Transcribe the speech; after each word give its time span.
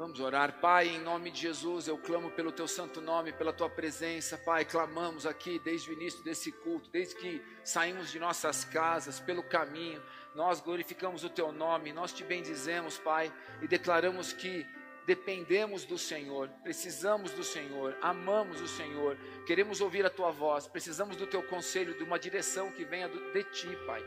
Vamos 0.00 0.18
orar, 0.18 0.62
Pai, 0.62 0.88
em 0.88 0.98
nome 0.98 1.30
de 1.30 1.42
Jesus, 1.42 1.86
eu 1.86 1.98
clamo 1.98 2.30
pelo 2.30 2.50
Teu 2.50 2.66
santo 2.66 3.02
nome, 3.02 3.34
pela 3.34 3.52
Tua 3.52 3.68
presença, 3.68 4.38
Pai. 4.38 4.64
Clamamos 4.64 5.26
aqui 5.26 5.58
desde 5.58 5.90
o 5.90 5.92
início 5.92 6.24
desse 6.24 6.50
culto, 6.50 6.88
desde 6.88 7.16
que 7.16 7.42
saímos 7.62 8.10
de 8.10 8.18
nossas 8.18 8.64
casas, 8.64 9.20
pelo 9.20 9.42
caminho, 9.42 10.02
nós 10.34 10.58
glorificamos 10.58 11.22
o 11.22 11.28
Teu 11.28 11.52
nome, 11.52 11.92
nós 11.92 12.14
te 12.14 12.24
bendizemos, 12.24 12.96
Pai, 12.96 13.30
e 13.60 13.68
declaramos 13.68 14.32
que 14.32 14.66
dependemos 15.04 15.84
do 15.84 15.98
Senhor, 15.98 16.48
precisamos 16.62 17.32
do 17.32 17.44
Senhor, 17.44 17.94
amamos 18.00 18.58
o 18.62 18.68
Senhor, 18.68 19.18
queremos 19.46 19.82
ouvir 19.82 20.06
a 20.06 20.10
Tua 20.10 20.30
voz, 20.30 20.66
precisamos 20.66 21.14
do 21.14 21.26
Teu 21.26 21.42
conselho, 21.42 21.92
de 21.92 22.02
uma 22.02 22.18
direção 22.18 22.72
que 22.72 22.86
venha 22.86 23.06
de 23.06 23.44
Ti, 23.52 23.68
Pai. 23.86 24.02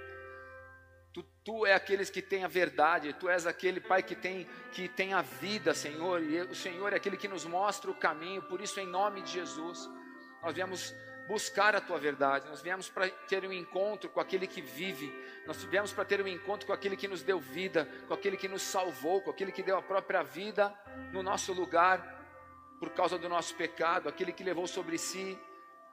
Tu, 1.13 1.23
tu 1.43 1.65
é 1.65 1.73
aqueles 1.73 2.09
que 2.09 2.23
tem 2.23 2.43
a 2.43 2.47
verdade, 2.47 3.13
tu 3.13 3.29
és 3.29 3.45
aquele 3.45 3.79
Pai 3.79 4.01
que 4.01 4.15
tem, 4.15 4.47
que 4.71 4.89
tem 4.89 5.13
a 5.13 5.21
vida, 5.21 5.73
Senhor, 5.73 6.23
e 6.23 6.41
o 6.41 6.55
Senhor 6.55 6.91
é 6.91 6.95
aquele 6.95 7.15
que 7.15 7.27
nos 7.27 7.45
mostra 7.45 7.91
o 7.91 7.95
caminho, 7.95 8.41
por 8.41 8.59
isso, 8.59 8.79
em 8.79 8.87
nome 8.87 9.21
de 9.21 9.31
Jesus, 9.31 9.87
nós 10.41 10.55
viemos 10.55 10.93
buscar 11.27 11.75
a 11.75 11.81
tua 11.81 11.99
verdade, 11.99 12.49
nós 12.49 12.61
viemos 12.61 12.89
para 12.89 13.07
ter 13.09 13.45
um 13.45 13.53
encontro 13.53 14.09
com 14.09 14.19
aquele 14.19 14.47
que 14.47 14.61
vive, 14.61 15.13
nós 15.45 15.63
viemos 15.63 15.93
para 15.93 16.03
ter 16.03 16.19
um 16.19 16.27
encontro 16.27 16.65
com 16.65 16.73
aquele 16.73 16.97
que 16.97 17.07
nos 17.07 17.21
deu 17.21 17.39
vida, 17.39 17.87
com 18.07 18.13
aquele 18.15 18.35
que 18.35 18.47
nos 18.47 18.63
salvou, 18.63 19.21
com 19.21 19.29
aquele 19.29 19.51
que 19.51 19.61
deu 19.61 19.77
a 19.77 19.81
própria 19.83 20.23
vida 20.23 20.73
no 21.11 21.21
nosso 21.21 21.53
lugar, 21.53 22.21
por 22.79 22.89
causa 22.89 23.19
do 23.19 23.29
nosso 23.29 23.55
pecado, 23.55 24.09
aquele 24.09 24.33
que 24.33 24.43
levou 24.43 24.65
sobre 24.65 24.97
si 24.97 25.37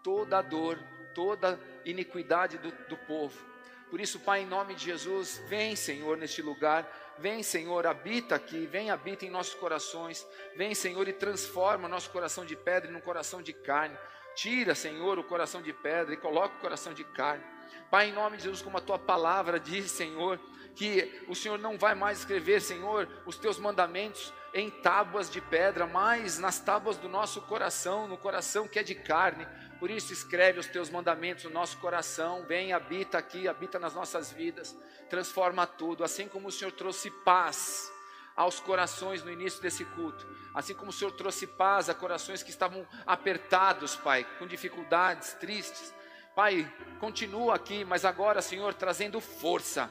toda 0.02 0.38
a 0.38 0.42
dor, 0.42 0.78
toda 1.14 1.54
a 1.54 1.88
iniquidade 1.88 2.56
do, 2.56 2.72
do 2.88 2.96
povo. 2.96 3.49
Por 3.90 4.00
isso, 4.00 4.20
Pai, 4.20 4.42
em 4.42 4.46
nome 4.46 4.74
de 4.74 4.84
Jesus, 4.84 5.42
vem, 5.48 5.74
Senhor, 5.74 6.16
neste 6.16 6.40
lugar. 6.40 6.88
Vem, 7.18 7.42
Senhor, 7.42 7.86
habita 7.86 8.36
aqui, 8.36 8.64
vem, 8.66 8.90
habita 8.90 9.26
em 9.26 9.30
nossos 9.30 9.54
corações. 9.54 10.24
Vem, 10.56 10.74
Senhor, 10.74 11.06
e 11.08 11.12
transforma 11.12 11.88
nosso 11.88 12.08
coração 12.10 12.44
de 12.44 12.54
pedra 12.54 12.90
em 12.90 12.94
um 12.94 13.00
coração 13.00 13.42
de 13.42 13.52
carne. 13.52 13.98
Tira, 14.34 14.74
Senhor, 14.74 15.18
o 15.18 15.24
coração 15.24 15.60
de 15.60 15.72
pedra 15.72 16.14
e 16.14 16.16
coloca 16.16 16.56
o 16.56 16.60
coração 16.60 16.94
de 16.94 17.02
carne. 17.02 17.44
Pai, 17.90 18.08
em 18.08 18.12
nome 18.12 18.36
de 18.36 18.44
Jesus, 18.44 18.62
como 18.62 18.78
a 18.78 18.80
tua 18.80 18.98
palavra 18.98 19.58
diz, 19.58 19.90
Senhor, 19.90 20.38
que 20.76 21.24
o 21.26 21.34
Senhor 21.34 21.58
não 21.58 21.76
vai 21.76 21.94
mais 21.94 22.20
escrever, 22.20 22.62
Senhor, 22.62 23.08
os 23.26 23.36
teus 23.36 23.58
mandamentos 23.58 24.32
em 24.54 24.70
tábuas 24.70 25.28
de 25.28 25.40
pedra, 25.40 25.86
mas 25.86 26.38
nas 26.38 26.60
tábuas 26.60 26.96
do 26.96 27.08
nosso 27.08 27.42
coração, 27.42 28.06
no 28.06 28.16
coração 28.16 28.68
que 28.68 28.78
é 28.78 28.82
de 28.82 28.94
carne. 28.94 29.46
Por 29.80 29.90
isso, 29.90 30.12
escreve 30.12 30.60
os 30.60 30.66
teus 30.66 30.90
mandamentos 30.90 31.44
no 31.44 31.50
nosso 31.50 31.78
coração, 31.78 32.44
vem, 32.44 32.72
habita 32.72 33.16
aqui, 33.16 33.48
habita 33.48 33.78
nas 33.78 33.94
nossas 33.94 34.30
vidas, 34.30 34.76
transforma 35.08 35.66
tudo, 35.66 36.04
assim 36.04 36.28
como 36.28 36.48
o 36.48 36.52
Senhor 36.52 36.70
trouxe 36.70 37.10
paz 37.10 37.90
aos 38.36 38.60
corações 38.60 39.22
no 39.22 39.32
início 39.32 39.60
desse 39.62 39.84
culto, 39.86 40.26
assim 40.54 40.74
como 40.74 40.90
o 40.90 40.92
Senhor 40.92 41.10
trouxe 41.12 41.46
paz 41.46 41.88
a 41.88 41.94
corações 41.94 42.42
que 42.42 42.50
estavam 42.50 42.86
apertados, 43.06 43.96
Pai, 43.96 44.26
com 44.38 44.46
dificuldades, 44.46 45.32
tristes. 45.34 45.94
Pai, 46.36 46.70
continua 47.00 47.54
aqui, 47.54 47.82
mas 47.82 48.04
agora, 48.04 48.42
Senhor, 48.42 48.74
trazendo 48.74 49.18
força, 49.18 49.90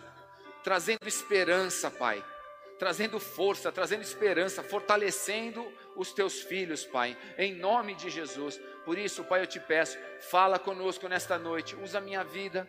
trazendo 0.64 1.08
esperança, 1.08 1.90
Pai 1.90 2.24
trazendo 2.80 3.20
força, 3.20 3.74
trazendo 3.74 4.02
esperança, 4.02 4.64
fortalecendo 4.64 5.70
os 5.98 6.14
teus 6.14 6.42
filhos, 6.42 6.86
Pai, 6.86 7.16
em 7.38 7.54
nome 7.54 7.94
de 7.94 8.10
Jesus. 8.10 8.58
Por 8.86 8.98
isso, 8.98 9.26
Pai, 9.26 9.42
eu 9.42 9.48
te 9.48 9.60
peço, 9.60 9.98
fala 10.32 10.58
conosco 10.58 11.08
nesta 11.10 11.38
noite, 11.38 11.76
usa 11.76 11.98
a 11.98 12.02
minha 12.02 12.24
vida. 12.24 12.68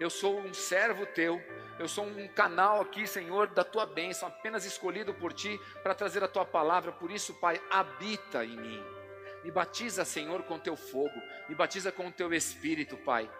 Eu 0.00 0.10
sou 0.10 0.40
um 0.40 0.52
servo 0.52 1.06
teu, 1.06 1.40
eu 1.78 1.86
sou 1.86 2.04
um 2.04 2.26
canal 2.26 2.80
aqui, 2.80 3.06
Senhor, 3.06 3.46
da 3.46 3.62
tua 3.62 3.86
bênção, 3.86 4.26
apenas 4.26 4.64
escolhido 4.64 5.14
por 5.14 5.32
ti 5.32 5.58
para 5.84 5.94
trazer 5.94 6.24
a 6.24 6.28
tua 6.28 6.44
palavra. 6.44 6.90
Por 6.90 7.12
isso, 7.12 7.32
Pai, 7.34 7.62
habita 7.70 8.44
em 8.44 8.56
mim. 8.56 8.84
Me 9.44 9.52
batiza, 9.52 10.04
Senhor, 10.04 10.42
com 10.42 10.58
teu 10.58 10.74
fogo, 10.74 11.14
me 11.48 11.54
batiza 11.54 11.92
com 11.92 12.08
o 12.08 12.12
teu 12.12 12.34
espírito, 12.34 12.96
Pai. 12.96 13.30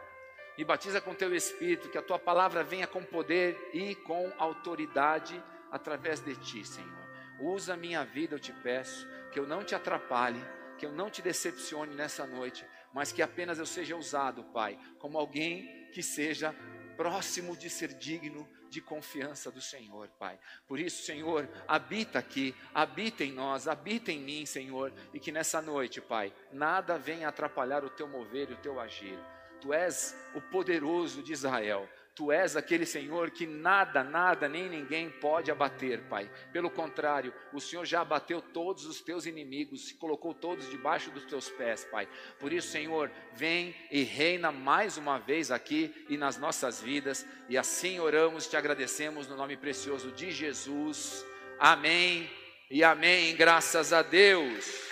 Me 0.57 0.65
batiza 0.65 1.01
com 1.01 1.13
teu 1.13 1.35
espírito, 1.35 1.89
que 1.89 1.99
a 1.99 2.03
tua 2.03 2.21
palavra 2.21 2.63
venha 2.63 2.87
com 2.87 3.03
poder 3.03 3.59
e 3.73 3.97
com 3.97 4.33
autoridade 4.39 5.43
através 5.75 6.21
de 6.21 6.37
ti, 6.37 6.65
Senhor. 6.65 7.05
Usa 7.41 7.75
a 7.75 7.77
minha 7.77 8.05
vida, 8.05 8.37
eu 8.37 8.39
te 8.39 8.53
peço, 8.53 9.09
que 9.33 9.41
eu 9.41 9.45
não 9.45 9.65
te 9.65 9.75
atrapalhe, 9.75 10.41
que 10.79 10.87
eu 10.87 10.93
não 10.93 11.11
te 11.11 11.21
decepcione 11.21 11.93
nessa 11.97 12.25
noite, 12.25 12.65
mas 12.93 13.11
que 13.11 13.21
apenas 13.21 13.59
eu 13.59 13.67
seja 13.67 13.97
usado, 13.97 14.45
Pai, 14.45 14.79
como 15.01 15.19
alguém 15.19 15.91
que 15.91 16.01
seja 16.01 16.55
próximo 16.97 17.57
de 17.57 17.69
ser 17.69 17.93
digno 17.95 18.49
de 18.71 18.81
confiança 18.81 19.51
do 19.51 19.61
Senhor, 19.61 20.09
Pai. 20.17 20.39
Por 20.69 20.79
isso, 20.79 21.03
Senhor, 21.03 21.49
habita 21.67 22.21
aqui, 22.21 22.55
habita 22.73 23.25
em 23.25 23.33
nós, 23.33 23.67
habita 23.67 24.13
em 24.13 24.21
mim, 24.21 24.47
Senhor, 24.47 24.93
e 25.13 25.19
que 25.19 25.33
nessa 25.33 25.61
noite, 25.61 26.01
Pai, 26.01 26.33
nada 26.53 26.97
venha 26.97 27.27
atrapalhar 27.27 27.85
o 27.85 27.91
teu 27.91 28.07
mover 28.07 28.49
e 28.49 28.55
o 28.55 28.59
teu 28.59 28.79
agir. 28.79 29.19
Tu 29.61 29.73
és 29.73 30.17
o 30.37 30.41
poderoso 30.41 31.21
de 31.21 31.33
Israel. 31.33 31.89
Tu 32.15 32.31
és 32.31 32.55
aquele 32.57 32.87
Senhor 32.87 33.33
que 33.33 33.45
nada, 33.45 34.05
nada, 34.05 34.49
nem 34.49 34.69
ninguém 34.69 35.11
pode 35.11 35.51
abater, 35.51 36.01
Pai. 36.03 36.31
Pelo 36.53 36.71
contrário, 36.71 37.35
o 37.53 37.61
Senhor 37.61 37.85
já 37.85 38.03
abateu 38.03 38.41
todos 38.41 38.87
os 38.87 39.01
teus 39.01 39.27
inimigos, 39.27 39.89
se 39.89 39.95
colocou 39.95 40.33
todos 40.33 40.71
debaixo 40.71 41.11
dos 41.11 41.25
teus 41.25 41.51
pés, 41.51 41.85
Pai. 41.85 42.09
Por 42.39 42.53
isso, 42.53 42.69
Senhor, 42.69 43.11
vem 43.33 43.75
e 43.91 44.05
reina 44.05 44.53
mais 44.53 44.97
uma 44.97 45.19
vez 45.19 45.51
aqui 45.51 45.93
e 46.09 46.17
nas 46.17 46.39
nossas 46.39 46.81
vidas. 46.81 47.27
E 47.49 47.59
assim 47.59 47.99
oramos, 47.99 48.47
te 48.47 48.57
agradecemos 48.57 49.27
no 49.27 49.37
nome 49.37 49.57
precioso 49.57 50.13
de 50.13 50.31
Jesus. 50.31 51.27
Amém 51.59 52.31
e 52.71 52.85
amém. 52.85 53.35
Graças 53.35 53.93
a 53.93 54.03
Deus. 54.03 54.84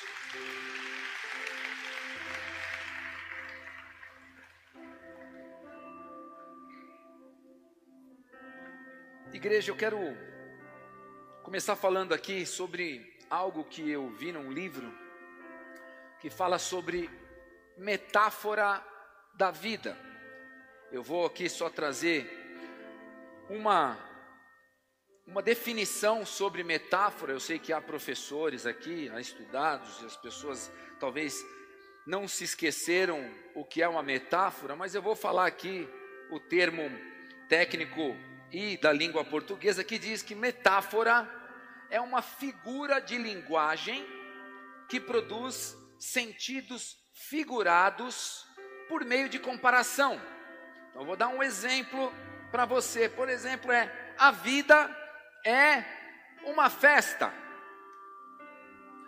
Igreja, 9.45 9.73
eu 9.73 9.77
quero 9.77 9.99
começar 11.43 11.75
falando 11.75 12.15
aqui 12.15 12.47
sobre 12.47 13.19
algo 13.29 13.65
que 13.65 13.91
eu 13.91 14.09
vi 14.09 14.31
num 14.31 14.53
livro 14.53 14.97
que 16.21 16.31
fala 16.31 16.61
sobre 16.61 17.11
metáfora 17.77 18.81
da 19.35 19.51
vida. 19.51 19.99
Eu 20.93 21.03
vou 21.03 21.27
aqui 21.27 21.49
só 21.49 21.69
trazer 21.69 22.25
uma 23.51 23.99
uma 25.27 25.43
definição 25.43 26.25
sobre 26.25 26.63
metáfora. 26.63 27.33
Eu 27.33 27.41
sei 27.41 27.59
que 27.59 27.73
há 27.73 27.81
professores 27.81 28.65
aqui, 28.65 29.11
há 29.11 29.21
estudados, 29.21 30.05
as 30.05 30.17
pessoas 30.17 30.71
talvez 31.01 31.45
não 32.07 32.29
se 32.29 32.45
esqueceram 32.45 33.29
o 33.57 33.65
que 33.65 33.83
é 33.83 33.89
uma 33.89 34.05
metáfora, 34.05 34.77
mas 34.77 34.95
eu 34.95 35.03
vou 35.03 35.17
falar 35.17 35.47
aqui 35.47 35.89
o 36.31 36.39
termo 36.39 36.89
técnico 37.49 38.17
e 38.53 38.77
da 38.77 38.93
língua 38.93 39.25
portuguesa 39.25 39.83
que 39.83 39.99
diz 39.99 40.23
que 40.23 40.35
metáfora 40.35 41.29
é 41.89 42.01
uma 42.01 42.21
figura 42.21 43.01
de 43.01 43.17
linguagem 43.17 44.07
que 44.89 45.01
produz 45.01 45.77
sentidos 45.99 46.99
figurados 47.15 48.47
por 48.89 49.05
meio 49.05 49.29
de 49.29 49.39
comparação. 49.39 50.21
Então, 50.91 51.07
vou 51.07 51.17
dar 51.17 51.29
um 51.29 51.43
exemplo 51.43 52.13
para 52.51 52.67
você. 52.67 53.09
Por 53.09 53.29
exemplo, 53.29 53.73
é 53.73 54.15
a 54.19 54.31
vida 54.31 54.95
é 55.45 55.83
uma 56.45 56.69
festa. 56.69 57.33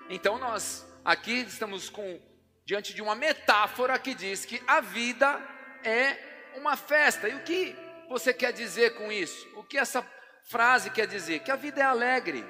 Então, 0.08 0.38
nós 0.38 0.86
aqui 1.04 1.40
estamos 1.40 1.90
com 1.90 2.20
diante 2.64 2.94
de 2.94 3.02
uma 3.02 3.14
metáfora 3.14 3.98
que 3.98 4.14
diz 4.14 4.46
que 4.46 4.62
a 4.66 4.80
vida 4.80 5.38
é 5.82 6.54
uma 6.56 6.76
festa. 6.76 7.28
E 7.28 7.34
o 7.34 7.42
que 7.42 7.76
você 8.14 8.32
quer 8.32 8.52
dizer 8.52 8.94
com 8.94 9.10
isso? 9.10 9.48
O 9.56 9.64
que 9.64 9.76
essa 9.76 10.00
frase 10.44 10.88
quer 10.88 11.04
dizer? 11.04 11.40
Que 11.40 11.50
a 11.50 11.56
vida 11.56 11.80
é 11.80 11.84
alegre, 11.84 12.44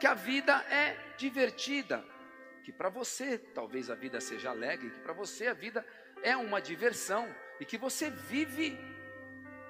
que 0.00 0.06
a 0.06 0.14
vida 0.14 0.56
é 0.70 0.96
divertida, 1.18 2.02
que 2.64 2.72
para 2.72 2.88
você 2.88 3.36
talvez 3.36 3.90
a 3.90 3.94
vida 3.94 4.22
seja 4.22 4.48
alegre, 4.48 4.88
que 4.88 5.00
para 5.00 5.12
você 5.12 5.48
a 5.48 5.52
vida 5.52 5.86
é 6.22 6.34
uma 6.34 6.62
diversão 6.62 7.28
e 7.60 7.66
que 7.66 7.76
você 7.76 8.08
vive 8.08 8.78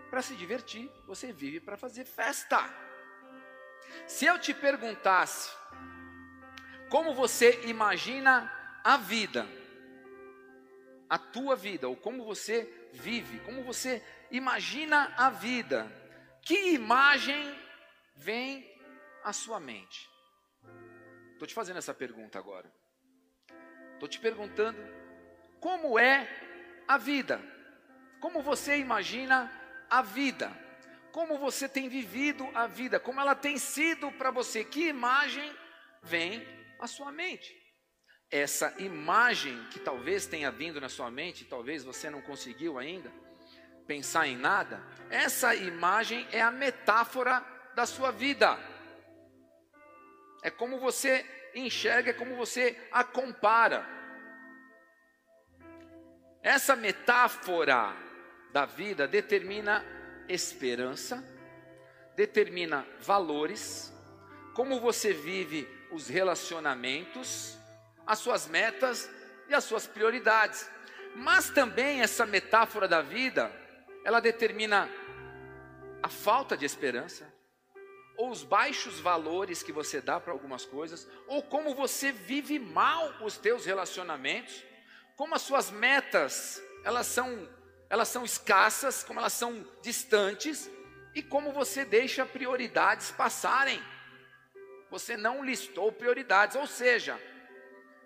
para 0.08 0.22
se 0.22 0.36
divertir, 0.36 0.88
você 1.08 1.32
vive 1.32 1.58
para 1.58 1.76
fazer 1.76 2.04
festa. 2.04 2.60
Se 4.06 4.26
eu 4.26 4.38
te 4.38 4.54
perguntasse 4.54 5.50
como 6.88 7.14
você 7.14 7.62
imagina 7.64 8.48
a 8.84 8.96
vida, 8.96 9.44
a 11.08 11.18
tua 11.18 11.56
vida, 11.56 11.88
ou 11.88 11.96
como 11.96 12.24
você 12.24 12.72
vive, 12.92 13.40
como 13.40 13.64
você 13.64 14.00
imagina 14.30 15.12
a 15.16 15.30
vida, 15.30 15.90
que 16.42 16.72
imagem 16.72 17.54
vem 18.16 18.66
à 19.24 19.32
sua 19.32 19.58
mente? 19.58 20.08
Estou 21.32 21.46
te 21.46 21.54
fazendo 21.54 21.78
essa 21.78 21.94
pergunta 21.94 22.38
agora. 22.38 22.72
Estou 23.94 24.08
te 24.08 24.18
perguntando 24.18 24.78
como 25.58 25.98
é 25.98 26.28
a 26.86 26.96
vida, 26.96 27.40
como 28.20 28.42
você 28.42 28.78
imagina 28.78 29.50
a 29.88 30.02
vida, 30.02 30.50
como 31.12 31.38
você 31.38 31.68
tem 31.68 31.88
vivido 31.88 32.48
a 32.54 32.66
vida, 32.66 33.00
como 33.00 33.20
ela 33.20 33.34
tem 33.34 33.58
sido 33.58 34.10
para 34.12 34.30
você, 34.30 34.64
que 34.64 34.88
imagem 34.88 35.54
vem 36.02 36.46
à 36.78 36.86
sua 36.86 37.10
mente. 37.10 37.54
Essa 38.30 38.74
imagem 38.78 39.66
que 39.70 39.80
talvez 39.80 40.24
tenha 40.26 40.50
vindo 40.50 40.80
na 40.80 40.88
sua 40.88 41.10
mente, 41.10 41.44
talvez 41.44 41.82
você 41.82 42.08
não 42.08 42.22
conseguiu 42.22 42.78
ainda 42.78 43.10
pensar 43.90 44.28
em 44.28 44.36
nada, 44.36 44.80
essa 45.10 45.52
imagem 45.52 46.24
é 46.30 46.40
a 46.40 46.52
metáfora 46.52 47.44
da 47.74 47.84
sua 47.84 48.12
vida. 48.12 48.56
É 50.44 50.48
como 50.48 50.78
você 50.78 51.26
enxerga, 51.56 52.10
é 52.10 52.14
como 52.14 52.36
você 52.36 52.80
a 52.92 53.02
compara. 53.02 53.84
Essa 56.40 56.76
metáfora 56.76 57.92
da 58.52 58.64
vida 58.64 59.08
determina 59.08 59.84
esperança, 60.28 61.24
determina 62.14 62.86
valores, 63.00 63.92
como 64.54 64.78
você 64.78 65.12
vive 65.12 65.68
os 65.90 66.06
relacionamentos, 66.06 67.58
as 68.06 68.20
suas 68.20 68.46
metas 68.46 69.10
e 69.48 69.54
as 69.54 69.64
suas 69.64 69.84
prioridades. 69.84 70.70
Mas 71.16 71.50
também 71.50 72.02
essa 72.02 72.24
metáfora 72.24 72.86
da 72.86 73.02
vida, 73.02 73.50
ela 74.04 74.20
determina 74.20 74.88
a 76.02 76.08
falta 76.08 76.56
de 76.56 76.64
esperança, 76.64 77.32
ou 78.16 78.30
os 78.30 78.42
baixos 78.42 79.00
valores 79.00 79.62
que 79.62 79.72
você 79.72 80.00
dá 80.00 80.20
para 80.20 80.32
algumas 80.32 80.64
coisas, 80.64 81.08
ou 81.26 81.42
como 81.42 81.74
você 81.74 82.12
vive 82.12 82.58
mal 82.58 83.14
os 83.22 83.38
teus 83.38 83.64
relacionamentos, 83.64 84.62
como 85.16 85.34
as 85.34 85.42
suas 85.42 85.70
metas, 85.70 86.62
elas 86.84 87.06
são 87.06 87.48
elas 87.90 88.06
são 88.06 88.24
escassas, 88.24 89.02
como 89.02 89.18
elas 89.18 89.32
são 89.32 89.66
distantes 89.82 90.70
e 91.12 91.20
como 91.20 91.50
você 91.50 91.84
deixa 91.84 92.24
prioridades 92.24 93.10
passarem. 93.10 93.82
Você 94.90 95.16
não 95.16 95.44
listou 95.44 95.90
prioridades, 95.90 96.54
ou 96.54 96.68
seja, 96.68 97.20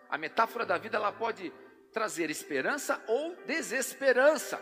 a 0.09 0.17
metáfora 0.17 0.65
da 0.65 0.79
vida 0.79 0.97
ela 0.97 1.13
pode 1.13 1.53
trazer 1.93 2.31
esperança 2.31 3.03
ou 3.07 3.37
desesperança. 3.45 4.59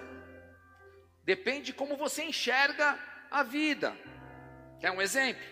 Depende 1.24 1.66
de 1.66 1.72
como 1.72 1.96
você 1.96 2.24
enxerga 2.24 2.98
a 3.30 3.42
vida. 3.42 3.96
Quer 4.80 4.90
um 4.90 5.00
exemplo? 5.00 5.42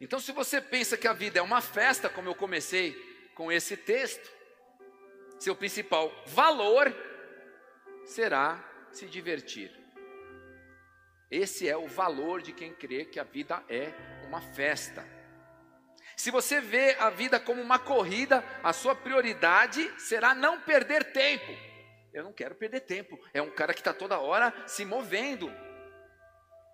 Então, 0.00 0.18
se 0.18 0.32
você 0.32 0.60
pensa 0.60 0.96
que 0.96 1.06
a 1.06 1.12
vida 1.12 1.38
é 1.38 1.42
uma 1.42 1.60
festa, 1.60 2.08
como 2.08 2.28
eu 2.28 2.34
comecei 2.34 2.92
com 3.34 3.52
esse 3.52 3.76
texto, 3.76 4.30
seu 5.38 5.54
principal 5.54 6.12
valor 6.26 6.92
será 8.04 8.62
se 8.90 9.06
divertir. 9.06 9.70
Esse 11.30 11.68
é 11.68 11.76
o 11.76 11.86
valor 11.86 12.42
de 12.42 12.52
quem 12.52 12.74
crê 12.74 13.04
que 13.04 13.18
a 13.18 13.24
vida 13.24 13.62
é 13.68 13.92
uma 14.26 14.40
festa. 14.40 15.06
Se 16.16 16.30
você 16.30 16.60
vê 16.60 16.94
a 16.98 17.08
vida 17.08 17.40
como 17.40 17.62
uma 17.62 17.78
corrida, 17.78 18.44
a 18.62 18.72
sua 18.72 18.94
prioridade 18.94 19.90
será 20.00 20.34
não 20.34 20.60
perder 20.60 21.12
tempo. 21.12 21.71
Eu 22.12 22.24
não 22.24 22.32
quero 22.32 22.54
perder 22.54 22.80
tempo. 22.80 23.18
É 23.32 23.40
um 23.40 23.50
cara 23.50 23.72
que 23.72 23.80
está 23.80 23.94
toda 23.94 24.18
hora 24.18 24.52
se 24.66 24.84
movendo. 24.84 25.50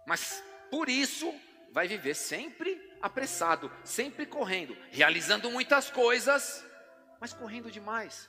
Mas 0.07 0.43
por 0.71 0.89
isso 0.89 1.33
vai 1.73 1.87
viver 1.87 2.15
sempre 2.15 2.81
apressado, 3.01 3.71
sempre 3.85 4.27
correndo, 4.27 4.77
realizando 4.91 5.51
muitas 5.51 5.91
coisas, 5.91 6.67
mas 7.21 7.33
correndo 7.33 7.71
demais. 7.71 8.29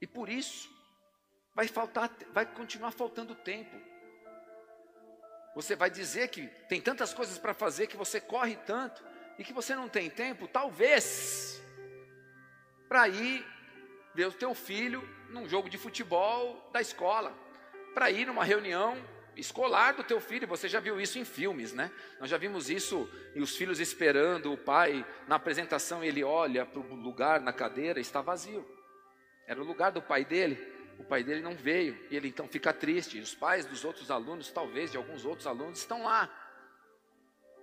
E 0.00 0.06
por 0.06 0.28
isso 0.28 0.70
vai 1.54 1.66
faltar, 1.66 2.10
vai 2.32 2.46
continuar 2.46 2.92
faltando 2.92 3.34
tempo. 3.34 3.76
Você 5.54 5.76
vai 5.76 5.88
dizer 5.88 6.28
que 6.28 6.46
tem 6.68 6.80
tantas 6.80 7.14
coisas 7.14 7.38
para 7.38 7.54
fazer 7.54 7.86
que 7.86 7.96
você 7.96 8.20
corre 8.20 8.56
tanto 8.56 9.04
e 9.38 9.44
que 9.44 9.52
você 9.52 9.74
não 9.74 9.88
tem 9.88 10.10
tempo, 10.10 10.48
talvez, 10.48 11.62
para 12.88 13.08
ir 13.08 13.44
ver 14.14 14.26
o 14.26 14.32
teu 14.32 14.54
filho 14.54 15.02
num 15.34 15.48
jogo 15.48 15.68
de 15.68 15.76
futebol 15.76 16.70
da 16.72 16.80
escola, 16.80 17.36
para 17.92 18.10
ir 18.10 18.26
numa 18.26 18.44
reunião 18.44 18.96
escolar 19.36 19.94
do 19.94 20.04
teu 20.04 20.20
filho. 20.20 20.46
Você 20.46 20.68
já 20.68 20.78
viu 20.78 21.00
isso 21.00 21.18
em 21.18 21.24
filmes, 21.24 21.72
né? 21.72 21.90
Nós 22.20 22.30
já 22.30 22.38
vimos 22.38 22.70
isso 22.70 23.10
e 23.34 23.40
os 23.40 23.56
filhos 23.56 23.80
esperando 23.80 24.52
o 24.52 24.56
pai 24.56 25.04
na 25.26 25.34
apresentação. 25.34 26.04
Ele 26.04 26.22
olha 26.22 26.64
para 26.64 26.78
o 26.78 26.94
lugar 26.94 27.40
na 27.40 27.52
cadeira, 27.52 28.00
está 28.00 28.22
vazio. 28.22 28.64
Era 29.46 29.60
o 29.60 29.64
lugar 29.64 29.90
do 29.90 30.00
pai 30.00 30.24
dele. 30.24 30.72
O 30.98 31.04
pai 31.04 31.24
dele 31.24 31.40
não 31.40 31.56
veio 31.56 31.98
e 32.10 32.16
ele 32.16 32.28
então 32.28 32.46
fica 32.46 32.72
triste. 32.72 33.18
Os 33.18 33.34
pais 33.34 33.66
dos 33.66 33.84
outros 33.84 34.12
alunos, 34.12 34.52
talvez 34.52 34.92
de 34.92 34.96
alguns 34.96 35.24
outros 35.24 35.48
alunos, 35.48 35.80
estão 35.80 36.04
lá. 36.04 36.30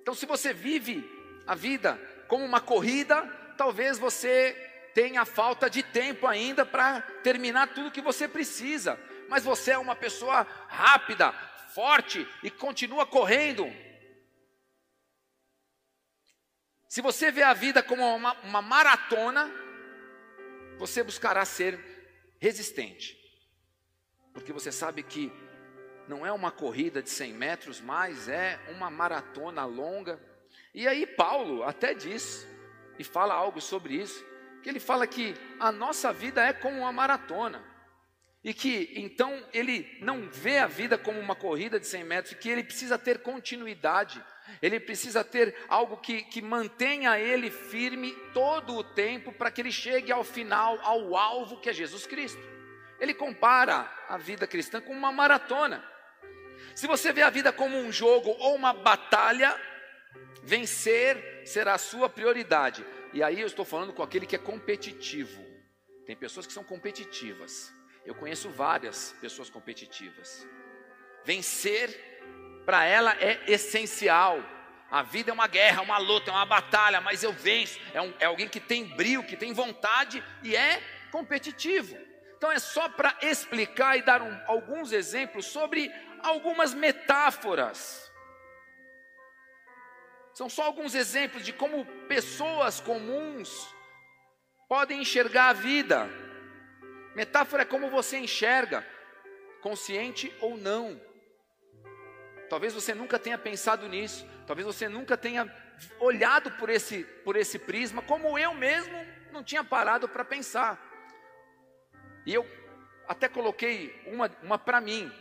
Então, 0.01 0.13
se 0.13 0.25
você 0.25 0.53
vive 0.53 1.09
a 1.47 1.55
vida 1.55 1.95
como 2.27 2.43
uma 2.43 2.59
corrida, 2.59 3.21
talvez 3.57 3.97
você 3.97 4.70
tenha 4.93 5.25
falta 5.25 5.69
de 5.69 5.83
tempo 5.83 6.27
ainda 6.27 6.65
para 6.65 7.01
terminar 7.23 7.73
tudo 7.73 7.91
que 7.91 8.01
você 8.01 8.27
precisa. 8.27 8.99
Mas 9.29 9.43
você 9.43 9.71
é 9.71 9.77
uma 9.77 9.95
pessoa 9.95 10.45
rápida, 10.67 11.31
forte 11.73 12.27
e 12.43 12.49
continua 12.49 13.05
correndo. 13.05 13.65
Se 16.87 17.01
você 17.01 17.31
vê 17.31 17.41
a 17.41 17.53
vida 17.53 17.81
como 17.81 18.03
uma, 18.03 18.33
uma 18.41 18.61
maratona, 18.61 19.49
você 20.77 21.01
buscará 21.01 21.45
ser 21.45 21.79
resistente, 22.39 23.17
porque 24.33 24.51
você 24.51 24.71
sabe 24.71 25.03
que 25.03 25.31
não 26.07 26.25
é 26.25 26.31
uma 26.31 26.51
corrida 26.51 27.01
de 27.01 27.09
100 27.09 27.33
metros, 27.33 27.79
mas 27.79 28.27
é 28.27 28.59
uma 28.67 28.89
maratona 28.89 29.63
longa. 29.63 30.19
E 30.73 30.85
aí, 30.87 31.07
Paulo 31.07 31.63
até 31.63 31.93
diz, 31.93 32.45
e 32.99 33.03
fala 33.03 33.33
algo 33.33 33.61
sobre 33.61 33.93
isso, 33.93 34.25
que 34.61 34.69
ele 34.69 34.79
fala 34.79 35.07
que 35.07 35.35
a 35.59 35.71
nossa 35.71 36.13
vida 36.13 36.43
é 36.43 36.53
como 36.53 36.79
uma 36.79 36.91
maratona. 36.91 37.63
E 38.43 38.53
que 38.53 38.91
então 38.95 39.43
ele 39.53 39.97
não 40.01 40.27
vê 40.29 40.57
a 40.57 40.67
vida 40.67 40.97
como 40.97 41.19
uma 41.19 41.35
corrida 41.35 41.79
de 41.79 41.85
100 41.85 42.03
metros, 42.03 42.33
que 42.35 42.49
ele 42.49 42.63
precisa 42.63 42.97
ter 42.97 43.19
continuidade, 43.19 44.23
ele 44.61 44.79
precisa 44.79 45.23
ter 45.23 45.55
algo 45.67 45.97
que, 45.97 46.23
que 46.23 46.41
mantenha 46.41 47.19
ele 47.19 47.51
firme 47.51 48.13
todo 48.33 48.75
o 48.75 48.83
tempo 48.83 49.31
para 49.31 49.51
que 49.51 49.61
ele 49.61 49.71
chegue 49.71 50.11
ao 50.11 50.23
final, 50.23 50.79
ao 50.81 51.15
alvo 51.15 51.59
que 51.59 51.69
é 51.69 51.73
Jesus 51.73 52.07
Cristo. 52.07 52.41
Ele 52.99 53.13
compara 53.13 53.91
a 54.09 54.17
vida 54.17 54.47
cristã 54.47 54.81
com 54.81 54.93
uma 54.93 55.11
maratona. 55.11 55.83
Se 56.75 56.87
você 56.87 57.13
vê 57.13 57.21
a 57.21 57.29
vida 57.29 57.51
como 57.51 57.77
um 57.77 57.91
jogo 57.91 58.29
ou 58.39 58.55
uma 58.55 58.73
batalha, 58.73 59.55
vencer 60.43 61.43
será 61.45 61.75
a 61.75 61.79
sua 61.79 62.09
prioridade. 62.09 62.83
E 63.13 63.21
aí 63.21 63.41
eu 63.41 63.47
estou 63.47 63.65
falando 63.65 63.93
com 63.93 64.01
aquele 64.01 64.25
que 64.25 64.35
é 64.35 64.39
competitivo. 64.39 65.43
Tem 66.05 66.15
pessoas 66.15 66.47
que 66.47 66.53
são 66.53 66.63
competitivas. 66.63 67.73
Eu 68.05 68.15
conheço 68.15 68.49
várias 68.49 69.15
pessoas 69.19 69.49
competitivas. 69.49 70.47
Vencer 71.23 72.63
para 72.65 72.85
ela 72.85 73.15
é 73.19 73.39
essencial. 73.47 74.41
A 74.89 75.03
vida 75.03 75.31
é 75.31 75.33
uma 75.33 75.47
guerra, 75.47 75.81
uma 75.81 75.97
luta, 75.97 76.31
é 76.31 76.33
uma 76.33 76.45
batalha, 76.45 76.99
mas 76.99 77.23
eu 77.23 77.31
venço. 77.31 77.79
É, 77.93 78.01
um, 78.01 78.13
é 78.19 78.25
alguém 78.25 78.47
que 78.47 78.59
tem 78.59 78.85
brilho, 78.85 79.23
que 79.23 79.37
tem 79.37 79.53
vontade 79.53 80.23
e 80.43 80.55
é 80.55 80.81
competitivo. 81.11 81.97
Então 82.35 82.51
é 82.51 82.59
só 82.59 82.89
para 82.89 83.15
explicar 83.21 83.97
e 83.97 84.01
dar 84.01 84.21
um, 84.21 84.41
alguns 84.47 84.91
exemplos 84.91 85.45
sobre 85.45 85.91
algumas 86.23 86.73
metáforas. 86.73 88.10
São 90.33 90.49
só 90.49 90.63
alguns 90.63 90.95
exemplos 90.95 91.43
de 91.43 91.51
como 91.51 91.85
pessoas 92.07 92.79
comuns 92.79 93.67
podem 94.67 95.01
enxergar 95.01 95.49
a 95.49 95.53
vida. 95.53 96.09
Metáfora 97.13 97.63
é 97.63 97.65
como 97.65 97.89
você 97.89 98.17
enxerga, 98.17 98.85
consciente 99.61 100.33
ou 100.39 100.57
não. 100.57 100.99
Talvez 102.49 102.73
você 102.73 102.93
nunca 102.93 103.19
tenha 103.19 103.37
pensado 103.37 103.87
nisso, 103.87 104.25
talvez 104.47 104.65
você 104.65 104.87
nunca 104.87 105.17
tenha 105.17 105.49
olhado 105.99 106.51
por 106.51 106.69
esse, 106.69 107.03
por 107.23 107.35
esse 107.35 107.59
prisma, 107.59 108.01
como 108.01 108.37
eu 108.37 108.53
mesmo 108.53 109.05
não 109.31 109.43
tinha 109.43 109.63
parado 109.63 110.07
para 110.07 110.23
pensar. 110.23 110.79
E 112.25 112.33
eu 112.33 112.45
até 113.07 113.27
coloquei 113.27 114.01
uma, 114.05 114.29
uma 114.41 114.57
para 114.57 114.79
mim: 114.79 115.11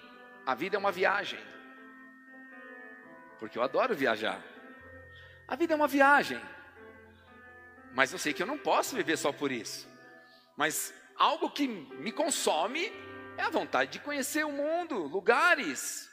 a 0.47 0.55
vida 0.55 0.77
é 0.77 0.79
uma 0.79 0.93
viagem, 0.93 1.41
porque 3.39 3.59
eu 3.59 3.63
adoro 3.63 3.95
viajar. 3.95 4.50
A 5.51 5.57
vida 5.57 5.73
é 5.73 5.77
uma 5.77 5.89
viagem, 5.89 6.41
mas 7.93 8.13
eu 8.13 8.21
sei 8.21 8.33
que 8.33 8.41
eu 8.41 8.47
não 8.47 8.57
posso 8.57 8.95
viver 8.95 9.17
só 9.17 9.33
por 9.33 9.51
isso. 9.51 9.89
Mas 10.57 10.95
algo 11.17 11.51
que 11.51 11.67
me 11.67 12.13
consome 12.13 12.93
é 13.37 13.43
a 13.43 13.51
vontade 13.51 13.91
de 13.91 13.99
conhecer 13.99 14.47
o 14.47 14.53
mundo, 14.53 14.95
lugares. 14.95 16.09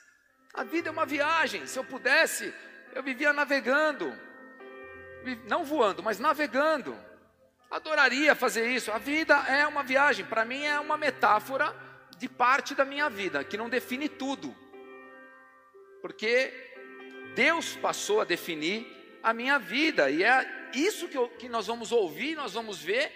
A 0.56 0.64
vida 0.64 0.90
é 0.90 0.92
uma 0.92 1.06
viagem. 1.06 1.68
Se 1.68 1.78
eu 1.78 1.84
pudesse, 1.84 2.52
eu 2.96 3.04
vivia 3.04 3.32
navegando, 3.32 4.12
não 5.48 5.64
voando, 5.64 6.02
mas 6.02 6.18
navegando. 6.18 6.98
Adoraria 7.70 8.34
fazer 8.34 8.68
isso. 8.72 8.92
A 8.92 8.98
vida 8.98 9.36
é 9.48 9.68
uma 9.68 9.84
viagem. 9.84 10.26
Para 10.26 10.46
mim 10.46 10.64
é 10.64 10.80
uma 10.80 10.98
metáfora 10.98 11.76
de 12.18 12.28
parte 12.28 12.74
da 12.74 12.84
minha 12.84 13.08
vida, 13.08 13.44
que 13.44 13.56
não 13.56 13.70
define 13.70 14.10
tudo. 14.10 14.56
Porque 16.02 16.52
Deus 17.36 17.76
passou 17.76 18.20
a 18.20 18.26
definir 18.26 18.97
a 19.28 19.34
minha 19.34 19.60
vida 19.60 20.10
e 20.10 20.24
é 20.24 20.70
isso 20.74 21.10
que, 21.10 21.18
eu, 21.18 21.28
que 21.28 21.50
nós 21.50 21.68
vamos 21.68 21.92
ouvir, 21.92 22.34
nós 22.34 22.54
vamos 22.54 22.82
ver 22.82 23.12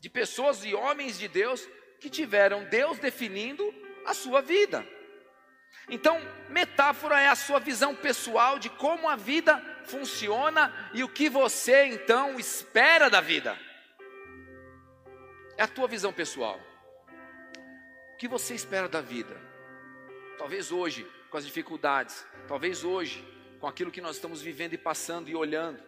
de 0.00 0.10
pessoas 0.10 0.64
e 0.64 0.74
homens 0.74 1.16
de 1.16 1.28
Deus 1.28 1.68
que 2.00 2.10
tiveram 2.10 2.64
Deus 2.64 2.98
definindo 2.98 3.72
a 4.04 4.12
sua 4.12 4.42
vida. 4.42 4.84
Então, 5.88 6.20
metáfora 6.48 7.20
é 7.20 7.28
a 7.28 7.36
sua 7.36 7.60
visão 7.60 7.94
pessoal 7.94 8.58
de 8.58 8.68
como 8.68 9.08
a 9.08 9.14
vida 9.14 9.62
funciona 9.84 10.74
e 10.92 11.04
o 11.04 11.08
que 11.08 11.28
você 11.28 11.84
então 11.84 12.36
espera 12.36 13.08
da 13.08 13.20
vida. 13.20 13.56
É 15.56 15.62
a 15.62 15.68
tua 15.68 15.86
visão 15.86 16.12
pessoal. 16.12 16.58
O 18.12 18.16
que 18.16 18.26
você 18.26 18.56
espera 18.56 18.88
da 18.88 19.00
vida? 19.00 19.40
Talvez 20.36 20.72
hoje, 20.72 21.06
com 21.30 21.36
as 21.36 21.46
dificuldades, 21.46 22.26
talvez 22.48 22.82
hoje, 22.82 23.24
com 23.64 23.68
aquilo 23.68 23.90
que 23.90 24.02
nós 24.02 24.16
estamos 24.16 24.42
vivendo 24.42 24.74
e 24.74 24.76
passando 24.76 25.30
e 25.30 25.34
olhando, 25.34 25.82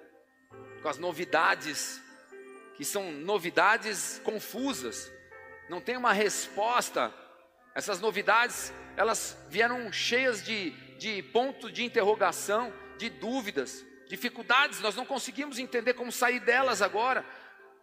com 0.80 0.88
as 0.88 0.96
novidades, 0.96 2.02
que 2.74 2.86
são 2.86 3.12
novidades 3.12 4.18
confusas, 4.24 5.12
não 5.68 5.78
tem 5.78 5.94
uma 5.94 6.14
resposta. 6.14 7.12
Essas 7.74 8.00
novidades, 8.00 8.72
elas 8.96 9.36
vieram 9.50 9.92
cheias 9.92 10.42
de, 10.42 10.70
de 10.96 11.22
pontos 11.24 11.70
de 11.70 11.84
interrogação, 11.84 12.72
de 12.96 13.10
dúvidas, 13.10 13.84
dificuldades, 14.08 14.80
nós 14.80 14.96
não 14.96 15.04
conseguimos 15.04 15.58
entender 15.58 15.92
como 15.92 16.10
sair 16.10 16.40
delas 16.40 16.80
agora. 16.80 17.26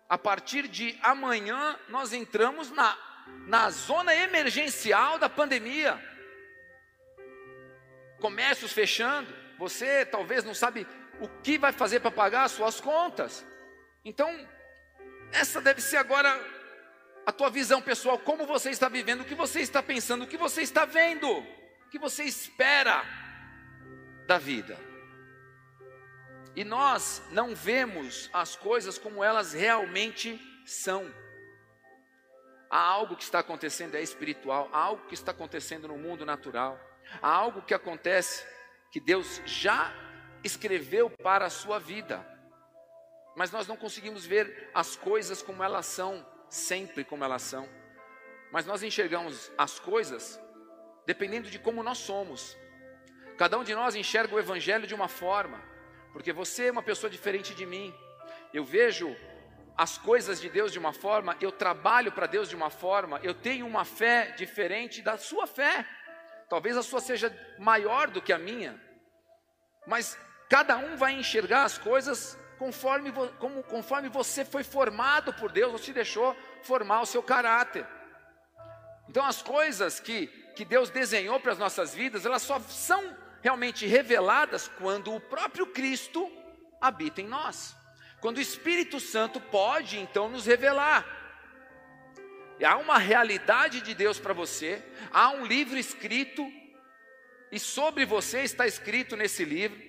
A 0.10 0.18
partir 0.18 0.68
de 0.68 0.98
amanhã, 1.04 1.78
nós 1.88 2.14
entramos 2.14 2.72
na, 2.72 2.98
na 3.46 3.70
zona 3.70 4.16
emergencial 4.16 5.20
da 5.20 5.30
pandemia. 5.30 6.04
Comércios 8.20 8.74
fechando, 8.74 9.43
você 9.64 10.06
talvez 10.06 10.44
não 10.44 10.54
sabe 10.54 10.86
o 11.22 11.28
que 11.42 11.58
vai 11.58 11.72
fazer 11.72 12.02
para 12.02 12.12
pagar 12.12 12.44
as 12.44 12.52
suas 12.52 12.82
contas. 12.82 13.46
Então, 14.04 14.30
essa 15.32 15.62
deve 15.62 15.80
ser 15.80 15.98
agora 15.98 16.30
a 17.26 17.32
tua 17.32 17.50
visão 17.50 17.82
pessoal, 17.82 18.20
como 18.20 18.46
você 18.46 18.72
está 18.72 18.90
vivendo, 18.90 19.22
o 19.22 19.26
que 19.26 19.36
você 19.36 19.62
está 19.62 19.82
pensando, 19.82 20.26
o 20.26 20.28
que 20.28 20.36
você 20.36 20.62
está 20.62 20.84
vendo, 20.84 21.30
o 21.30 21.90
que 21.90 21.98
você 21.98 22.24
espera 22.26 23.06
da 24.28 24.38
vida. 24.38 24.78
E 26.56 26.66
nós 26.66 27.24
não 27.32 27.56
vemos 27.56 28.30
as 28.34 28.58
coisas 28.58 28.98
como 28.98 29.24
elas 29.24 29.54
realmente 29.54 30.42
são. 30.66 31.10
Há 32.70 32.80
algo 32.80 33.16
que 33.16 33.24
está 33.24 33.40
acontecendo 33.40 33.96
é 33.96 34.02
espiritual, 34.02 34.70
há 34.74 34.80
algo 34.80 35.08
que 35.08 35.14
está 35.14 35.32
acontecendo 35.32 35.88
no 35.88 35.98
mundo 35.98 36.26
natural, 36.26 36.78
há 37.22 37.30
algo 37.30 37.62
que 37.62 37.74
acontece 37.74 38.53
que 38.94 39.00
Deus 39.00 39.42
já 39.44 39.92
escreveu 40.44 41.10
para 41.10 41.48
a 41.48 41.50
sua 41.50 41.80
vida. 41.80 42.24
Mas 43.36 43.50
nós 43.52 43.66
não 43.66 43.76
conseguimos 43.76 44.24
ver 44.24 44.70
as 44.72 44.96
coisas 44.96 45.42
como 45.42 45.64
elas 45.64 45.88
são, 45.88 46.24
sempre 46.48 47.04
como 47.04 47.24
elas 47.24 47.42
são. 47.42 47.68
Mas 48.52 48.68
nós 48.68 48.84
enxergamos 48.84 49.52
as 49.58 49.80
coisas 49.80 50.40
dependendo 51.08 51.50
de 51.50 51.58
como 51.58 51.82
nós 51.82 51.98
somos. 51.98 52.56
Cada 53.36 53.58
um 53.58 53.64
de 53.64 53.74
nós 53.74 53.96
enxerga 53.96 54.36
o 54.36 54.40
evangelho 54.40 54.86
de 54.86 54.94
uma 54.94 55.08
forma, 55.08 55.60
porque 56.12 56.32
você 56.32 56.68
é 56.68 56.72
uma 56.72 56.84
pessoa 56.84 57.10
diferente 57.10 57.56
de 57.56 57.66
mim. 57.66 57.92
Eu 58.54 58.64
vejo 58.64 59.18
as 59.76 59.98
coisas 59.98 60.40
de 60.40 60.50
Deus 60.52 60.72
de 60.72 60.78
uma 60.78 60.94
forma, 60.94 61.36
eu 61.42 61.52
trabalho 61.52 62.12
para 62.12 62.28
Deus 62.28 62.48
de 62.48 62.56
uma 62.56 62.70
forma, 62.70 63.20
eu 63.24 63.34
tenho 63.34 63.66
uma 63.66 63.86
fé 63.86 64.36
diferente 64.38 65.02
da 65.02 65.18
sua 65.18 65.48
fé. 65.48 65.84
Talvez 66.50 66.78
a 66.78 66.84
sua 66.84 67.00
seja 67.00 67.36
maior 67.58 68.10
do 68.10 68.22
que 68.22 68.34
a 68.34 68.38
minha, 68.38 68.80
mas 69.88 70.18
cada 70.50 70.78
um 70.78 70.96
vai 70.96 71.14
enxergar 71.14 71.64
as 71.64 71.78
coisas 71.78 72.38
conforme, 72.58 73.12
como, 73.40 73.64
conforme 73.64 74.10
você 74.10 74.46
foi 74.46 74.64
formado 74.64 75.34
por 75.34 75.52
Deus, 75.52 75.74
ou 75.74 75.94
deixou 75.94 76.36
formar 76.62 77.02
o 77.02 77.06
seu 77.06 77.22
caráter. 77.22 77.86
Então, 79.10 79.26
as 79.26 79.42
coisas 79.42 80.00
que, 80.00 80.28
que 80.56 80.64
Deus 80.64 80.90
desenhou 80.90 81.40
para 81.40 81.52
as 81.52 81.58
nossas 81.58 81.94
vidas, 81.94 82.26
elas 82.26 82.42
só 82.42 82.60
são 82.62 83.18
realmente 83.42 83.86
reveladas 83.86 84.68
quando 84.68 85.14
o 85.14 85.20
próprio 85.20 85.68
Cristo 85.68 86.32
habita 86.80 87.22
em 87.22 87.28
nós. 87.28 87.76
Quando 88.22 88.38
o 88.38 88.42
Espírito 88.42 89.00
Santo 89.00 89.42
pode 89.42 90.00
então 90.00 90.30
nos 90.30 90.46
revelar. 90.46 91.06
Há 92.66 92.78
uma 92.78 92.98
realidade 92.98 93.82
de 93.82 93.94
Deus 93.94 94.20
para 94.20 94.34
você, 94.34 94.82
há 95.12 95.32
um 95.32 95.46
livro 95.46 95.78
escrito, 95.78 96.50
e 97.52 97.60
sobre 97.60 98.06
você 98.06 98.42
está 98.42 98.66
escrito 98.66 99.16
nesse 99.16 99.44
livro, 99.44 99.80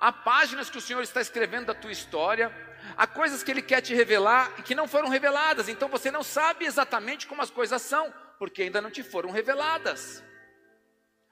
há 0.00 0.12
páginas 0.12 0.70
que 0.70 0.78
o 0.78 0.80
Senhor 0.80 1.02
está 1.02 1.20
escrevendo 1.20 1.66
da 1.66 1.74
tua 1.74 1.92
história, 1.92 2.50
há 2.96 3.06
coisas 3.06 3.42
que 3.42 3.50
Ele 3.50 3.62
quer 3.62 3.80
te 3.80 3.94
revelar 3.94 4.52
e 4.58 4.62
que 4.62 4.74
não 4.74 4.88
foram 4.88 5.08
reveladas, 5.08 5.68
então 5.68 5.88
você 5.88 6.10
não 6.10 6.22
sabe 6.22 6.64
exatamente 6.64 7.26
como 7.26 7.42
as 7.42 7.50
coisas 7.50 7.82
são, 7.82 8.12
porque 8.38 8.62
ainda 8.62 8.80
não 8.80 8.90
te 8.90 9.02
foram 9.02 9.30
reveladas. 9.30 10.24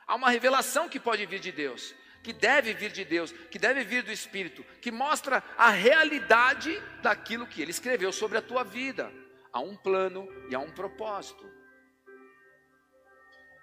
Há 0.07 0.15
uma 0.15 0.31
revelação 0.31 0.89
que 0.89 1.01
pode 1.01 1.25
vir 1.27 1.41
de 1.41 1.53
Deus, 1.53 1.95
que 2.23 2.33
deve 2.33 2.75
vir 2.75 2.91
de 2.91 3.05
Deus, 3.05 3.33
que 3.51 3.59
deve 3.59 3.85
vir 3.85 4.03
do 4.03 4.13
Espírito, 4.13 4.65
que 4.81 4.91
mostra 4.91 5.43
a 5.57 5.71
realidade 5.71 6.83
daquilo 7.03 7.47
que 7.47 7.63
Ele 7.63 7.71
escreveu 7.71 8.13
sobre 8.13 8.39
a 8.39 8.43
tua 8.43 8.65
vida. 8.65 9.13
Há 9.53 9.61
um 9.61 9.77
plano 9.77 10.29
e 10.51 10.55
há 10.55 10.59
um 10.59 10.71
propósito. 10.71 11.45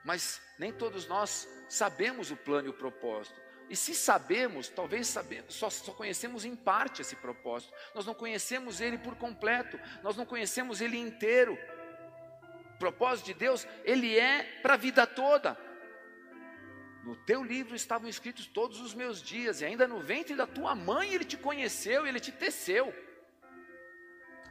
Mas 0.04 0.42
nem 0.60 0.72
todos 0.72 1.08
nós 1.08 1.48
sabemos 1.68 2.32
o 2.32 2.38
plano 2.38 2.68
e 2.68 2.70
o 2.70 2.74
propósito. 2.74 3.40
E 3.68 3.76
se 3.76 3.96
sabemos, 3.96 4.70
talvez 4.70 5.08
sabemos, 5.08 5.56
só, 5.56 5.70
só, 5.70 5.92
conhecemos 5.92 6.46
em 6.46 6.56
parte 6.56 7.02
esse 7.02 7.16
propósito. 7.16 7.74
Nós 7.96 8.06
não 8.06 8.14
conhecemos 8.14 8.80
ele 8.80 8.98
por 8.98 9.16
completo, 9.16 9.80
nós 10.04 10.16
não 10.16 10.26
conhecemos 10.26 10.82
ele 10.82 10.98
inteiro. 10.98 11.58
O 12.76 12.78
propósito 12.78 13.28
de 13.28 13.34
Deus, 13.34 13.68
ele 13.84 14.18
é 14.18 14.44
para 14.62 14.76
a 14.76 14.78
vida 14.78 15.08
toda. 15.08 15.58
No 17.04 17.16
teu 17.16 17.44
livro 17.44 17.76
estavam 17.76 18.08
escritos 18.08 18.46
todos 18.46 18.80
os 18.80 18.94
meus 18.94 19.22
dias, 19.22 19.62
e 19.62 19.66
ainda 19.66 19.88
no 19.88 20.00
ventre 20.00 20.36
da 20.36 20.46
tua 20.46 20.76
mãe 20.76 21.14
ele 21.14 21.26
te 21.26 21.38
conheceu, 21.38 22.06
ele 22.06 22.20
te 22.20 22.32
teceu. 22.32 22.94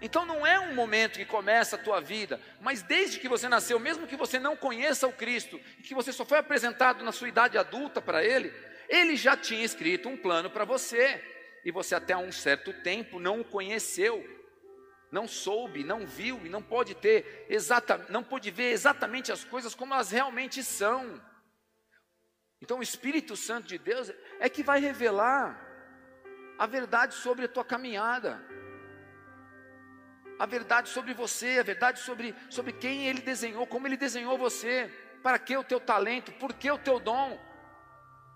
Então 0.00 0.26
não 0.26 0.46
é 0.46 0.58
um 0.60 0.74
momento 0.74 1.18
que 1.18 1.24
começa 1.24 1.76
a 1.76 1.78
tua 1.78 2.00
vida, 2.00 2.40
mas 2.60 2.82
desde 2.82 3.18
que 3.18 3.28
você 3.28 3.48
nasceu, 3.48 3.78
mesmo 3.78 4.06
que 4.06 4.16
você 4.16 4.38
não 4.38 4.56
conheça 4.56 5.06
o 5.06 5.12
Cristo, 5.12 5.60
e 5.78 5.82
que 5.82 5.94
você 5.94 6.12
só 6.12 6.24
foi 6.24 6.38
apresentado 6.38 7.04
na 7.04 7.12
sua 7.12 7.28
idade 7.28 7.56
adulta 7.56 8.02
para 8.02 8.24
Ele, 8.24 8.52
Ele 8.88 9.16
já 9.16 9.36
tinha 9.36 9.64
escrito 9.64 10.08
um 10.08 10.16
plano 10.16 10.50
para 10.50 10.64
você, 10.64 11.22
e 11.64 11.70
você 11.70 11.94
até 11.94 12.16
um 12.16 12.30
certo 12.30 12.72
tempo 12.82 13.18
não 13.18 13.40
o 13.40 13.44
conheceu, 13.44 14.22
não 15.10 15.28
soube, 15.28 15.84
não 15.84 16.04
viu 16.04 16.44
e 16.44 16.48
não 16.48 16.60
pode 16.60 16.94
ter 16.94 17.46
exata, 17.48 18.04
não 18.08 18.22
pode 18.22 18.50
ver 18.50 18.72
exatamente 18.72 19.30
as 19.30 19.44
coisas 19.44 19.74
como 19.74 19.94
elas 19.94 20.10
realmente 20.10 20.62
são. 20.62 21.22
Então 22.60 22.80
o 22.80 22.82
Espírito 22.82 23.36
Santo 23.36 23.68
de 23.68 23.78
Deus 23.78 24.12
é 24.40 24.48
que 24.48 24.62
vai 24.62 24.80
revelar 24.80 25.64
a 26.58 26.66
verdade 26.66 27.14
sobre 27.14 27.44
a 27.44 27.48
tua 27.48 27.64
caminhada, 27.64 28.44
a 30.38 30.46
verdade 30.46 30.88
sobre 30.88 31.14
você, 31.14 31.58
a 31.58 31.62
verdade 31.62 32.00
sobre, 32.00 32.34
sobre 32.50 32.72
quem 32.72 33.06
Ele 33.06 33.20
desenhou, 33.20 33.66
como 33.66 33.86
Ele 33.86 33.96
desenhou 33.96 34.36
você, 34.36 34.90
para 35.22 35.38
que 35.38 35.56
o 35.56 35.64
teu 35.64 35.80
talento, 35.80 36.32
por 36.32 36.52
que 36.52 36.70
o 36.70 36.78
teu 36.78 36.98
dom, 36.98 37.38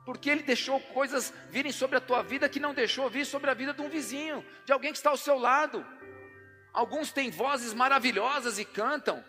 porque 0.04 0.30
Ele 0.30 0.42
deixou 0.42 0.80
coisas 0.80 1.32
virem 1.50 1.72
sobre 1.72 1.96
a 1.96 2.00
tua 2.00 2.22
vida 2.22 2.48
que 2.48 2.60
não 2.60 2.72
deixou 2.72 3.10
vir 3.10 3.26
sobre 3.26 3.50
a 3.50 3.54
vida 3.54 3.74
de 3.74 3.82
um 3.82 3.88
vizinho, 3.88 4.44
de 4.64 4.72
alguém 4.72 4.92
que 4.92 4.98
está 4.98 5.10
ao 5.10 5.16
seu 5.16 5.38
lado. 5.38 5.84
Alguns 6.72 7.12
têm 7.12 7.30
vozes 7.30 7.74
maravilhosas 7.74 8.58
e 8.58 8.64
cantam, 8.64 9.24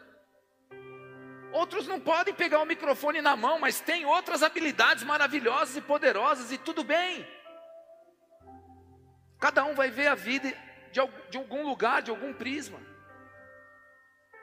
Outros 1.51 1.87
não 1.87 1.99
podem 1.99 2.33
pegar 2.33 2.59
o 2.59 2.65
microfone 2.65 3.21
na 3.21 3.35
mão, 3.35 3.59
mas 3.59 3.79
têm 3.79 4.05
outras 4.05 4.43
habilidades 4.43 5.03
maravilhosas 5.03 5.75
e 5.75 5.81
poderosas, 5.81 6.51
e 6.51 6.57
tudo 6.57 6.83
bem. 6.83 7.27
Cada 9.39 9.63
um 9.63 9.73
vai 9.73 9.89
ver 9.89 10.07
a 10.07 10.15
vida 10.15 10.53
de 10.91 11.37
algum 11.37 11.65
lugar, 11.67 12.01
de 12.01 12.11
algum 12.11 12.33
prisma. 12.33 12.79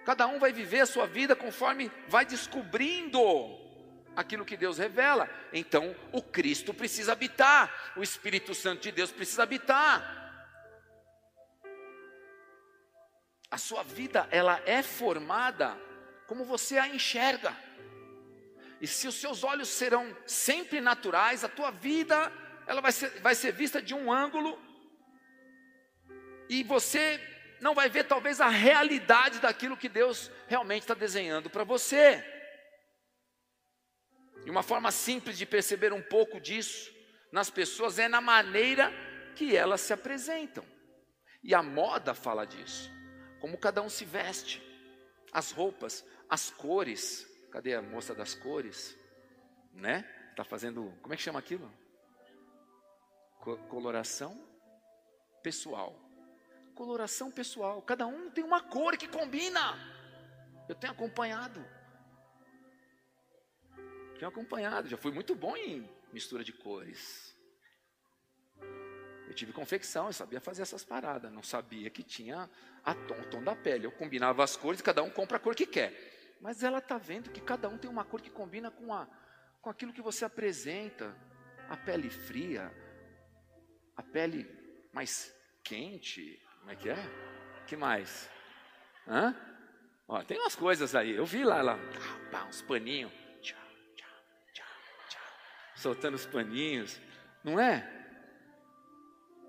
Cada 0.04 0.26
um 0.26 0.38
vai 0.38 0.52
viver 0.52 0.80
a 0.80 0.86
sua 0.86 1.06
vida 1.06 1.34
conforme 1.34 1.90
vai 2.06 2.24
descobrindo 2.24 3.20
aquilo 4.14 4.44
que 4.44 4.56
Deus 4.56 4.78
revela. 4.78 5.28
Então, 5.52 5.94
o 6.12 6.22
Cristo 6.22 6.72
precisa 6.72 7.12
habitar, 7.12 7.92
o 7.96 8.02
Espírito 8.02 8.54
Santo 8.54 8.82
de 8.82 8.92
Deus 8.92 9.10
precisa 9.10 9.42
habitar. 9.42 10.24
A 13.50 13.58
sua 13.58 13.82
vida, 13.82 14.28
ela 14.30 14.60
é 14.64 14.82
formada 14.82 15.76
como 16.26 16.44
você 16.44 16.78
a 16.78 16.88
enxerga. 16.88 17.56
E 18.80 18.86
se 18.86 19.08
os 19.08 19.14
seus 19.14 19.42
olhos 19.42 19.68
serão 19.68 20.16
sempre 20.26 20.80
naturais, 20.80 21.44
a 21.44 21.48
tua 21.48 21.70
vida 21.70 22.32
ela 22.66 22.80
vai 22.80 22.92
ser, 22.92 23.10
vai 23.20 23.34
ser 23.34 23.52
vista 23.52 23.80
de 23.80 23.94
um 23.94 24.12
ângulo 24.12 24.60
e 26.48 26.62
você 26.62 27.20
não 27.60 27.74
vai 27.74 27.88
ver 27.88 28.04
talvez 28.04 28.40
a 28.40 28.48
realidade 28.48 29.40
daquilo 29.40 29.76
que 29.76 29.88
Deus 29.88 30.30
realmente 30.46 30.82
está 30.82 30.94
desenhando 30.94 31.50
para 31.50 31.64
você. 31.64 32.24
E 34.44 34.50
uma 34.50 34.62
forma 34.62 34.92
simples 34.92 35.36
de 35.36 35.44
perceber 35.44 35.92
um 35.92 36.02
pouco 36.02 36.40
disso 36.40 36.94
nas 37.32 37.50
pessoas 37.50 37.98
é 37.98 38.08
na 38.08 38.20
maneira 38.20 38.92
que 39.34 39.56
elas 39.56 39.80
se 39.80 39.92
apresentam. 39.92 40.64
E 41.42 41.54
a 41.54 41.62
moda 41.62 42.14
fala 42.14 42.46
disso. 42.46 42.90
Como 43.40 43.58
cada 43.58 43.82
um 43.82 43.88
se 43.88 44.04
veste, 44.04 44.62
as 45.32 45.50
roupas, 45.50 46.04
as 46.28 46.50
cores. 46.50 47.26
Cadê 47.50 47.74
a 47.74 47.82
moça 47.82 48.14
das 48.14 48.34
cores? 48.34 48.96
Né? 49.72 50.02
Tá 50.36 50.44
fazendo, 50.44 50.92
como 51.02 51.12
é 51.12 51.16
que 51.16 51.22
chama 51.22 51.38
aquilo? 51.38 51.72
Coloração 53.68 54.40
pessoal. 55.42 56.05
Coloração 56.76 57.30
pessoal. 57.30 57.80
Cada 57.80 58.06
um 58.06 58.30
tem 58.30 58.44
uma 58.44 58.62
cor 58.62 58.98
que 58.98 59.08
combina. 59.08 59.74
Eu 60.68 60.74
tenho 60.74 60.92
acompanhado. 60.92 61.64
Tenho 64.18 64.28
acompanhado. 64.28 64.86
Já 64.86 64.98
fui 64.98 65.10
muito 65.10 65.34
bom 65.34 65.56
em 65.56 65.88
mistura 66.12 66.44
de 66.44 66.52
cores. 66.52 67.34
Eu 69.26 69.34
tive 69.34 69.54
confecção, 69.54 70.08
eu 70.08 70.12
sabia 70.12 70.38
fazer 70.38 70.60
essas 70.60 70.84
paradas. 70.84 71.32
Não 71.32 71.42
sabia 71.42 71.88
que 71.88 72.02
tinha 72.02 72.48
a 72.84 72.94
tom, 72.94 73.20
o 73.22 73.30
tom 73.30 73.42
da 73.42 73.56
pele. 73.56 73.86
Eu 73.86 73.92
combinava 73.92 74.44
as 74.44 74.54
cores, 74.54 74.82
cada 74.82 75.02
um 75.02 75.08
compra 75.08 75.38
a 75.38 75.40
cor 75.40 75.54
que 75.54 75.66
quer. 75.66 76.36
Mas 76.42 76.62
ela 76.62 76.78
está 76.78 76.98
vendo 76.98 77.30
que 77.30 77.40
cada 77.40 77.70
um 77.70 77.78
tem 77.78 77.90
uma 77.90 78.04
cor 78.04 78.20
que 78.20 78.28
combina 78.28 78.70
com, 78.70 78.92
a, 78.92 79.08
com 79.62 79.70
aquilo 79.70 79.94
que 79.94 80.02
você 80.02 80.26
apresenta. 80.26 81.16
A 81.70 81.76
pele 81.76 82.10
fria, 82.10 82.70
a 83.96 84.02
pele 84.02 84.46
mais 84.92 85.34
quente. 85.64 86.38
Como 86.66 86.72
é 86.72 86.82
que 86.82 86.88
é? 86.88 86.96
que 87.64 87.76
mais? 87.76 88.28
Hã? 89.06 89.32
Ó, 90.08 90.20
tem 90.24 90.36
umas 90.36 90.56
coisas 90.56 90.96
aí. 90.96 91.12
Eu 91.12 91.24
vi 91.24 91.44
lá, 91.44 91.62
lá 91.62 91.78
uns 92.48 92.60
paninhos. 92.60 93.12
Soltando 95.76 96.14
os 96.14 96.26
paninhos. 96.26 97.00
Não 97.44 97.60
é? 97.60 97.88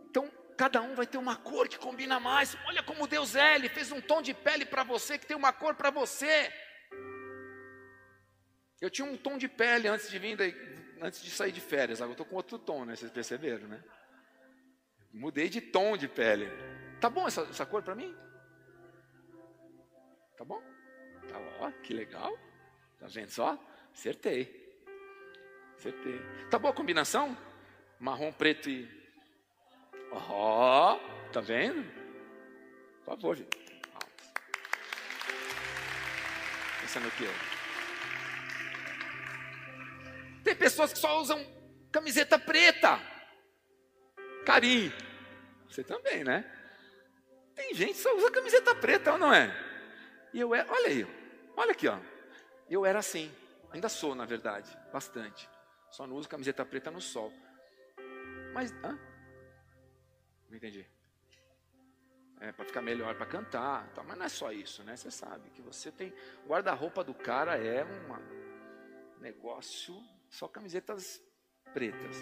Então, 0.08 0.32
cada 0.56 0.80
um 0.84 0.94
vai 0.94 1.08
ter 1.08 1.18
uma 1.18 1.36
cor 1.36 1.68
que 1.68 1.80
combina 1.80 2.20
mais. 2.20 2.56
Olha 2.68 2.84
como 2.84 3.08
Deus 3.08 3.36
é, 3.36 3.56
Ele 3.56 3.68
fez 3.68 3.92
um 3.92 4.00
tom 4.00 4.22
de 4.22 4.36
pele 4.36 4.64
para 4.64 4.84
você 4.84 5.18
que 5.18 5.26
tem 5.26 5.36
uma 5.36 5.52
cor 5.52 5.74
para 5.74 5.90
você. 5.90 6.54
Eu 8.80 8.92
tinha 8.92 9.08
um 9.10 9.18
tom 9.18 9.40
de 9.40 9.48
pele 9.48 9.88
antes 9.88 10.08
de 10.08 10.20
vir, 10.20 10.38
antes 11.02 11.24
de 11.24 11.32
sair 11.32 11.52
de 11.52 11.62
férias. 11.62 12.00
Agora 12.00 12.12
eu 12.12 12.14
estou 12.14 12.28
com 12.28 12.36
outro 12.36 12.60
tom, 12.60 12.86
né? 12.86 12.96
Vocês 12.96 13.10
perceberam, 13.10 13.68
né? 13.68 13.84
Mudei 15.12 15.50
de 15.50 15.62
tom 15.62 15.98
de 15.98 16.08
pele. 16.08 16.48
Tá 17.00 17.10
bom 17.10 17.28
essa, 17.28 17.42
essa 17.42 17.66
cor 17.66 17.84
para 17.84 17.96
mim? 17.96 18.16
Tá 20.36 20.44
bom? 20.44 20.62
Tá 21.28 21.38
ó, 21.60 21.72
que 21.84 21.94
legal. 21.94 22.38
Tá 23.00 23.08
vendo 23.08 23.30
só? 23.30 23.58
Acertei. 23.94 24.68
Acertei. 25.76 26.20
Tá 26.50 26.58
boa 26.58 26.74
a 26.74 26.76
combinação? 26.76 27.38
Marrom, 28.00 28.32
preto 28.32 28.70
e. 28.70 28.88
Ó, 30.12 30.96
oh, 30.96 31.32
tá 31.32 31.42
vendo? 31.42 31.84
Por 33.04 33.16
favor, 33.16 33.36
gente. 33.36 33.58
Pensando 36.82 37.08
o 37.08 37.12
quê? 37.12 37.28
Tem 40.44 40.56
pessoas 40.56 40.94
que 40.94 41.00
só 41.00 41.20
usam 41.20 41.46
camiseta 41.92 42.40
preta. 42.40 43.00
Carinho. 44.46 44.94
Você 45.68 45.84
também, 45.84 46.24
né? 46.24 46.57
Tem 47.58 47.74
gente 47.74 47.94
que 47.94 48.00
só 48.00 48.16
usa 48.16 48.30
camiseta 48.30 48.76
preta, 48.76 49.14
ou 49.14 49.18
não 49.18 49.34
é? 49.34 49.52
E 50.32 50.40
eu 50.40 50.54
era, 50.54 50.72
olha 50.72 50.88
aí, 50.88 51.08
olha 51.58 51.72
aqui, 51.72 51.88
ó. 51.88 51.98
Eu 52.70 52.86
era 52.86 53.00
assim, 53.00 53.34
ainda 53.72 53.90
sou, 53.90 54.14
na 54.14 54.26
verdade, 54.26 54.70
bastante. 54.94 55.50
Só 55.90 56.06
não 56.06 56.16
uso 56.16 56.30
camiseta 56.30 56.64
preta 56.64 56.92
no 56.92 57.02
sol. 57.02 57.34
Mas, 58.54 58.72
hã? 58.84 58.98
Não 60.48 60.56
entendi. 60.56 60.86
É, 62.40 62.52
para 62.52 62.66
ficar 62.66 62.84
melhor 62.84 63.16
para 63.16 63.26
cantar, 63.26 63.88
tá? 63.96 64.04
mas 64.04 64.16
não 64.16 64.26
é 64.28 64.30
só 64.30 64.52
isso, 64.52 64.84
né? 64.84 64.96
Você 64.96 65.10
sabe 65.10 65.50
que 65.50 65.62
você 65.62 65.92
tem. 65.92 66.14
O 66.46 66.50
guarda-roupa 66.50 67.04
do 67.04 67.16
cara 67.16 67.58
é 67.58 67.84
um 67.84 69.20
negócio, 69.20 69.96
só 70.30 70.48
camisetas 70.48 71.20
pretas. 71.74 72.18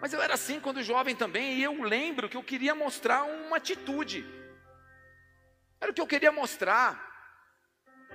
Mas 0.00 0.12
eu 0.12 0.20
era 0.20 0.34
assim 0.34 0.58
quando 0.58 0.82
jovem 0.82 1.14
também, 1.14 1.58
e 1.58 1.62
eu 1.62 1.80
lembro 1.84 2.28
que 2.28 2.36
eu 2.36 2.42
queria 2.42 2.74
mostrar 2.74 3.22
uma 3.22 3.58
atitude. 3.58 4.41
Era 5.82 5.90
o 5.90 5.94
que 5.94 6.00
eu 6.00 6.06
queria 6.06 6.30
mostrar. 6.30 7.10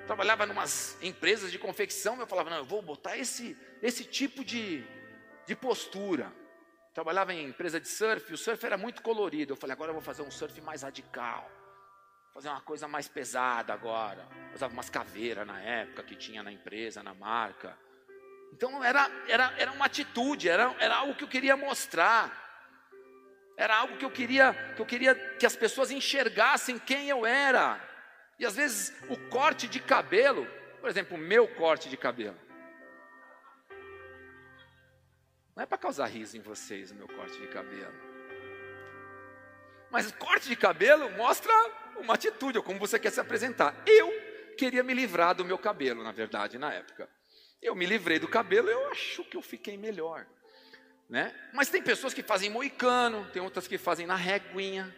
Trabalhava 0.05 0.45
em 0.45 0.51
umas 0.51 0.97
empresas 1.03 1.51
de 1.51 1.59
confecção, 1.59 2.17
eu 2.17 2.25
falava, 2.25 2.49
não, 2.49 2.59
eu 2.59 2.65
vou 2.65 2.81
botar 2.81 3.17
esse, 3.17 3.57
esse 3.83 4.05
tipo 4.05 4.41
de, 4.45 4.85
de 5.45 5.53
postura. 5.53 6.33
Trabalhava 6.93 7.33
em 7.33 7.45
empresa 7.45 7.77
de 7.77 7.89
surf, 7.89 8.31
o 8.31 8.37
surf 8.37 8.65
era 8.65 8.77
muito 8.77 9.01
colorido. 9.01 9.51
Eu 9.51 9.57
falei, 9.57 9.73
agora 9.73 9.89
eu 9.89 9.93
vou 9.93 10.01
fazer 10.01 10.21
um 10.21 10.31
surf 10.31 10.61
mais 10.61 10.83
radical. 10.83 11.51
Fazer 12.33 12.47
uma 12.47 12.61
coisa 12.61 12.87
mais 12.87 13.09
pesada 13.09 13.73
agora. 13.73 14.25
usava 14.55 14.71
umas 14.71 14.89
caveiras 14.89 15.45
na 15.45 15.59
época 15.59 16.03
que 16.03 16.15
tinha 16.15 16.41
na 16.41 16.53
empresa, 16.53 17.03
na 17.03 17.13
marca. 17.13 17.77
Então 18.53 18.81
era, 18.81 19.11
era, 19.27 19.53
era 19.57 19.73
uma 19.73 19.87
atitude, 19.87 20.47
era, 20.47 20.73
era 20.79 20.95
algo 20.95 21.15
que 21.15 21.25
eu 21.25 21.27
queria 21.27 21.57
mostrar. 21.57 22.46
Era 23.57 23.75
algo 23.75 23.97
que 23.97 24.05
eu 24.05 24.11
queria 24.11 24.53
que 24.75 24.81
eu 24.81 24.85
queria 24.85 25.15
que 25.15 25.45
as 25.45 25.55
pessoas 25.55 25.89
enxergassem 25.89 26.77
quem 26.77 27.09
eu 27.09 27.25
era. 27.25 27.81
E 28.37 28.45
às 28.45 28.55
vezes 28.55 28.93
o 29.09 29.17
corte 29.29 29.67
de 29.67 29.79
cabelo, 29.79 30.47
por 30.79 30.87
exemplo, 30.87 31.17
o 31.17 31.19
meu 31.19 31.47
corte 31.47 31.89
de 31.89 31.97
cabelo. 31.97 32.37
Não 35.55 35.63
é 35.63 35.65
para 35.65 35.79
causar 35.79 36.05
riso 36.05 36.37
em 36.37 36.41
vocês 36.41 36.91
o 36.91 36.95
meu 36.95 37.07
corte 37.07 37.41
de 37.41 37.47
cabelo. 37.47 38.07
Mas 39.89 40.11
corte 40.11 40.47
de 40.47 40.55
cabelo 40.55 41.09
mostra 41.17 41.51
uma 41.97 42.13
atitude, 42.13 42.59
ou 42.59 42.63
como 42.63 42.79
você 42.79 42.99
quer 42.99 43.11
se 43.11 43.19
apresentar. 43.19 43.75
Eu 43.87 44.11
queria 44.55 44.83
me 44.83 44.93
livrar 44.93 45.33
do 45.33 45.43
meu 45.43 45.57
cabelo, 45.57 46.03
na 46.03 46.11
verdade, 46.11 46.59
na 46.59 46.71
época. 46.71 47.09
Eu 47.59 47.75
me 47.75 47.87
livrei 47.87 48.19
do 48.19 48.27
cabelo, 48.27 48.69
eu 48.69 48.91
acho 48.91 49.23
que 49.23 49.35
eu 49.35 49.41
fiquei 49.41 49.77
melhor. 49.77 50.27
Né? 51.09 51.33
Mas 51.53 51.69
tem 51.69 51.81
pessoas 51.81 52.13
que 52.13 52.21
fazem 52.21 52.49
moicano, 52.49 53.25
tem 53.31 53.41
outras 53.41 53.67
que 53.67 53.77
fazem 53.77 54.05
na 54.05 54.15
réguinha. 54.15 54.93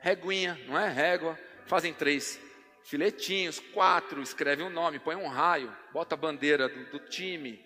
Réguinha, 0.00 0.58
não 0.66 0.78
é? 0.78 0.88
Régua. 0.88 1.38
Fazem 1.66 1.92
três 1.92 2.38
filetinhos, 2.88 3.58
quatro, 3.58 4.22
escreve 4.22 4.62
um 4.62 4.70
nome, 4.70 4.98
põe 4.98 5.14
um 5.14 5.28
raio, 5.28 5.74
bota 5.92 6.14
a 6.14 6.18
bandeira 6.18 6.68
do, 6.68 6.86
do 6.86 6.98
time, 6.98 7.62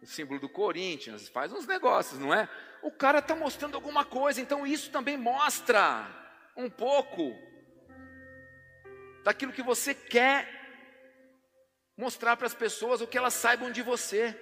o 0.00 0.06
símbolo 0.06 0.40
do 0.40 0.48
Corinthians, 0.48 1.28
faz 1.28 1.52
uns 1.52 1.66
negócios, 1.66 2.18
não 2.18 2.32
é? 2.32 2.48
O 2.82 2.90
cara 2.90 3.18
está 3.18 3.36
mostrando 3.36 3.74
alguma 3.74 4.06
coisa, 4.06 4.40
então 4.40 4.66
isso 4.66 4.90
também 4.90 5.18
mostra 5.18 6.06
um 6.56 6.70
pouco 6.70 7.34
daquilo 9.22 9.52
que 9.52 9.62
você 9.62 9.94
quer 9.94 10.48
mostrar 11.96 12.36
para 12.36 12.46
as 12.46 12.54
pessoas 12.54 13.02
o 13.02 13.06
que 13.06 13.18
elas 13.18 13.34
saibam 13.34 13.70
de 13.70 13.82
você. 13.82 14.34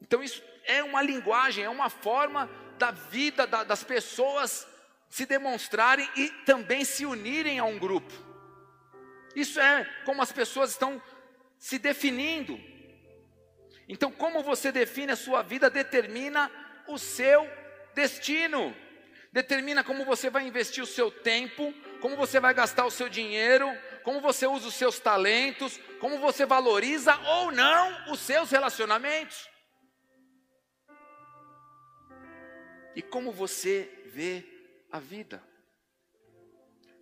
Então 0.00 0.22
isso 0.22 0.42
é 0.66 0.82
uma 0.82 1.02
linguagem, 1.02 1.64
é 1.64 1.68
uma 1.68 1.90
forma 1.90 2.50
da 2.78 2.90
vida 2.90 3.46
da, 3.46 3.64
das 3.64 3.84
pessoas 3.84 4.66
se 5.08 5.26
demonstrarem 5.26 6.08
e 6.16 6.28
também 6.44 6.84
se 6.84 7.06
unirem 7.06 7.58
a 7.58 7.64
um 7.64 7.78
grupo. 7.78 8.12
Isso 9.34 9.60
é 9.60 9.84
como 10.04 10.22
as 10.22 10.32
pessoas 10.32 10.70
estão 10.70 11.00
se 11.58 11.78
definindo. 11.78 12.60
Então, 13.88 14.10
como 14.10 14.42
você 14.42 14.72
define 14.72 15.12
a 15.12 15.16
sua 15.16 15.42
vida 15.42 15.68
determina 15.68 16.50
o 16.86 16.98
seu 16.98 17.48
destino, 17.94 18.74
determina 19.32 19.84
como 19.84 20.04
você 20.04 20.30
vai 20.30 20.46
investir 20.46 20.82
o 20.82 20.86
seu 20.86 21.10
tempo, 21.10 21.72
como 22.00 22.16
você 22.16 22.40
vai 22.40 22.54
gastar 22.54 22.84
o 22.84 22.90
seu 22.90 23.08
dinheiro, 23.08 23.68
como 24.02 24.20
você 24.20 24.46
usa 24.46 24.68
os 24.68 24.74
seus 24.74 24.98
talentos, 25.00 25.78
como 26.00 26.18
você 26.18 26.44
valoriza 26.46 27.16
ou 27.18 27.50
não 27.50 28.12
os 28.12 28.20
seus 28.20 28.50
relacionamentos. 28.50 29.53
E 32.94 33.02
como 33.02 33.32
você 33.32 34.02
vê 34.06 34.44
a 34.90 34.98
vida. 34.98 35.42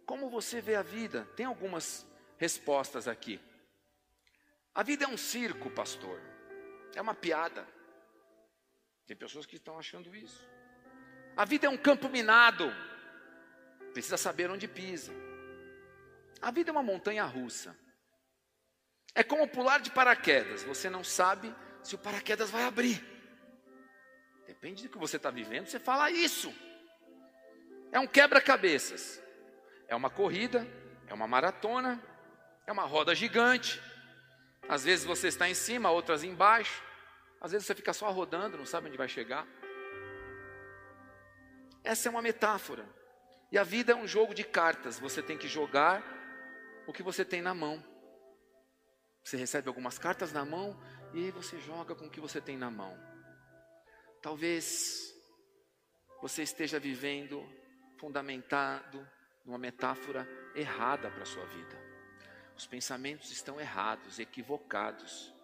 Como 0.07 0.28
você 0.31 0.61
vê 0.61 0.74
a 0.74 0.83
vida? 0.83 1.28
Tem 1.37 1.46
algumas 1.46 2.07
respostas 2.38 3.07
aqui. 3.07 3.40
A 4.74 4.83
vida 4.83 5.05
é 5.05 5.09
um 5.09 5.16
circo, 5.16 5.70
pastor. 5.70 6.20
É 6.94 7.00
uma 7.00 7.14
piada. 7.14 7.66
Tem 9.07 9.16
pessoas 9.16 9.44
que 9.44 9.57
estão 9.57 9.78
achando 9.78 10.14
isso. 10.14 10.42
A 11.37 11.44
vida 11.44 11.66
é 11.66 11.70
um 11.70 11.76
campo 11.76 12.09
minado. 12.09 12.72
Precisa 13.92 14.16
saber 14.16 14.50
onde 14.50 14.66
pisa. 14.66 15.12
A 16.40 16.50
vida 16.50 16.70
é 16.70 16.72
uma 16.72 16.83
montanha 16.83 17.24
russa. 17.24 17.76
É 19.14 19.22
como 19.22 19.46
pular 19.46 19.81
de 19.81 19.90
paraquedas. 19.90 20.62
Você 20.62 20.88
não 20.88 21.05
sabe 21.05 21.55
se 21.83 21.94
o 21.94 21.98
paraquedas 21.98 22.50
vai 22.50 22.64
abrir. 22.64 23.12
Depende 24.46 24.85
do 24.85 24.88
que 24.88 24.98
você 24.98 25.16
está 25.16 25.31
vivendo, 25.31 25.66
você 25.66 25.78
fala 25.78 26.11
isso. 26.11 26.52
É 27.90 28.00
um 28.00 28.07
quebra-cabeças. 28.07 29.22
É 29.87 29.94
uma 29.94 30.09
corrida, 30.09 30.66
é 31.07 31.14
uma 31.14 31.26
maratona, 31.26 32.02
é 32.66 32.72
uma 32.72 32.85
roda 32.85 33.14
gigante. 33.14 33.81
Às 34.68 34.85
vezes 34.85 35.05
você 35.05 35.28
está 35.28 35.48
em 35.48 35.55
cima, 35.55 35.90
outras 35.90 36.24
embaixo. 36.24 36.83
Às 37.40 37.52
vezes 37.52 37.66
você 37.66 37.74
fica 37.74 37.92
só 37.92 38.11
rodando, 38.11 38.57
não 38.57 38.64
sabe 38.64 38.88
onde 38.88 38.96
vai 38.96 39.09
chegar. 39.09 39.46
Essa 41.85 42.09
é 42.09 42.11
uma 42.11 42.22
metáfora. 42.22 42.87
E 43.50 43.59
a 43.59 43.64
vida 43.64 43.92
é 43.92 43.96
um 43.96 44.07
jogo 44.07 44.35
de 44.35 44.44
cartas, 44.44 44.98
você 44.98 45.22
tem 45.22 45.37
que 45.37 45.46
jogar 45.46 46.02
o 46.87 46.92
que 46.92 47.02
você 47.02 47.24
tem 47.24 47.42
na 47.42 47.52
mão. 47.52 47.85
Você 49.22 49.37
recebe 49.37 49.68
algumas 49.68 49.98
cartas 49.98 50.33
na 50.33 50.44
mão 50.44 50.81
e 51.12 51.31
você 51.31 51.59
joga 51.61 51.94
com 51.94 52.07
o 52.07 52.11
que 52.11 52.20
você 52.20 52.40
tem 52.40 52.57
na 52.57 52.70
mão. 52.70 52.98
Talvez 54.23 55.13
você 56.21 56.45
esteja 56.45 56.79
vivendo 56.79 57.45
fundamentado 57.99 59.05
numa 59.45 59.59
metáfora 59.59 60.29
errada 60.55 61.11
para 61.11 61.23
a 61.23 61.27
sua 61.27 61.45
vida. 61.47 61.77
Os 62.57 62.65
pensamentos 62.65 63.33
estão 63.33 63.61
errados, 63.61 64.21
equivocados. 64.21 65.35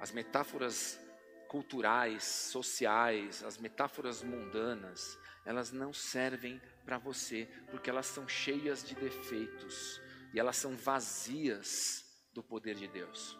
As 0.00 0.10
metáforas 0.10 0.98
culturais, 1.46 2.24
sociais, 2.24 3.44
as 3.44 3.58
metáforas 3.58 4.22
mundanas, 4.22 5.18
elas 5.44 5.70
não 5.70 5.92
servem 5.92 6.60
para 6.82 6.96
você, 6.96 7.46
porque 7.70 7.90
elas 7.90 8.06
são 8.06 8.26
cheias 8.26 8.82
de 8.82 8.94
defeitos 8.94 10.00
e 10.32 10.40
elas 10.40 10.56
são 10.56 10.74
vazias 10.74 12.04
do 12.32 12.42
poder 12.42 12.74
de 12.74 12.88
Deus. 12.88 13.38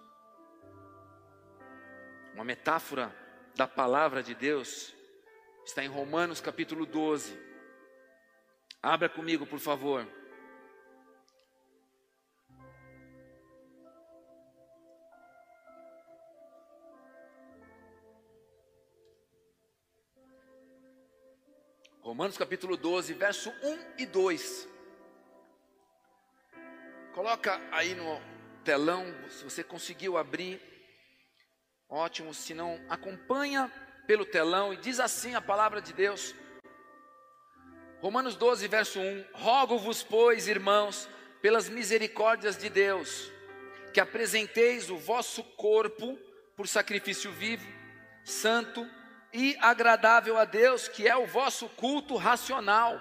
Uma 2.34 2.44
metáfora 2.44 3.23
da 3.54 3.68
palavra 3.68 4.22
de 4.22 4.34
Deus 4.34 4.92
está 5.64 5.84
em 5.84 5.88
Romanos 5.88 6.40
capítulo 6.40 6.84
12. 6.84 7.38
Abra 8.82 9.08
comigo, 9.08 9.46
por 9.46 9.60
favor. 9.60 10.06
Romanos 22.02 22.36
capítulo 22.36 22.76
12, 22.76 23.14
verso 23.14 23.50
1 23.62 24.02
e 24.02 24.06
2. 24.06 24.68
Coloca 27.14 27.60
aí 27.72 27.94
no 27.94 28.20
telão, 28.62 29.06
se 29.30 29.42
você 29.42 29.64
conseguiu 29.64 30.18
abrir, 30.18 30.60
ótimo, 31.94 32.34
se 32.34 32.52
não, 32.52 32.80
acompanha 32.88 33.70
pelo 34.06 34.26
telão 34.26 34.74
e 34.74 34.76
diz 34.76 34.98
assim 34.98 35.34
a 35.34 35.40
palavra 35.40 35.80
de 35.80 35.92
Deus. 35.92 36.34
Romanos 38.00 38.34
12, 38.34 38.66
verso 38.66 38.98
1: 39.00 39.24
Rogo-vos, 39.32 40.02
pois, 40.02 40.48
irmãos, 40.48 41.08
pelas 41.40 41.68
misericórdias 41.68 42.56
de 42.56 42.68
Deus, 42.68 43.30
que 43.92 44.00
apresenteis 44.00 44.90
o 44.90 44.96
vosso 44.96 45.44
corpo 45.56 46.18
por 46.56 46.66
sacrifício 46.66 47.30
vivo, 47.30 47.66
santo, 48.24 48.86
e 49.32 49.56
agradável 49.60 50.36
a 50.36 50.44
Deus, 50.44 50.88
que 50.88 51.08
é 51.08 51.16
o 51.16 51.26
vosso 51.26 51.68
culto 51.70 52.16
racional. 52.16 53.00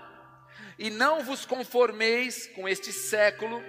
E 0.78 0.90
não 0.90 1.24
vos 1.24 1.46
conformeis 1.46 2.48
com 2.48 2.68
este 2.68 2.92
século, 2.92 3.62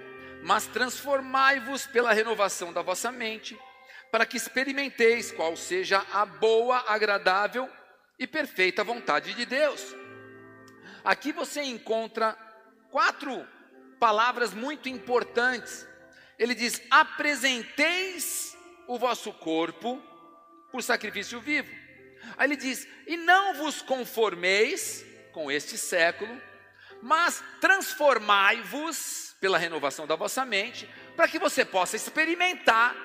mas 0.43 0.67
transformai-vos 0.67 1.85
pela 1.87 2.13
renovação 2.13 2.71
da 2.71 2.81
vossa 2.81 3.11
mente, 3.11 3.57
para 4.15 4.25
que 4.25 4.37
experimenteis 4.37 5.29
qual 5.29 5.57
seja 5.57 6.01
a 6.13 6.25
boa, 6.25 6.85
agradável 6.87 7.69
e 8.17 8.25
perfeita 8.25 8.81
vontade 8.81 9.33
de 9.33 9.45
Deus. 9.45 9.93
Aqui 11.03 11.33
você 11.33 11.61
encontra 11.63 12.31
quatro 12.89 13.45
palavras 13.99 14.53
muito 14.53 14.87
importantes. 14.87 15.85
Ele 16.39 16.55
diz: 16.55 16.81
apresenteis 16.89 18.55
o 18.87 18.97
vosso 18.97 19.33
corpo 19.33 20.01
por 20.71 20.81
sacrifício 20.81 21.41
vivo. 21.41 21.69
Aí 22.37 22.47
ele 22.47 22.55
diz: 22.55 22.87
E 23.05 23.17
não 23.17 23.55
vos 23.55 23.81
conformeis 23.81 25.05
com 25.33 25.51
este 25.51 25.77
século, 25.77 26.41
mas 27.01 27.43
transformai-vos 27.59 29.35
pela 29.41 29.57
renovação 29.57 30.07
da 30.07 30.15
vossa 30.15 30.45
mente, 30.45 30.89
para 31.17 31.27
que 31.27 31.37
você 31.37 31.65
possa 31.65 31.97
experimentar 31.97 32.95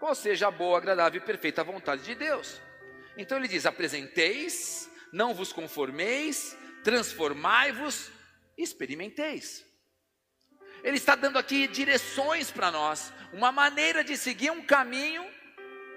qual 0.00 0.14
seja 0.14 0.48
a 0.48 0.50
boa, 0.50 0.78
agradável 0.78 1.20
e 1.20 1.24
perfeita 1.24 1.62
vontade 1.62 2.02
de 2.02 2.14
Deus. 2.14 2.60
Então 3.16 3.38
ele 3.38 3.46
diz: 3.46 3.66
apresenteis, 3.66 4.90
não 5.12 5.34
vos 5.34 5.52
conformeis, 5.52 6.56
transformai-vos, 6.82 8.10
experimenteis. 8.56 9.64
Ele 10.82 10.96
está 10.96 11.14
dando 11.14 11.38
aqui 11.38 11.68
direções 11.68 12.50
para 12.50 12.70
nós, 12.70 13.12
uma 13.34 13.52
maneira 13.52 14.02
de 14.02 14.16
seguir 14.16 14.50
um 14.50 14.64
caminho 14.64 15.24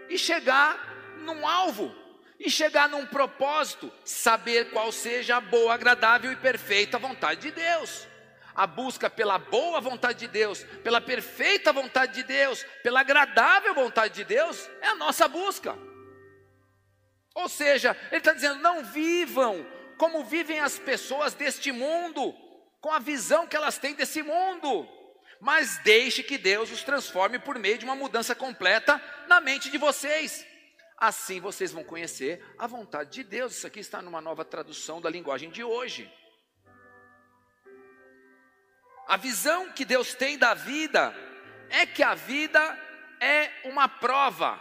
e 0.09 0.17
chegar 0.17 0.77
num 1.19 1.47
alvo 1.47 1.95
e 2.37 2.49
chegar 2.49 2.89
num 2.89 3.05
propósito, 3.05 3.89
saber 4.03 4.71
qual 4.71 4.91
seja 4.91 5.37
a 5.37 5.41
boa, 5.41 5.73
agradável 5.73 6.29
e 6.29 6.35
perfeita 6.35 6.99
vontade 6.99 7.39
de 7.39 7.51
Deus. 7.51 8.05
A 8.55 8.67
busca 8.67 9.09
pela 9.09 9.37
boa 9.37 9.81
vontade 9.81 10.19
de 10.19 10.27
Deus, 10.27 10.63
pela 10.83 11.01
perfeita 11.01 11.73
vontade 11.73 12.13
de 12.13 12.23
Deus, 12.23 12.63
pela 12.83 13.01
agradável 13.01 13.73
vontade 13.73 14.13
de 14.13 14.23
Deus, 14.23 14.69
é 14.81 14.87
a 14.87 14.95
nossa 14.95 15.27
busca. 15.27 15.77
Ou 17.33 17.49
seja, 17.49 17.97
ele 18.09 18.17
está 18.17 18.33
dizendo: 18.33 18.61
não 18.61 18.83
vivam 18.83 19.65
como 19.97 20.23
vivem 20.23 20.59
as 20.59 20.77
pessoas 20.77 21.33
deste 21.33 21.71
mundo, 21.71 22.35
com 22.81 22.91
a 22.91 22.99
visão 22.99 23.47
que 23.47 23.55
elas 23.55 23.77
têm 23.77 23.95
desse 23.95 24.21
mundo, 24.21 24.87
mas 25.39 25.79
deixe 25.79 26.21
que 26.21 26.37
Deus 26.37 26.71
os 26.71 26.83
transforme 26.83 27.39
por 27.39 27.57
meio 27.57 27.77
de 27.77 27.85
uma 27.85 27.95
mudança 27.95 28.35
completa 28.35 29.01
na 29.27 29.39
mente 29.39 29.69
de 29.69 29.77
vocês. 29.77 30.45
Assim 30.97 31.39
vocês 31.39 31.71
vão 31.71 31.83
conhecer 31.83 32.43
a 32.57 32.67
vontade 32.67 33.11
de 33.11 33.23
Deus. 33.23 33.57
Isso 33.57 33.67
aqui 33.67 33.79
está 33.79 34.01
numa 34.01 34.21
nova 34.21 34.45
tradução 34.45 35.01
da 35.01 35.09
linguagem 35.09 35.49
de 35.49 35.63
hoje. 35.63 36.11
A 39.07 39.17
visão 39.17 39.71
que 39.71 39.83
Deus 39.85 40.13
tem 40.13 40.37
da 40.37 40.53
vida 40.53 41.13
é 41.69 41.85
que 41.85 42.01
a 42.03 42.15
vida 42.15 42.79
é 43.19 43.49
uma 43.65 43.87
prova. 43.87 44.59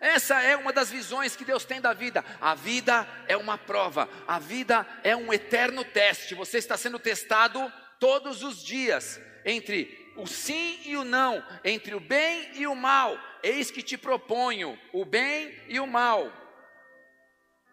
Essa 0.00 0.42
é 0.42 0.54
uma 0.56 0.72
das 0.72 0.90
visões 0.90 1.34
que 1.34 1.44
Deus 1.44 1.64
tem 1.64 1.80
da 1.80 1.92
vida. 1.92 2.24
A 2.40 2.54
vida 2.54 3.08
é 3.26 3.36
uma 3.36 3.56
prova, 3.56 4.08
a 4.26 4.38
vida 4.38 4.86
é 5.02 5.16
um 5.16 5.32
eterno 5.32 5.84
teste. 5.84 6.34
Você 6.34 6.58
está 6.58 6.76
sendo 6.76 6.98
testado 6.98 7.72
todos 7.98 8.42
os 8.42 8.62
dias 8.62 9.20
entre 9.44 10.12
o 10.16 10.26
sim 10.26 10.80
e 10.84 10.96
o 10.96 11.04
não, 11.04 11.42
entre 11.64 11.94
o 11.94 12.00
bem 12.00 12.50
e 12.54 12.66
o 12.66 12.74
mal. 12.74 13.18
Eis 13.42 13.70
que 13.70 13.82
te 13.82 13.96
proponho 13.96 14.78
o 14.92 15.04
bem 15.04 15.54
e 15.68 15.80
o 15.80 15.86
mal. 15.86 16.30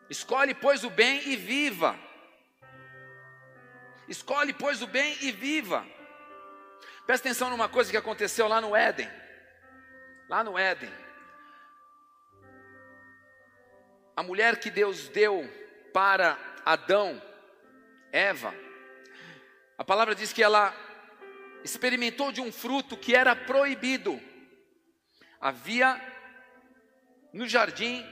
Escolhe, 0.10 0.54
pois, 0.54 0.84
o 0.84 0.90
bem 0.90 1.22
e 1.30 1.36
viva. 1.36 1.98
Escolhe, 4.08 4.54
pois, 4.54 4.82
o 4.82 4.88
bem 4.88 5.18
e 5.22 5.32
viva. 5.32 5.86
Presta 7.06 7.28
atenção 7.28 7.50
numa 7.50 7.70
coisa 7.70 7.92
que 7.92 7.98
aconteceu 7.98 8.48
lá 8.48 8.60
no 8.62 8.76
Éden. 8.76 9.10
Lá 10.30 10.44
no 10.44 10.58
Éden. 10.58 10.92
A 14.16 14.24
mulher 14.24 14.60
que 14.60 14.70
Deus 14.70 15.08
deu 15.10 15.50
para 15.94 16.38
Adão, 16.66 17.22
Eva, 18.12 18.54
a 19.78 19.84
palavra 19.84 20.14
diz 20.14 20.32
que 20.32 20.44
ela 20.44 20.76
experimentou 21.64 22.32
de 22.32 22.40
um 22.40 22.52
fruto 22.52 22.96
que 22.96 23.16
era 23.16 23.36
proibido. 23.36 24.22
Havia 25.40 26.00
no 27.34 27.48
jardim 27.48 28.06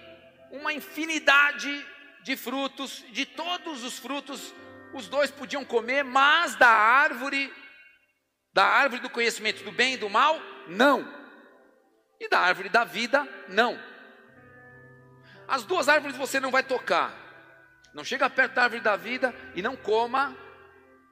uma 0.52 0.74
infinidade 0.74 1.86
de 2.24 2.36
frutos, 2.36 3.06
de 3.12 3.26
todos 3.26 3.84
os 3.84 4.00
frutos 4.00 4.54
os 4.94 5.08
dois 5.08 5.32
podiam 5.32 5.64
comer, 5.64 6.04
mas 6.04 6.56
da 6.56 6.70
árvore 6.70 7.54
da 8.54 8.66
árvore 8.66 9.02
do 9.02 9.10
conhecimento 9.10 9.64
do 9.64 9.72
bem 9.72 9.94
e 9.94 9.98
do 9.98 10.10
mal, 10.10 10.40
não. 10.68 11.08
E 12.20 12.28
da 12.28 12.40
árvore 12.40 12.70
da 12.70 12.84
vida, 12.84 13.28
não. 13.48 13.80
As 15.48 15.64
duas 15.64 15.88
árvores 15.88 16.18
você 16.18 16.40
não 16.40 16.52
vai 16.52 16.64
tocar. 16.64 17.14
Não 17.94 18.04
chega 18.04 18.30
perto 18.30 18.56
da 18.56 18.64
árvore 18.64 18.82
da 18.82 18.96
vida 18.96 19.34
e 19.56 19.62
não 19.62 19.76
coma 19.76 20.36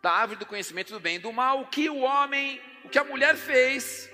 da 0.02 0.12
árvore 0.12 0.40
do 0.40 0.46
conhecimento 0.46 0.92
do 0.92 1.00
bem 1.00 1.16
e 1.16 1.20
do 1.20 1.32
mal, 1.32 1.62
o 1.62 1.68
que 1.68 1.90
o 1.90 2.00
homem, 2.00 2.62
o 2.84 2.90
que 2.90 3.00
a 3.00 3.04
mulher 3.04 3.36
fez. 3.36 4.10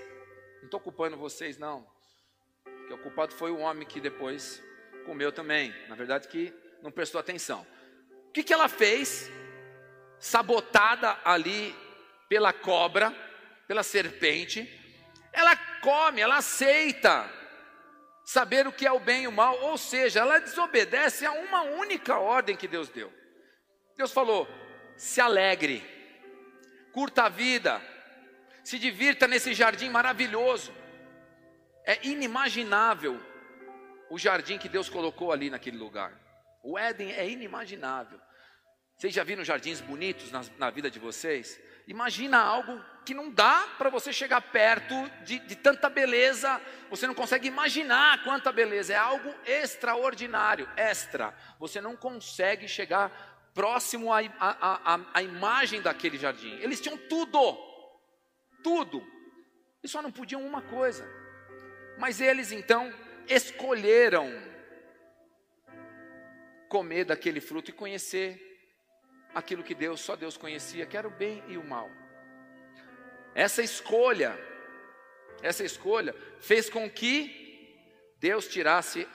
Não 0.57 0.65
estou 0.65 0.79
culpando 0.79 1.17
vocês, 1.17 1.57
não. 1.57 1.85
Porque 2.63 2.93
o 2.93 2.97
culpado 2.97 3.33
foi 3.33 3.51
o 3.51 3.59
homem 3.59 3.87
que 3.87 3.99
depois 3.99 4.63
comeu 5.05 5.31
também. 5.31 5.73
Na 5.89 5.95
verdade, 5.95 6.27
que 6.27 6.53
não 6.81 6.91
prestou 6.91 7.19
atenção. 7.19 7.65
O 8.27 8.31
que, 8.31 8.43
que 8.43 8.53
ela 8.53 8.69
fez? 8.69 9.29
Sabotada 10.23 11.19
ali 11.25 11.75
pela 12.29 12.53
cobra, 12.53 13.13
pela 13.67 13.83
serpente. 13.83 14.65
Ela 15.33 15.53
come, 15.81 16.21
ela 16.21 16.37
aceita 16.37 17.29
saber 18.23 18.65
o 18.65 18.71
que 18.71 18.87
é 18.87 18.91
o 18.91 19.01
bem 19.01 19.23
e 19.23 19.27
o 19.27 19.33
mal, 19.33 19.59
ou 19.63 19.77
seja, 19.77 20.21
ela 20.21 20.39
desobedece 20.39 21.25
a 21.25 21.33
uma 21.33 21.63
única 21.63 22.17
ordem 22.17 22.55
que 22.55 22.69
Deus 22.69 22.87
deu. 22.87 23.11
Deus 23.97 24.13
falou: 24.13 24.47
se 24.95 25.19
alegre, 25.19 25.83
curta 26.93 27.23
a 27.23 27.29
vida, 27.29 27.81
se 28.63 28.79
divirta 28.79 29.27
nesse 29.27 29.53
jardim 29.53 29.89
maravilhoso. 29.89 30.73
É 31.85 31.99
inimaginável 32.07 33.21
o 34.09 34.17
jardim 34.17 34.57
que 34.57 34.69
Deus 34.69 34.87
colocou 34.89 35.33
ali 35.33 35.49
naquele 35.49 35.75
lugar. 35.75 36.17
O 36.63 36.79
Éden 36.79 37.11
é 37.11 37.27
inimaginável. 37.29 38.21
Vocês 38.97 39.13
já 39.13 39.23
viram 39.23 39.43
jardins 39.43 39.81
bonitos 39.81 40.31
na, 40.31 40.43
na 40.57 40.69
vida 40.69 40.89
de 40.89 40.99
vocês? 40.99 41.59
Imagina 41.87 42.37
algo 42.39 42.79
que 43.05 43.13
não 43.13 43.29
dá 43.29 43.67
para 43.77 43.89
você 43.89 44.13
chegar 44.13 44.39
perto 44.41 44.95
de, 45.25 45.39
de, 45.39 45.55
tanta 45.55 45.89
beleza, 45.89 46.61
você 46.89 47.05
não 47.05 47.13
consegue 47.13 47.47
imaginar 47.47 48.23
quanta 48.23 48.51
beleza, 48.51 48.93
é 48.93 48.95
algo 48.95 49.33
extraordinário, 49.45 50.69
extra. 50.77 51.35
Você 51.59 51.81
não 51.81 51.97
consegue 51.97 52.67
chegar 52.67 53.51
próximo 53.53 54.11
à, 54.13 54.21
à, 55.13 55.21
imagem 55.21 55.81
daquele 55.81 56.17
jardim. 56.17 56.57
Eles 56.61 56.79
tinham 56.79 56.97
tudo, 56.97 57.57
tudo, 58.63 59.05
e 59.83 59.87
só 59.87 60.01
não 60.01 60.11
podiam 60.11 60.45
uma 60.45 60.61
coisa. 60.61 61.05
Mas 61.97 62.21
eles 62.21 62.51
então 62.53 62.93
escolheram 63.27 64.31
comer 66.69 67.03
daquele 67.03 67.41
fruto 67.41 67.69
e 67.69 67.73
conhecer 67.73 68.52
aquilo 69.33 69.63
que 69.63 69.75
Deus, 69.75 69.99
só 70.01 70.15
Deus 70.15 70.37
conhecia, 70.37 70.85
que 70.85 70.97
era 70.97 71.07
o 71.07 71.11
bem 71.11 71.43
e 71.47 71.57
o 71.57 71.63
mal. 71.63 71.89
Essa 73.35 73.63
escolha, 73.63 74.37
essa 75.41 75.63
escolha 75.63 76.15
fez 76.39 76.69
com 76.69 76.89
que 76.89 77.41
Deus 78.19 78.47
tirasse 78.47 79.07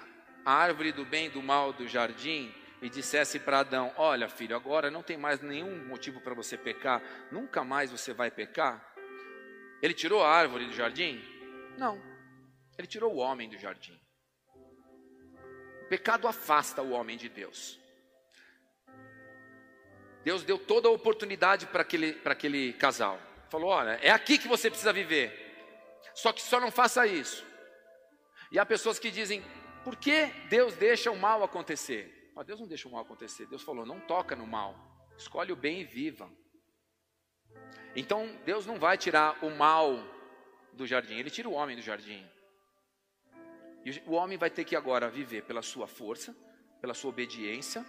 a 0.44 0.52
árvore 0.52 0.92
do 0.92 1.04
bem 1.04 1.26
e 1.26 1.30
do 1.30 1.42
mal 1.42 1.72
do 1.72 1.86
jardim 1.86 2.52
e 2.82 2.88
dissesse 2.88 3.38
para 3.38 3.60
Adão: 3.60 3.92
Olha, 3.96 4.28
filho, 4.28 4.56
agora 4.56 4.90
não 4.90 5.02
tem 5.02 5.16
mais 5.16 5.40
nenhum 5.40 5.86
motivo 5.86 6.20
para 6.20 6.34
você 6.34 6.56
pecar, 6.56 7.02
nunca 7.30 7.64
mais 7.64 7.90
você 7.90 8.12
vai 8.12 8.30
pecar. 8.30 8.84
Ele 9.80 9.94
tirou 9.94 10.22
a 10.22 10.30
árvore 10.30 10.66
do 10.66 10.72
jardim? 10.72 11.22
Não, 11.76 12.02
ele 12.76 12.86
tirou 12.86 13.14
o 13.14 13.18
homem 13.18 13.48
do 13.48 13.56
jardim. 13.56 13.98
O 15.82 15.88
pecado 15.88 16.26
afasta 16.26 16.82
o 16.82 16.90
homem 16.90 17.16
de 17.16 17.28
Deus. 17.28 17.77
Deus 20.28 20.44
deu 20.44 20.58
toda 20.58 20.88
a 20.88 20.90
oportunidade 20.90 21.64
para 21.68 21.80
aquele, 21.80 22.20
aquele 22.22 22.74
casal. 22.74 23.18
Falou: 23.48 23.70
olha, 23.70 23.98
é 24.02 24.10
aqui 24.10 24.36
que 24.36 24.46
você 24.46 24.68
precisa 24.68 24.92
viver. 24.92 25.26
Só 26.14 26.34
que 26.34 26.42
só 26.42 26.60
não 26.60 26.70
faça 26.70 27.06
isso. 27.06 27.42
E 28.52 28.58
há 28.58 28.66
pessoas 28.66 28.98
que 28.98 29.10
dizem: 29.10 29.42
por 29.82 29.96
que 29.96 30.26
Deus 30.50 30.74
deixa 30.74 31.10
o 31.10 31.16
mal 31.16 31.42
acontecer? 31.42 32.30
Oh, 32.36 32.44
Deus 32.44 32.60
não 32.60 32.68
deixa 32.68 32.86
o 32.86 32.92
mal 32.92 33.00
acontecer. 33.00 33.46
Deus 33.46 33.62
falou: 33.62 33.86
não 33.86 34.00
toca 34.00 34.36
no 34.36 34.46
mal, 34.46 34.76
escolhe 35.16 35.50
o 35.50 35.56
bem 35.56 35.80
e 35.80 35.84
viva. 35.84 36.30
Então 37.96 38.38
Deus 38.44 38.66
não 38.66 38.78
vai 38.78 38.98
tirar 38.98 39.42
o 39.42 39.48
mal 39.48 39.96
do 40.74 40.86
jardim, 40.86 41.16
Ele 41.16 41.30
tira 41.30 41.48
o 41.48 41.54
homem 41.54 41.74
do 41.74 41.80
jardim. 41.80 42.22
E 43.82 44.02
o 44.04 44.12
homem 44.12 44.36
vai 44.36 44.50
ter 44.50 44.64
que 44.66 44.76
agora 44.76 45.08
viver 45.08 45.44
pela 45.44 45.62
sua 45.62 45.86
força, 45.86 46.36
pela 46.82 46.92
sua 46.92 47.08
obediência, 47.08 47.82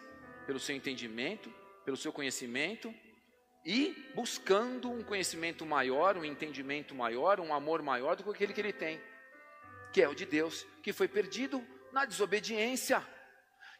pelo 0.45 0.57
seu 0.57 0.73
entendimento, 0.73 1.53
pelo 1.89 1.97
seu 1.97 2.13
conhecimento 2.13 2.93
e 3.65 4.11
buscando 4.13 4.91
um 4.91 5.01
conhecimento 5.01 5.65
maior, 5.65 6.15
um 6.15 6.23
entendimento 6.23 6.93
maior, 6.93 7.39
um 7.39 7.51
amor 7.51 7.81
maior 7.81 8.15
do 8.15 8.23
que 8.23 8.29
aquele 8.29 8.53
que 8.53 8.61
ele 8.61 8.71
tem, 8.71 9.01
que 9.91 9.99
é 9.99 10.07
o 10.07 10.13
de 10.13 10.23
Deus, 10.23 10.67
que 10.83 10.93
foi 10.93 11.07
perdido 11.07 11.65
na 11.91 12.05
desobediência, 12.05 13.03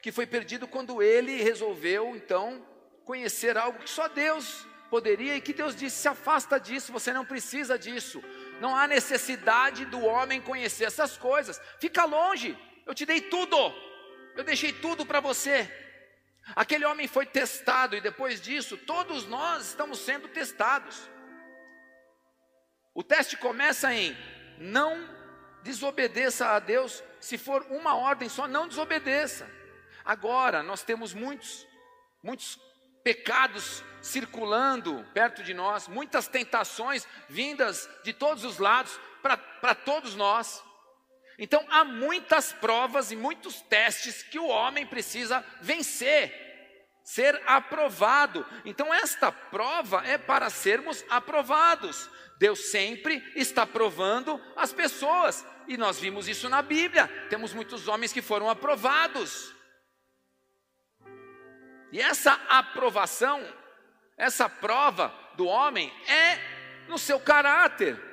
que 0.01 0.11
foi 0.11 0.25
perdido 0.25 0.67
quando 0.67 1.03
ele 1.03 1.43
resolveu 1.43 2.15
então 2.15 2.65
conhecer 3.05 3.55
algo 3.55 3.77
que 3.77 3.89
só 3.91 4.07
Deus 4.07 4.65
poderia 4.89 5.35
e 5.35 5.41
que 5.41 5.53
Deus 5.53 5.75
disse: 5.75 5.97
se 5.97 6.07
afasta 6.07 6.59
disso, 6.59 6.91
você 6.91 7.13
não 7.13 7.23
precisa 7.23 7.77
disso. 7.77 8.23
Não 8.59 8.75
há 8.75 8.87
necessidade 8.87 9.85
do 9.85 10.03
homem 10.03 10.41
conhecer 10.41 10.85
essas 10.85 11.15
coisas. 11.15 11.61
Fica 11.79 12.05
longe. 12.05 12.57
Eu 12.87 12.95
te 12.95 13.05
dei 13.05 13.21
tudo. 13.21 13.55
Eu 14.35 14.43
deixei 14.43 14.73
tudo 14.73 15.05
para 15.05 15.19
você. 15.19 15.88
Aquele 16.55 16.85
homem 16.85 17.07
foi 17.07 17.25
testado 17.25 17.95
e 17.95 18.01
depois 18.01 18.41
disso, 18.41 18.77
todos 18.77 19.25
nós 19.27 19.67
estamos 19.67 19.99
sendo 19.99 20.27
testados. 20.27 21.09
O 22.93 23.03
teste 23.03 23.37
começa 23.37 23.93
em 23.93 24.17
não 24.57 25.07
desobedeça 25.63 26.47
a 26.49 26.59
Deus, 26.59 27.03
se 27.19 27.37
for 27.37 27.65
uma 27.69 27.95
ordem 27.95 28.27
só, 28.27 28.47
não 28.47 28.67
desobedeça. 28.67 29.49
Agora, 30.03 30.63
nós 30.63 30.83
temos 30.83 31.13
muitos, 31.13 31.67
muitos 32.23 32.59
pecados 33.03 33.83
circulando 34.01 35.05
perto 35.13 35.43
de 35.43 35.53
nós, 35.53 35.87
muitas 35.87 36.27
tentações 36.27 37.07
vindas 37.27 37.89
de 38.03 38.13
todos 38.13 38.43
os 38.43 38.57
lados 38.57 38.99
para 39.21 39.75
todos 39.75 40.15
nós. 40.15 40.63
Então 41.39 41.65
há 41.69 41.85
muitas 41.85 42.51
provas 42.51 43.11
e 43.11 43.15
muitos 43.15 43.61
testes 43.61 44.21
que 44.21 44.37
o 44.37 44.47
homem 44.47 44.85
precisa 44.85 45.43
vencer, 45.61 46.33
ser 47.01 47.41
aprovado. 47.47 48.45
Então 48.65 48.93
esta 48.93 49.31
prova 49.31 50.05
é 50.05 50.17
para 50.17 50.49
sermos 50.49 51.03
aprovados. 51.09 52.09
Deus 52.37 52.71
sempre 52.71 53.23
está 53.35 53.65
provando 53.65 54.39
as 54.55 54.73
pessoas, 54.73 55.45
e 55.65 55.77
nós 55.77 55.97
vimos 55.99 56.27
isso 56.27 56.49
na 56.49 56.61
Bíblia. 56.61 57.07
Temos 57.29 57.53
muitos 57.53 57.87
homens 57.87 58.11
que 58.11 58.21
foram 58.21 58.49
aprovados. 58.49 59.53
E 61.91 62.01
essa 62.01 62.33
aprovação, 62.49 63.41
essa 64.17 64.49
prova 64.49 65.13
do 65.35 65.45
homem 65.45 65.91
é 66.05 66.37
no 66.89 66.97
seu 66.97 67.19
caráter 67.19 68.08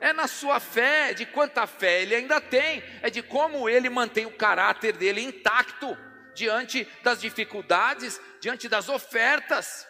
é 0.00 0.12
na 0.12 0.26
sua 0.26 0.60
fé, 0.60 1.14
de 1.14 1.26
quanta 1.26 1.66
fé 1.66 2.02
ele 2.02 2.14
ainda 2.14 2.40
tem, 2.40 2.82
é 3.02 3.10
de 3.10 3.22
como 3.22 3.68
ele 3.68 3.88
mantém 3.88 4.26
o 4.26 4.36
caráter 4.36 4.92
dele 4.96 5.20
intacto 5.20 5.96
diante 6.34 6.86
das 7.02 7.20
dificuldades, 7.20 8.20
diante 8.40 8.68
das 8.68 8.88
ofertas. 8.88 9.86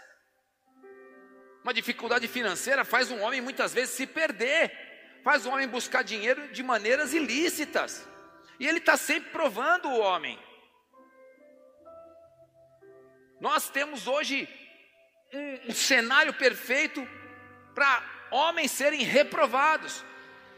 Uma 1.63 1.75
dificuldade 1.75 2.29
financeira 2.29 2.85
faz 2.85 3.11
um 3.11 3.21
homem 3.21 3.41
muitas 3.41 3.75
vezes 3.75 3.95
se 3.95 4.07
perder, 4.07 4.73
faz 5.25 5.45
o 5.45 5.51
homem 5.51 5.67
buscar 5.67 6.05
dinheiro 6.05 6.49
de 6.49 6.63
maneiras 6.63 7.13
ilícitas, 7.13 8.09
e 8.61 8.67
ele 8.67 8.79
está 8.79 8.97
sempre 8.97 9.31
provando 9.31 9.89
o 9.89 9.99
homem. 9.99 10.39
Nós 13.41 13.69
temos 13.69 14.07
hoje 14.07 14.49
um, 15.33 15.71
um 15.71 15.75
cenário 15.75 16.33
perfeito 16.33 17.07
para 17.75 18.16
homens 18.31 18.71
serem 18.71 19.03
reprovados. 19.03 20.05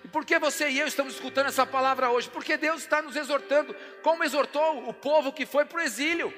E 0.04 0.08
por 0.08 0.24
que 0.24 0.38
você 0.38 0.68
e 0.70 0.78
eu 0.78 0.86
estamos 0.86 1.14
escutando 1.14 1.48
essa 1.48 1.66
palavra 1.66 2.10
hoje? 2.10 2.30
Porque 2.30 2.56
Deus 2.56 2.82
está 2.82 3.02
nos 3.02 3.16
exortando, 3.16 3.74
como 4.02 4.24
exortou 4.24 4.88
o 4.88 4.94
povo 4.94 5.32
que 5.32 5.44
foi 5.44 5.64
para 5.64 5.78
o 5.78 5.82
exílio. 5.82 6.32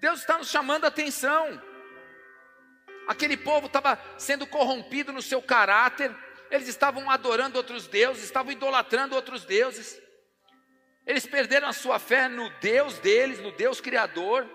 Deus 0.00 0.20
está 0.20 0.36
nos 0.38 0.50
chamando 0.50 0.84
a 0.84 0.88
atenção. 0.88 1.62
Aquele 3.06 3.36
povo 3.36 3.66
estava 3.66 3.98
sendo 4.18 4.46
corrompido 4.46 5.12
no 5.12 5.22
seu 5.22 5.42
caráter, 5.42 6.14
eles 6.50 6.68
estavam 6.68 7.10
adorando 7.10 7.56
outros 7.56 7.86
deuses, 7.86 8.24
estavam 8.24 8.52
idolatrando 8.52 9.14
outros 9.14 9.44
deuses. 9.44 10.00
Eles 11.06 11.26
perderam 11.26 11.68
a 11.68 11.72
sua 11.72 11.98
fé 11.98 12.28
no 12.28 12.48
Deus 12.60 12.98
deles, 12.98 13.40
no 13.40 13.50
Deus 13.52 13.80
Criador. 13.80 14.48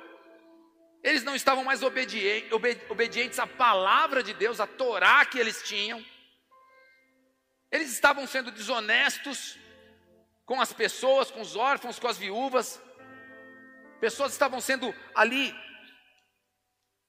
Eles 1.03 1.23
não 1.23 1.35
estavam 1.35 1.63
mais 1.63 1.81
obedientes 1.83 3.39
à 3.39 3.47
palavra 3.47 4.23
de 4.23 4.33
Deus, 4.33 4.59
à 4.59 4.67
Torá 4.67 5.25
que 5.25 5.37
eles 5.37 5.61
tinham. 5.63 6.03
Eles 7.71 7.91
estavam 7.91 8.25
sendo 8.25 8.51
desonestos 8.51 9.57
com 10.45 10.59
as 10.59 10.73
pessoas, 10.73 11.29
com 11.29 11.41
os 11.41 11.55
órfãos, 11.55 11.99
com 11.99 12.07
as 12.07 12.17
viúvas. 12.17 12.81
Pessoas 13.99 14.31
estavam 14.31 14.61
sendo 14.61 14.93
ali 15.13 15.53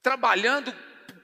trabalhando 0.03 0.75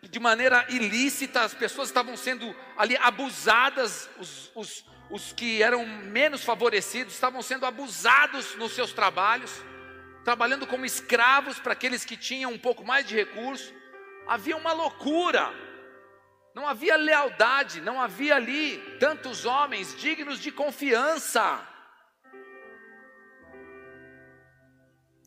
de 0.03 0.21
maneira 0.21 0.67
ilícita, 0.69 1.43
as 1.43 1.55
pessoas 1.55 1.89
estavam 1.89 2.17
sendo 2.17 2.55
ali 2.77 2.97
abusadas, 2.99 4.09
os, 4.19 4.53
os, 4.55 4.85
os 5.11 5.33
que 5.33 5.63
eram 5.63 5.87
menos 5.87 6.45
favorecidos 6.45 7.15
estavam 7.15 7.43
sendo 7.43 7.67
abusados 7.67 8.55
nos 8.57 8.73
seus 8.73 8.93
trabalhos 8.93 9.63
trabalhando 10.25 10.67
como 10.67 10.87
escravos 10.87 11.59
para 11.59 11.75
aqueles 11.75 12.05
que 12.05 12.17
tinham 12.17 12.51
um 12.53 12.59
pouco 12.59 12.85
mais 12.85 13.07
de 13.07 13.15
recurso. 13.15 13.73
Havia 14.27 14.57
uma 14.57 14.73
loucura, 14.73 15.53
não 16.55 16.67
havia 16.67 16.97
lealdade, 16.97 17.81
não 17.81 18.01
havia 18.01 18.37
ali 18.37 18.79
tantos 18.99 19.45
homens 19.45 19.95
dignos 19.97 20.41
de 20.41 20.51
confiança. 20.51 21.69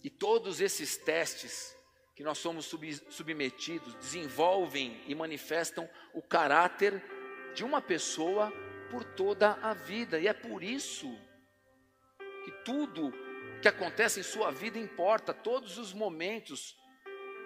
E 0.03 0.09
todos 0.09 0.59
esses 0.59 0.97
testes 0.97 1.75
que 2.15 2.23
nós 2.23 2.39
somos 2.39 2.65
sub, 2.65 2.91
submetidos 3.11 3.93
desenvolvem 3.95 5.03
e 5.05 5.13
manifestam 5.13 5.87
o 6.15 6.21
caráter 6.21 7.03
de 7.53 7.63
uma 7.63 7.81
pessoa 7.81 8.51
por 8.89 9.03
toda 9.03 9.53
a 9.61 9.73
vida, 9.73 10.19
e 10.19 10.27
é 10.27 10.33
por 10.33 10.63
isso 10.63 11.07
que 12.45 12.51
tudo 12.63 13.13
que 13.61 13.67
acontece 13.67 14.19
em 14.19 14.23
sua 14.23 14.51
vida 14.51 14.77
importa, 14.77 15.33
todos 15.33 15.77
os 15.77 15.93
momentos, 15.93 16.77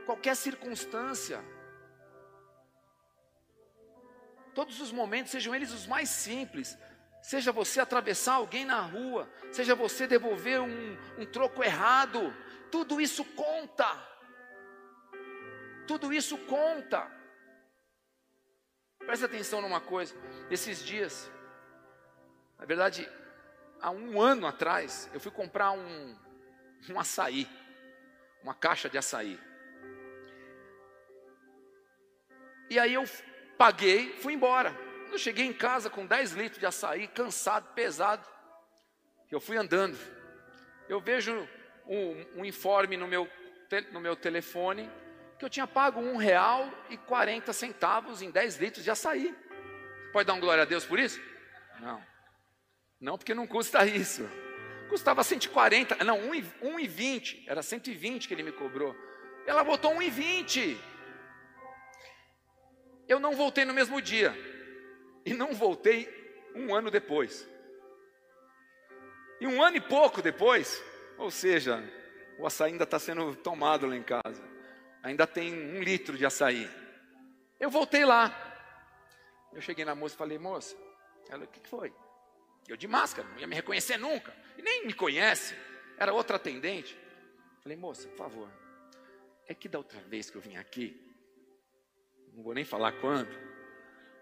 qualquer 0.05 0.35
circunstância. 0.35 1.43
Todos 4.53 4.81
os 4.81 4.91
momentos, 4.91 5.31
sejam 5.31 5.55
eles 5.55 5.71
os 5.71 5.87
mais 5.87 6.09
simples, 6.09 6.77
seja 7.21 7.51
você 7.51 7.79
atravessar 7.79 8.33
alguém 8.33 8.65
na 8.65 8.81
rua, 8.81 9.31
seja 9.51 9.73
você 9.73 10.05
devolver 10.07 10.59
um, 10.59 10.97
um 11.17 11.25
troco 11.25 11.63
errado, 11.63 12.33
tudo 12.69 12.99
isso 12.99 13.23
conta. 13.23 13.87
Tudo 15.87 16.11
isso 16.13 16.37
conta. 16.37 17.09
Presta 18.99 19.25
atenção 19.25 19.61
numa 19.61 19.81
coisa. 19.81 20.15
Esses 20.49 20.83
dias, 20.83 21.29
na 22.57 22.65
verdade, 22.65 23.09
há 23.81 23.91
um 23.91 24.21
ano 24.21 24.45
atrás, 24.45 25.09
eu 25.13 25.19
fui 25.19 25.31
comprar 25.31 25.71
um, 25.71 26.15
um 26.89 26.99
açaí, 26.99 27.47
uma 28.43 28.53
caixa 28.53 28.89
de 28.89 28.97
açaí. 28.97 29.39
E 32.69 32.79
aí 32.79 32.93
eu 32.93 33.03
paguei, 33.57 34.15
fui 34.19 34.33
embora. 34.33 34.75
Eu 35.11 35.17
cheguei 35.17 35.45
em 35.45 35.53
casa 35.53 35.89
com 35.89 36.05
10 36.05 36.31
litros 36.33 36.59
de 36.59 36.65
açaí, 36.65 37.07
cansado, 37.07 37.73
pesado. 37.73 38.25
Eu 39.29 39.41
fui 39.41 39.57
andando. 39.57 39.97
Eu 40.87 41.01
vejo 41.01 41.47
um, 41.85 42.25
um 42.37 42.45
informe 42.45 42.95
no 42.95 43.07
meu, 43.07 43.29
no 43.91 43.99
meu 43.99 44.15
telefone 44.15 44.89
que 45.37 45.43
eu 45.43 45.49
tinha 45.49 45.65
pago 45.65 45.99
um 45.99 46.17
real 46.17 46.71
e 46.89 46.95
quarenta 46.95 47.51
centavos 47.51 48.21
em 48.21 48.29
10 48.29 48.57
litros 48.57 48.83
de 48.83 48.91
açaí. 48.91 49.35
Pode 50.13 50.27
dar 50.27 50.33
um 50.33 50.39
glória 50.39 50.61
a 50.61 50.65
Deus 50.65 50.85
por 50.85 50.99
isso? 50.99 51.19
Não. 51.79 52.10
Não, 53.01 53.17
porque 53.17 53.33
não 53.33 53.47
custa 53.47 53.83
isso. 53.85 54.29
Custava 54.87 55.23
140, 55.23 56.03
não, 56.03 56.19
1,20. 56.29 57.43
Era 57.47 57.63
120 57.63 58.27
que 58.27 58.33
ele 58.33 58.43
me 58.43 58.51
cobrou. 58.51 58.95
Ela 59.47 59.63
botou 59.63 59.95
1,20. 59.95 60.77
Eu 63.07 63.19
não 63.19 63.35
voltei 63.35 63.65
no 63.65 63.73
mesmo 63.73 63.99
dia. 63.99 64.33
E 65.25 65.33
não 65.33 65.53
voltei 65.53 66.07
um 66.55 66.75
ano 66.75 66.91
depois. 66.91 67.49
E 69.39 69.47
um 69.47 69.63
ano 69.63 69.77
e 69.77 69.81
pouco 69.81 70.21
depois, 70.21 70.83
ou 71.17 71.31
seja, 71.31 71.83
o 72.37 72.45
açaí 72.45 72.71
ainda 72.71 72.83
está 72.83 72.99
sendo 72.99 73.35
tomado 73.35 73.87
lá 73.87 73.95
em 73.95 74.03
casa. 74.03 74.43
Ainda 75.01 75.25
tem 75.25 75.51
um 75.51 75.81
litro 75.81 76.15
de 76.15 76.25
açaí. 76.25 76.69
Eu 77.59 77.71
voltei 77.71 78.05
lá. 78.05 78.31
Eu 79.51 79.61
cheguei 79.61 79.83
na 79.83 79.95
moça 79.95 80.13
e 80.13 80.17
falei, 80.17 80.37
moça, 80.37 80.75
ela, 81.27 81.45
o 81.45 81.47
que 81.47 81.67
foi? 81.67 81.91
Eu 82.71 82.77
de 82.77 82.87
máscara, 82.87 83.27
não 83.27 83.37
ia 83.37 83.47
me 83.47 83.53
reconhecer 83.53 83.97
nunca. 83.97 84.33
E 84.57 84.61
nem 84.61 84.85
me 84.87 84.93
conhece. 84.93 85.53
Era 85.97 86.13
outra 86.13 86.37
atendente. 86.37 86.97
Falei, 87.61 87.77
moça, 87.77 88.07
por 88.07 88.17
favor. 88.17 88.49
É 89.45 89.53
que 89.53 89.67
da 89.67 89.77
outra 89.77 89.99
vez 89.99 90.29
que 90.29 90.37
eu 90.37 90.41
vim 90.41 90.55
aqui, 90.55 90.97
não 92.33 92.41
vou 92.41 92.53
nem 92.53 92.63
falar 92.63 92.93
quando, 92.93 93.29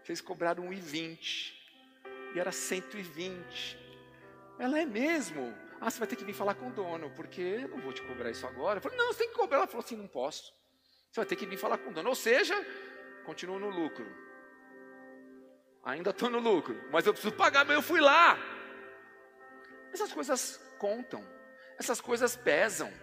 vocês 0.03 0.19
cobraram 0.19 0.67
1,20 0.67 1.53
e 2.33 2.39
era 2.39 2.51
120. 2.51 3.77
Ela 4.57 4.79
é 4.79 4.85
mesmo. 4.87 5.55
Ah, 5.79 5.91
você 5.91 5.99
vai 5.99 6.07
ter 6.07 6.15
que 6.15 6.25
vir 6.25 6.33
falar 6.33 6.55
com 6.55 6.69
o 6.69 6.73
dono, 6.73 7.11
porque 7.11 7.41
eu 7.41 7.67
não 7.67 7.79
vou 7.79 7.93
te 7.93 8.01
cobrar 8.01 8.31
isso 8.31 8.47
agora. 8.47 8.79
Eu 8.79 8.81
falei, 8.81 8.97
não, 8.97 9.13
você 9.13 9.19
tem 9.19 9.29
que 9.29 9.35
cobrar. 9.35 9.59
Ela 9.59 9.67
falou 9.67 9.85
assim, 9.85 9.95
não 9.95 10.07
posso. 10.07 10.51
Você 11.11 11.19
vai 11.19 11.25
ter 11.27 11.35
que 11.35 11.45
vir 11.45 11.57
falar 11.57 11.77
com 11.77 11.91
o 11.91 11.93
dono. 11.93 12.09
Ou 12.09 12.15
seja, 12.15 12.55
continuo 13.27 13.59
no 13.59 13.69
lucro. 13.69 14.07
Ainda 15.89 16.11
estou 16.11 16.29
no 16.29 16.39
lucro, 16.39 16.79
mas 16.91 17.05
eu 17.07 17.13
preciso 17.13 17.33
pagar, 17.33 17.65
mas 17.65 17.75
eu 17.75 17.81
fui 17.81 17.99
lá. 17.99 18.37
Essas 19.91 20.13
coisas 20.13 20.61
contam, 20.77 21.25
essas 21.79 21.99
coisas 21.99 22.35
pesam. 22.35 22.93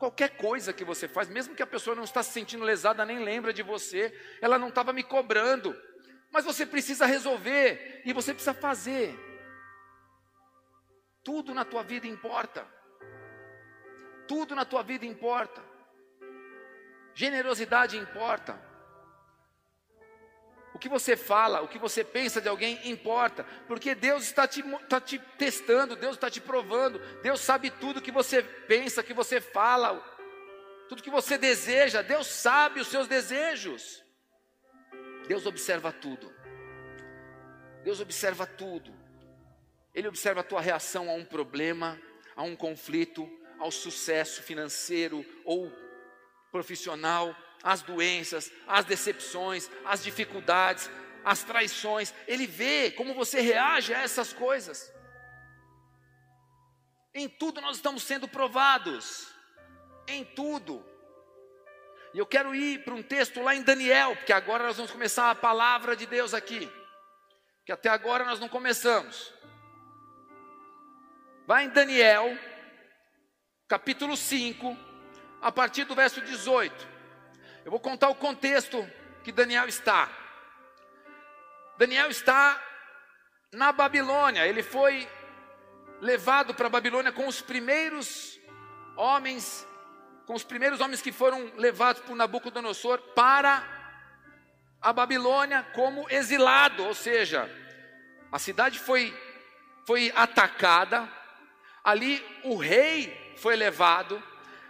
Qualquer 0.00 0.36
coisa 0.36 0.72
que 0.72 0.84
você 0.84 1.06
faz, 1.06 1.28
mesmo 1.28 1.54
que 1.54 1.62
a 1.62 1.66
pessoa 1.66 1.94
não 1.94 2.02
está 2.02 2.22
se 2.22 2.32
sentindo 2.32 2.64
lesada, 2.64 3.04
nem 3.04 3.20
lembra 3.20 3.52
de 3.52 3.62
você, 3.62 4.12
ela 4.40 4.58
não 4.58 4.68
estava 4.68 4.92
me 4.92 5.04
cobrando, 5.04 5.76
mas 6.32 6.44
você 6.44 6.66
precisa 6.66 7.06
resolver 7.06 8.02
e 8.04 8.12
você 8.12 8.32
precisa 8.32 8.54
fazer. 8.54 9.16
Tudo 11.22 11.54
na 11.54 11.64
tua 11.64 11.84
vida 11.84 12.06
importa. 12.06 12.66
Tudo 14.26 14.56
na 14.56 14.64
tua 14.64 14.82
vida 14.82 15.06
importa. 15.06 15.62
Generosidade 17.14 17.96
importa. 17.96 18.67
O 20.78 20.80
que 20.80 20.88
você 20.88 21.16
fala, 21.16 21.60
o 21.60 21.66
que 21.66 21.76
você 21.76 22.04
pensa 22.04 22.40
de 22.40 22.48
alguém 22.48 22.88
importa, 22.88 23.44
porque 23.66 23.96
Deus 23.96 24.22
está 24.22 24.46
te, 24.46 24.60
está 24.60 25.00
te 25.00 25.18
testando, 25.36 25.96
Deus 25.96 26.14
está 26.14 26.30
te 26.30 26.40
provando, 26.40 27.00
Deus 27.20 27.40
sabe 27.40 27.68
tudo 27.68 28.00
que 28.00 28.12
você 28.12 28.44
pensa, 28.44 29.02
que 29.02 29.12
você 29.12 29.40
fala, 29.40 29.98
tudo 30.88 31.02
que 31.02 31.10
você 31.10 31.36
deseja, 31.36 32.00
Deus 32.00 32.28
sabe 32.28 32.78
os 32.78 32.86
seus 32.86 33.08
desejos. 33.08 34.04
Deus 35.26 35.46
observa 35.46 35.90
tudo. 35.90 36.32
Deus 37.82 37.98
observa 37.98 38.46
tudo. 38.46 38.94
Ele 39.92 40.06
observa 40.06 40.42
a 40.42 40.44
tua 40.44 40.60
reação 40.60 41.10
a 41.10 41.14
um 41.14 41.24
problema, 41.24 42.00
a 42.36 42.44
um 42.44 42.54
conflito, 42.54 43.28
ao 43.58 43.72
sucesso 43.72 44.44
financeiro 44.44 45.26
ou 45.44 45.72
profissional, 46.52 47.34
as 47.62 47.82
doenças, 47.82 48.50
as 48.66 48.84
decepções, 48.84 49.70
as 49.84 50.02
dificuldades, 50.02 50.90
as 51.24 51.42
traições. 51.42 52.14
Ele 52.26 52.46
vê 52.46 52.90
como 52.90 53.14
você 53.14 53.40
reage 53.40 53.92
a 53.92 54.02
essas 54.02 54.32
coisas. 54.32 54.92
Em 57.14 57.28
tudo 57.28 57.60
nós 57.60 57.76
estamos 57.76 58.02
sendo 58.02 58.28
provados. 58.28 59.28
Em 60.06 60.24
tudo. 60.24 60.84
E 62.14 62.18
eu 62.18 62.26
quero 62.26 62.54
ir 62.54 62.84
para 62.84 62.94
um 62.94 63.02
texto 63.02 63.42
lá 63.42 63.54
em 63.54 63.62
Daniel, 63.62 64.16
porque 64.16 64.32
agora 64.32 64.64
nós 64.64 64.76
vamos 64.76 64.90
começar 64.90 65.30
a 65.30 65.34
palavra 65.34 65.94
de 65.94 66.06
Deus 66.06 66.32
aqui. 66.32 66.70
Que 67.66 67.72
até 67.72 67.88
agora 67.90 68.24
nós 68.24 68.40
não 68.40 68.48
começamos. 68.48 69.34
Vai 71.46 71.64
em 71.64 71.70
Daniel, 71.70 72.36
capítulo 73.66 74.16
5, 74.16 74.76
a 75.40 75.52
partir 75.52 75.84
do 75.84 75.94
verso 75.94 76.20
18. 76.20 76.97
Eu 77.68 77.70
vou 77.70 77.80
contar 77.80 78.08
o 78.08 78.14
contexto 78.14 78.90
que 79.22 79.30
Daniel 79.30 79.68
está. 79.68 80.08
Daniel 81.76 82.08
está 82.08 82.58
na 83.52 83.72
Babilônia, 83.72 84.46
ele 84.46 84.62
foi 84.62 85.06
levado 86.00 86.54
para 86.54 86.68
a 86.68 86.70
Babilônia 86.70 87.12
com 87.12 87.28
os 87.28 87.42
primeiros 87.42 88.40
homens, 88.96 89.68
com 90.26 90.32
os 90.32 90.42
primeiros 90.42 90.80
homens 90.80 91.02
que 91.02 91.12
foram 91.12 91.52
levados 91.56 92.00
por 92.00 92.16
Nabucodonosor 92.16 93.02
para 93.14 93.62
a 94.80 94.90
Babilônia 94.90 95.62
como 95.74 96.08
exilado, 96.08 96.82
ou 96.86 96.94
seja, 96.94 97.50
a 98.32 98.38
cidade 98.38 98.78
foi, 98.78 99.14
foi 99.86 100.10
atacada, 100.16 101.06
ali 101.84 102.24
o 102.44 102.56
rei 102.56 103.34
foi 103.36 103.56
levado, 103.56 104.22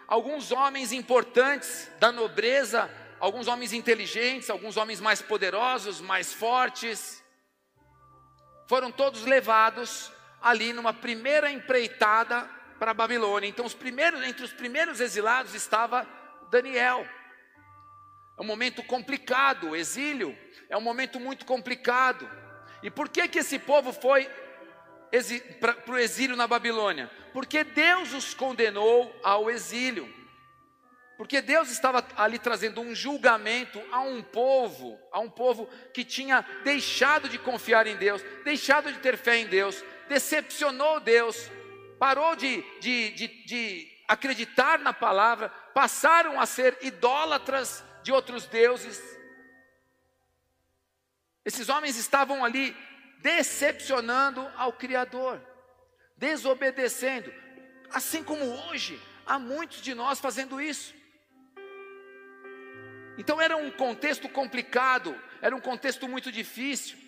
alguns 0.08 0.50
homens 0.50 0.90
importantes 0.90 1.90
da 2.00 2.10
nobreza, 2.10 2.90
alguns 3.20 3.46
homens 3.46 3.74
inteligentes, 3.74 4.48
alguns 4.48 4.78
homens 4.78 5.00
mais 5.00 5.20
poderosos, 5.20 6.00
mais 6.00 6.32
fortes, 6.32 7.22
foram 8.66 8.90
todos 8.90 9.24
levados 9.26 10.10
ali 10.40 10.72
numa 10.72 10.94
primeira 10.94 11.50
empreitada 11.50 12.48
para 12.78 12.92
a 12.92 12.94
Babilônia. 12.94 13.48
Então, 13.48 13.66
os 13.66 13.74
primeiros, 13.74 14.22
entre 14.22 14.44
os 14.44 14.52
primeiros 14.52 14.98
exilados 15.00 15.54
estava 15.54 16.06
Daniel. 16.50 17.06
É 18.38 18.40
um 18.40 18.46
momento 18.46 18.82
complicado, 18.84 19.70
o 19.70 19.76
exílio 19.76 20.36
é 20.70 20.76
um 20.76 20.80
momento 20.80 21.20
muito 21.20 21.44
complicado. 21.44 22.28
E 22.82 22.90
por 22.90 23.08
que 23.08 23.28
que 23.28 23.40
esse 23.40 23.58
povo 23.58 23.92
foi 23.92 24.30
para 25.60 25.92
o 25.92 25.98
exílio 25.98 26.36
na 26.36 26.46
Babilônia? 26.46 27.10
Porque 27.38 27.62
Deus 27.62 28.12
os 28.14 28.34
condenou 28.34 29.16
ao 29.22 29.48
exílio. 29.48 30.12
Porque 31.16 31.40
Deus 31.40 31.70
estava 31.70 32.04
ali 32.16 32.36
trazendo 32.36 32.80
um 32.80 32.92
julgamento 32.92 33.80
a 33.92 34.00
um 34.00 34.20
povo, 34.20 34.98
a 35.12 35.20
um 35.20 35.30
povo 35.30 35.68
que 35.94 36.04
tinha 36.04 36.44
deixado 36.64 37.28
de 37.28 37.38
confiar 37.38 37.86
em 37.86 37.96
Deus, 37.96 38.20
deixado 38.42 38.92
de 38.92 38.98
ter 38.98 39.16
fé 39.16 39.36
em 39.36 39.46
Deus, 39.46 39.84
decepcionou 40.08 40.98
Deus, 40.98 41.48
parou 41.96 42.34
de, 42.34 42.60
de, 42.80 43.10
de, 43.10 43.28
de 43.44 43.88
acreditar 44.08 44.80
na 44.80 44.92
palavra, 44.92 45.48
passaram 45.72 46.40
a 46.40 46.44
ser 46.44 46.76
idólatras 46.80 47.84
de 48.02 48.10
outros 48.10 48.46
deuses. 48.46 49.00
Esses 51.44 51.68
homens 51.68 51.96
estavam 51.96 52.44
ali 52.44 52.76
decepcionando 53.20 54.44
ao 54.56 54.72
Criador, 54.72 55.40
desobedecendo, 56.18 57.32
assim 57.90 58.22
como 58.22 58.44
hoje 58.44 59.00
há 59.24 59.38
muitos 59.38 59.80
de 59.80 59.94
nós 59.94 60.20
fazendo 60.20 60.60
isso. 60.60 60.94
Então 63.16 63.40
era 63.40 63.56
um 63.56 63.70
contexto 63.70 64.28
complicado, 64.28 65.18
era 65.40 65.54
um 65.54 65.60
contexto 65.60 66.08
muito 66.08 66.30
difícil. 66.30 66.98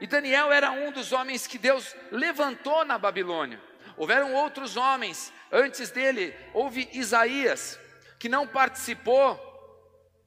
E 0.00 0.06
Daniel 0.06 0.52
era 0.52 0.70
um 0.70 0.92
dos 0.92 1.12
homens 1.12 1.46
que 1.46 1.58
Deus 1.58 1.96
levantou 2.12 2.84
na 2.84 2.98
Babilônia. 2.98 3.60
Houveram 3.96 4.32
outros 4.34 4.76
homens 4.76 5.32
antes 5.50 5.90
dele, 5.90 6.34
houve 6.54 6.88
Isaías, 6.92 7.78
que 8.18 8.28
não 8.28 8.46
participou 8.46 9.36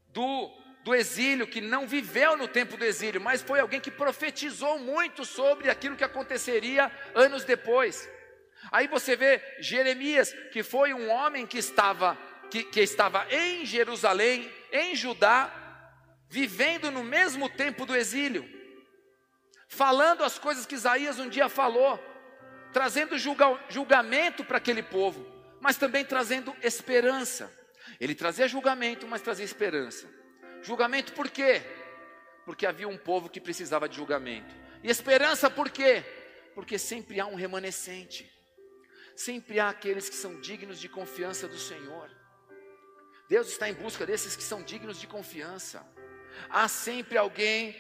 do 0.10 0.61
do 0.84 0.96
exílio, 0.96 1.48
que 1.48 1.62
não 1.62 1.88
viveu 1.88 2.36
no 2.36 2.48
tempo 2.48 2.76
do 2.76 2.84
exílio, 2.84 3.22
mas 3.22 3.42
foi 3.42 3.60
alguém 3.60 3.80
que 3.80 3.92
profetizou 3.92 4.80
muito 4.80 5.24
sobre 5.24 5.70
aquilo 5.70 5.96
que 5.96 6.04
aconteceria 6.04 6.92
anos 7.14 7.44
depois. 7.44 8.10
Aí 8.72 8.88
você 8.88 9.16
vê 9.16 9.42
Jeremias, 9.60 10.34
que 10.52 10.64
foi 10.64 10.94
um 10.94 11.10
homem 11.10 11.46
que 11.46 11.58
estava 11.58 12.18
que, 12.52 12.66
que 12.66 12.82
estava 12.82 13.26
em 13.30 13.66
Jerusalém, 13.66 14.52
em 14.74 14.94
Judá, 14.94 15.50
vivendo 16.28 16.92
no 16.92 17.02
mesmo 17.02 17.48
tempo 17.48 17.86
do 17.86 17.96
exílio, 17.96 18.46
falando 19.70 20.24
as 20.24 20.38
coisas 20.38 20.66
que 20.66 20.76
Isaías 20.76 21.18
um 21.18 21.30
dia 21.30 21.48
falou, 21.48 21.98
trazendo 22.74 23.18
julga, 23.18 23.58
julgamento 23.70 24.44
para 24.44 24.58
aquele 24.58 24.84
povo, 24.84 25.26
mas 25.62 25.78
também 25.78 26.04
trazendo 26.04 26.54
esperança. 26.62 27.50
Ele 28.02 28.14
trazia 28.14 28.50
julgamento, 28.50 29.08
mas 29.08 29.22
trazia 29.22 29.46
esperança. 29.46 30.21
Julgamento 30.62 31.14
por 31.14 31.30
quê? 31.30 31.62
Porque 32.46 32.66
havia 32.66 32.88
um 32.88 32.98
povo 32.98 33.30
que 33.30 33.42
precisava 33.42 33.88
de 33.88 33.96
julgamento. 33.96 34.54
E 34.84 34.90
esperança 34.90 35.50
por 35.50 35.70
quê? 35.70 36.04
Porque 36.54 36.78
sempre 36.78 37.20
há 37.20 37.26
um 37.26 37.36
remanescente. 37.36 38.32
Sempre 39.16 39.60
há 39.60 39.70
aqueles 39.70 40.10
que 40.10 40.16
são 40.16 40.40
dignos 40.40 40.80
de 40.80 40.90
confiança 40.90 41.48
do 41.48 41.58
Senhor. 41.58 42.10
Deus 43.30 43.48
está 43.48 43.70
em 43.70 43.74
busca 43.74 44.06
desses 44.06 44.36
que 44.36 44.44
são 44.44 44.62
dignos 44.62 45.00
de 45.00 45.08
confiança. 45.08 45.86
Há 46.50 46.68
sempre 46.68 47.18
alguém 47.18 47.76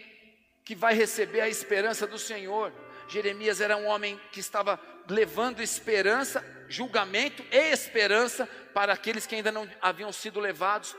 que 0.63 0.75
vai 0.75 0.93
receber 0.93 1.41
a 1.41 1.49
esperança 1.49 2.07
do 2.07 2.17
Senhor. 2.17 2.71
Jeremias 3.07 3.59
era 3.59 3.75
um 3.75 3.85
homem 3.85 4.19
que 4.31 4.39
estava 4.39 4.79
levando 5.09 5.61
esperança, 5.61 6.45
julgamento 6.69 7.43
e 7.51 7.71
esperança 7.71 8.47
para 8.73 8.93
aqueles 8.93 9.25
que 9.25 9.35
ainda 9.35 9.51
não 9.51 9.69
haviam 9.81 10.11
sido 10.13 10.39
levados 10.39 10.93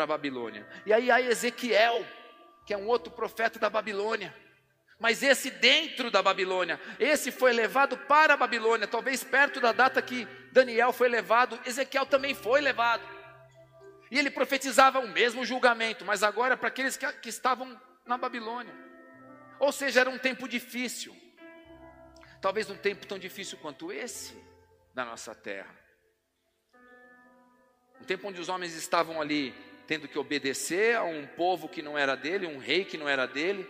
para 0.00 0.04
a 0.04 0.06
Babilônia. 0.06 0.66
E 0.86 0.92
aí 0.92 1.10
há 1.10 1.20
Ezequiel, 1.20 2.06
que 2.64 2.72
é 2.72 2.76
um 2.76 2.86
outro 2.86 3.12
profeta 3.12 3.58
da 3.58 3.68
Babilônia. 3.68 4.34
Mas 4.98 5.22
esse 5.22 5.50
dentro 5.50 6.10
da 6.10 6.22
Babilônia, 6.22 6.80
esse 6.98 7.30
foi 7.30 7.52
levado 7.52 7.96
para 7.96 8.34
a 8.34 8.36
Babilônia, 8.36 8.86
talvez 8.86 9.22
perto 9.22 9.60
da 9.60 9.72
data 9.72 10.00
que 10.00 10.26
Daniel 10.52 10.92
foi 10.92 11.08
levado, 11.08 11.58
Ezequiel 11.66 12.06
também 12.06 12.34
foi 12.34 12.60
levado. 12.60 13.02
E 14.10 14.18
ele 14.18 14.30
profetizava 14.30 15.00
o 15.00 15.08
mesmo 15.08 15.44
julgamento, 15.44 16.04
mas 16.04 16.22
agora 16.22 16.56
para 16.56 16.68
aqueles 16.68 16.96
que, 16.96 17.10
que 17.14 17.28
estavam 17.28 17.78
na 18.06 18.16
Babilônia. 18.16 18.74
Ou 19.58 19.70
seja, 19.70 20.00
era 20.00 20.10
um 20.10 20.18
tempo 20.18 20.48
difícil. 20.48 21.14
Talvez 22.40 22.70
um 22.70 22.76
tempo 22.76 23.06
tão 23.06 23.18
difícil 23.18 23.58
quanto 23.58 23.92
esse 23.92 24.34
da 24.94 25.04
nossa 25.04 25.34
terra. 25.34 25.78
Um 28.00 28.04
tempo 28.04 28.28
onde 28.28 28.40
os 28.40 28.48
homens 28.48 28.74
estavam 28.74 29.20
ali 29.20 29.54
tendo 29.90 30.06
que 30.06 30.20
obedecer 30.20 30.96
a 30.96 31.02
um 31.02 31.26
povo 31.26 31.68
que 31.68 31.82
não 31.82 31.98
era 31.98 32.14
dele, 32.14 32.46
um 32.46 32.58
rei 32.58 32.84
que 32.84 32.96
não 32.96 33.08
era 33.08 33.26
dele, 33.26 33.68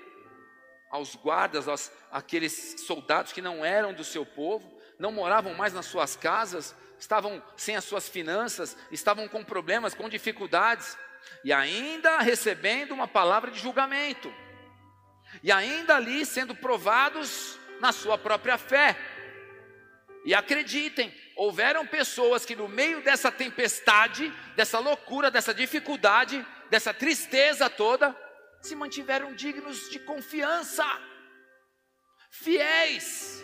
aos 0.90 1.16
guardas, 1.16 1.66
aos, 1.66 1.90
aqueles 2.12 2.82
soldados 2.86 3.32
que 3.32 3.40
não 3.40 3.64
eram 3.64 3.94
do 3.94 4.04
seu 4.04 4.26
povo, 4.26 4.70
não 4.98 5.10
moravam 5.10 5.54
mais 5.54 5.72
nas 5.72 5.86
suas 5.86 6.16
casas, 6.16 6.76
estavam 6.98 7.42
sem 7.56 7.74
as 7.74 7.84
suas 7.84 8.06
finanças, 8.06 8.76
estavam 8.92 9.26
com 9.28 9.42
problemas, 9.42 9.94
com 9.94 10.10
dificuldades, 10.10 10.94
e 11.42 11.54
ainda 11.54 12.18
recebendo 12.18 12.92
uma 12.92 13.08
palavra 13.08 13.50
de 13.50 13.58
julgamento, 13.58 14.30
e 15.42 15.50
ainda 15.50 15.96
ali 15.96 16.26
sendo 16.26 16.54
provados 16.54 17.58
na 17.80 17.92
sua 17.92 18.18
própria 18.18 18.58
fé. 18.58 18.94
E 20.26 20.34
acreditem, 20.34 21.14
houveram 21.40 21.86
pessoas 21.86 22.44
que 22.44 22.54
no 22.54 22.68
meio 22.68 23.02
dessa 23.02 23.32
tempestade, 23.32 24.30
dessa 24.54 24.78
loucura, 24.78 25.30
dessa 25.30 25.54
dificuldade, 25.54 26.46
dessa 26.68 26.92
tristeza 26.92 27.70
toda, 27.70 28.14
se 28.60 28.76
mantiveram 28.76 29.32
dignos 29.34 29.88
de 29.88 29.98
confiança, 30.00 30.84
fiéis, 32.30 33.42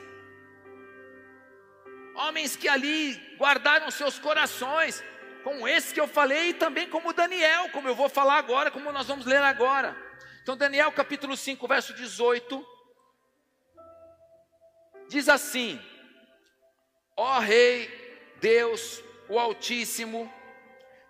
homens 2.15 2.55
que 2.55 2.69
ali 2.69 3.15
guardaram 3.39 3.91
seus 3.91 4.19
corações, 4.19 5.03
como 5.43 5.67
esse 5.67 5.95
que 5.95 6.01
eu 6.01 6.07
falei, 6.07 6.51
e 6.51 6.55
também 6.55 6.91
como 6.91 7.15
Daniel, 7.15 7.71
como 7.71 7.89
eu 7.89 7.95
vou 7.95 8.11
falar 8.11 8.37
agora, 8.37 8.71
como 8.71 8.93
nós 8.93 9.07
vamos 9.07 9.25
ler 9.25 9.43
agora. 9.43 9.97
Então, 10.43 10.55
Daniel 10.55 10.93
capítulo 10.93 11.35
5, 11.35 11.67
verso 11.67 11.95
18, 11.95 12.63
diz 15.09 15.31
assim: 15.31 15.81
Ó 17.17 17.39
Rei, 17.39 17.89
Deus, 18.41 19.03
o 19.27 19.39
Altíssimo, 19.39 20.31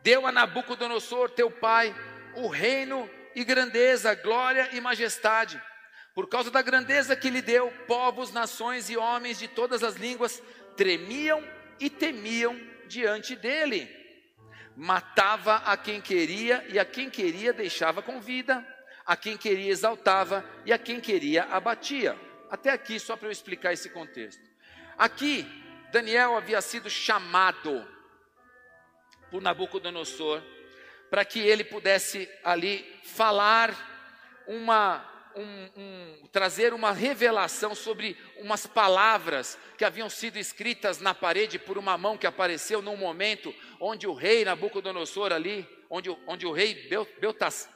deu 0.03 0.25
a 0.25 0.31
Nabucodonosor, 0.31 1.31
teu 1.31 1.51
pai, 1.51 1.95
o 2.37 2.47
reino 2.47 3.11
e 3.35 3.43
grandeza, 3.43 4.15
glória 4.15 4.71
e 4.73 4.81
majestade. 4.81 5.61
Por 6.15 6.29
causa 6.29 6.51
da 6.51 6.63
grandeza 6.63 7.17
que 7.17 7.29
lhe 7.29 7.43
deu, 7.43 7.71
povos, 7.89 8.33
nações 8.33 8.89
e 8.89 8.97
homens 8.97 9.39
de 9.39 9.49
todas 9.49 9.83
as 9.83 9.97
línguas 9.97 10.41
tremiam 10.77 11.43
e 11.81 11.91
temiam 11.91 12.59
diante 12.87 13.35
dele. 13.35 13.91
Matava 14.77 15.57
a 15.57 15.77
quem 15.77 16.01
queria 16.01 16.65
e 16.69 16.79
a 16.79 16.85
quem 16.85 17.11
queria 17.11 17.53
deixava 17.53 18.01
com 18.01 18.21
vida, 18.21 18.65
a 19.05 19.17
quem 19.17 19.37
queria 19.37 19.71
exaltava 19.71 20.45
e 20.65 20.73
a 20.73 20.79
quem 20.79 21.01
queria 21.01 21.45
abatia. 21.45 22.17
Até 22.49 22.71
aqui, 22.71 23.01
só 23.01 23.17
para 23.17 23.29
eu 23.29 23.33
explicar 23.33 23.73
esse 23.73 23.91
contexto. 23.91 24.43
Aqui, 24.97 25.47
Daniel 25.91 26.37
havia 26.37 26.61
sido 26.61 26.91
chamado 26.91 27.87
por 29.31 29.43
Nabucodonosor 29.43 30.43
para 31.11 31.25
que 31.25 31.41
ele 31.41 31.65
pudesse 31.65 32.29
ali 32.43 32.85
falar 33.05 33.75
uma 34.47 35.17
um, 35.37 35.71
um, 35.77 36.27
trazer 36.33 36.73
uma 36.73 36.93
revelação 36.93 37.75
sobre 37.75 38.17
umas 38.39 38.67
palavras 38.67 39.59
que 39.77 39.85
haviam 39.85 40.09
sido 40.09 40.39
escritas 40.39 40.99
na 40.99 41.15
parede 41.15 41.59
por 41.59 41.77
uma 41.77 41.99
mão 41.99 42.17
que 42.17 42.27
apareceu 42.27 42.81
num 42.81 42.97
momento 42.97 43.55
onde 43.79 44.07
o 44.07 44.15
rei 44.15 44.45
Nabucodonosor 44.45 45.33
ali, 45.33 45.69
onde, 45.91 46.09
onde 46.27 46.47
o 46.47 46.53
rei 46.53 46.89
Bel, 46.89 47.07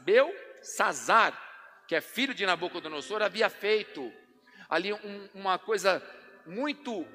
Belsazar, 0.00 1.38
que 1.86 1.94
é 1.94 2.00
filho 2.00 2.32
de 2.32 2.46
Nabucodonosor, 2.46 3.20
havia 3.20 3.50
feito 3.50 4.10
ali 4.68 4.92
um, 4.94 5.28
uma 5.34 5.58
coisa 5.58 6.02
muito 6.46 7.06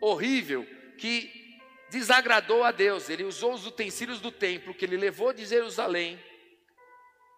horrível 0.00 0.66
que 0.96 1.58
desagradou 1.90 2.64
a 2.64 2.70
Deus. 2.70 3.08
Ele 3.08 3.24
usou 3.24 3.52
os 3.52 3.66
utensílios 3.66 4.20
do 4.20 4.30
templo 4.30 4.74
que 4.74 4.84
ele 4.84 4.96
levou 4.96 5.32
de 5.32 5.44
Jerusalém 5.44 6.18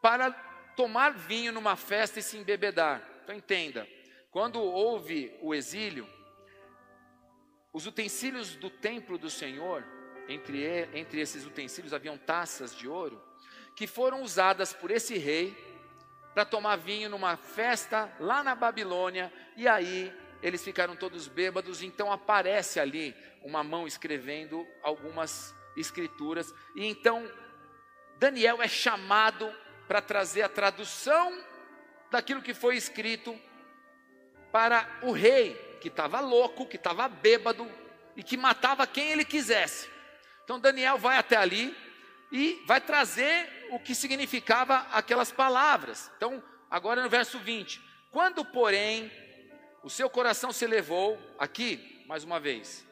para 0.00 0.30
tomar 0.76 1.12
vinho 1.12 1.52
numa 1.52 1.76
festa 1.76 2.18
e 2.18 2.22
se 2.22 2.36
embebedar. 2.36 3.02
Então 3.22 3.34
entenda, 3.34 3.88
quando 4.30 4.60
houve 4.60 5.36
o 5.40 5.54
exílio, 5.54 6.08
os 7.72 7.86
utensílios 7.86 8.54
do 8.56 8.68
templo 8.68 9.16
do 9.16 9.30
Senhor, 9.30 9.84
entre, 10.28 10.64
entre 10.94 11.20
esses 11.20 11.46
utensílios 11.46 11.94
haviam 11.94 12.18
taças 12.18 12.74
de 12.76 12.86
ouro, 12.86 13.22
que 13.74 13.86
foram 13.86 14.22
usadas 14.22 14.72
por 14.72 14.90
esse 14.90 15.16
rei 15.16 15.56
para 16.34 16.44
tomar 16.44 16.76
vinho 16.76 17.08
numa 17.08 17.36
festa 17.36 18.10
lá 18.18 18.42
na 18.42 18.54
Babilônia, 18.54 19.32
e 19.56 19.68
aí 19.68 20.12
eles 20.42 20.62
ficaram 20.62 20.96
todos 20.96 21.28
bêbados, 21.28 21.82
então 21.82 22.10
aparece 22.12 22.80
ali 22.80 23.14
uma 23.42 23.62
mão 23.62 23.86
escrevendo 23.86 24.66
algumas 24.82 25.54
escrituras, 25.76 26.52
e 26.74 26.84
então 26.84 27.30
Daniel 28.18 28.60
é 28.60 28.68
chamado 28.68 29.52
para 29.88 30.00
trazer 30.00 30.42
a 30.42 30.48
tradução 30.48 31.32
daquilo 32.10 32.42
que 32.42 32.54
foi 32.54 32.76
escrito 32.76 33.38
para 34.50 34.86
o 35.02 35.12
rei, 35.12 35.54
que 35.80 35.88
estava 35.88 36.20
louco, 36.20 36.66
que 36.66 36.76
estava 36.76 37.08
bêbado 37.08 37.68
e 38.14 38.22
que 38.22 38.36
matava 38.36 38.86
quem 38.86 39.10
ele 39.10 39.24
quisesse. 39.24 39.88
Então 40.44 40.60
Daniel 40.60 40.98
vai 40.98 41.16
até 41.16 41.36
ali 41.36 41.74
e 42.30 42.62
vai 42.66 42.80
trazer 42.80 43.68
o 43.70 43.78
que 43.78 43.94
significava 43.94 44.86
aquelas 44.92 45.30
palavras. 45.30 46.10
Então, 46.16 46.42
agora 46.70 47.02
no 47.02 47.08
verso 47.08 47.38
20: 47.38 47.80
Quando, 48.10 48.44
porém, 48.44 49.10
o 49.82 49.90
seu 49.90 50.08
coração 50.08 50.52
se 50.52 50.64
elevou, 50.64 51.18
aqui, 51.38 52.04
mais 52.06 52.24
uma 52.24 52.38
vez, 52.38 52.86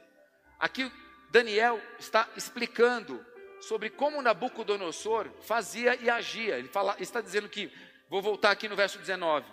aqui 0.58 0.90
Daniel 1.30 1.80
está 1.98 2.28
explicando 2.36 3.24
sobre 3.60 3.90
como 3.90 4.22
Nabucodonosor 4.22 5.28
fazia 5.42 5.94
e 5.96 6.10
agia. 6.10 6.58
Ele 6.58 6.68
fala, 6.68 6.96
está 6.98 7.20
dizendo 7.20 7.48
que, 7.48 7.70
vou 8.08 8.20
voltar 8.20 8.50
aqui 8.50 8.68
no 8.68 8.74
verso 8.74 8.98
19, 8.98 9.46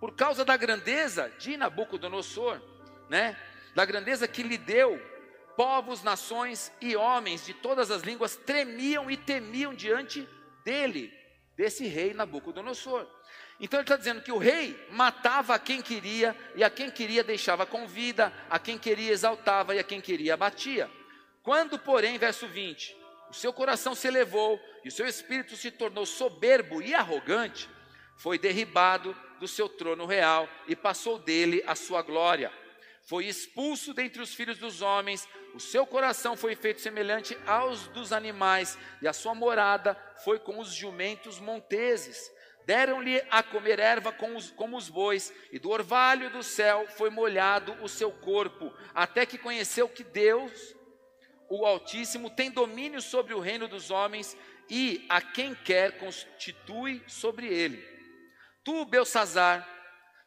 por 0.00 0.14
causa 0.14 0.44
da 0.44 0.56
grandeza 0.56 1.30
de 1.38 1.56
Nabucodonosor, 1.56 2.60
né? 3.10 3.36
Da 3.74 3.84
grandeza 3.84 4.26
que 4.26 4.42
lhe 4.42 4.56
deu, 4.56 4.98
povos, 5.56 6.02
nações 6.02 6.72
e 6.80 6.96
homens 6.96 7.44
de 7.44 7.52
todas 7.52 7.90
as 7.90 8.02
línguas 8.02 8.36
tremiam 8.36 9.10
e 9.10 9.16
temiam 9.16 9.74
diante 9.74 10.26
dele, 10.64 11.12
desse 11.56 11.86
rei 11.86 12.14
Nabucodonosor. 12.14 13.06
Então 13.60 13.80
ele 13.80 13.84
está 13.84 13.96
dizendo 13.96 14.22
que 14.22 14.30
o 14.30 14.38
rei 14.38 14.78
matava 14.90 15.54
a 15.54 15.58
quem 15.58 15.82
queria, 15.82 16.36
e 16.54 16.62
a 16.62 16.70
quem 16.70 16.90
queria 16.90 17.24
deixava 17.24 17.66
com 17.66 17.86
vida, 17.86 18.32
a 18.48 18.58
quem 18.58 18.78
queria 18.78 19.12
exaltava, 19.12 19.74
e 19.74 19.78
a 19.78 19.84
quem 19.84 20.00
queria 20.00 20.34
abatia. 20.34 20.88
Quando, 21.42 21.78
porém, 21.78 22.18
verso 22.18 22.46
20, 22.46 22.96
o 23.30 23.34
seu 23.34 23.52
coração 23.52 23.94
se 23.94 24.06
elevou 24.06 24.60
e 24.84 24.88
o 24.88 24.92
seu 24.92 25.06
espírito 25.06 25.56
se 25.56 25.70
tornou 25.70 26.06
soberbo 26.06 26.80
e 26.80 26.94
arrogante, 26.94 27.68
foi 28.16 28.38
derribado 28.38 29.16
do 29.38 29.48
seu 29.48 29.68
trono 29.68 30.06
real 30.06 30.48
e 30.66 30.76
passou 30.76 31.18
dele 31.18 31.62
a 31.66 31.74
sua 31.74 32.02
glória. 32.02 32.52
foi 33.02 33.24
expulso 33.24 33.94
dentre 33.94 34.20
os 34.20 34.34
filhos 34.34 34.58
dos 34.58 34.82
homens, 34.82 35.26
o 35.54 35.60
seu 35.60 35.86
coração 35.86 36.36
foi 36.36 36.54
feito 36.54 36.82
semelhante 36.82 37.38
aos 37.46 37.88
dos 37.88 38.12
animais, 38.12 38.76
e 39.00 39.08
a 39.08 39.14
sua 39.14 39.34
morada 39.34 39.96
foi 40.22 40.38
com 40.38 40.58
os 40.58 40.74
jumentos 40.74 41.40
monteses. 41.40 42.30
Deram-lhe 42.68 43.24
a 43.30 43.42
comer 43.42 43.78
erva 43.78 44.12
com 44.12 44.36
os, 44.36 44.50
como 44.50 44.76
os 44.76 44.90
bois, 44.90 45.32
e 45.50 45.58
do 45.58 45.70
orvalho 45.70 46.28
do 46.28 46.42
céu 46.42 46.86
foi 46.86 47.08
molhado 47.08 47.72
o 47.82 47.88
seu 47.88 48.12
corpo, 48.12 48.70
até 48.94 49.24
que 49.24 49.38
conheceu 49.38 49.88
que 49.88 50.04
Deus, 50.04 50.52
o 51.48 51.64
Altíssimo, 51.64 52.28
tem 52.28 52.50
domínio 52.50 53.00
sobre 53.00 53.32
o 53.32 53.40
reino 53.40 53.66
dos 53.66 53.90
homens, 53.90 54.36
e 54.68 55.06
a 55.08 55.18
quem 55.22 55.54
quer 55.54 55.92
constitui 55.92 57.02
sobre 57.06 57.46
ele. 57.46 57.82
Tu, 58.62 58.84
Belsazar, 58.84 59.66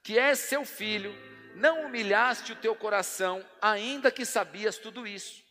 que 0.01 0.17
és 0.17 0.39
seu 0.39 0.65
filho, 0.65 1.15
não 1.53 1.85
humilhaste 1.85 2.53
o 2.53 2.55
teu 2.55 2.75
coração, 2.75 3.45
ainda 3.61 4.09
que 4.09 4.25
sabias 4.25 4.79
tudo 4.79 5.05
isso, 5.05 5.43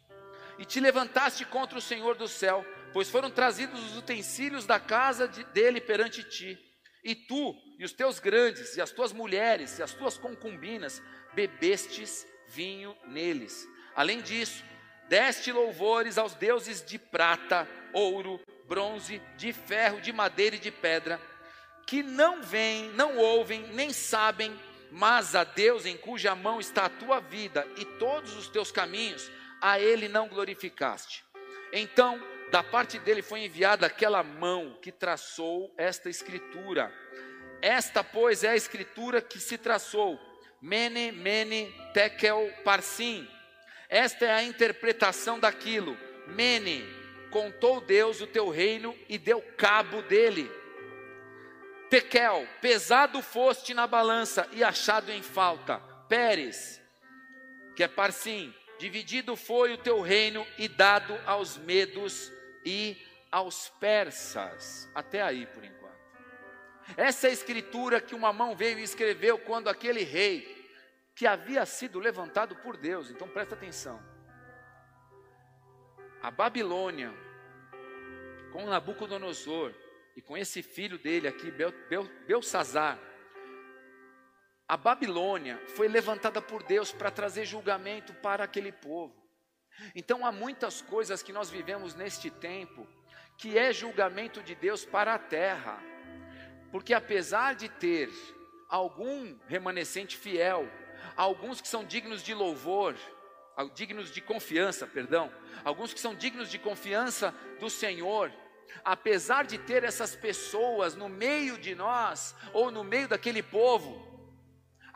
e 0.58 0.64
te 0.64 0.80
levantaste 0.80 1.44
contra 1.44 1.78
o 1.78 1.80
Senhor 1.80 2.16
do 2.16 2.26
céu, 2.26 2.66
pois 2.92 3.08
foram 3.08 3.30
trazidos 3.30 3.80
os 3.80 3.96
utensílios 3.96 4.66
da 4.66 4.80
casa 4.80 5.28
de, 5.28 5.44
dele 5.44 5.80
perante 5.80 6.24
ti, 6.24 6.58
e 7.02 7.14
tu, 7.14 7.56
e 7.78 7.84
os 7.84 7.92
teus 7.92 8.18
grandes, 8.18 8.76
e 8.76 8.80
as 8.80 8.90
tuas 8.90 9.12
mulheres, 9.12 9.78
e 9.78 9.82
as 9.82 9.92
tuas 9.92 10.16
concubinas, 10.16 11.02
bebestes 11.34 12.26
vinho 12.48 12.96
neles. 13.06 13.68
Além 13.94 14.20
disso, 14.20 14.64
deste 15.08 15.52
louvores 15.52 16.18
aos 16.18 16.34
deuses 16.34 16.84
de 16.84 16.98
prata, 16.98 17.68
ouro, 17.92 18.40
bronze, 18.66 19.20
de 19.36 19.52
ferro, 19.52 20.00
de 20.00 20.12
madeira 20.12 20.56
e 20.56 20.60
de 20.60 20.70
pedra, 20.70 21.20
que 21.86 22.02
não 22.02 22.42
veem, 22.42 22.90
não 22.90 23.16
ouvem, 23.16 23.66
nem 23.72 23.92
sabem 23.92 24.56
mas 24.90 25.34
a 25.34 25.44
Deus 25.44 25.86
em 25.86 25.96
cuja 25.96 26.34
mão 26.34 26.58
está 26.58 26.86
a 26.86 26.90
tua 26.90 27.20
vida 27.20 27.66
e 27.76 27.84
todos 27.84 28.36
os 28.36 28.48
teus 28.48 28.72
caminhos, 28.72 29.30
a 29.60 29.78
Ele 29.78 30.08
não 30.08 30.28
glorificaste. 30.28 31.24
Então, 31.72 32.20
da 32.50 32.64
parte 32.64 32.98
dele 32.98 33.22
foi 33.22 33.44
enviada 33.44 33.86
aquela 33.86 34.22
mão 34.24 34.76
que 34.82 34.90
traçou 34.90 35.72
esta 35.76 36.10
escritura. 36.10 36.92
Esta, 37.62 38.02
pois, 38.02 38.42
é 38.42 38.48
a 38.48 38.56
escritura 38.56 39.20
que 39.20 39.38
se 39.38 39.56
traçou. 39.56 40.18
Mene, 40.60 41.12
mene, 41.12 41.72
tekel, 41.94 42.52
parsim. 42.64 43.28
Esta 43.88 44.26
é 44.26 44.32
a 44.32 44.42
interpretação 44.42 45.38
daquilo. 45.38 45.96
Mene, 46.26 46.84
contou 47.30 47.80
Deus 47.80 48.20
o 48.20 48.26
teu 48.26 48.48
reino 48.48 48.96
e 49.08 49.16
deu 49.16 49.40
cabo 49.56 50.02
dele. 50.02 50.50
Tekel, 51.88 52.48
pesado 52.60 53.22
foste 53.22 53.72
na 53.74 53.86
balança 53.86 54.48
e 54.52 54.64
achado 54.64 55.12
em 55.12 55.22
falta. 55.22 55.78
Pérez, 56.08 56.82
que 57.76 57.84
é 57.84 57.88
Parsim, 57.88 58.52
dividido 58.78 59.36
foi 59.36 59.72
o 59.72 59.78
teu 59.78 60.00
reino 60.00 60.44
e 60.58 60.66
dado 60.66 61.16
aos 61.26 61.56
medos 61.56 62.32
e 62.64 62.96
aos 63.30 63.68
persas. 63.68 64.90
Até 64.94 65.22
aí 65.22 65.46
por 65.46 65.64
enquanto. 65.64 65.80
Essa 66.96 67.26
é 67.26 67.30
a 67.30 67.32
escritura 67.32 68.00
que 68.00 68.14
uma 68.14 68.32
mão 68.32 68.56
veio 68.56 68.78
e 68.78 68.82
escreveu 68.82 69.38
quando 69.38 69.68
aquele 69.68 70.02
rei, 70.02 70.58
que 71.14 71.26
havia 71.26 71.64
sido 71.66 71.98
levantado 71.98 72.56
por 72.56 72.76
Deus, 72.76 73.10
então 73.10 73.28
presta 73.28 73.54
atenção. 73.54 74.02
A 76.22 76.30
Babilônia, 76.30 77.12
com 78.52 78.66
Nabucodonosor, 78.66 79.74
e 80.16 80.20
com 80.22 80.36
esse 80.36 80.62
filho 80.62 80.98
dele 80.98 81.28
aqui, 81.28 81.50
Bel, 81.50 81.72
Bel, 81.88 82.04
Belsazar, 82.26 82.98
a 84.66 84.76
Babilônia 84.76 85.58
foi 85.68 85.88
levantada 85.88 86.40
por 86.40 86.62
Deus 86.62 86.92
para 86.92 87.10
trazer 87.10 87.44
julgamento 87.44 88.14
para 88.14 88.44
aquele 88.44 88.70
povo. 88.70 89.19
Então 89.94 90.24
há 90.24 90.32
muitas 90.32 90.80
coisas 90.82 91.22
que 91.22 91.32
nós 91.32 91.50
vivemos 91.50 91.94
neste 91.94 92.30
tempo 92.30 92.86
que 93.36 93.58
é 93.58 93.72
julgamento 93.72 94.42
de 94.42 94.54
Deus 94.54 94.84
para 94.84 95.14
a 95.14 95.18
terra. 95.18 95.82
Porque 96.70 96.92
apesar 96.92 97.54
de 97.54 97.68
ter 97.68 98.10
algum 98.68 99.36
remanescente 99.48 100.16
fiel, 100.16 100.68
alguns 101.16 101.60
que 101.60 101.68
são 101.68 101.84
dignos 101.84 102.22
de 102.22 102.34
louvor, 102.34 102.94
dignos 103.74 104.10
de 104.10 104.20
confiança, 104.20 104.86
perdão, 104.86 105.32
alguns 105.64 105.92
que 105.92 106.00
são 106.00 106.14
dignos 106.14 106.50
de 106.50 106.58
confiança 106.58 107.34
do 107.58 107.68
Senhor, 107.68 108.32
apesar 108.84 109.44
de 109.44 109.58
ter 109.58 109.84
essas 109.84 110.14
pessoas 110.14 110.94
no 110.94 111.08
meio 111.08 111.58
de 111.58 111.74
nós, 111.74 112.34
ou 112.52 112.70
no 112.70 112.84
meio 112.84 113.08
daquele 113.08 113.42
povo, 113.42 114.09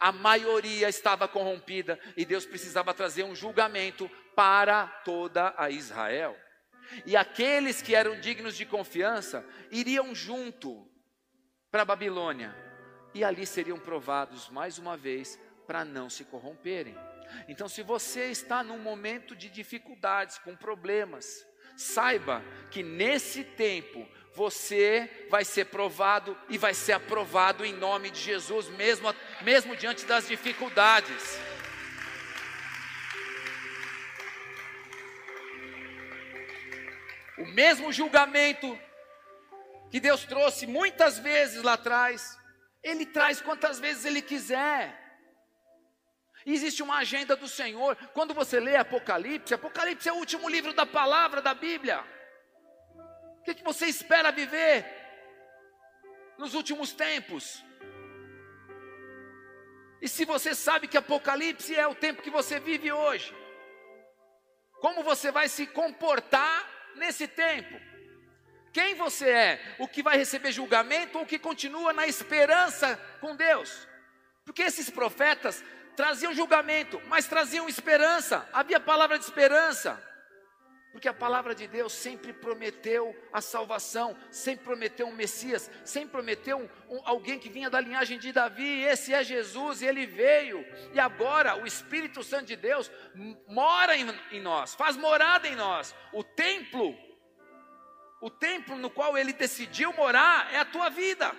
a 0.05 0.13
maioria 0.13 0.87
estava 0.87 1.27
corrompida 1.27 1.99
e 2.15 2.27
Deus 2.27 2.45
precisava 2.45 2.93
trazer 2.93 3.23
um 3.23 3.35
julgamento 3.35 4.07
para 4.37 4.87
toda 4.87 5.55
a 5.57 5.71
Israel. 5.71 6.37
E 7.07 7.17
aqueles 7.17 7.81
que 7.81 7.95
eram 7.95 8.21
dignos 8.21 8.55
de 8.55 8.67
confiança 8.67 9.43
iriam 9.71 10.15
junto 10.15 10.87
para 11.71 11.81
a 11.81 11.87
Babilônia 11.87 12.55
e 13.15 13.25
ali 13.25 13.47
seriam 13.47 13.79
provados 13.79 14.51
mais 14.51 14.77
uma 14.77 14.95
vez 14.95 15.41
para 15.67 15.87
não 15.87 16.11
se 16.11 16.27
corromperem. 16.27 16.95
Então, 17.49 17.67
se 17.67 17.83
você 17.83 18.27
está 18.27 18.63
num 18.63 18.79
momento 18.79 19.35
de 19.35 19.49
dificuldades, 19.49 20.37
com 20.37 20.55
problemas, 20.55 21.47
Saiba 21.77 22.43
que 22.71 22.83
nesse 22.83 23.45
tempo 23.45 24.09
você 24.35 25.27
vai 25.31 25.45
ser 25.45 25.67
provado 25.67 26.37
e 26.49 26.59
vai 26.59 26.75
ser 26.75 26.93
aprovado 26.93 27.65
em 27.65 27.73
nome 27.73 28.11
de 28.11 28.21
Jesus, 28.21 28.69
mesmo, 28.71 29.15
mesmo 29.43 29.77
diante 29.77 30.05
das 30.05 30.27
dificuldades. 30.27 31.39
O 37.39 37.47
mesmo 37.47 37.93
julgamento 37.93 38.79
que 39.91 40.01
Deus 40.01 40.25
trouxe 40.25 40.67
muitas 40.67 41.19
vezes 41.19 41.63
lá 41.63 41.75
atrás, 41.75 42.37
Ele 42.83 43.07
traz 43.07 43.41
quantas 43.41 43.79
vezes 43.79 44.05
Ele 44.05 44.21
quiser. 44.21 45.04
Existe 46.47 46.83
uma 46.83 46.99
agenda 46.99 47.35
do 47.35 47.49
Senhor. 47.49 47.97
Quando 48.13 48.35
você 48.35 48.61
lê 48.61 48.77
Apocalipse, 48.77 49.55
Apocalipse 49.55 50.09
é 50.09 50.13
o 50.13 50.17
último 50.17 50.49
livro 50.49 50.73
da 50.75 50.85
palavra 50.85 51.41
da 51.41 51.55
Bíblia. 51.55 52.05
O 53.39 53.43
que, 53.45 53.55
que 53.55 53.65
você 53.65 53.87
espera 53.87 54.31
viver 54.31 54.85
nos 56.39 56.55
últimos 56.55 56.93
tempos? 56.93 57.65
E 60.03 60.09
se 60.09 60.25
você 60.27 60.55
sabe 60.55 60.87
que 60.87 60.99
Apocalipse 60.99 61.75
é 61.75 61.87
o 61.87 61.95
tempo 61.95 62.23
que 62.23 62.31
você 62.31 62.61
vive 62.61 62.93
hoje, 62.93 63.35
como 64.81 65.03
você 65.03 65.31
vai 65.31 65.49
se 65.49 65.67
comportar 65.67 66.69
nesse 66.97 67.27
tempo? 67.27 67.75
Quem 68.71 68.95
você 68.97 69.31
é? 69.31 69.77
O 69.79 69.89
que 69.89 70.03
vai 70.03 70.19
receber 70.19 70.53
julgamento 70.53 71.17
ou 71.17 71.25
o 71.25 71.27
que 71.27 71.39
continua 71.39 71.93
na 71.93 72.07
esperança 72.07 72.97
com 73.21 73.35
Deus? 73.35 73.89
Porque 74.45 74.63
esses 74.63 74.91
profetas 74.91 75.65
traziam 75.97 76.35
julgamento, 76.35 77.01
mas 77.07 77.27
traziam 77.27 77.69
esperança, 77.69 78.49
havia 78.53 78.81
palavra 78.81 79.19
de 79.19 79.25
esperança, 79.25 80.03
porque 80.95 81.09
a 81.09 81.13
palavra 81.13 81.57
de 81.57 81.67
Deus 81.67 81.93
sempre 81.93 82.33
prometeu 82.33 83.17
a 83.33 83.41
salvação, 83.41 84.17
sempre 84.31 84.65
prometeu 84.65 85.09
um 85.09 85.13
Messias, 85.13 85.69
sempre 85.85 86.11
prometeu 86.11 86.57
um, 86.57 86.97
um, 86.97 87.01
alguém 87.05 87.37
que 87.37 87.49
vinha 87.49 87.69
da 87.69 87.81
linhagem 87.81 88.17
de 88.17 88.33
Davi, 88.33 88.85
esse 88.85 89.13
é 89.13 89.25
Jesus, 89.25 89.83
e 89.83 89.87
ele 89.87 90.07
veio, 90.07 90.65
e 90.93 91.01
agora 91.01 91.57
o 91.57 91.67
Espírito 91.67 92.23
Santo 92.23 92.47
de 92.47 92.55
Deus 92.55 92.93
mora 93.49 93.97
em, 93.97 94.07
em 94.31 94.41
nós, 94.41 94.77
faz 94.77 94.97
morada 94.97 95.49
em 95.49 95.57
nós, 95.57 95.93
o 96.13 96.23
templo, 96.23 96.97
o 98.21 98.31
templo 98.31 98.77
no 98.77 98.89
qual 98.89 99.19
ele 99.19 99.33
decidiu 99.33 99.93
morar 99.93 100.55
é 100.55 100.59
a 100.59 100.65
tua 100.65 100.91
vida. 100.91 101.35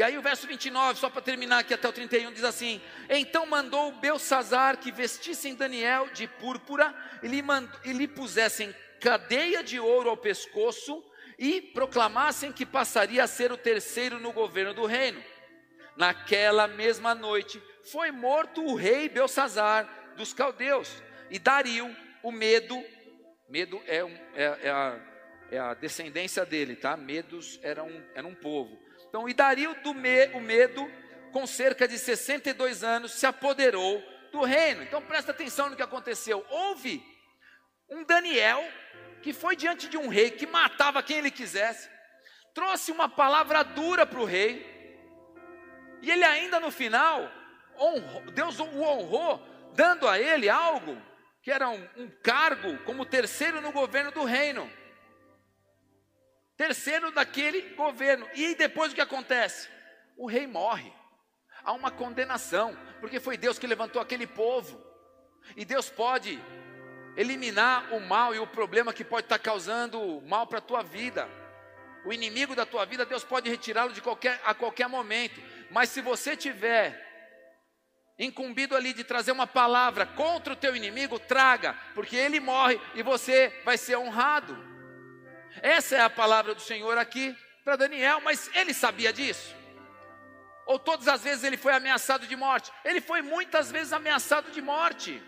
E 0.00 0.02
aí 0.02 0.16
o 0.16 0.22
verso 0.22 0.46
29, 0.46 0.98
só 0.98 1.10
para 1.10 1.20
terminar 1.20 1.58
aqui 1.58 1.74
até 1.74 1.86
o 1.86 1.92
31, 1.92 2.32
diz 2.32 2.42
assim: 2.42 2.80
Então 3.10 3.44
mandou 3.44 3.92
Belsazar 3.92 4.78
que 4.78 4.90
vestissem 4.90 5.54
Daniel 5.54 6.08
de 6.08 6.26
púrpura 6.26 6.94
e 7.22 7.28
lhe, 7.28 7.42
mandou, 7.42 7.78
e 7.84 7.92
lhe 7.92 8.08
pusessem 8.08 8.74
cadeia 8.98 9.62
de 9.62 9.78
ouro 9.78 10.08
ao 10.08 10.16
pescoço 10.16 11.04
e 11.38 11.60
proclamassem 11.60 12.50
que 12.50 12.64
passaria 12.64 13.22
a 13.22 13.26
ser 13.26 13.52
o 13.52 13.58
terceiro 13.58 14.18
no 14.18 14.32
governo 14.32 14.72
do 14.72 14.86
reino. 14.86 15.22
Naquela 15.98 16.66
mesma 16.66 17.14
noite 17.14 17.62
foi 17.92 18.10
morto 18.10 18.64
o 18.64 18.74
rei 18.74 19.06
Belsazar 19.06 20.14
dos 20.16 20.32
caldeus 20.32 21.02
e 21.28 21.38
Dario, 21.38 21.94
o 22.22 22.32
medo, 22.32 22.82
medo 23.50 23.78
é, 23.86 24.02
um, 24.02 24.16
é, 24.34 24.60
é, 24.62 24.70
a, 24.70 24.98
é 25.50 25.58
a 25.58 25.74
descendência 25.74 26.46
dele, 26.46 26.74
tá? 26.74 26.96
Medos 26.96 27.60
era 27.62 27.84
um, 27.84 28.02
era 28.14 28.26
um 28.26 28.34
povo 28.34 28.88
então, 29.10 29.28
e 29.28 29.34
Dario 29.34 29.74
do 29.82 29.92
me, 29.92 30.28
o 30.28 30.40
medo, 30.40 30.88
com 31.32 31.44
cerca 31.44 31.86
de 31.86 31.98
62 31.98 32.84
anos, 32.84 33.10
se 33.10 33.26
apoderou 33.26 34.00
do 34.30 34.42
reino. 34.44 34.84
Então 34.84 35.02
presta 35.02 35.32
atenção 35.32 35.68
no 35.68 35.74
que 35.74 35.82
aconteceu. 35.82 36.46
Houve 36.48 37.02
um 37.88 38.04
Daniel 38.04 38.62
que 39.20 39.32
foi 39.32 39.56
diante 39.56 39.88
de 39.88 39.98
um 39.98 40.06
rei 40.06 40.30
que 40.30 40.46
matava 40.46 41.02
quem 41.02 41.18
ele 41.18 41.30
quisesse, 41.30 41.90
trouxe 42.54 42.92
uma 42.92 43.08
palavra 43.08 43.64
dura 43.64 44.06
para 44.06 44.20
o 44.20 44.24
rei, 44.24 44.78
E 46.02 46.10
ele 46.10 46.24
ainda 46.24 46.58
no 46.58 46.70
final, 46.70 47.30
honrou, 47.78 48.22
Deus 48.30 48.58
o 48.58 48.64
honrou, 48.64 49.44
dando 49.74 50.08
a 50.08 50.18
ele 50.18 50.48
algo 50.48 50.96
que 51.42 51.50
era 51.50 51.68
um, 51.68 51.88
um 51.96 52.08
cargo 52.22 52.78
como 52.84 53.04
terceiro 53.04 53.60
no 53.60 53.72
governo 53.72 54.10
do 54.12 54.24
reino. 54.24 54.70
Terceiro 56.60 57.10
daquele 57.10 57.74
governo. 57.74 58.28
E 58.34 58.54
depois 58.54 58.92
o 58.92 58.94
que 58.94 59.00
acontece? 59.00 59.66
O 60.14 60.26
rei 60.26 60.46
morre. 60.46 60.92
Há 61.64 61.72
uma 61.72 61.90
condenação, 61.90 62.76
porque 63.00 63.18
foi 63.18 63.38
Deus 63.38 63.58
que 63.58 63.66
levantou 63.66 64.02
aquele 64.02 64.26
povo. 64.26 64.78
E 65.56 65.64
Deus 65.64 65.88
pode 65.88 66.38
eliminar 67.16 67.94
o 67.94 68.00
mal 68.00 68.34
e 68.34 68.38
o 68.38 68.46
problema 68.46 68.92
que 68.92 69.02
pode 69.02 69.24
estar 69.24 69.38
causando 69.38 70.20
mal 70.26 70.46
para 70.46 70.58
a 70.58 70.60
tua 70.60 70.82
vida. 70.82 71.26
O 72.04 72.12
inimigo 72.12 72.54
da 72.54 72.66
tua 72.66 72.84
vida, 72.84 73.06
Deus 73.06 73.24
pode 73.24 73.48
retirá-lo 73.48 73.94
de 73.94 74.02
qualquer, 74.02 74.38
a 74.44 74.52
qualquer 74.52 74.86
momento. 74.86 75.40
Mas 75.70 75.88
se 75.88 76.02
você 76.02 76.36
tiver 76.36 77.08
incumbido 78.18 78.76
ali 78.76 78.92
de 78.92 79.02
trazer 79.02 79.32
uma 79.32 79.46
palavra 79.46 80.04
contra 80.04 80.52
o 80.52 80.56
teu 80.56 80.76
inimigo, 80.76 81.18
traga, 81.18 81.72
porque 81.94 82.16
ele 82.16 82.38
morre 82.38 82.78
e 82.94 83.02
você 83.02 83.48
vai 83.64 83.78
ser 83.78 83.96
honrado. 83.96 84.68
Essa 85.62 85.96
é 85.96 86.00
a 86.00 86.10
palavra 86.10 86.54
do 86.54 86.60
Senhor 86.60 86.96
aqui 86.96 87.36
para 87.64 87.76
Daniel, 87.76 88.20
mas 88.20 88.50
ele 88.54 88.72
sabia 88.72 89.12
disso? 89.12 89.54
Ou 90.66 90.78
todas 90.78 91.08
as 91.08 91.22
vezes 91.22 91.44
ele 91.44 91.56
foi 91.56 91.72
ameaçado 91.72 92.26
de 92.26 92.36
morte? 92.36 92.72
Ele 92.84 93.00
foi 93.00 93.22
muitas 93.22 93.70
vezes 93.70 93.92
ameaçado 93.92 94.50
de 94.50 94.62
morte. 94.62 95.22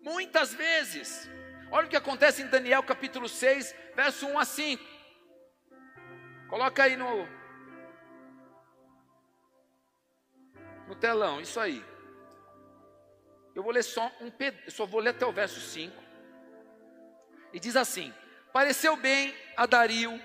Muitas 0.00 0.54
vezes. 0.54 1.28
Olha 1.70 1.86
o 1.86 1.90
que 1.90 1.96
acontece 1.96 2.42
em 2.42 2.46
Daniel 2.46 2.82
capítulo 2.82 3.28
6, 3.28 3.74
verso 3.94 4.26
1 4.26 4.38
a 4.38 4.44
5. 4.44 4.84
Coloca 6.48 6.82
aí 6.82 6.96
no, 6.96 7.28
no 10.86 10.94
telão, 10.96 11.40
isso 11.40 11.60
aí. 11.60 11.84
Eu 13.54 13.62
vou 13.62 13.72
ler 13.72 13.82
só 13.82 14.10
um 14.20 14.32
só 14.70 14.86
vou 14.86 15.00
ler 15.00 15.10
até 15.10 15.26
o 15.26 15.32
verso 15.32 15.60
5. 15.60 15.94
E 17.52 17.60
diz 17.60 17.76
assim: 17.76 18.14
Pareceu 18.52 18.96
bem 18.96 19.34
a 19.56 19.66
Dario, 19.66 20.20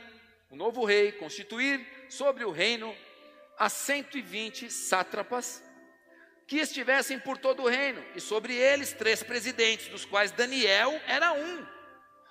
o 0.49 0.55
novo 0.55 0.85
rei, 0.85 1.11
constituir 1.11 1.85
sobre 2.09 2.45
o 2.45 2.51
reino 2.51 2.95
a 3.57 3.69
120 3.69 4.71
sátrapas 4.71 5.63
que 6.47 6.57
estivessem 6.57 7.19
por 7.19 7.37
todo 7.37 7.63
o 7.63 7.69
reino, 7.69 8.03
e 8.15 8.21
sobre 8.21 8.53
eles 8.53 8.93
três 8.93 9.23
presidentes, 9.23 9.87
dos 9.87 10.05
quais 10.05 10.31
Daniel 10.31 10.91
era 11.07 11.33
um, 11.33 11.65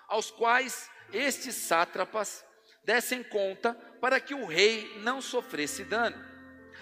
aos 0.06 0.30
quais 0.30 0.90
estes 1.12 1.54
sátrapas 1.54 2.44
dessem 2.84 3.22
conta 3.22 3.74
para 4.00 4.20
que 4.20 4.34
o 4.34 4.46
rei 4.46 4.98
não 4.98 5.20
sofresse 5.20 5.84
dano. 5.84 6.22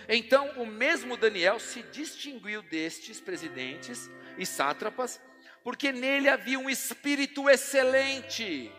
Então, 0.08 0.50
o 0.56 0.66
mesmo 0.66 1.16
Daniel 1.16 1.60
se 1.60 1.82
distinguiu 1.84 2.62
destes 2.62 3.20
presidentes 3.20 4.10
e 4.36 4.44
sátrapas, 4.44 5.20
porque 5.62 5.92
nele 5.92 6.28
havia 6.28 6.58
um 6.58 6.70
espírito 6.70 7.48
excelente, 7.48 8.72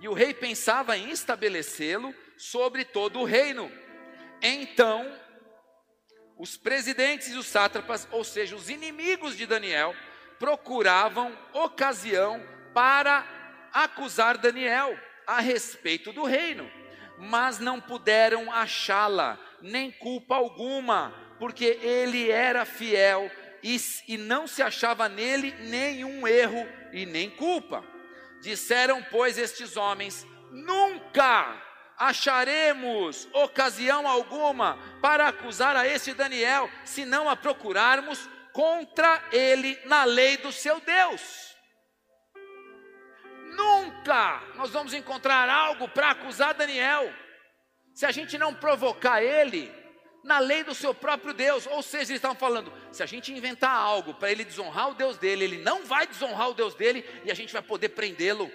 e 0.00 0.08
o 0.08 0.12
rei 0.12 0.32
pensava 0.32 0.96
em 0.96 1.10
estabelecê-lo 1.10 2.14
sobre 2.36 2.84
todo 2.84 3.20
o 3.20 3.24
reino. 3.24 3.70
Então, 4.40 5.10
os 6.38 6.56
presidentes 6.56 7.28
e 7.28 7.36
os 7.36 7.46
sátrapas, 7.46 8.06
ou 8.12 8.22
seja, 8.22 8.54
os 8.54 8.70
inimigos 8.70 9.36
de 9.36 9.44
Daniel, 9.44 9.94
procuravam 10.38 11.36
ocasião 11.52 12.40
para 12.72 13.26
acusar 13.72 14.38
Daniel 14.38 14.96
a 15.26 15.40
respeito 15.40 16.12
do 16.12 16.22
reino, 16.22 16.70
mas 17.18 17.58
não 17.58 17.80
puderam 17.80 18.52
achá-la, 18.52 19.36
nem 19.60 19.90
culpa 19.90 20.36
alguma, 20.36 21.12
porque 21.40 21.64
ele 21.82 22.30
era 22.30 22.64
fiel 22.64 23.30
e, 23.62 23.76
e 24.06 24.16
não 24.16 24.46
se 24.46 24.62
achava 24.62 25.08
nele 25.08 25.52
nenhum 25.68 26.26
erro 26.26 26.66
e 26.92 27.04
nem 27.04 27.28
culpa. 27.28 27.84
Disseram, 28.40 29.02
pois, 29.10 29.38
estes 29.38 29.76
homens: 29.76 30.26
nunca 30.50 31.62
acharemos 31.96 33.28
ocasião 33.32 34.06
alguma 34.06 34.78
para 35.02 35.28
acusar 35.28 35.76
a 35.76 35.86
este 35.86 36.14
Daniel, 36.14 36.70
se 36.84 37.04
não 37.04 37.28
a 37.28 37.34
procurarmos 37.34 38.28
contra 38.52 39.22
ele 39.32 39.78
na 39.84 40.04
lei 40.04 40.36
do 40.36 40.52
seu 40.52 40.80
Deus. 40.80 41.56
Nunca 43.56 44.40
nós 44.54 44.70
vamos 44.70 44.94
encontrar 44.94 45.48
algo 45.48 45.88
para 45.88 46.10
acusar 46.10 46.54
Daniel 46.54 47.12
se 47.92 48.06
a 48.06 48.12
gente 48.12 48.38
não 48.38 48.54
provocar 48.54 49.22
ele 49.22 49.77
na 50.28 50.38
lei 50.38 50.62
do 50.62 50.74
seu 50.74 50.94
próprio 50.94 51.32
Deus. 51.32 51.66
Ou 51.66 51.82
seja, 51.82 52.12
eles 52.12 52.18
estavam 52.18 52.36
falando: 52.36 52.72
se 52.92 53.02
a 53.02 53.06
gente 53.06 53.32
inventar 53.32 53.74
algo 53.74 54.14
para 54.14 54.30
ele 54.30 54.44
desonrar 54.44 54.90
o 54.90 54.94
Deus 54.94 55.16
dele, 55.16 55.44
ele 55.44 55.58
não 55.58 55.84
vai 55.84 56.06
desonrar 56.06 56.50
o 56.50 56.54
Deus 56.54 56.74
dele 56.74 57.04
e 57.24 57.30
a 57.30 57.34
gente 57.34 57.52
vai 57.52 57.62
poder 57.62 57.88
prendê-lo. 57.88 58.52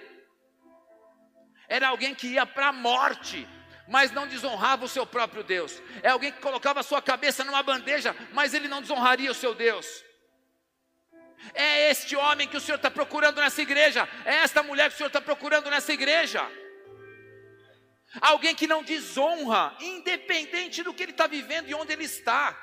Era 1.68 1.88
alguém 1.88 2.14
que 2.14 2.28
ia 2.28 2.46
para 2.46 2.68
a 2.68 2.72
morte, 2.72 3.46
mas 3.88 4.12
não 4.12 4.26
desonrava 4.26 4.84
o 4.84 4.88
seu 4.88 5.04
próprio 5.04 5.42
Deus. 5.42 5.82
É 6.02 6.10
alguém 6.10 6.30
que 6.30 6.40
colocava 6.40 6.80
a 6.80 6.84
sua 6.84 7.02
cabeça 7.02 7.42
numa 7.42 7.62
bandeja, 7.62 8.14
mas 8.32 8.54
ele 8.54 8.68
não 8.68 8.80
desonraria 8.80 9.30
o 9.30 9.34
seu 9.34 9.54
Deus. 9.54 10.04
É 11.52 11.90
este 11.90 12.14
homem 12.16 12.48
que 12.48 12.56
o 12.56 12.60
Senhor 12.60 12.76
está 12.76 12.90
procurando 12.90 13.40
nessa 13.40 13.60
igreja. 13.60 14.08
É 14.24 14.36
esta 14.36 14.62
mulher 14.62 14.88
que 14.88 14.94
o 14.94 14.96
Senhor 14.96 15.08
está 15.08 15.20
procurando 15.20 15.68
nessa 15.68 15.92
igreja. 15.92 16.48
Alguém 18.20 18.54
que 18.54 18.66
não 18.66 18.82
desonra, 18.82 19.76
independente 19.80 20.82
do 20.82 20.94
que 20.94 21.02
ele 21.02 21.12
está 21.12 21.26
vivendo 21.26 21.68
e 21.68 21.74
onde 21.74 21.92
ele 21.92 22.04
está. 22.04 22.56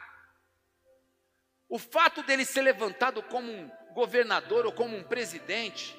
O 1.68 1.78
fato 1.78 2.24
dele 2.24 2.46
ser 2.46 2.62
levantado 2.62 3.22
como 3.24 3.52
um 3.52 3.70
governador 3.94 4.66
ou 4.66 4.72
como 4.72 4.96
um 4.96 5.04
presidente, 5.04 5.98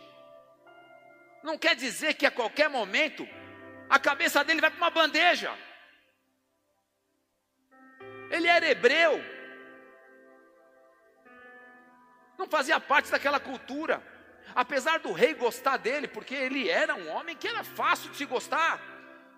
não 1.43 1.59
quer 1.59 1.75
dizer 1.75 2.15
que 2.15 2.25
a 2.25 2.31
qualquer 2.31 2.69
momento 2.69 3.29
a 3.89 3.99
cabeça 3.99 4.43
dele 4.45 4.61
vai 4.61 4.71
para 4.71 4.79
uma 4.79 4.91
bandeja. 4.91 5.53
Ele 8.31 8.49
era 8.49 8.67
hebreu, 8.67 9.23
não 12.39 12.47
fazia 12.47 12.81
parte 12.81 13.11
daquela 13.11 13.39
cultura, 13.39 14.03
apesar 14.55 14.99
do 15.01 15.13
rei 15.13 15.35
gostar 15.35 15.77
dele, 15.77 16.09
porque 16.09 16.35
ele 16.35 16.71
era 16.71 16.95
um 16.95 17.11
homem 17.11 17.37
que 17.37 17.47
era 17.47 17.63
fácil 17.63 18.11
de 18.11 18.17
se 18.17 18.25
gostar 18.25 18.91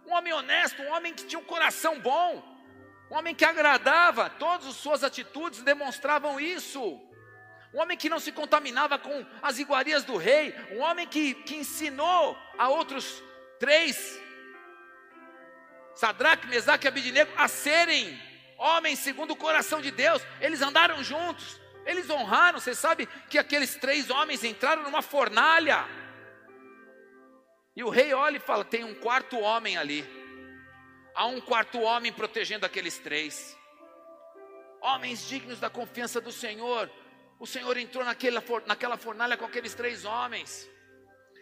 um 0.07 0.13
homem 0.13 0.33
honesto, 0.33 0.83
um 0.83 0.93
homem 0.93 1.15
que 1.15 1.25
tinha 1.25 1.39
um 1.39 1.45
coração 1.45 1.99
bom, 2.01 2.43
um 3.11 3.17
homem 3.17 3.35
que 3.35 3.45
agradava, 3.45 4.31
todas 4.31 4.67
as 4.67 4.77
suas 4.77 5.05
atitudes 5.05 5.63
demonstravam 5.63 6.39
isso. 6.39 7.01
Um 7.73 7.81
homem 7.81 7.97
que 7.97 8.09
não 8.09 8.21
se 8.21 8.31
contaminava 8.31 8.99
com 8.99 9.27
as 9.43 9.59
iguarias 9.59 10.05
do 10.05 10.17
rei, 10.17 10.55
um 10.73 10.81
homem 10.81 11.07
que, 11.07 11.35
que 11.35 11.57
ensinou 11.57 12.39
a 12.57 12.69
outros 12.69 13.23
três, 13.59 14.21
Sadraque, 15.95 16.47
Mesaque 16.47 16.87
e 16.87 16.89
Abidinego, 16.89 17.33
a 17.37 17.49
serem 17.49 18.21
homens 18.59 18.99
segundo 18.99 19.33
o 19.33 19.37
coração 19.37 19.81
de 19.81 19.91
Deus. 19.91 20.23
Eles 20.41 20.61
andaram 20.61 21.03
juntos, 21.03 21.61
eles 21.85 22.09
honraram. 22.11 22.61
Você 22.61 22.75
sabe 22.75 23.09
que 23.29 23.39
aqueles 23.39 23.75
três 23.77 24.11
homens 24.11 24.45
entraram 24.45 24.83
numa 24.83 25.03
fornalha 25.03 25.85
e 27.77 27.83
o 27.83 27.91
rei 27.91 28.13
olha 28.13 28.37
e 28.37 28.41
fala: 28.41 28.65
tem 28.65 28.85
um 28.85 28.95
quarto 28.95 29.39
homem 29.39 29.77
ali. 29.77 30.05
Há 31.15 31.27
um 31.27 31.41
quarto 31.41 31.81
homem 31.81 32.13
protegendo 32.13 32.67
aqueles 32.67 32.99
três. 32.99 33.57
Homens 34.81 35.29
dignos 35.29 35.61
da 35.61 35.71
confiança 35.71 36.21
do 36.21 36.33
Senhor. 36.33 36.91
O 37.39 37.47
Senhor 37.47 37.77
entrou 37.77 38.05
naquela, 38.05 38.43
naquela 38.67 38.97
fornalha 38.97 39.37
com 39.37 39.45
aqueles 39.45 39.75
três 39.75 40.05
homens. 40.05 40.69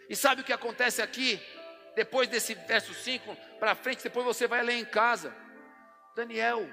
E 0.09 0.15
sabe 0.15 0.41
o 0.41 0.43
que 0.43 0.53
acontece 0.53 1.01
aqui? 1.01 1.41
Depois 1.95 2.27
desse 2.27 2.55
verso 2.55 2.93
5 2.93 3.35
para 3.59 3.75
frente, 3.75 4.03
depois 4.03 4.25
você 4.25 4.47
vai 4.47 4.63
ler 4.63 4.73
em 4.73 4.85
casa. 4.85 5.35
Daniel 6.15 6.67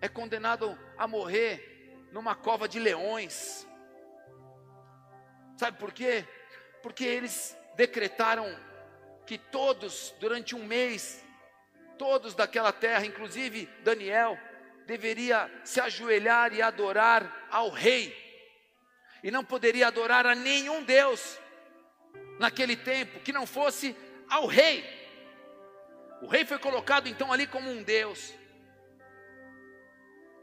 é 0.00 0.08
condenado 0.08 0.78
a 0.96 1.06
morrer 1.06 2.08
numa 2.12 2.34
cova 2.34 2.68
de 2.68 2.78
leões. 2.78 3.66
Sabe 5.58 5.78
por 5.78 5.92
quê? 5.92 6.26
Porque 6.82 7.04
eles 7.04 7.56
decretaram 7.76 8.58
que 9.26 9.36
todos, 9.36 10.14
durante 10.18 10.54
um 10.54 10.64
mês, 10.64 11.24
todos 11.98 12.34
daquela 12.34 12.72
terra, 12.72 13.04
inclusive 13.04 13.66
Daniel, 13.82 14.38
deveria 14.86 15.50
se 15.64 15.80
ajoelhar 15.80 16.52
e 16.54 16.62
adorar 16.62 17.46
ao 17.50 17.70
rei, 17.70 18.14
e 19.22 19.30
não 19.30 19.44
poderia 19.44 19.88
adorar 19.88 20.26
a 20.26 20.34
nenhum 20.34 20.82
Deus 20.82 21.38
naquele 22.38 22.76
tempo 22.76 23.20
que 23.20 23.32
não 23.32 23.46
fosse 23.46 23.96
ao 24.28 24.46
rei. 24.46 24.84
O 26.22 26.26
rei 26.26 26.44
foi 26.44 26.58
colocado 26.58 27.08
então 27.08 27.32
ali 27.32 27.46
como 27.46 27.70
um 27.70 27.82
Deus. 27.82 28.32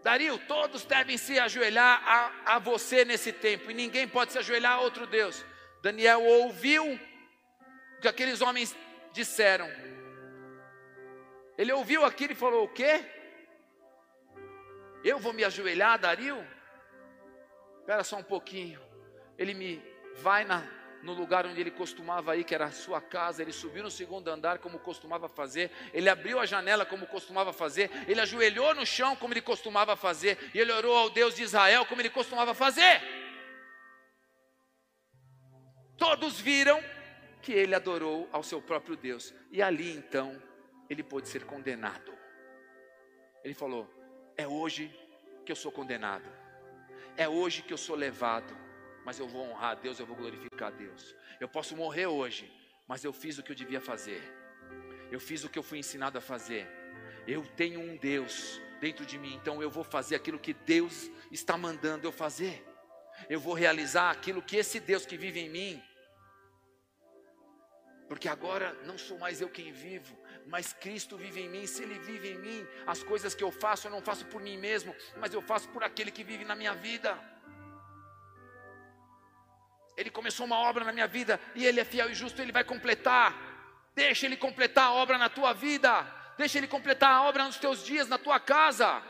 Dario, 0.04 0.38
todos 0.48 0.84
devem 0.84 1.18
se 1.18 1.40
ajoelhar 1.40 2.04
a, 2.06 2.56
a 2.56 2.60
você 2.60 3.06
nesse 3.06 3.32
tempo, 3.32 3.72
e 3.72 3.74
ninguém 3.74 4.06
pode 4.06 4.34
se 4.34 4.38
ajoelhar 4.38 4.74
a 4.74 4.82
outro 4.82 5.08
Deus. 5.08 5.46
Daniel 5.82 6.22
ouviu 6.22 7.00
que 8.04 8.08
aqueles 8.10 8.42
homens 8.42 8.76
disseram. 9.14 9.70
Ele 11.58 11.72
ouviu 11.72 12.04
aquilo 12.04 12.34
e 12.34 12.36
falou: 12.36 12.66
O 12.66 12.68
quê? 12.68 13.02
Eu 15.04 15.18
vou 15.20 15.32
me 15.32 15.44
ajoelhar, 15.46 15.98
Dario? 15.98 16.38
Espera 17.80 18.04
só 18.04 18.18
um 18.18 18.24
pouquinho. 18.24 18.82
Ele 19.38 19.54
me 19.54 19.82
vai 20.16 20.44
na, 20.44 20.64
no 21.02 21.14
lugar 21.14 21.46
onde 21.46 21.62
ele 21.62 21.72
costumava 21.72 22.36
ir, 22.36 22.44
que 22.44 22.54
era 22.54 22.66
a 22.66 22.72
sua 22.72 23.00
casa. 23.00 23.42
Ele 23.42 23.54
subiu 23.54 23.84
no 23.84 23.92
segundo 23.92 24.28
andar, 24.28 24.58
como 24.60 24.80
costumava 24.80 25.30
fazer. 25.30 25.72
Ele 25.94 26.10
abriu 26.10 26.40
a 26.40 26.46
janela, 26.46 26.86
como 26.86 27.08
costumava 27.08 27.54
fazer. 27.54 27.90
Ele 28.06 28.20
ajoelhou 28.20 28.76
no 28.76 28.86
chão, 28.86 29.16
como 29.16 29.34
ele 29.34 29.42
costumava 29.42 29.96
fazer. 29.96 30.38
E 30.54 30.60
ele 30.60 30.74
orou 30.74 30.96
ao 30.96 31.10
Deus 31.10 31.36
de 31.36 31.44
Israel, 31.44 31.86
como 31.86 32.02
ele 32.02 32.10
costumava 32.10 32.54
fazer. 32.54 33.02
Todos 35.98 36.40
viram 36.42 36.84
que 37.44 37.52
ele 37.52 37.76
adorou 37.76 38.28
ao 38.32 38.42
seu 38.42 38.62
próprio 38.62 38.96
Deus. 38.96 39.34
E 39.52 39.62
ali 39.62 39.92
então, 39.92 40.42
ele 40.90 41.04
pôde 41.04 41.28
ser 41.28 41.44
condenado. 41.44 42.12
Ele 43.44 43.54
falou: 43.54 43.88
É 44.38 44.48
hoje 44.48 44.90
que 45.46 45.52
eu 45.52 45.56
sou 45.56 45.72
condenado. 45.72 46.28
É 47.18 47.28
hoje 47.28 47.62
que 47.62 47.74
eu 47.74 47.78
sou 47.78 47.96
levado. 47.96 48.56
Mas 49.06 49.20
eu 49.20 49.28
vou 49.28 49.44
honrar 49.44 49.72
a 49.72 49.76
Deus, 49.76 50.00
eu 50.00 50.06
vou 50.06 50.16
glorificar 50.16 50.70
a 50.70 50.72
Deus. 50.72 51.14
Eu 51.38 51.50
posso 51.50 51.76
morrer 51.76 52.08
hoje, 52.08 52.50
mas 52.88 53.04
eu 53.04 53.12
fiz 53.12 53.38
o 53.38 53.44
que 53.44 53.52
eu 53.52 53.56
devia 53.56 53.82
fazer. 53.82 54.22
Eu 55.12 55.20
fiz 55.20 55.44
o 55.44 55.50
que 55.50 55.60
eu 55.60 55.64
fui 55.64 55.78
ensinado 55.78 56.18
a 56.18 56.22
fazer. 56.22 56.66
Eu 57.28 57.46
tenho 57.46 57.82
um 57.82 57.98
Deus 57.98 58.62
dentro 58.80 59.06
de 59.06 59.18
mim, 59.18 59.36
então 59.36 59.62
eu 59.62 59.70
vou 59.70 59.84
fazer 59.84 60.16
aquilo 60.16 60.40
que 60.40 60.54
Deus 60.54 61.12
está 61.30 61.58
mandando 61.58 62.08
eu 62.08 62.14
fazer. 62.14 62.66
Eu 63.30 63.42
vou 63.42 63.54
realizar 63.54 64.10
aquilo 64.10 64.42
que 64.42 64.56
esse 64.56 64.80
Deus 64.80 65.06
que 65.06 65.18
vive 65.18 65.42
em 65.42 65.50
mim 65.50 65.84
porque 68.14 68.30
agora 68.30 68.78
não 68.86 68.96
sou 68.96 69.18
mais 69.18 69.42
eu 69.42 69.50
quem 69.50 69.72
vivo, 69.72 70.16
mas 70.46 70.72
Cristo 70.72 71.18
vive 71.18 71.42
em 71.42 71.50
mim. 71.50 71.66
Se 71.66 71.82
Ele 71.82 71.98
vive 71.98 72.30
em 72.34 72.38
mim, 72.38 72.68
as 72.86 73.02
coisas 73.02 73.34
que 73.34 73.44
eu 73.44 73.52
faço, 73.52 73.88
eu 73.88 73.92
não 73.92 74.04
faço 74.04 74.24
por 74.28 74.40
mim 74.40 74.56
mesmo, 74.56 74.96
mas 75.18 75.34
eu 75.34 75.42
faço 75.42 75.68
por 75.70 75.84
aquele 75.84 76.12
que 76.12 76.24
vive 76.24 76.46
na 76.46 76.56
minha 76.56 76.76
vida. 76.76 77.18
Ele 79.98 80.12
começou 80.12 80.46
uma 80.46 80.60
obra 80.60 80.86
na 80.86 80.94
minha 80.94 81.08
vida 81.08 81.40
e 81.56 81.66
Ele 81.66 81.80
é 81.80 81.84
fiel 81.84 82.12
e 82.12 82.14
justo, 82.14 82.40
Ele 82.40 82.52
vai 82.52 82.64
completar. 82.64 83.36
Deixa 83.96 84.28
Ele 84.28 84.38
completar 84.38 84.90
a 84.90 84.94
obra 84.94 85.18
na 85.18 85.28
tua 85.28 85.52
vida, 85.52 86.06
deixa 86.38 86.60
Ele 86.60 86.68
completar 86.68 87.10
a 87.10 87.24
obra 87.24 87.46
nos 87.46 87.58
teus 87.58 87.84
dias, 87.84 88.08
na 88.08 88.20
tua 88.20 88.40
casa. 88.40 89.02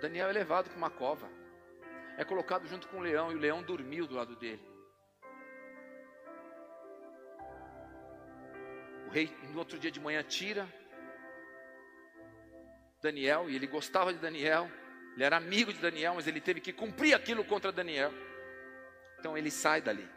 Daniel 0.00 0.28
é 0.28 0.32
levado 0.32 0.68
para 0.68 0.78
uma 0.78 0.90
cova, 0.90 1.28
é 2.16 2.22
colocado 2.22 2.68
junto 2.68 2.86
com 2.86 2.98
o 2.98 3.02
leão 3.02 3.32
e 3.32 3.34
o 3.34 3.38
leão 3.38 3.64
dormiu 3.64 4.06
do 4.06 4.14
lado 4.14 4.36
dele. 4.36 4.69
O 9.10 9.12
rei, 9.12 9.28
no 9.52 9.58
outro 9.58 9.76
dia 9.76 9.90
de 9.90 9.98
manhã, 9.98 10.22
tira 10.22 10.72
Daniel, 13.02 13.50
e 13.50 13.56
ele 13.56 13.66
gostava 13.66 14.12
de 14.12 14.20
Daniel, 14.20 14.70
ele 15.14 15.24
era 15.24 15.36
amigo 15.36 15.72
de 15.72 15.80
Daniel, 15.80 16.14
mas 16.14 16.28
ele 16.28 16.40
teve 16.40 16.60
que 16.60 16.72
cumprir 16.72 17.12
aquilo 17.12 17.44
contra 17.44 17.72
Daniel. 17.72 18.12
Então 19.18 19.36
ele 19.36 19.50
sai 19.50 19.82
dali. 19.82 20.08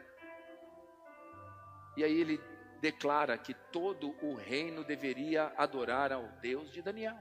E 1.96 2.04
aí 2.04 2.20
ele 2.20 2.40
declara 2.80 3.36
que 3.36 3.52
todo 3.52 4.16
o 4.22 4.34
reino 4.34 4.84
deveria 4.84 5.52
adorar 5.56 6.12
ao 6.12 6.28
Deus 6.40 6.72
de 6.72 6.80
Daniel. 6.80 7.18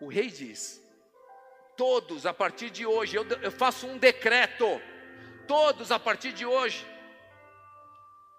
O 0.00 0.08
rei 0.08 0.26
diz: 0.26 0.82
todos 1.76 2.26
a 2.26 2.34
partir 2.34 2.70
de 2.70 2.84
hoje, 2.84 3.16
eu, 3.16 3.24
eu 3.40 3.52
faço 3.52 3.86
um 3.86 3.98
decreto, 3.98 4.66
todos 5.46 5.92
a 5.92 5.98
partir 6.00 6.32
de 6.32 6.44
hoje, 6.44 6.84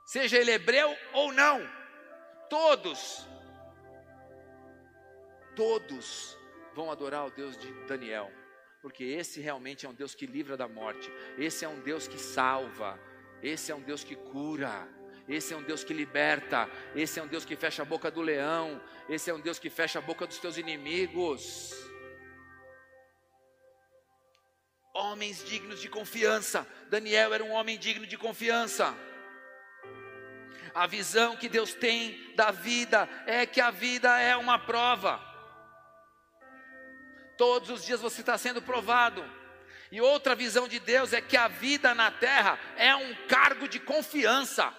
seja 0.06 0.38
ele 0.38 0.52
hebreu 0.52 0.96
ou 1.14 1.34
não, 1.34 1.68
todos, 2.50 3.28
todos 5.56 6.38
vão 6.76 6.92
adorar 6.92 7.26
o 7.26 7.32
Deus 7.32 7.58
de 7.58 7.72
Daniel, 7.86 8.32
porque 8.82 9.04
esse 9.04 9.42
realmente 9.42 9.86
é 9.86 9.90
um 9.90 9.94
Deus 9.94 10.14
que 10.14 10.28
livra 10.28 10.56
da 10.56 10.68
morte, 10.68 11.12
esse 11.38 11.66
é 11.66 11.68
um 11.68 11.80
Deus 11.80 12.08
que 12.08 12.20
salva, 12.20 13.00
esse 13.42 13.72
é 13.72 13.76
um 13.76 13.82
Deus 13.82 14.04
que 14.04 14.16
cura, 14.16 14.88
esse 15.28 15.54
é 15.54 15.58
um 15.58 15.64
Deus 15.64 15.84
que 15.84 15.94
liberta, 15.94 16.70
esse 16.96 17.20
é 17.20 17.24
um 17.24 17.28
Deus 17.28 17.44
que 17.44 17.56
fecha 17.56 17.82
a 17.82 17.86
boca 17.86 18.12
do 18.12 18.22
leão, 18.22 18.80
esse 19.10 19.32
é 19.32 19.34
um 19.34 19.40
Deus 19.40 19.58
que 19.58 19.72
fecha 19.72 19.98
a 19.98 20.02
boca 20.02 20.28
dos 20.28 20.38
teus 20.38 20.58
inimigos. 20.58 21.74
Homens 24.94 25.44
dignos 25.44 25.82
de 25.82 25.90
confiança, 25.90 26.66
Daniel 26.90 27.34
era 27.34 27.44
um 27.44 27.52
homem 27.52 27.78
digno 27.78 28.06
de 28.06 28.18
confiança. 28.18 28.96
A 30.76 30.86
visão 30.88 31.38
que 31.38 31.48
Deus 31.48 31.74
tem 31.74 32.36
da 32.36 32.52
vida 32.52 33.08
é 33.26 33.46
que 33.46 33.62
a 33.62 33.72
vida 33.72 34.20
é 34.20 34.36
uma 34.36 34.60
prova. 34.60 35.22
Todos 37.38 37.70
os 37.70 37.86
dias 37.86 38.02
você 38.02 38.20
está 38.20 38.38
sendo 38.38 38.62
provado. 38.62 39.24
E 39.90 40.02
outra 40.02 40.36
visão 40.36 40.68
de 40.68 40.78
Deus 40.78 41.14
é 41.14 41.22
que 41.22 41.38
a 41.38 41.48
vida 41.48 41.96
na 41.96 42.12
terra 42.12 42.60
é 42.76 42.94
um 42.94 43.16
cargo 43.28 43.70
de 43.70 43.80
confiança. 43.80 44.74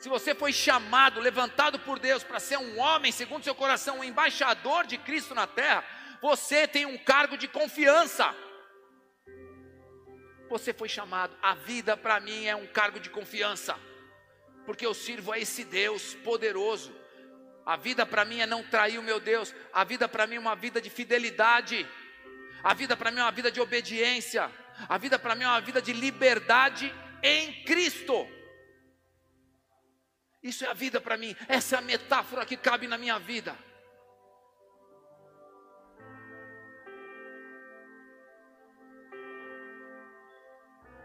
Se 0.00 0.08
você 0.08 0.34
foi 0.34 0.52
chamado, 0.52 1.20
levantado 1.20 1.78
por 1.78 2.00
Deus 2.00 2.24
para 2.24 2.40
ser 2.40 2.58
um 2.58 2.80
homem, 2.80 3.12
segundo 3.12 3.44
seu 3.44 3.54
coração, 3.54 4.00
um 4.00 4.04
embaixador 4.04 4.84
de 4.84 4.98
Cristo 4.98 5.32
na 5.32 5.46
terra, 5.46 5.84
você 6.20 6.66
tem 6.66 6.86
um 6.86 6.98
cargo 6.98 7.36
de 7.36 7.46
confiança. 7.46 8.34
Você 10.50 10.74
foi 10.74 10.88
chamado. 10.88 11.34
A 11.40 11.54
vida 11.54 11.96
para 11.96 12.18
mim 12.18 12.46
é 12.46 12.56
um 12.56 12.66
cargo 12.66 12.98
de 12.98 13.08
confiança, 13.08 13.78
porque 14.66 14.84
eu 14.84 14.92
sirvo 14.92 15.30
a 15.30 15.38
esse 15.38 15.64
Deus 15.64 16.14
poderoso. 16.16 16.92
A 17.64 17.76
vida 17.76 18.04
para 18.04 18.24
mim 18.24 18.40
é 18.40 18.46
não 18.46 18.64
trair 18.64 18.98
o 18.98 19.02
meu 19.02 19.20
Deus. 19.20 19.54
A 19.72 19.84
vida 19.84 20.08
para 20.08 20.26
mim 20.26 20.34
é 20.34 20.40
uma 20.40 20.56
vida 20.56 20.80
de 20.80 20.90
fidelidade. 20.90 21.86
A 22.64 22.74
vida 22.74 22.96
para 22.96 23.12
mim 23.12 23.20
é 23.20 23.22
uma 23.22 23.30
vida 23.30 23.50
de 23.50 23.60
obediência. 23.60 24.50
A 24.88 24.98
vida 24.98 25.18
para 25.18 25.36
mim 25.36 25.44
é 25.44 25.46
uma 25.46 25.60
vida 25.60 25.80
de 25.80 25.92
liberdade 25.92 26.92
em 27.22 27.62
Cristo. 27.64 28.26
Isso 30.42 30.64
é 30.64 30.68
a 30.68 30.74
vida 30.74 31.00
para 31.00 31.16
mim. 31.16 31.36
Essa 31.46 31.76
é 31.76 31.78
a 31.78 31.82
metáfora 31.82 32.44
que 32.44 32.56
cabe 32.56 32.88
na 32.88 32.98
minha 32.98 33.18
vida. 33.20 33.56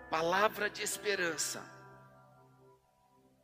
Palavra 0.09 0.69
de 0.69 0.81
esperança. 0.81 1.63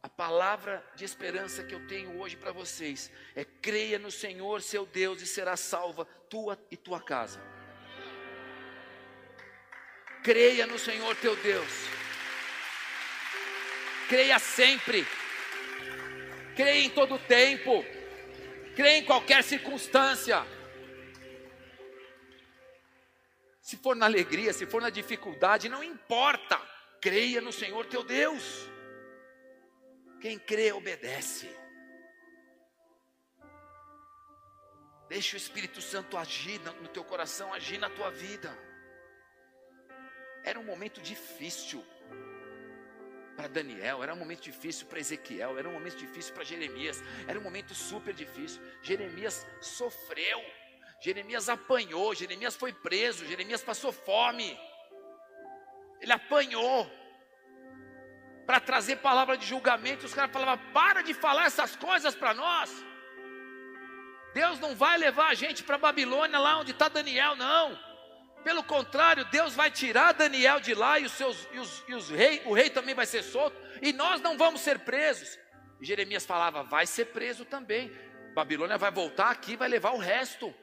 A 0.03 0.09
palavra 0.09 0.83
de 0.95 1.05
esperança 1.05 1.63
que 1.63 1.75
eu 1.75 1.87
tenho 1.87 2.19
hoje 2.19 2.35
para 2.35 2.51
vocês 2.51 3.11
é: 3.35 3.45
creia 3.45 3.99
no 3.99 4.09
Senhor, 4.09 4.61
seu 4.61 4.85
Deus, 4.85 5.21
e 5.21 5.27
será 5.27 5.55
salva 5.55 6.05
tua 6.29 6.57
e 6.71 6.77
tua 6.77 6.99
casa. 6.99 7.39
Creia 10.23 10.67
no 10.67 10.77
Senhor 10.77 11.15
teu 11.17 11.35
Deus. 11.37 11.71
Creia 14.07 14.37
sempre. 14.39 15.07
Creia 16.55 16.85
em 16.85 16.89
todo 16.89 17.17
tempo. 17.17 17.83
Creia 18.75 18.97
em 18.97 19.05
qualquer 19.05 19.43
circunstância. 19.43 20.45
Se 23.71 23.77
for 23.77 23.95
na 23.95 24.05
alegria, 24.05 24.51
se 24.51 24.65
for 24.65 24.81
na 24.81 24.89
dificuldade, 24.89 25.69
não 25.69 25.81
importa. 25.81 26.59
Creia 26.99 27.39
no 27.39 27.53
Senhor 27.53 27.85
teu 27.85 28.03
Deus. 28.03 28.69
Quem 30.19 30.37
crê, 30.37 30.73
obedece. 30.73 31.49
Deixa 35.07 35.37
o 35.37 35.37
Espírito 35.37 35.81
Santo 35.81 36.17
agir 36.17 36.59
no 36.81 36.89
teu 36.89 37.05
coração, 37.05 37.53
agir 37.53 37.77
na 37.77 37.89
tua 37.89 38.11
vida. 38.11 38.51
Era 40.43 40.59
um 40.59 40.65
momento 40.65 40.99
difícil 40.99 41.81
para 43.37 43.47
Daniel, 43.47 44.03
era 44.03 44.13
um 44.13 44.17
momento 44.17 44.41
difícil 44.41 44.85
para 44.87 44.99
Ezequiel, 44.99 45.57
era 45.57 45.69
um 45.69 45.71
momento 45.71 45.95
difícil 45.95 46.33
para 46.33 46.43
Jeremias, 46.43 47.01
era 47.25 47.39
um 47.39 47.41
momento 47.41 47.73
super 47.73 48.13
difícil. 48.13 48.61
Jeremias 48.81 49.47
sofreu. 49.61 50.41
Jeremias 51.01 51.49
apanhou, 51.49 52.13
Jeremias 52.13 52.55
foi 52.55 52.71
preso, 52.71 53.25
Jeremias 53.25 53.63
passou 53.63 53.91
fome. 53.91 54.57
Ele 55.99 56.13
apanhou 56.13 56.89
para 58.45 58.59
trazer 58.59 58.97
palavra 58.97 59.35
de 59.35 59.45
julgamento. 59.45 60.05
Os 60.05 60.13
caras 60.13 60.31
falavam: 60.31 60.63
para 60.71 61.01
de 61.01 61.13
falar 61.15 61.45
essas 61.45 61.75
coisas 61.75 62.13
para 62.13 62.35
nós. 62.35 62.71
Deus 64.31 64.59
não 64.59 64.75
vai 64.75 64.97
levar 64.97 65.29
a 65.29 65.33
gente 65.33 65.63
para 65.63 65.77
Babilônia, 65.77 66.39
lá 66.39 66.59
onde 66.59 66.71
está 66.71 66.87
Daniel, 66.87 67.35
não. 67.35 67.77
Pelo 68.43 68.63
contrário, 68.63 69.25
Deus 69.25 69.55
vai 69.55 69.71
tirar 69.71 70.13
Daniel 70.13 70.59
de 70.59 70.73
lá 70.73 70.99
e 70.99 71.05
os 71.05 71.11
seus 71.13 71.47
e 71.51 71.59
os, 71.59 71.83
e 71.87 71.95
os 71.95 72.09
rei, 72.09 72.41
o 72.45 72.53
rei 72.53 72.69
também 72.69 72.95
vai 72.95 73.05
ser 73.05 73.23
solto 73.23 73.57
e 73.81 73.91
nós 73.91 74.21
não 74.21 74.37
vamos 74.37 74.61
ser 74.61 74.79
presos. 74.79 75.39
E 75.79 75.85
Jeremias 75.85 76.27
falava: 76.27 76.61
vai 76.61 76.85
ser 76.85 77.05
preso 77.05 77.43
também. 77.43 77.91
Babilônia 78.35 78.77
vai 78.77 78.91
voltar 78.91 79.31
aqui, 79.31 79.55
vai 79.55 79.67
levar 79.67 79.91
o 79.91 79.97
resto. 79.97 80.53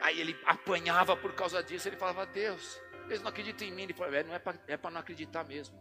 Aí 0.00 0.20
ele 0.20 0.38
apanhava 0.44 1.16
por 1.16 1.34
causa 1.34 1.62
disso. 1.62 1.88
Ele 1.88 1.96
falava: 1.96 2.26
Deus, 2.26 2.80
eles 3.06 3.20
não 3.20 3.28
acreditam 3.28 3.66
em 3.66 3.72
mim. 3.72 3.82
Ele 3.82 3.94
falou: 3.94 4.14
É, 4.14 4.22
não 4.22 4.34
é 4.34 4.38
para 4.38 4.58
é 4.66 4.78
não 4.90 5.00
acreditar 5.00 5.44
mesmo. 5.44 5.78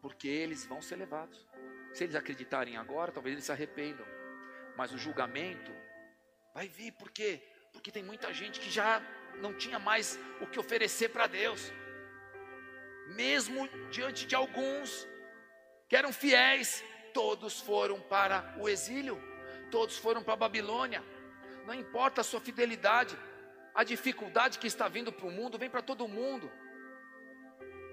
porque 0.00 0.28
eles 0.28 0.64
vão 0.66 0.80
ser 0.80 0.96
levados. 0.96 1.46
Se 1.92 2.04
eles 2.04 2.14
acreditarem 2.14 2.76
agora, 2.76 3.12
talvez 3.12 3.34
eles 3.34 3.44
se 3.44 3.52
arrependam. 3.52 4.06
Mas 4.76 4.92
o 4.92 4.98
julgamento 4.98 5.72
vai 6.54 6.68
vir, 6.68 6.92
por 6.92 7.10
quê? 7.10 7.42
Porque 7.72 7.90
tem 7.90 8.02
muita 8.02 8.32
gente 8.32 8.60
que 8.60 8.70
já 8.70 9.02
não 9.40 9.54
tinha 9.54 9.78
mais 9.78 10.18
o 10.40 10.46
que 10.46 10.58
oferecer 10.58 11.08
para 11.08 11.26
Deus. 11.26 11.72
Mesmo 13.08 13.68
diante 13.90 14.26
de 14.26 14.34
alguns 14.34 15.08
que 15.88 15.96
eram 15.96 16.12
fiéis, 16.12 16.84
todos 17.14 17.60
foram 17.60 18.00
para 18.00 18.54
o 18.58 18.68
exílio, 18.68 19.20
todos 19.70 19.96
foram 19.96 20.22
para 20.22 20.34
a 20.34 20.36
Babilônia. 20.36 21.02
Não 21.68 21.74
importa 21.74 22.22
a 22.22 22.24
sua 22.24 22.40
fidelidade, 22.40 23.14
a 23.74 23.84
dificuldade 23.84 24.58
que 24.58 24.66
está 24.66 24.88
vindo 24.88 25.12
para 25.12 25.26
o 25.26 25.30
mundo, 25.30 25.58
vem 25.58 25.68
para 25.68 25.82
todo 25.82 26.08
mundo. 26.08 26.50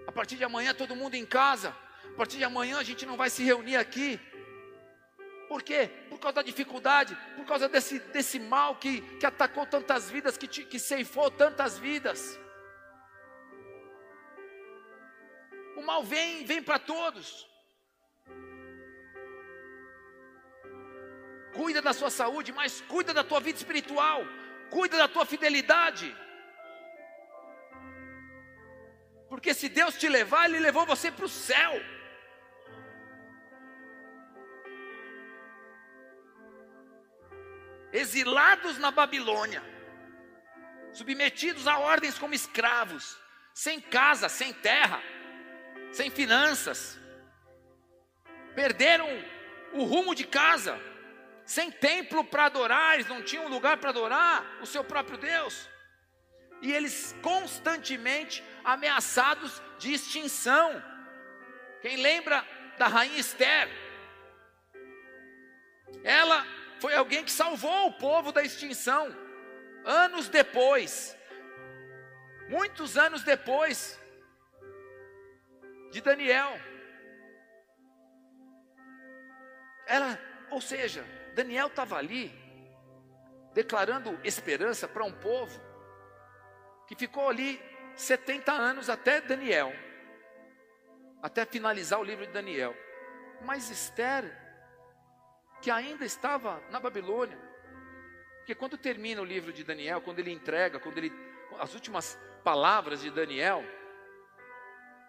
A 0.08 0.14
partir 0.14 0.38
de 0.38 0.46
amanhã, 0.46 0.74
todo 0.74 0.96
mundo 0.96 1.16
em 1.16 1.26
casa. 1.26 1.76
A 2.06 2.16
partir 2.16 2.38
de 2.38 2.46
amanhã, 2.46 2.78
a 2.78 2.84
gente 2.84 3.06
não 3.06 3.18
vai 3.18 3.30
se 3.30 3.44
reunir 3.44 3.76
aqui. 3.76 4.18
Por 5.50 5.62
quê? 5.62 5.90
Por 6.10 6.18
causa 6.22 6.36
da 6.36 6.42
dificuldade, 6.42 7.18
por 7.36 7.46
causa 7.46 7.68
desse, 7.68 8.00
desse 8.00 8.40
mal 8.40 8.78
que, 8.78 9.02
que 9.18 9.26
atacou 9.26 9.66
tantas 9.66 10.10
vidas, 10.10 10.38
que, 10.38 10.48
que 10.48 10.80
ceifou 10.80 11.30
tantas 11.30 11.78
vidas. 11.78 12.40
O 15.76 15.82
mal 15.82 16.02
vem, 16.02 16.46
vem 16.46 16.64
para 16.64 16.80
todos. 16.80 17.46
Cuida 21.56 21.82
da 21.82 21.94
sua 21.94 22.10
saúde, 22.10 22.52
mas 22.52 22.82
cuida 22.82 23.14
da 23.14 23.24
tua 23.24 23.40
vida 23.40 23.58
espiritual, 23.58 24.24
cuida 24.70 24.98
da 24.98 25.08
tua 25.08 25.26
fidelidade. 25.26 26.14
Porque 29.30 29.54
se 29.54 29.70
Deus 29.70 29.96
te 29.96 30.08
levar, 30.08 30.46
Ele 30.46 30.60
levou 30.60 30.86
você 30.86 31.10
para 31.12 31.26
o 31.26 31.30
céu. 31.30 31.74
Exilados 37.92 38.78
na 38.78 38.92
Babilônia, 38.92 39.64
submetidos 40.92 41.68
a 41.68 41.80
ordens 41.80 42.20
como 42.20 42.34
escravos, 42.34 43.18
sem 43.54 43.80
casa, 43.80 44.28
sem 44.28 44.52
terra, 44.52 45.02
sem 45.94 46.10
finanças, 46.10 47.00
perderam 48.54 49.08
o 49.72 49.84
rumo 49.86 50.14
de 50.14 50.26
casa, 50.26 50.78
sem 51.46 51.72
templo 51.72 52.24
para 52.24 52.46
adorar, 52.46 52.96
eles 52.96 53.08
não 53.08 53.22
tinham 53.22 53.48
lugar 53.48 53.78
para 53.78 53.92
adorar 53.92 54.58
o 54.62 54.66
seu 54.66 54.84
próprio 54.84 55.18
Deus 55.18 55.70
e 56.62 56.72
eles 56.72 57.16
constantemente 57.22 58.44
ameaçados 58.64 59.62
de 59.78 59.94
extinção. 59.94 60.84
Quem 61.82 61.98
lembra 61.98 62.44
da 62.78 62.88
rainha 62.88 63.20
Esther? 63.20 63.70
Ela 66.04 66.46
foi 66.80 66.96
alguém 66.96 67.24
que 67.24 67.32
salvou 67.32 67.88
o 67.88 67.94
povo 67.94 68.32
da 68.32 68.42
extinção. 68.42 69.16
Anos 69.86 70.28
depois, 70.30 71.16
muitos 72.50 72.98
anos 72.98 73.24
depois 73.24 74.00
de 75.92 76.02
Daniel. 76.02 76.60
Ela, 79.86 80.20
ou 80.50 80.60
seja, 80.60 81.06
Daniel 81.36 81.68
estava 81.68 81.98
ali 81.98 82.34
declarando 83.54 84.18
esperança 84.24 84.88
para 84.88 85.04
um 85.04 85.12
povo 85.12 85.62
que 86.88 86.96
ficou 86.96 87.30
ali 87.30 87.62
70 87.96 88.52
anos 88.52 88.90
até 88.90 89.20
Daniel, 89.20 89.74
até 91.22 91.46
finalizar 91.46 92.00
o 92.00 92.04
livro 92.04 92.26
de 92.26 92.32
Daniel. 92.32 92.74
Mas 93.42 93.70
Esther, 93.70 94.24
que 95.62 95.70
ainda 95.70 96.06
estava 96.06 96.64
na 96.72 96.80
Babilônia, 96.80 97.38
porque 98.38 98.56
quando 98.56 98.78
termina 98.78 99.22
o 99.22 99.26
livro 99.26 99.52
de 99.52 99.64
Daniel, 99.64 100.02
quando 100.02 100.20
ele 100.20 100.32
entrega, 100.32 100.80
quando 100.80 100.98
ele 100.98 101.12
as 101.60 101.74
últimas 101.74 102.18
palavras 102.44 103.02
de 103.02 103.10
Daniel, 103.10 103.64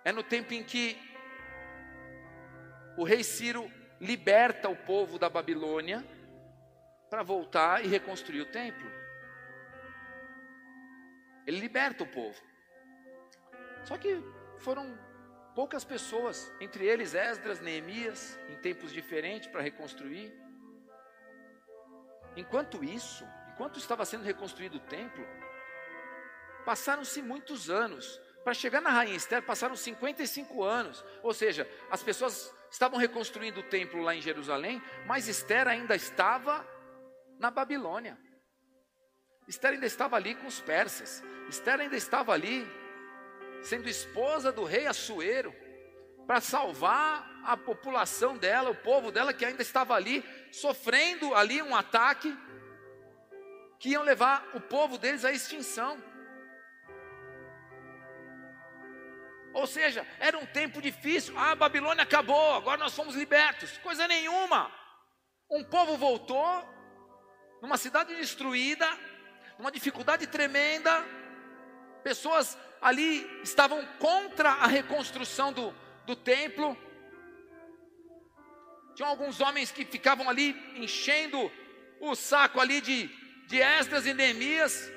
é 0.04 0.10
no 0.10 0.22
tempo 0.22 0.54
em 0.54 0.62
que 0.62 0.96
o 2.96 3.04
rei 3.04 3.22
Ciro 3.22 3.70
liberta 4.00 4.68
o 4.68 4.76
povo 4.76 5.18
da 5.18 5.28
Babilônia 5.28 6.04
para 7.10 7.22
voltar 7.22 7.84
e 7.84 7.88
reconstruir 7.88 8.40
o 8.40 8.46
templo. 8.46 8.90
Ele 11.46 11.60
liberta 11.60 12.02
o 12.02 12.06
povo. 12.06 12.40
Só 13.84 13.96
que 13.96 14.20
foram 14.58 14.98
poucas 15.54 15.84
pessoas, 15.84 16.52
entre 16.60 16.84
eles 16.84 17.14
Esdras, 17.14 17.60
Neemias, 17.60 18.38
em 18.48 18.56
tempos 18.56 18.92
diferentes 18.92 19.48
para 19.48 19.62
reconstruir. 19.62 20.34
Enquanto 22.36 22.84
isso, 22.84 23.24
enquanto 23.52 23.78
estava 23.78 24.04
sendo 24.04 24.24
reconstruído 24.24 24.76
o 24.76 24.80
templo, 24.80 25.24
passaram-se 26.64 27.22
muitos 27.22 27.70
anos. 27.70 28.20
Para 28.44 28.52
chegar 28.54 28.80
na 28.80 28.90
rainha 28.90 29.16
Esther, 29.16 29.42
passaram 29.42 29.74
55 29.74 30.62
anos. 30.62 31.04
Ou 31.22 31.32
seja, 31.32 31.68
as 31.90 32.02
pessoas 32.02 32.52
estavam 32.70 32.98
reconstruindo 32.98 33.60
o 33.60 33.62
templo 33.62 34.02
lá 34.02 34.14
em 34.14 34.20
Jerusalém, 34.20 34.82
mas 35.06 35.28
Esther 35.28 35.66
ainda 35.68 35.94
estava 35.94 36.66
na 37.38 37.50
Babilônia. 37.50 38.18
Esther 39.46 39.72
ainda 39.72 39.86
estava 39.86 40.16
ali 40.16 40.34
com 40.34 40.46
os 40.46 40.60
persas. 40.60 41.22
Esther 41.48 41.80
ainda 41.80 41.96
estava 41.96 42.32
ali, 42.32 42.66
sendo 43.62 43.88
esposa 43.88 44.50
do 44.50 44.64
rei 44.64 44.86
Assuero, 44.86 45.54
para 46.26 46.40
salvar 46.40 47.30
a 47.44 47.56
população 47.56 48.36
dela, 48.36 48.70
o 48.70 48.74
povo 48.74 49.12
dela 49.12 49.32
que 49.32 49.44
ainda 49.44 49.62
estava 49.62 49.94
ali, 49.94 50.24
sofrendo 50.50 51.34
ali 51.34 51.62
um 51.62 51.76
ataque, 51.76 52.36
que 53.78 53.90
iam 53.90 54.02
levar 54.02 54.44
o 54.54 54.60
povo 54.60 54.98
deles 54.98 55.24
à 55.24 55.30
extinção. 55.30 56.02
Ou 59.52 59.66
seja, 59.66 60.06
era 60.18 60.36
um 60.36 60.44
tempo 60.44 60.82
difícil. 60.82 61.32
Ah, 61.38 61.52
a 61.52 61.56
Babilônia 61.56 62.02
acabou, 62.02 62.54
agora 62.54 62.76
nós 62.78 62.94
fomos 62.94 63.14
libertos. 63.14 63.78
Coisa 63.78 64.06
nenhuma. 64.06 64.70
Um 65.50 65.64
povo 65.64 65.96
voltou, 65.96 66.75
numa 67.66 67.76
cidade 67.76 68.14
destruída, 68.14 68.88
numa 69.58 69.72
dificuldade 69.72 70.24
tremenda, 70.28 71.04
pessoas 72.04 72.56
ali 72.80 73.28
estavam 73.42 73.84
contra 73.98 74.50
a 74.50 74.68
reconstrução 74.68 75.52
do, 75.52 75.74
do 76.06 76.14
templo. 76.14 76.78
Tinha 78.94 79.08
alguns 79.08 79.40
homens 79.40 79.72
que 79.72 79.84
ficavam 79.84 80.30
ali 80.30 80.54
enchendo 80.76 81.50
o 82.00 82.14
saco 82.14 82.60
ali 82.60 82.80
de, 82.80 83.08
de 83.48 83.60
Esdras 83.60 84.06
e 84.06 84.14
Neemias. 84.14 84.88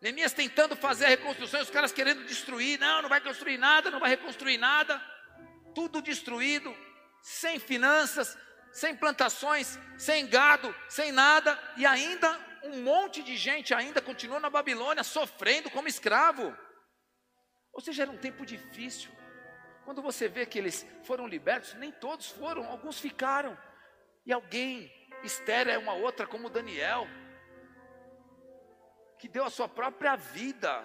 Neemias 0.00 0.32
tentando 0.32 0.74
fazer 0.74 1.04
a 1.04 1.08
reconstrução, 1.08 1.60
os 1.60 1.68
caras 1.68 1.92
querendo 1.92 2.24
destruir. 2.24 2.80
Não, 2.80 3.02
não 3.02 3.10
vai 3.10 3.20
construir 3.20 3.58
nada, 3.58 3.90
não 3.90 4.00
vai 4.00 4.08
reconstruir 4.08 4.56
nada. 4.56 4.98
Tudo 5.74 6.00
destruído, 6.00 6.74
sem 7.20 7.58
finanças, 7.58 8.38
sem 8.72 8.94
plantações, 8.96 9.78
sem 9.98 10.26
gado, 10.26 10.74
sem 10.88 11.12
nada, 11.12 11.58
e 11.76 11.84
ainda 11.84 12.38
um 12.62 12.82
monte 12.82 13.22
de 13.22 13.36
gente 13.36 13.74
ainda 13.74 14.00
continua 14.00 14.38
na 14.38 14.50
Babilônia 14.50 15.02
sofrendo 15.02 15.70
como 15.70 15.88
escravo. 15.88 16.56
Ou 17.72 17.80
seja, 17.80 18.02
era 18.02 18.10
um 18.10 18.18
tempo 18.18 18.44
difícil. 18.44 19.10
Quando 19.84 20.02
você 20.02 20.28
vê 20.28 20.44
que 20.44 20.58
eles 20.58 20.86
foram 21.04 21.26
libertos, 21.26 21.74
nem 21.74 21.90
todos 21.90 22.28
foram, 22.28 22.68
alguns 22.68 22.98
ficaram. 22.98 23.56
E 24.26 24.32
alguém, 24.32 24.92
Esther 25.24 25.68
é 25.68 25.78
uma 25.78 25.94
outra 25.94 26.26
como 26.26 26.50
Daniel, 26.50 27.06
que 29.18 29.28
deu 29.28 29.44
a 29.44 29.50
sua 29.50 29.68
própria 29.68 30.16
vida 30.16 30.82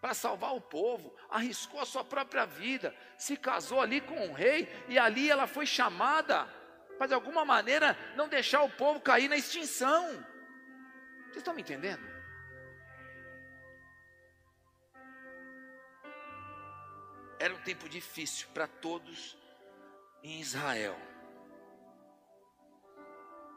para 0.00 0.14
salvar 0.14 0.54
o 0.54 0.60
povo, 0.60 1.14
arriscou 1.30 1.80
a 1.80 1.86
sua 1.86 2.04
própria 2.04 2.44
vida, 2.44 2.94
se 3.16 3.36
casou 3.36 3.80
ali 3.80 4.00
com 4.00 4.14
um 4.26 4.32
rei 4.32 4.68
e 4.88 4.98
ali 4.98 5.30
ela 5.30 5.46
foi 5.46 5.64
chamada 5.66 6.46
para 6.98 7.08
de 7.08 7.14
alguma 7.14 7.44
maneira 7.44 7.96
não 8.16 8.28
deixar 8.28 8.62
o 8.62 8.70
povo 8.70 9.00
cair 9.00 9.28
na 9.28 9.36
extinção. 9.36 10.06
Vocês 11.24 11.38
estão 11.38 11.54
me 11.54 11.62
entendendo? 11.62 12.14
Era 17.38 17.54
um 17.54 17.62
tempo 17.62 17.88
difícil 17.88 18.48
para 18.54 18.66
todos 18.66 19.36
em 20.22 20.40
Israel. 20.40 20.96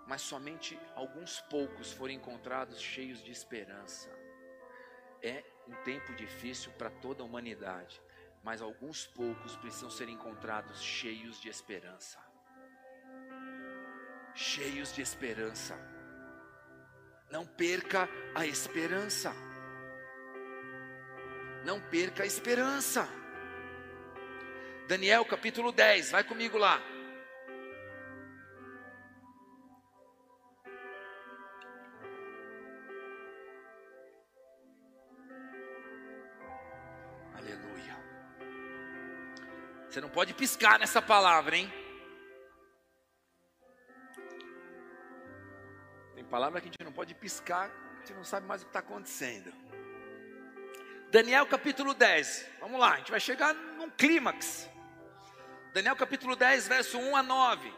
Mas 0.08 0.22
somente 0.22 0.80
alguns 0.96 1.42
poucos 1.42 1.92
foram 1.92 2.14
encontrados 2.14 2.82
cheios 2.82 3.24
de 3.24 3.32
esperança. 3.32 4.10
É 5.22 5.44
um 5.68 5.76
tempo 5.84 6.14
difícil 6.16 6.72
para 6.74 6.90
toda 6.90 7.22
a 7.22 7.26
humanidade, 7.26 8.02
mas 8.44 8.62
alguns 8.62 9.06
poucos 9.06 9.56
precisam 9.58 9.90
ser 9.90 10.10
encontrados 10.10 10.82
cheios 10.82 11.40
de 11.40 11.50
esperança 11.50 12.27
cheios 14.38 14.94
de 14.94 15.02
esperança. 15.02 15.76
Não 17.32 17.46
perca 17.46 18.08
a 18.36 18.46
esperança. 18.46 19.34
Não 21.66 21.82
perca 21.82 22.24
a 22.24 22.26
esperança. 22.26 23.10
Daniel 24.88 25.26
capítulo 25.26 25.72
10, 25.72 26.12
vai 26.12 26.24
comigo 26.24 26.58
lá. 26.58 26.80
Aleluia. 37.36 37.98
Você 39.90 40.00
não 40.00 40.10
pode 40.10 40.34
piscar 40.36 40.80
nessa 40.80 41.02
palavra, 41.02 41.58
hein? 41.58 41.87
Palavra 46.28 46.60
que 46.60 46.68
a 46.68 46.72
gente 46.72 46.84
não 46.84 46.92
pode 46.92 47.16
piscar, 47.16 47.72
a 47.96 48.00
gente 48.00 48.14
não 48.14 48.24
sabe 48.24 48.46
mais 48.46 48.62
o 48.62 48.66
que 48.66 48.70
está 48.70 48.80
acontecendo. 48.80 49.52
Daniel 51.10 51.46
capítulo 51.48 51.94
10, 51.94 52.46
vamos 52.60 52.80
lá, 52.80 52.94
a 52.94 52.98
gente 52.98 53.12
vai 53.12 53.20
chegar 53.20 53.54
num 53.54 53.90
clímax. 53.90 54.70
Daniel 55.74 55.96
capítulo 55.96 56.36
10, 56.36 56.68
verso 56.68 57.00
1 57.00 57.16
a 57.16 57.24
9. 57.24 57.74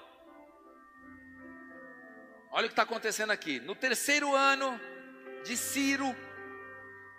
Olha 2.51 2.65
o 2.65 2.69
que 2.69 2.73
está 2.73 2.81
acontecendo 2.81 3.29
aqui. 3.29 3.59
No 3.59 3.75
terceiro 3.75 4.35
ano 4.35 4.79
de 5.43 5.55
Ciro, 5.55 6.15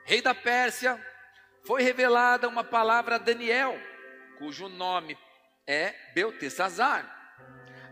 rei 0.04 0.20
da 0.20 0.34
Pérsia, 0.34 1.00
foi 1.64 1.82
revelada 1.82 2.48
uma 2.48 2.64
palavra 2.64 3.14
a 3.14 3.18
Daniel, 3.18 3.78
cujo 4.38 4.68
nome 4.68 5.16
é 5.64 5.94
Beltesazar. 6.12 7.18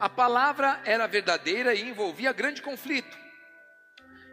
A 0.00 0.08
palavra 0.08 0.80
era 0.84 1.06
verdadeira 1.06 1.72
e 1.74 1.82
envolvia 1.82 2.32
grande 2.32 2.60
conflito. 2.62 3.27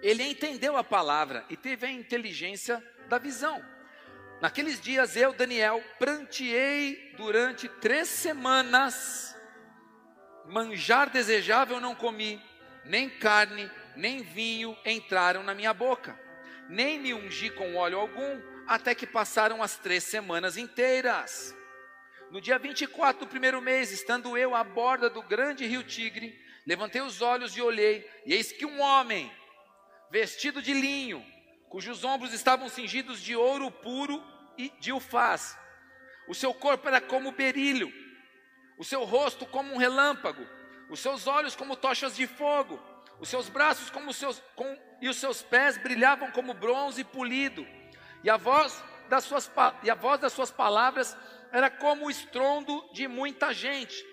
Ele 0.06 0.22
entendeu 0.22 0.78
a 0.78 0.84
palavra 0.84 1.44
e 1.50 1.58
teve 1.58 1.88
a 1.88 1.92
inteligência 1.92 2.80
da 3.10 3.18
visão. 3.18 3.60
Naqueles 4.40 4.80
dias 4.80 5.16
eu, 5.16 5.34
Daniel, 5.34 5.84
pranteei 5.98 7.16
durante 7.18 7.68
três 7.68 8.08
semanas, 8.08 9.36
manjar 10.46 11.10
desejável 11.10 11.82
não 11.82 11.96
comi, 11.96 12.40
nem 12.86 13.10
carne, 13.10 13.68
nem 13.96 14.22
vinho 14.22 14.78
entraram 14.86 15.42
na 15.42 15.56
minha 15.56 15.74
boca, 15.74 16.16
nem 16.70 17.00
me 17.00 17.12
ungi 17.12 17.50
com 17.50 17.74
óleo 17.76 17.98
algum, 17.98 18.40
até 18.68 18.94
que 18.94 19.08
passaram 19.08 19.64
as 19.64 19.76
três 19.76 20.04
semanas 20.04 20.56
inteiras. 20.56 21.56
No 22.30 22.40
dia 22.40 22.60
24 22.60 23.26
do 23.26 23.28
primeiro 23.28 23.60
mês, 23.60 23.92
estando 23.92 24.38
eu 24.38 24.54
à 24.54 24.64
borda 24.64 25.10
do 25.10 25.24
grande 25.24 25.66
rio 25.66 25.82
Tigre, 25.84 26.40
levantei 26.64 27.02
os 27.02 27.24
olhos 27.24 27.58
e 27.58 27.62
olhei, 27.64 28.08
e 28.24 28.36
eis 28.36 28.52
que 28.52 28.68
um 28.68 28.80
homem, 28.80 29.32
vestido 30.12 30.62
de 30.62 30.74
linho, 30.74 31.26
cujos 31.70 32.04
ombros 32.04 32.34
estavam 32.34 32.70
cingidos 32.70 33.22
de 33.22 33.36
ouro 33.36 33.70
puro 33.72 34.24
e 34.58 34.70
de 34.80 34.92
ufaz. 34.92 35.58
O 36.28 36.34
seu 36.34 36.54
corpo 36.54 36.88
era 36.88 37.02
como 37.02 37.32
berílio, 37.32 37.92
o 38.78 38.84
seu 38.84 39.04
rosto 39.04 39.46
como 39.46 39.74
um 39.74 39.78
relâmpago, 39.78 40.46
os 40.90 41.00
seus 41.00 41.28
olhos 41.28 41.56
como 41.56 41.76
tochas 41.76 42.16
de 42.16 42.28
fogo, 42.28 42.80
os 43.20 43.30
seus 43.30 43.50
braços 43.50 43.90
como 43.90 44.12
os 44.12 44.18
seus, 44.18 44.42
com, 44.56 44.78
e 45.02 45.08
os 45.10 45.18
seus 45.18 45.42
pés 45.42 45.78
brilhavam 45.78 46.32
como 46.32 46.54
bronze 46.54 47.04
polido, 47.04 47.66
e 48.24 48.30
a 48.30 48.38
voz 48.38 48.84
das 49.10 49.24
suas, 49.24 49.52
e 49.84 49.90
a 49.90 49.96
voz 49.96 50.20
das 50.20 50.34
suas 50.34 50.52
palavras 50.52 51.16
era 51.52 51.70
como 51.70 52.08
o 52.08 52.12
estrondo 52.12 52.88
de 52.92 53.08
muita 53.08 53.54
gente. 53.54 54.04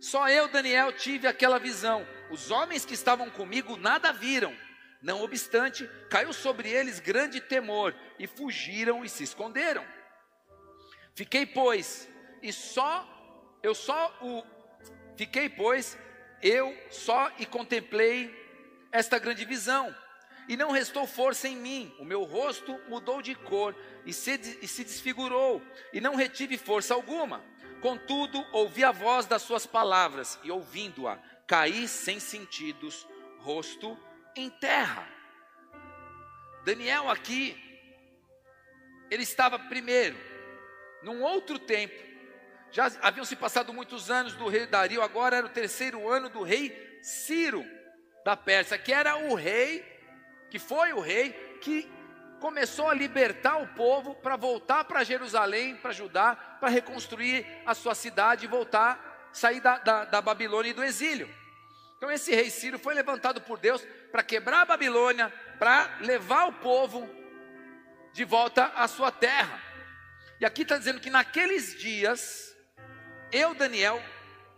Só 0.00 0.28
eu, 0.28 0.48
Daniel, 0.48 0.92
tive 0.92 1.28
aquela 1.28 1.58
visão. 1.58 2.04
Os 2.30 2.50
homens 2.50 2.84
que 2.84 2.94
estavam 2.94 3.30
comigo 3.30 3.76
nada 3.76 4.12
viram. 4.12 4.56
Não 5.02 5.20
obstante, 5.20 5.90
caiu 6.08 6.32
sobre 6.32 6.70
eles 6.70 7.00
grande 7.00 7.40
temor 7.40 7.94
e 8.18 8.28
fugiram 8.28 9.04
e 9.04 9.08
se 9.08 9.24
esconderam. 9.24 9.84
Fiquei, 11.12 11.44
pois, 11.44 12.08
e 12.40 12.52
só 12.52 13.08
eu 13.62 13.74
só 13.74 14.16
o 14.20 14.44
fiquei, 15.16 15.48
pois, 15.48 15.98
eu 16.40 16.76
só 16.90 17.30
e 17.38 17.44
contemplei 17.44 18.32
esta 18.92 19.18
grande 19.18 19.44
visão. 19.44 19.94
E 20.48 20.56
não 20.56 20.70
restou 20.70 21.06
força 21.06 21.48
em 21.48 21.56
mim, 21.56 21.94
o 21.98 22.04
meu 22.04 22.24
rosto 22.24 22.78
mudou 22.88 23.22
de 23.22 23.34
cor 23.34 23.76
e 24.04 24.12
se, 24.12 24.58
e 24.60 24.66
se 24.66 24.82
desfigurou, 24.82 25.62
e 25.92 26.00
não 26.00 26.16
retive 26.16 26.58
força 26.58 26.94
alguma. 26.94 27.44
Contudo, 27.80 28.44
ouvi 28.52 28.82
a 28.84 28.92
voz 28.92 29.26
das 29.26 29.42
suas 29.42 29.66
palavras, 29.66 30.38
e 30.42 30.50
ouvindo-a, 30.50 31.18
caí 31.46 31.86
sem 31.86 32.18
sentidos, 32.18 33.06
rosto 33.38 33.98
em 34.36 34.50
terra. 34.50 35.06
Daniel 36.64 37.10
aqui, 37.10 37.56
ele 39.10 39.22
estava 39.22 39.58
primeiro, 39.58 40.16
num 41.02 41.22
outro 41.22 41.58
tempo, 41.58 41.94
já 42.70 42.90
haviam 43.02 43.24
se 43.24 43.36
passado 43.36 43.72
muitos 43.72 44.10
anos 44.10 44.34
do 44.34 44.48
rei 44.48 44.66
Dario, 44.66 45.02
agora 45.02 45.36
era 45.36 45.46
o 45.46 45.50
terceiro 45.50 46.08
ano 46.08 46.28
do 46.28 46.42
rei 46.42 47.00
Ciro 47.02 47.64
da 48.24 48.36
Pérsia, 48.36 48.78
que 48.78 48.92
era 48.92 49.16
o 49.16 49.34
rei, 49.34 49.84
que 50.48 50.58
foi 50.58 50.92
o 50.92 51.00
rei 51.00 51.32
que 51.60 51.90
começou 52.40 52.88
a 52.88 52.94
libertar 52.94 53.58
o 53.58 53.68
povo 53.74 54.14
para 54.14 54.36
voltar 54.36 54.84
para 54.84 55.04
Jerusalém, 55.04 55.76
para 55.76 55.92
Judá, 55.92 56.34
para 56.34 56.68
reconstruir 56.68 57.46
a 57.66 57.74
sua 57.74 57.94
cidade 57.94 58.46
e 58.46 58.48
voltar, 58.48 59.30
sair 59.32 59.60
da, 59.60 59.78
da, 59.78 60.04
da 60.04 60.20
Babilônia 60.22 60.70
e 60.70 60.74
do 60.74 60.82
exílio. 60.82 61.28
Então 62.02 62.10
esse 62.10 62.34
rei 62.34 62.50
Ciro 62.50 62.80
foi 62.80 62.94
levantado 62.94 63.40
por 63.40 63.60
Deus 63.60 63.80
para 64.10 64.24
quebrar 64.24 64.62
a 64.62 64.64
Babilônia, 64.64 65.32
para 65.56 65.98
levar 66.00 66.48
o 66.48 66.52
povo 66.54 67.08
de 68.12 68.24
volta 68.24 68.64
à 68.74 68.88
sua 68.88 69.12
terra. 69.12 69.62
E 70.40 70.44
aqui 70.44 70.62
está 70.62 70.76
dizendo 70.76 70.98
que 70.98 71.08
naqueles 71.08 71.78
dias, 71.78 72.56
eu, 73.30 73.54
Daniel, 73.54 74.02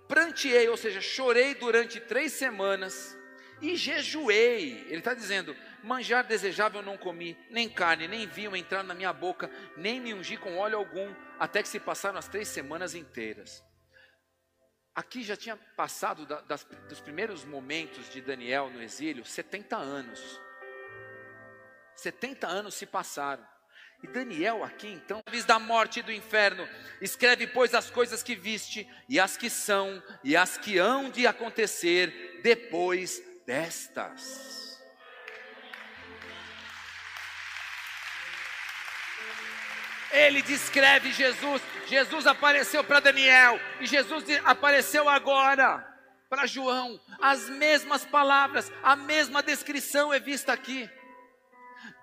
pranteei, 0.08 0.66
ou 0.70 0.76
seja, 0.78 1.02
chorei 1.02 1.54
durante 1.54 2.00
três 2.00 2.32
semanas 2.32 3.14
e 3.60 3.76
jejuei. 3.76 4.86
Ele 4.88 5.00
está 5.00 5.12
dizendo: 5.12 5.54
manjar 5.82 6.24
desejável 6.24 6.80
não 6.80 6.96
comi, 6.96 7.36
nem 7.50 7.68
carne, 7.68 8.08
nem 8.08 8.26
vinho 8.26 8.56
entrar 8.56 8.82
na 8.82 8.94
minha 8.94 9.12
boca, 9.12 9.50
nem 9.76 10.00
me 10.00 10.14
ungi 10.14 10.38
com 10.38 10.56
óleo 10.56 10.78
algum, 10.78 11.14
até 11.38 11.62
que 11.62 11.68
se 11.68 11.78
passaram 11.78 12.18
as 12.18 12.26
três 12.26 12.48
semanas 12.48 12.94
inteiras. 12.94 13.62
Aqui 14.94 15.24
já 15.24 15.36
tinha 15.36 15.56
passado 15.76 16.24
da, 16.24 16.40
das, 16.42 16.64
dos 16.88 17.00
primeiros 17.00 17.44
momentos 17.44 18.08
de 18.10 18.20
Daniel 18.20 18.70
no 18.70 18.80
exílio 18.80 19.24
70 19.24 19.76
anos. 19.76 20.40
70 21.96 22.46
anos 22.46 22.74
se 22.74 22.86
passaram. 22.86 23.44
E 24.02 24.06
Daniel 24.06 24.62
aqui 24.62 24.88
então, 24.88 25.22
diz 25.32 25.44
da 25.44 25.58
morte 25.58 26.00
e 26.00 26.02
do 26.02 26.12
inferno, 26.12 26.68
escreve 27.00 27.46
pois 27.46 27.74
as 27.74 27.90
coisas 27.90 28.22
que 28.22 28.36
viste 28.36 28.88
e 29.08 29.18
as 29.18 29.36
que 29.36 29.48
são 29.48 30.02
e 30.22 30.36
as 30.36 30.58
que 30.58 30.78
hão 30.78 31.10
de 31.10 31.26
acontecer 31.26 32.40
depois 32.42 33.22
destas. 33.46 34.63
Ele 40.14 40.40
descreve 40.42 41.10
Jesus. 41.12 41.60
Jesus 41.86 42.26
apareceu 42.26 42.84
para 42.84 43.00
Daniel 43.00 43.58
e 43.80 43.86
Jesus 43.86 44.24
apareceu 44.44 45.08
agora 45.08 45.84
para 46.30 46.46
João. 46.46 47.00
As 47.20 47.48
mesmas 47.48 48.04
palavras, 48.04 48.72
a 48.82 48.94
mesma 48.94 49.42
descrição 49.42 50.14
é 50.14 50.20
vista 50.20 50.52
aqui. 50.52 50.88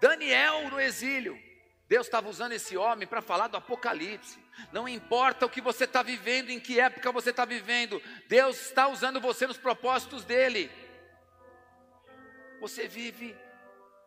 Daniel 0.01 0.69
no 0.69 0.79
exílio. 0.79 1.39
Deus 1.87 2.07
estava 2.07 2.29
usando 2.29 2.53
esse 2.53 2.77
homem 2.77 3.07
para 3.07 3.21
falar 3.21 3.47
do 3.47 3.57
Apocalipse. 3.57 4.39
Não 4.71 4.87
importa 4.87 5.45
o 5.45 5.49
que 5.49 5.59
você 5.59 5.85
está 5.85 6.01
vivendo, 6.01 6.49
em 6.49 6.59
que 6.59 6.79
época 6.79 7.11
você 7.11 7.31
está 7.31 7.43
vivendo, 7.43 8.01
Deus 8.27 8.67
está 8.67 8.87
usando 8.87 9.19
você 9.19 9.47
nos 9.47 9.57
propósitos 9.57 10.23
dele. 10.23 10.71
Você 12.61 12.87
vive 12.87 13.35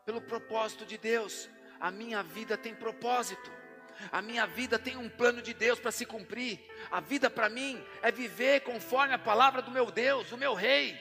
pelo 0.06 0.20
propósito 0.20 0.86
de 0.86 0.96
Deus. 0.96 1.48
A 1.80 1.90
minha 1.90 2.22
vida 2.22 2.56
tem 2.56 2.74
propósito. 2.74 3.63
A 4.10 4.20
minha 4.22 4.46
vida 4.46 4.78
tem 4.78 4.96
um 4.96 5.08
plano 5.08 5.42
de 5.42 5.54
Deus 5.54 5.78
para 5.78 5.92
se 5.92 6.04
cumprir. 6.06 6.60
A 6.90 7.00
vida 7.00 7.28
para 7.28 7.48
mim 7.48 7.82
é 8.02 8.10
viver 8.10 8.60
conforme 8.60 9.14
a 9.14 9.18
palavra 9.18 9.62
do 9.62 9.70
meu 9.70 9.90
Deus, 9.90 10.32
o 10.32 10.36
meu 10.36 10.54
Rei. 10.54 10.98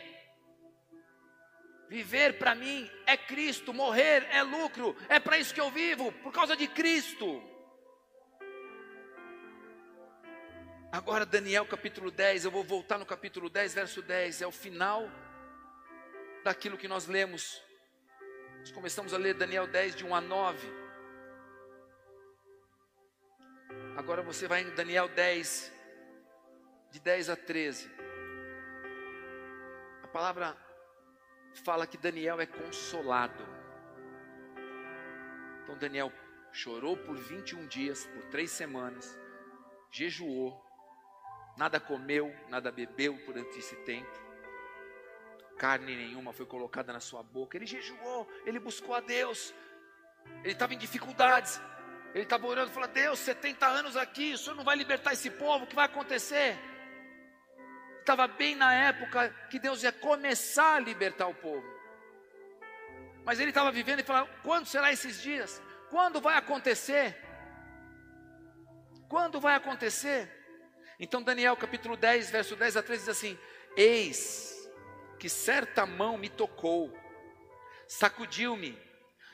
Viver 1.90 2.40
para 2.40 2.56
mim 2.56 2.90
é 3.06 3.16
Cristo, 3.16 3.74
morrer 3.74 4.28
é 4.32 4.42
lucro, 4.42 4.96
é 5.08 5.20
para 5.20 5.38
isso 5.38 5.54
que 5.54 5.62
eu 5.62 5.70
vivo, 5.70 6.12
por 6.24 6.32
causa 6.32 6.56
de 6.56 6.68
Cristo. 6.68 7.42
Agora, 10.92 11.26
Daniel 11.26 11.66
capítulo 11.66 12.10
10, 12.12 12.46
eu 12.46 12.52
vou 12.52 12.64
voltar 12.64 12.98
no 12.98 13.06
capítulo 13.06 13.50
10, 13.50 13.74
verso 13.74 14.02
10, 14.02 14.42
é 14.42 14.48
o 14.48 14.52
final 14.52 15.10
daquilo 16.44 16.78
que 16.78 16.88
nós 16.88 17.08
lemos. 17.08 17.62
Nós 18.60 18.72
começamos 18.72 19.14
a 19.14 19.18
ler 19.18 19.34
Daniel 19.34 19.68
10, 19.68 19.96
de 19.96 20.06
1 20.06 20.16
a 20.16 20.22
9. 20.22 20.83
Agora 23.96 24.24
você 24.24 24.48
vai 24.48 24.64
em 24.64 24.74
Daniel 24.74 25.08
10, 25.08 25.72
de 26.90 27.00
10 27.00 27.30
a 27.30 27.36
13. 27.36 27.92
A 30.02 30.08
palavra 30.08 30.58
fala 31.64 31.86
que 31.86 31.96
Daniel 31.96 32.42
é 32.42 32.48
consolado. 32.48 33.46
Então 35.62 35.78
Daniel 35.78 36.12
chorou 36.52 36.98
por 36.98 37.16
21 37.16 37.68
dias, 37.68 38.08
por 38.08 38.24
três 38.26 38.50
semanas, 38.50 39.16
jejuou, 39.92 40.60
nada 41.56 41.80
comeu, 41.80 42.36
nada 42.50 42.72
bebeu 42.72 43.14
durante 43.28 43.60
esse 43.60 43.76
tempo, 43.84 44.20
carne 45.56 45.96
nenhuma 45.96 46.34
foi 46.34 46.48
colocada 46.48 46.92
na 46.92 47.00
sua 47.00 47.22
boca. 47.22 47.56
Ele 47.56 47.68
jejuou, 47.68 48.28
ele 48.44 48.60
buscou 48.60 48.96
a 48.96 49.00
Deus, 49.00 49.54
ele 50.44 50.54
estava 50.54 50.74
em 50.74 50.80
dificuldades, 50.80 51.62
ele 52.14 52.24
estava 52.24 52.46
orando, 52.46 52.72
falou: 52.72 52.90
Deus, 52.90 53.20
70 53.20 53.66
anos 53.66 53.98
aqui, 53.98 54.34
o 54.34 54.38
Senhor 54.38 54.56
não 54.56 54.64
vai 54.64 54.76
libertar 54.76 55.14
esse 55.14 55.30
povo, 55.32 55.66
o 55.66 55.68
que 55.68 55.76
vai 55.76 55.86
acontecer? 55.86 56.58
Estava 58.00 58.28
bem 58.28 58.56
na 58.56 58.74
época 58.74 59.30
que 59.50 59.58
Deus 59.58 59.82
ia 59.82 59.92
começar 59.92 60.76
a 60.76 60.80
libertar 60.80 61.28
o 61.28 61.34
povo. 61.34 61.66
Mas 63.26 63.40
ele 63.40 63.50
estava 63.50 63.72
vivendo 63.72 64.02
e 64.02 64.04
falava: 64.04 64.30
quando 64.44 64.68
será 64.68 64.92
esses 64.92 65.22
dias? 65.22 65.62
Quando 65.90 66.22
vai 66.22 66.38
acontecer? 66.38 67.18
Quando 69.10 69.40
vai 69.40 69.56
acontecer? 69.56 70.30
Então, 71.00 71.24
Daniel 71.24 71.56
capítulo 71.58 71.98
10, 71.98 72.30
verso 72.30 72.56
10 72.56 72.78
a 72.78 72.84
13 72.84 73.00
diz 73.02 73.10
assim: 73.10 73.40
Eis 73.76 74.70
que 75.18 75.30
certa 75.30 75.86
mão 75.86 76.18
me 76.18 76.30
tocou, 76.30 76.96
sacudiu-me 77.88 78.78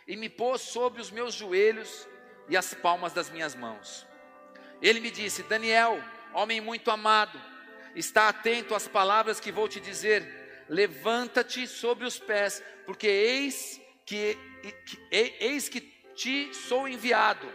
e 0.08 0.16
me 0.16 0.30
pôs 0.30 0.62
sobre 0.62 1.02
os 1.02 1.12
meus 1.12 1.34
joelhos 1.34 2.08
e 2.50 2.58
as 2.58 2.74
palmas 2.74 3.14
das 3.14 3.30
minhas 3.30 3.56
mãos. 3.56 4.08
Ele 4.82 5.00
me 5.00 5.12
disse: 5.12 5.44
Daniel, 5.44 6.04
homem 6.34 6.60
muito 6.60 6.92
amado, 6.92 7.40
está 7.96 8.28
atento 8.30 8.76
às 8.76 8.88
palavras 8.88 9.40
que 9.40 9.52
vou 9.52 9.68
te 9.68 9.80
dizer. 9.80 10.66
Levanta-te 10.68 11.66
sobre 11.66 12.06
os 12.06 12.20
pés, 12.20 12.64
porque 12.86 13.08
eis 13.08 13.82
que, 14.06 14.38
que, 14.86 15.00
eis 15.12 15.68
que 15.68 15.82
te 15.82 16.54
sou 16.54 16.88
enviado. 16.88 17.52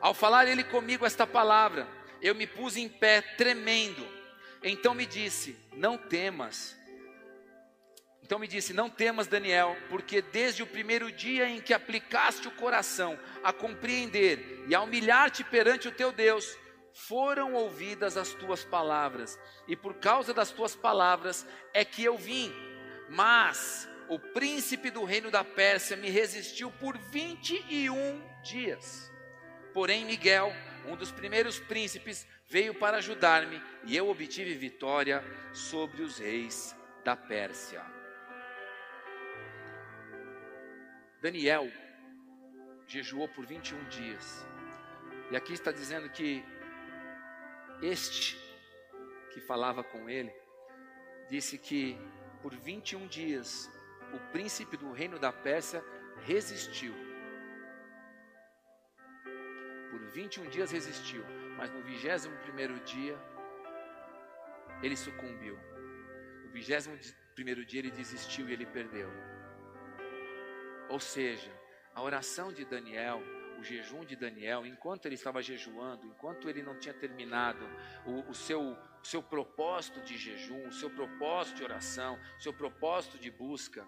Ao 0.00 0.14
falar 0.14 0.46
ele 0.46 0.62
comigo 0.62 1.04
esta 1.04 1.26
palavra, 1.26 1.88
eu 2.22 2.34
me 2.34 2.46
pus 2.46 2.76
em 2.76 2.88
pé 2.88 3.20
tremendo. 3.20 4.06
Então 4.62 4.94
me 4.94 5.06
disse: 5.06 5.56
Não 5.72 5.98
temas. 5.98 6.77
Então 8.28 8.38
me 8.38 8.46
disse: 8.46 8.74
Não 8.74 8.90
temas, 8.90 9.26
Daniel, 9.26 9.74
porque 9.88 10.20
desde 10.20 10.62
o 10.62 10.66
primeiro 10.66 11.10
dia 11.10 11.48
em 11.48 11.62
que 11.62 11.72
aplicaste 11.72 12.46
o 12.46 12.50
coração 12.50 13.18
a 13.42 13.54
compreender 13.54 14.66
e 14.68 14.74
a 14.74 14.82
humilhar-te 14.82 15.42
perante 15.42 15.88
o 15.88 15.92
teu 15.92 16.12
Deus, 16.12 16.54
foram 16.92 17.54
ouvidas 17.54 18.18
as 18.18 18.34
tuas 18.34 18.62
palavras, 18.62 19.38
e 19.66 19.74
por 19.74 19.94
causa 19.94 20.34
das 20.34 20.50
tuas 20.50 20.76
palavras 20.76 21.46
é 21.72 21.86
que 21.86 22.04
eu 22.04 22.18
vim. 22.18 22.52
Mas 23.08 23.88
o 24.10 24.18
príncipe 24.18 24.90
do 24.90 25.04
reino 25.04 25.30
da 25.30 25.42
Pérsia 25.42 25.96
me 25.96 26.10
resistiu 26.10 26.70
por 26.70 26.98
21 26.98 28.22
dias. 28.42 29.10
Porém, 29.72 30.04
Miguel, 30.04 30.52
um 30.86 30.96
dos 30.96 31.10
primeiros 31.10 31.58
príncipes, 31.58 32.26
veio 32.46 32.74
para 32.74 32.98
ajudar-me, 32.98 33.62
e 33.86 33.96
eu 33.96 34.06
obtive 34.10 34.52
vitória 34.52 35.24
sobre 35.54 36.02
os 36.02 36.18
reis 36.18 36.76
da 37.02 37.16
Pérsia. 37.16 37.97
Daniel 41.20 41.70
jejuou 42.86 43.28
por 43.28 43.44
21 43.44 43.84
dias. 43.88 44.46
E 45.30 45.36
aqui 45.36 45.52
está 45.52 45.72
dizendo 45.72 46.08
que 46.08 46.44
este 47.82 48.36
que 49.32 49.40
falava 49.40 49.82
com 49.82 50.08
ele 50.08 50.32
disse 51.28 51.58
que 51.58 51.98
por 52.40 52.54
21 52.54 53.06
dias 53.08 53.70
o 54.12 54.18
príncipe 54.32 54.76
do 54.76 54.92
reino 54.92 55.18
da 55.18 55.32
Pérsia 55.32 55.84
resistiu. 56.24 56.94
Por 59.90 60.00
21 60.10 60.48
dias 60.48 60.70
resistiu, 60.70 61.24
mas 61.56 61.70
no 61.70 61.82
21 61.82 62.36
primeiro 62.42 62.78
dia 62.80 63.18
ele 64.82 64.96
sucumbiu. 64.96 65.58
No 66.44 66.50
21 66.50 66.96
primeiro 67.34 67.64
dia 67.64 67.80
ele 67.80 67.90
desistiu 67.90 68.48
e 68.48 68.52
ele 68.52 68.66
perdeu. 68.66 69.10
Ou 70.88 71.00
seja, 71.00 71.50
a 71.94 72.02
oração 72.02 72.52
de 72.52 72.64
Daniel, 72.64 73.20
o 73.58 73.62
jejum 73.62 74.04
de 74.04 74.14
Daniel, 74.14 74.64
enquanto 74.64 75.06
ele 75.06 75.16
estava 75.16 75.42
jejuando, 75.42 76.06
enquanto 76.06 76.48
ele 76.48 76.62
não 76.62 76.78
tinha 76.78 76.94
terminado 76.94 77.64
o, 78.06 78.30
o, 78.30 78.34
seu, 78.34 78.60
o 78.62 79.04
seu 79.04 79.22
propósito 79.22 80.00
de 80.00 80.16
jejum, 80.16 80.68
o 80.68 80.72
seu 80.72 80.90
propósito 80.90 81.56
de 81.56 81.64
oração, 81.64 82.18
o 82.38 82.40
seu 82.40 82.52
propósito 82.52 83.18
de 83.18 83.30
busca, 83.30 83.86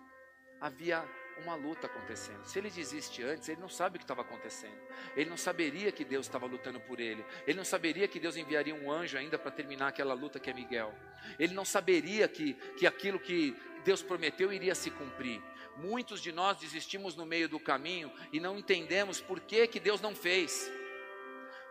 havia 0.60 1.04
uma 1.40 1.54
luta 1.54 1.86
acontecendo. 1.86 2.44
Se 2.44 2.58
ele 2.58 2.70
desiste 2.70 3.22
antes, 3.22 3.48
ele 3.48 3.60
não 3.60 3.68
sabe 3.68 3.96
o 3.96 3.98
que 3.98 4.04
estava 4.04 4.22
acontecendo. 4.22 4.78
Ele 5.16 5.28
não 5.28 5.36
saberia 5.36 5.90
que 5.90 6.04
Deus 6.04 6.26
estava 6.26 6.46
lutando 6.46 6.80
por 6.80 7.00
ele. 7.00 7.24
Ele 7.46 7.56
não 7.56 7.64
saberia 7.64 8.06
que 8.06 8.20
Deus 8.20 8.36
enviaria 8.36 8.74
um 8.74 8.90
anjo 8.90 9.18
ainda 9.18 9.38
para 9.38 9.50
terminar 9.50 9.88
aquela 9.88 10.14
luta 10.14 10.38
que 10.38 10.50
é 10.50 10.52
Miguel. 10.52 10.94
Ele 11.38 11.54
não 11.54 11.64
saberia 11.64 12.28
que, 12.28 12.54
que 12.76 12.86
aquilo 12.86 13.18
que 13.18 13.56
Deus 13.84 14.02
prometeu 14.02 14.52
iria 14.52 14.74
se 14.74 14.90
cumprir. 14.90 15.42
Muitos 15.76 16.20
de 16.20 16.32
nós 16.32 16.58
desistimos 16.58 17.16
no 17.16 17.24
meio 17.24 17.48
do 17.48 17.58
caminho 17.58 18.12
e 18.32 18.38
não 18.38 18.58
entendemos 18.58 19.20
por 19.20 19.40
que, 19.40 19.66
que 19.66 19.80
Deus 19.80 20.00
não 20.00 20.14
fez. 20.14 20.70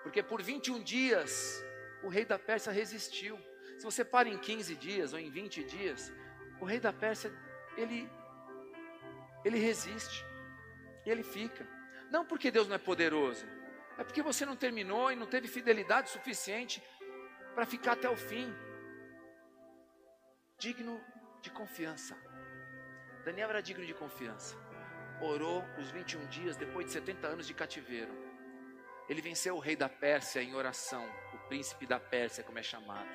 Porque 0.03 0.24
por 0.24 0.41
21 0.41 0.82
dias 0.82 1.63
o 2.03 2.09
rei 2.09 2.26
da 2.26 2.39
Pérsia 2.39 2.72
resistiu. 2.72 3.39
Se 3.78 3.84
você 3.84 4.03
para 4.03 4.28
em 4.28 4.38
15 4.38 4.76
dias 4.76 5.13
ou 5.13 5.20
em 5.20 5.30
20 5.30 5.63
dias, 5.63 6.11
o 6.59 6.65
rei 6.65 6.80
da 6.80 6.91
Pérsia, 6.91 7.32
ele 7.78 8.09
ele 9.43 9.57
resiste. 9.57 10.25
Ele 11.05 11.23
fica. 11.23 11.65
Não 12.11 12.25
porque 12.25 12.51
Deus 12.51 12.67
não 12.67 12.75
é 12.75 12.79
poderoso, 12.79 13.45
é 13.97 14.03
porque 14.03 14.21
você 14.21 14.45
não 14.45 14.55
terminou 14.55 15.11
e 15.11 15.15
não 15.15 15.27
teve 15.27 15.47
fidelidade 15.47 16.09
suficiente 16.09 16.81
para 17.53 17.65
ficar 17.65 17.93
até 17.93 18.09
o 18.09 18.15
fim. 18.15 18.53
Digno 20.57 21.01
de 21.41 21.49
confiança. 21.49 22.17
Daniel 23.23 23.49
era 23.49 23.61
digno 23.61 23.85
de 23.85 23.93
confiança. 23.93 24.55
Orou 25.21 25.63
os 25.77 25.91
21 25.91 26.25
dias 26.27 26.55
depois 26.55 26.85
de 26.85 26.93
70 26.93 27.27
anos 27.27 27.47
de 27.47 27.53
cativeiro. 27.53 28.11
Ele 29.09 29.21
venceu 29.21 29.55
o 29.55 29.59
rei 29.59 29.75
da 29.75 29.89
Pérsia 29.89 30.41
em 30.41 30.55
oração, 30.55 31.05
o 31.33 31.37
príncipe 31.47 31.85
da 31.85 31.99
Pérsia, 31.99 32.43
como 32.43 32.59
é 32.59 32.63
chamado. 32.63 33.09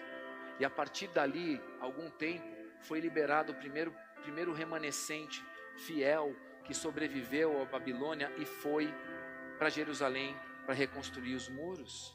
E 0.59 0.65
a 0.65 0.71
partir 0.71 1.09
dali, 1.09 1.61
algum 1.81 2.11
tempo, 2.11 2.47
foi 2.81 3.01
liberado 3.01 3.53
o 3.53 3.55
primeiro, 3.55 3.95
primeiro 4.23 4.53
remanescente 4.53 5.45
fiel 5.77 6.35
que 6.65 6.75
sobreviveu 6.75 7.61
à 7.63 7.65
Babilônia 7.65 8.33
e 8.39 8.45
foi 8.45 8.93
para 9.59 9.71
Jerusalém 9.71 10.37
para 10.65 10.75
reconstruir 10.75 11.35
os 11.35 11.49
muros. 11.49 12.15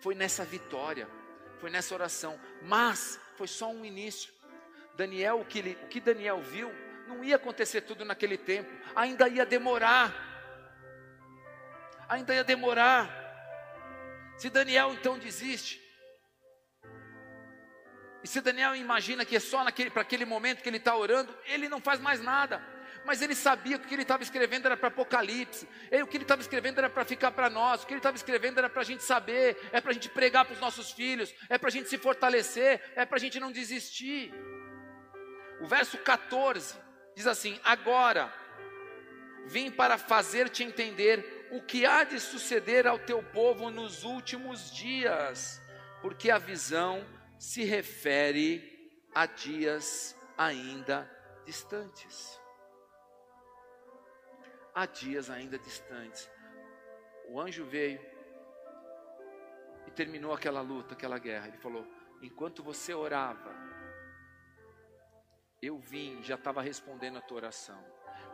Foi 0.00 0.14
nessa 0.14 0.44
vitória, 0.44 1.08
foi 1.58 1.70
nessa 1.70 1.94
oração, 1.94 2.40
mas 2.62 3.20
foi 3.36 3.46
só 3.46 3.70
um 3.70 3.84
início. 3.84 4.32
Daniel, 4.96 5.40
o 5.40 5.44
que, 5.44 5.58
ele, 5.58 5.78
o 5.82 5.88
que 5.88 6.00
Daniel 6.00 6.40
viu, 6.40 6.72
não 7.06 7.22
ia 7.22 7.36
acontecer 7.36 7.82
tudo 7.82 8.04
naquele 8.04 8.38
tempo, 8.38 8.70
ainda 8.94 9.28
ia 9.28 9.44
demorar. 9.44 10.14
Ainda 12.08 12.34
ia 12.34 12.44
demorar. 12.44 13.08
Se 14.38 14.48
Daniel 14.48 14.92
então 14.94 15.18
desiste, 15.18 15.80
e 18.22 18.28
se 18.28 18.40
Daniel 18.40 18.76
imagina 18.76 19.24
que 19.24 19.36
é 19.36 19.40
só 19.40 19.64
para 19.90 20.02
aquele 20.02 20.24
momento 20.24 20.62
que 20.62 20.68
ele 20.68 20.76
está 20.76 20.94
orando, 20.94 21.34
ele 21.46 21.68
não 21.68 21.80
faz 21.80 22.00
mais 22.00 22.20
nada. 22.20 22.62
Mas 23.04 23.22
ele 23.22 23.34
sabia 23.34 23.78
que 23.78 23.86
o 23.86 23.88
que 23.88 23.94
ele 23.94 24.02
estava 24.02 24.22
escrevendo 24.22 24.66
era 24.66 24.76
para 24.76 24.88
Apocalipse, 24.88 25.66
e 25.90 26.02
o 26.02 26.06
que 26.06 26.18
ele 26.18 26.24
estava 26.24 26.42
escrevendo 26.42 26.78
era 26.78 26.90
para 26.90 27.04
ficar 27.04 27.30
para 27.30 27.48
nós, 27.48 27.82
o 27.82 27.86
que 27.86 27.94
ele 27.94 27.98
estava 27.98 28.16
escrevendo 28.16 28.58
era 28.58 28.68
para 28.68 28.82
a 28.82 28.84
gente 28.84 29.02
saber, 29.02 29.56
é 29.72 29.80
para 29.80 29.90
a 29.90 29.94
gente 29.94 30.10
pregar 30.10 30.44
para 30.44 30.52
os 30.52 30.60
nossos 30.60 30.92
filhos, 30.92 31.34
é 31.48 31.56
para 31.56 31.68
a 31.68 31.72
gente 31.72 31.88
se 31.88 31.96
fortalecer, 31.96 32.92
é 32.94 33.06
para 33.06 33.16
a 33.16 33.20
gente 33.20 33.40
não 33.40 33.50
desistir. 33.50 34.34
O 35.60 35.66
verso 35.66 35.96
14 35.98 36.76
diz 37.16 37.26
assim: 37.26 37.58
Agora 37.64 38.32
vim 39.46 39.70
para 39.70 39.96
fazer-te 39.96 40.62
entender 40.62 41.48
o 41.50 41.62
que 41.62 41.86
há 41.86 42.04
de 42.04 42.20
suceder 42.20 42.86
ao 42.86 42.98
teu 42.98 43.22
povo 43.22 43.70
nos 43.70 44.04
últimos 44.04 44.70
dias, 44.70 45.60
porque 46.02 46.30
a 46.30 46.38
visão 46.38 47.04
se 47.40 47.64
refere 47.64 49.08
a 49.14 49.24
dias 49.24 50.14
ainda 50.36 51.10
distantes. 51.46 52.38
Há 54.74 54.84
dias 54.84 55.30
ainda 55.30 55.58
distantes. 55.58 56.30
O 57.30 57.40
anjo 57.40 57.64
veio 57.64 57.98
e 59.86 59.90
terminou 59.90 60.34
aquela 60.34 60.60
luta, 60.60 60.92
aquela 60.92 61.18
guerra. 61.18 61.48
Ele 61.48 61.56
falou: 61.56 61.86
enquanto 62.20 62.62
você 62.62 62.92
orava, 62.92 63.54
eu 65.62 65.78
vim, 65.78 66.22
já 66.22 66.34
estava 66.34 66.60
respondendo 66.60 67.16
a 67.16 67.22
tua 67.22 67.38
oração. 67.38 67.82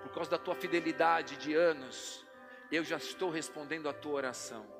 Por 0.02 0.12
causa 0.12 0.32
da 0.32 0.38
tua 0.38 0.56
fidelidade 0.56 1.36
de 1.36 1.54
anos, 1.54 2.26
eu 2.72 2.82
já 2.82 2.96
estou 2.96 3.30
respondendo 3.30 3.88
a 3.88 3.92
tua 3.92 4.14
oração. 4.14 4.75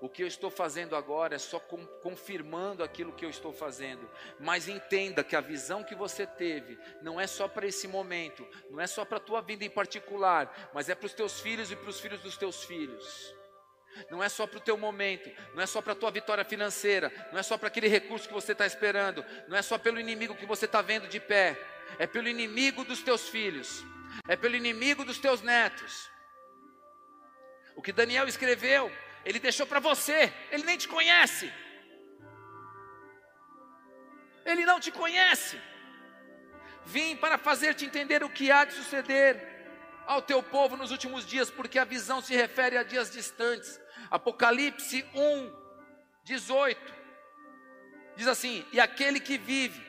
O 0.00 0.08
que 0.08 0.22
eu 0.22 0.26
estou 0.26 0.50
fazendo 0.50 0.94
agora 0.94 1.34
é 1.34 1.38
só 1.38 1.58
confirmando 2.02 2.82
aquilo 2.82 3.12
que 3.12 3.24
eu 3.24 3.30
estou 3.30 3.52
fazendo. 3.52 4.08
Mas 4.38 4.68
entenda 4.68 5.24
que 5.24 5.36
a 5.36 5.40
visão 5.40 5.82
que 5.82 5.94
você 5.94 6.26
teve 6.26 6.78
não 7.02 7.20
é 7.20 7.26
só 7.26 7.48
para 7.48 7.66
esse 7.66 7.88
momento, 7.88 8.46
não 8.70 8.80
é 8.80 8.86
só 8.86 9.04
para 9.04 9.18
a 9.18 9.20
tua 9.20 9.40
vida 9.40 9.64
em 9.64 9.70
particular, 9.70 10.70
mas 10.72 10.88
é 10.88 10.94
para 10.94 11.06
os 11.06 11.14
teus 11.14 11.40
filhos 11.40 11.70
e 11.70 11.76
para 11.76 11.90
os 11.90 12.00
filhos 12.00 12.20
dos 12.20 12.36
teus 12.36 12.64
filhos. 12.64 13.34
Não 14.10 14.22
é 14.22 14.28
só 14.28 14.46
para 14.46 14.58
o 14.58 14.62
teu 14.62 14.76
momento, 14.76 15.30
não 15.54 15.62
é 15.62 15.66
só 15.66 15.82
para 15.82 15.92
a 15.92 15.96
tua 15.96 16.10
vitória 16.10 16.44
financeira, 16.44 17.12
não 17.32 17.38
é 17.38 17.42
só 17.42 17.58
para 17.58 17.68
aquele 17.68 17.88
recurso 17.88 18.28
que 18.28 18.34
você 18.34 18.52
está 18.52 18.66
esperando, 18.66 19.24
não 19.48 19.56
é 19.56 19.62
só 19.62 19.76
pelo 19.76 19.98
inimigo 19.98 20.36
que 20.36 20.46
você 20.46 20.66
está 20.66 20.80
vendo 20.80 21.08
de 21.08 21.18
pé, 21.18 21.58
é 21.98 22.06
pelo 22.06 22.28
inimigo 22.28 22.84
dos 22.84 23.02
teus 23.02 23.28
filhos, 23.28 23.84
é 24.28 24.36
pelo 24.36 24.54
inimigo 24.54 25.04
dos 25.04 25.18
teus 25.18 25.42
netos. 25.42 26.08
O 27.74 27.82
que 27.82 27.92
Daniel 27.92 28.26
escreveu, 28.28 28.90
ele 29.28 29.38
deixou 29.38 29.66
para 29.66 29.78
você, 29.78 30.32
ele 30.50 30.62
nem 30.62 30.78
te 30.78 30.88
conhece. 30.88 31.52
Ele 34.42 34.64
não 34.64 34.80
te 34.80 34.90
conhece. 34.90 35.60
Vim 36.86 37.14
para 37.14 37.36
fazer-te 37.36 37.84
entender 37.84 38.24
o 38.24 38.30
que 38.30 38.50
há 38.50 38.64
de 38.64 38.72
suceder 38.72 39.34
ao 40.06 40.22
teu 40.22 40.42
povo 40.42 40.78
nos 40.78 40.90
últimos 40.90 41.26
dias, 41.26 41.50
porque 41.50 41.78
a 41.78 41.84
visão 41.84 42.22
se 42.22 42.34
refere 42.34 42.78
a 42.78 42.82
dias 42.82 43.10
distantes. 43.10 43.78
Apocalipse 44.10 45.04
1, 45.14 45.54
18. 46.24 46.94
Diz 48.16 48.28
assim: 48.28 48.64
E 48.72 48.80
aquele 48.80 49.20
que 49.20 49.36
vive, 49.36 49.86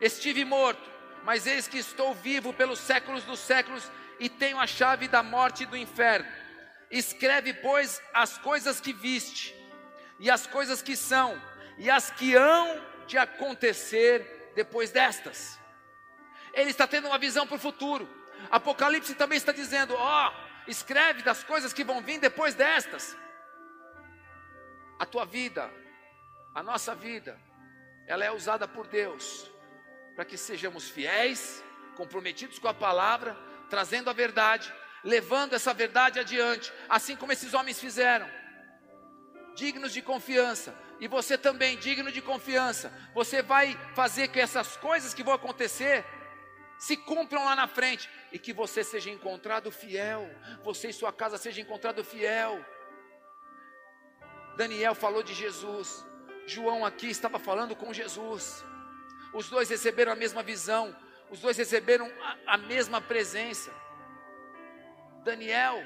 estive 0.00 0.44
morto, 0.44 0.88
mas 1.24 1.44
eis 1.44 1.66
que 1.66 1.78
estou 1.78 2.14
vivo 2.14 2.52
pelos 2.52 2.78
séculos 2.78 3.24
dos 3.24 3.40
séculos 3.40 3.90
e 4.20 4.28
tenho 4.28 4.60
a 4.60 4.66
chave 4.68 5.08
da 5.08 5.24
morte 5.24 5.64
e 5.64 5.66
do 5.66 5.76
inferno. 5.76 6.30
Escreve, 6.92 7.54
pois, 7.54 8.00
as 8.12 8.38
coisas 8.38 8.80
que 8.80 8.92
viste, 8.92 9.56
e 10.20 10.30
as 10.30 10.46
coisas 10.46 10.82
que 10.82 10.94
são, 10.94 11.40
e 11.78 11.90
as 11.90 12.10
que 12.10 12.34
hão 12.34 12.80
de 13.06 13.16
acontecer 13.16 14.52
depois 14.54 14.90
destas. 14.90 15.58
Ele 16.52 16.70
está 16.70 16.86
tendo 16.86 17.08
uma 17.08 17.18
visão 17.18 17.46
para 17.46 17.56
o 17.56 17.58
futuro. 17.58 18.08
Apocalipse 18.50 19.14
também 19.14 19.38
está 19.38 19.52
dizendo: 19.52 19.94
ó, 19.96 20.28
oh, 20.28 20.70
escreve 20.70 21.22
das 21.22 21.42
coisas 21.42 21.72
que 21.72 21.82
vão 21.82 22.02
vir 22.02 22.18
depois 22.18 22.54
destas. 22.54 23.16
A 24.98 25.06
tua 25.06 25.24
vida, 25.24 25.72
a 26.54 26.62
nossa 26.62 26.94
vida, 26.94 27.40
ela 28.06 28.24
é 28.24 28.30
usada 28.30 28.68
por 28.68 28.86
Deus 28.86 29.50
para 30.14 30.24
que 30.24 30.36
sejamos 30.36 30.88
fiéis, 30.90 31.64
comprometidos 31.96 32.58
com 32.58 32.68
a 32.68 32.74
palavra, 32.74 33.36
trazendo 33.70 34.10
a 34.10 34.12
verdade, 34.12 34.72
levando 35.04 35.54
essa 35.54 35.72
verdade 35.74 36.18
adiante, 36.18 36.72
assim 36.88 37.16
como 37.16 37.32
esses 37.32 37.54
homens 37.54 37.80
fizeram. 37.80 38.28
Dignos 39.54 39.92
de 39.92 40.00
confiança, 40.00 40.74
e 41.02 41.08
você 41.08 41.36
também, 41.36 41.76
digno 41.78 42.12
de 42.12 42.22
confiança, 42.22 42.92
você 43.12 43.42
vai 43.42 43.76
fazer 43.92 44.28
que 44.28 44.38
essas 44.38 44.76
coisas 44.76 45.12
que 45.12 45.24
vão 45.24 45.34
acontecer 45.34 46.04
se 46.78 46.96
cumpram 46.96 47.44
lá 47.44 47.56
na 47.56 47.66
frente 47.66 48.08
e 48.30 48.38
que 48.38 48.52
você 48.52 48.84
seja 48.84 49.10
encontrado 49.10 49.70
fiel, 49.72 50.30
você 50.62 50.90
e 50.90 50.92
sua 50.92 51.12
casa 51.12 51.36
seja 51.38 51.60
encontrado 51.60 52.04
fiel. 52.04 52.64
Daniel 54.56 54.94
falou 54.94 55.22
de 55.22 55.34
Jesus, 55.34 56.06
João 56.46 56.84
aqui 56.84 57.08
estava 57.08 57.38
falando 57.38 57.74
com 57.74 57.92
Jesus. 57.92 58.64
Os 59.34 59.48
dois 59.48 59.70
receberam 59.70 60.12
a 60.12 60.16
mesma 60.16 60.42
visão, 60.42 60.96
os 61.30 61.40
dois 61.40 61.56
receberam 61.56 62.06
a, 62.20 62.54
a 62.54 62.58
mesma 62.58 63.00
presença. 63.00 63.72
Daniel, 65.22 65.84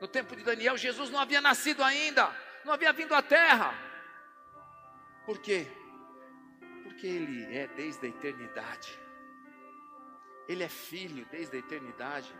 no 0.00 0.08
tempo 0.08 0.34
de 0.34 0.42
Daniel, 0.42 0.76
Jesus 0.76 1.10
não 1.10 1.18
havia 1.18 1.40
nascido 1.40 1.82
ainda, 1.82 2.34
não 2.64 2.72
havia 2.72 2.92
vindo 2.92 3.14
à 3.14 3.22
terra. 3.22 3.74
Por 5.26 5.38
quê? 5.38 5.66
Porque 6.82 7.06
ele 7.06 7.56
é 7.56 7.66
desde 7.68 8.06
a 8.06 8.08
eternidade. 8.08 8.98
Ele 10.48 10.64
é 10.64 10.68
filho 10.68 11.26
desde 11.30 11.56
a 11.56 11.60
eternidade. 11.60 12.34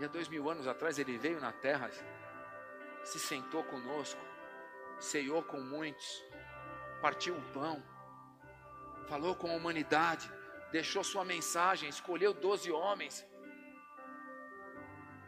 E 0.00 0.04
há 0.04 0.08
dois 0.08 0.28
mil 0.28 0.48
anos 0.48 0.66
atrás 0.66 0.98
ele 0.98 1.18
veio 1.18 1.40
na 1.40 1.52
terra, 1.52 1.90
se 3.04 3.18
sentou 3.18 3.62
conosco, 3.64 4.20
ceiou 4.98 5.42
com 5.42 5.60
muitos, 5.60 6.24
partiu 7.02 7.36
o 7.36 7.42
pão, 7.52 7.82
falou 9.08 9.34
com 9.34 9.50
a 9.50 9.54
humanidade, 9.54 10.30
deixou 10.70 11.02
sua 11.02 11.24
mensagem, 11.24 11.88
escolheu 11.88 12.32
doze 12.32 12.70
homens, 12.70 13.26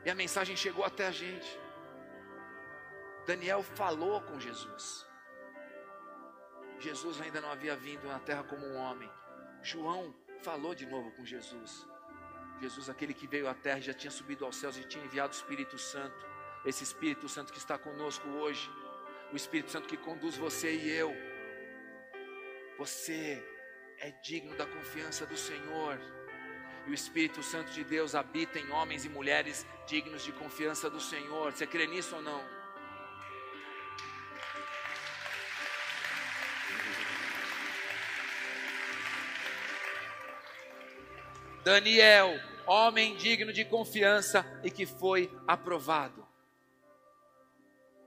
e 0.05 0.11
a 0.11 0.15
mensagem 0.15 0.57
chegou 0.57 0.85
até 0.85 1.07
a 1.07 1.11
gente. 1.11 1.51
Daniel 3.27 3.63
falou 3.63 4.21
com 4.23 4.41
Jesus. 4.41 5.07
Jesus 6.79 7.21
ainda 7.21 7.41
não 7.41 7.51
havia 7.53 7.77
vindo 7.77 8.07
na 8.09 8.19
terra 8.19 8.43
como 8.43 8.65
um 8.67 8.77
homem, 8.77 9.11
João 9.63 10.15
falou 10.43 10.75
de 10.75 10.87
novo 10.87 11.11
com 11.13 11.25
Jesus. 11.25 11.87
Jesus, 12.61 12.91
aquele 12.91 13.15
que 13.15 13.27
veio 13.27 13.49
à 13.49 13.55
terra, 13.55 13.81
já 13.81 13.95
tinha 13.95 14.11
subido 14.11 14.45
aos 14.45 14.57
céus 14.57 14.77
e 14.77 14.85
tinha 14.85 15.05
enviado 15.05 15.33
o 15.33 15.37
Espírito 15.37 15.79
Santo. 15.79 16.27
Esse 16.65 16.85
Espírito 16.85 17.29
Santo 17.29 17.53
que 17.53 17.59
está 17.59 17.79
conosco 17.79 18.27
hoje, 18.29 18.71
o 19.33 19.37
Espírito 19.37 19.71
Santo 19.71 19.89
que 19.89 19.97
conduz 19.97 20.37
você 20.37 20.75
e 20.75 20.91
eu. 20.91 21.15
Você 22.79 23.43
é 24.01 24.11
digno 24.23 24.57
da 24.57 24.67
confiança 24.67 25.27
do 25.27 25.37
Senhor. 25.37 26.01
E 26.87 26.91
o 26.91 26.95
Espírito 26.95 27.43
Santo 27.43 27.71
de 27.71 27.85
Deus 27.85 28.15
habita 28.15 28.59
em 28.59 28.71
homens 28.71 29.05
e 29.05 29.09
mulheres 29.09 29.67
dignos 29.87 30.25
de 30.25 30.33
confiança 30.33 30.89
do 30.89 31.01
Senhor. 31.01 31.53
Você 31.53 31.67
crê 31.67 31.87
nisso 31.87 32.17
ou 32.17 32.23
não? 32.23 32.43
Daniel, 41.63 42.41
homem 42.67 43.15
digno 43.17 43.53
de 43.53 43.67
confiança 43.67 44.45
e 44.65 44.71
que 44.71 44.87
foi 44.87 45.31
aprovado. 45.47 46.27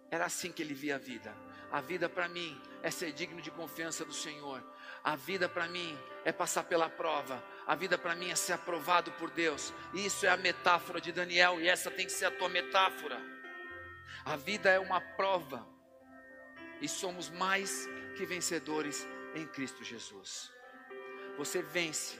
Era 0.09 0.25
assim 0.25 0.51
que 0.51 0.63
ele 0.63 0.73
via 0.73 0.95
a 0.95 0.99
vida. 0.99 1.35
A 1.71 1.79
vida 1.79 2.09
para 2.09 2.27
mim 2.27 2.59
é 2.83 2.91
ser 2.91 3.13
digno 3.13 3.41
de 3.41 3.49
confiança 3.49 4.03
do 4.03 4.13
Senhor. 4.13 4.61
A 5.01 5.15
vida 5.15 5.47
para 5.47 5.67
mim 5.67 5.97
é 6.25 6.31
passar 6.31 6.63
pela 6.65 6.89
prova. 6.89 7.41
A 7.65 7.75
vida 7.75 7.97
para 7.97 8.13
mim 8.13 8.29
é 8.29 8.35
ser 8.35 8.53
aprovado 8.53 9.11
por 9.13 9.31
Deus. 9.31 9.73
Isso 9.93 10.25
é 10.25 10.29
a 10.29 10.37
metáfora 10.37 10.99
de 10.99 11.13
Daniel 11.13 11.61
e 11.61 11.67
essa 11.67 11.89
tem 11.89 12.05
que 12.05 12.11
ser 12.11 12.25
a 12.25 12.31
tua 12.31 12.49
metáfora. 12.49 13.19
A 14.25 14.35
vida 14.35 14.69
é 14.69 14.79
uma 14.79 14.99
prova 14.99 15.65
e 16.81 16.87
somos 16.87 17.29
mais 17.29 17.87
que 18.17 18.25
vencedores 18.25 19.07
em 19.33 19.47
Cristo 19.47 19.81
Jesus. 19.83 20.51
Você 21.37 21.61
vence 21.61 22.19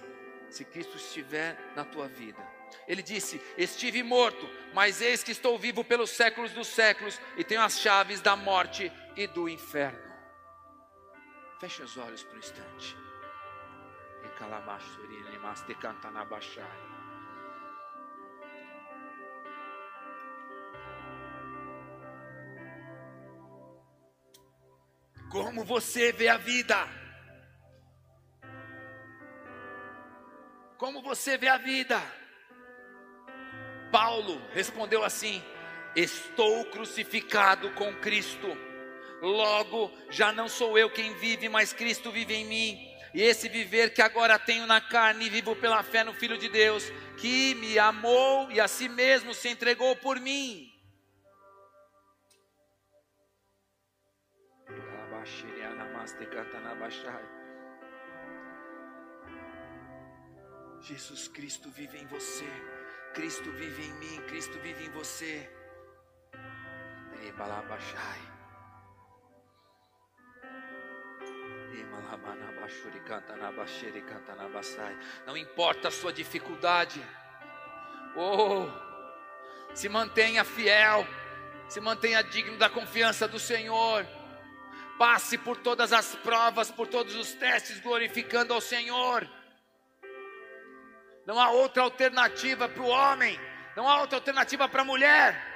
se 0.49 0.64
Cristo 0.64 0.95
estiver 0.95 1.57
na 1.76 1.84
tua 1.84 2.07
vida. 2.07 2.41
Ele 2.88 3.03
disse: 3.03 3.41
Estive 3.57 4.02
morto, 4.02 4.49
mas 4.73 5.02
eis 5.02 5.23
que 5.23 5.31
estou 5.31 5.60
vivo 5.60 5.84
pelos 5.84 6.10
séculos 6.10 6.52
dos 6.52 6.68
séculos 6.68 7.19
e 7.38 7.44
tenho 7.44 7.61
as 7.61 7.80
chaves 7.80 8.22
da 8.22 8.35
morte 8.35 8.91
e 9.15 9.27
do 9.27 9.49
inferno. 9.49 10.12
Feche 11.64 11.81
os 11.81 11.98
olhos 11.98 12.22
por 12.23 12.35
um 12.35 12.40
instante. 12.40 12.98
Como 25.31 25.64
você 25.64 26.11
vê 26.11 26.27
a 26.27 26.35
vida? 26.35 26.76
Como 30.77 31.02
você 31.02 31.38
vê 31.38 31.48
a 31.48 31.57
vida? 31.57 31.98
Paulo 33.90 34.38
respondeu 34.49 35.02
assim: 35.02 35.41
Estou 35.95 36.65
crucificado 36.65 37.72
com 37.72 37.95
Cristo. 38.02 38.72
Logo, 39.23 39.89
já 40.09 40.33
não 40.33 40.49
sou 40.49 40.77
eu 40.77 40.89
quem 40.89 41.13
vive, 41.13 41.47
mas 41.47 41.71
Cristo 41.71 42.11
vive 42.11 42.33
em 42.33 42.45
mim. 42.45 42.93
E 43.13 43.21
esse 43.21 43.47
viver 43.47 43.93
que 43.93 44.01
agora 44.01 44.37
tenho 44.37 44.67
na 44.67 44.81
carne, 44.81 45.29
vivo 45.29 45.55
pela 45.55 45.81
fé 45.81 46.03
no 46.03 46.13
Filho 46.13 46.37
de 46.37 46.49
Deus, 46.49 46.91
que 47.17 47.55
me 47.55 47.79
amou 47.79 48.51
e 48.51 48.59
a 48.59 48.67
si 48.67 48.89
mesmo 48.89 49.33
se 49.33 49.47
entregou 49.47 49.95
por 49.95 50.19
mim. 50.19 50.69
Jesus 60.81 61.29
Cristo 61.29 61.69
vive 61.71 61.97
em 61.97 62.07
você, 62.07 62.49
Cristo 63.13 63.49
vive 63.51 63.85
em 63.85 63.93
mim, 63.93 64.21
Cristo 64.27 64.59
vive 64.59 64.83
em 64.83 64.89
você. 64.89 65.49
Não 75.25 75.35
importa 75.35 75.87
a 75.87 75.91
sua 75.91 76.13
dificuldade, 76.13 77.01
oh, 78.15 78.67
se 79.73 79.89
mantenha 79.89 80.43
fiel, 80.43 81.07
se 81.67 81.79
mantenha 81.81 82.23
digno 82.23 82.57
da 82.57 82.69
confiança 82.69 83.27
do 83.27 83.39
Senhor. 83.39 84.05
Passe 84.97 85.37
por 85.37 85.57
todas 85.57 85.91
as 85.91 86.15
provas, 86.15 86.69
por 86.69 86.87
todos 86.87 87.15
os 87.15 87.33
testes, 87.33 87.79
glorificando 87.79 88.53
ao 88.53 88.61
Senhor. 88.61 89.27
Não 91.25 91.39
há 91.39 91.49
outra 91.49 91.83
alternativa 91.83 92.67
para 92.67 92.83
o 92.83 92.87
homem 92.87 93.39
Não 93.75 93.87
há 93.89 94.01
outra 94.01 94.17
alternativa 94.17 94.67
para 94.67 94.81
a 94.81 94.85
mulher. 94.85 95.52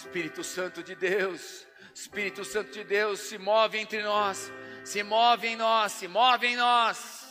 Espírito 0.00 0.42
Santo 0.42 0.82
de 0.82 0.94
Deus, 0.94 1.66
Espírito 1.94 2.42
Santo 2.42 2.72
de 2.72 2.82
Deus 2.84 3.20
se 3.20 3.36
move 3.36 3.78
entre 3.78 4.02
nós, 4.02 4.50
se 4.82 5.02
move 5.02 5.46
em 5.46 5.56
nós, 5.56 5.92
se 5.92 6.08
move 6.08 6.46
em 6.46 6.56
nós. 6.56 7.28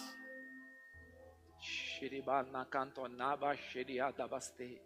Shiribana 1.60 2.66
cantonaba 2.66 3.56
shiriadabaste. 3.56 4.80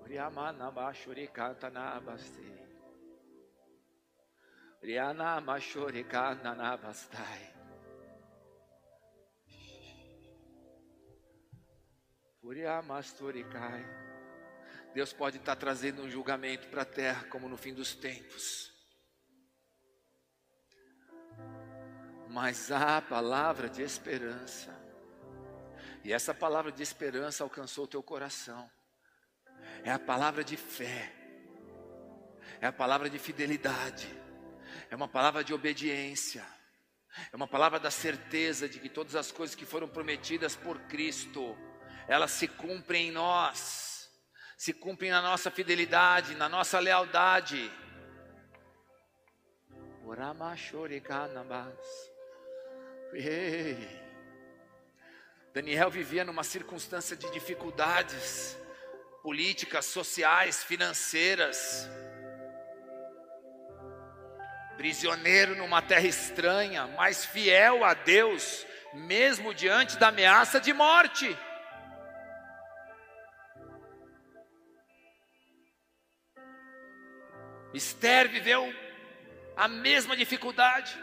Uriamana 0.00 0.70
bashurikantanabaste. 0.70 2.52
Riana 4.80 5.40
mashurikananabastai. 5.40 7.52
Uriamasturikai. 12.44 14.11
Deus 14.94 15.12
pode 15.12 15.38
estar 15.38 15.56
trazendo 15.56 16.02
um 16.02 16.10
julgamento 16.10 16.68
para 16.68 16.82
a 16.82 16.86
terra, 16.86 17.24
como 17.30 17.48
no 17.48 17.56
fim 17.56 17.72
dos 17.72 17.94
tempos. 17.94 18.70
Mas 22.28 22.70
há 22.70 23.00
palavra 23.00 23.70
de 23.70 23.82
esperança. 23.82 24.70
E 26.04 26.12
essa 26.12 26.34
palavra 26.34 26.70
de 26.70 26.82
esperança 26.82 27.42
alcançou 27.42 27.84
o 27.84 27.88
teu 27.88 28.02
coração. 28.02 28.70
É 29.82 29.90
a 29.90 29.98
palavra 29.98 30.44
de 30.44 30.56
fé. 30.58 31.10
É 32.60 32.66
a 32.66 32.72
palavra 32.72 33.08
de 33.08 33.18
fidelidade. 33.18 34.08
É 34.90 34.96
uma 34.96 35.08
palavra 35.08 35.42
de 35.42 35.54
obediência. 35.54 36.44
É 37.32 37.36
uma 37.36 37.48
palavra 37.48 37.80
da 37.80 37.90
certeza 37.90 38.68
de 38.68 38.78
que 38.78 38.90
todas 38.90 39.14
as 39.14 39.32
coisas 39.32 39.54
que 39.56 39.64
foram 39.64 39.88
prometidas 39.88 40.54
por 40.54 40.78
Cristo, 40.82 41.56
elas 42.06 42.30
se 42.32 42.46
cumprem 42.46 43.08
em 43.08 43.12
nós 43.12 43.91
se 44.62 44.72
cumprem 44.72 45.10
na 45.10 45.20
nossa 45.20 45.50
fidelidade, 45.50 46.36
na 46.36 46.48
nossa 46.48 46.78
lealdade. 46.78 47.68
Daniel 55.52 55.90
vivia 55.90 56.22
numa 56.22 56.44
circunstância 56.44 57.16
de 57.16 57.28
dificuldades 57.32 58.56
políticas, 59.20 59.86
sociais, 59.86 60.62
financeiras. 60.62 61.90
Prisioneiro 64.76 65.56
numa 65.56 65.82
terra 65.82 66.06
estranha, 66.06 66.86
mas 66.96 67.24
fiel 67.24 67.84
a 67.84 67.94
Deus, 67.94 68.64
mesmo 68.94 69.52
diante 69.52 69.96
da 69.96 70.06
ameaça 70.06 70.60
de 70.60 70.72
morte. 70.72 71.36
Esther 77.74 78.28
viveu 78.28 78.72
a 79.56 79.66
mesma 79.68 80.16
dificuldade. 80.16 80.96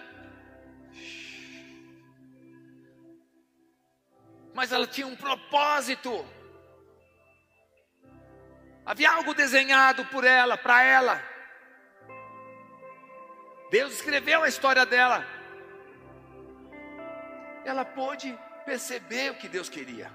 Mas 4.54 4.72
ela 4.72 4.88
tinha 4.88 5.08
um 5.08 5.16
propósito. 5.16 6.26
Havia 8.86 9.12
algo 9.12 9.34
desenhado 9.34 10.06
por 10.06 10.24
ela, 10.24 10.58
para 10.58 10.84
ela. 10.84 11.24
Deus 13.70 13.94
escreveu 13.94 14.44
a 14.44 14.48
história 14.48 14.86
dela. 14.86 15.26
Ela 17.64 17.86
pôde 17.86 18.38
perceber 18.66 19.32
o 19.32 19.36
que 19.36 19.48
Deus 19.48 19.70
queria. 19.70 20.12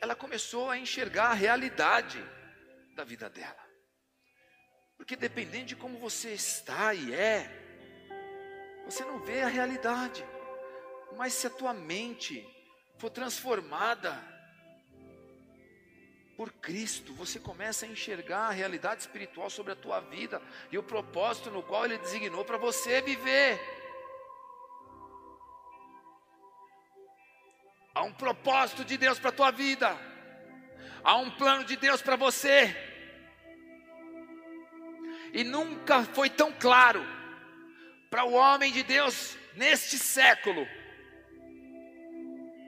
Ela 0.00 0.14
começou 0.14 0.70
a 0.70 0.78
enxergar 0.78 1.30
a 1.30 1.34
realidade 1.34 2.22
da 2.94 3.04
vida 3.04 3.28
dela. 3.28 3.65
Porque 4.96 5.14
dependendo 5.14 5.66
de 5.66 5.76
como 5.76 5.98
você 5.98 6.32
está 6.32 6.94
e 6.94 7.14
é, 7.14 7.50
você 8.84 9.04
não 9.04 9.20
vê 9.20 9.42
a 9.42 9.48
realidade. 9.48 10.24
Mas 11.16 11.32
se 11.34 11.46
a 11.46 11.50
tua 11.50 11.72
mente 11.72 12.46
for 12.98 13.10
transformada 13.10 14.22
por 16.36 16.52
Cristo, 16.52 17.14
você 17.14 17.38
começa 17.38 17.86
a 17.86 17.88
enxergar 17.88 18.48
a 18.48 18.50
realidade 18.50 19.00
espiritual 19.00 19.48
sobre 19.48 19.72
a 19.72 19.76
tua 19.76 20.00
vida 20.00 20.40
e 20.70 20.76
o 20.76 20.82
propósito 20.82 21.50
no 21.50 21.62
qual 21.62 21.84
Ele 21.84 21.98
designou 21.98 22.44
para 22.44 22.58
você 22.58 23.00
viver. 23.00 23.58
Há 27.94 28.02
um 28.02 28.12
propósito 28.12 28.84
de 28.84 28.98
Deus 28.98 29.18
para 29.18 29.30
a 29.30 29.32
tua 29.32 29.50
vida, 29.50 29.96
há 31.02 31.16
um 31.16 31.30
plano 31.30 31.64
de 31.64 31.76
Deus 31.76 32.02
para 32.02 32.14
você 32.14 32.85
e 35.36 35.44
nunca 35.44 36.02
foi 36.02 36.30
tão 36.30 36.50
claro 36.50 37.04
para 38.08 38.24
o 38.24 38.32
homem 38.32 38.72
de 38.72 38.82
Deus 38.82 39.36
neste 39.54 39.98
século 39.98 40.66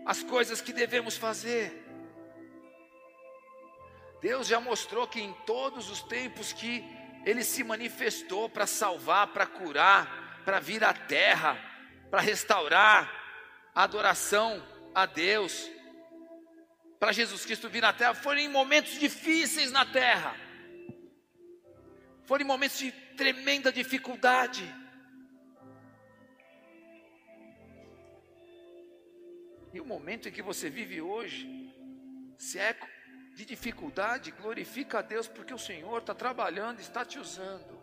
as 0.05 0.23
coisas 0.23 0.61
que 0.61 0.70
devemos 0.70 1.16
fazer. 1.16 1.86
Deus 4.20 4.47
já 4.47 4.61
mostrou 4.61 5.07
que 5.07 5.19
em 5.19 5.32
todos 5.47 5.89
os 5.89 6.03
tempos 6.03 6.53
que 6.53 6.85
Ele 7.24 7.43
se 7.43 7.65
manifestou 7.65 8.51
para 8.51 8.66
salvar, 8.66 9.28
para 9.28 9.47
curar, 9.47 10.43
para 10.45 10.61
vir 10.61 10.85
à 10.85 10.93
terra, 10.93 11.59
para 12.11 12.20
restaurar 12.20 13.11
a 13.74 13.82
adoração 13.82 14.62
a 14.95 15.07
Deus, 15.07 15.70
para 17.01 17.12
Jesus 17.12 17.47
Cristo 17.47 17.70
vir 17.70 17.85
à 17.85 17.95
terra, 17.95 18.12
foram 18.12 18.40
em 18.40 18.49
momentos 18.49 18.99
difíceis 18.99 19.73
na 19.73 19.86
terra 19.86 20.48
foram 22.29 22.45
momentos 22.45 22.79
de 22.79 22.93
tremenda 23.17 23.73
dificuldade. 23.73 24.63
E 29.73 29.81
o 29.81 29.87
momento 29.87 30.29
em 30.29 30.33
que 30.33 30.43
você 30.43 30.69
vive 30.69 31.01
hoje, 31.01 31.49
se 32.37 32.59
é 32.59 32.77
de 33.35 33.47
dificuldade, 33.47 34.31
glorifica 34.31 34.99
a 34.99 35.03
Deus, 35.03 35.27
porque 35.27 35.55
o 35.55 35.59
Senhor 35.59 36.01
está 36.01 36.15
trabalhando, 36.15 36.81
está 36.81 37.03
te 37.03 37.19
usando. 37.19 37.79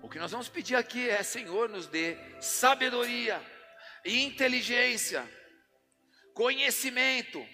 O 0.00 0.08
que 0.08 0.18
nós 0.18 0.30
vamos 0.30 0.48
pedir 0.48 0.76
aqui 0.76 1.10
é: 1.10 1.22
Senhor, 1.22 1.68
nos 1.68 1.86
dê 1.88 2.16
sabedoria, 2.40 3.38
inteligência, 4.02 5.30
conhecimento, 6.32 7.46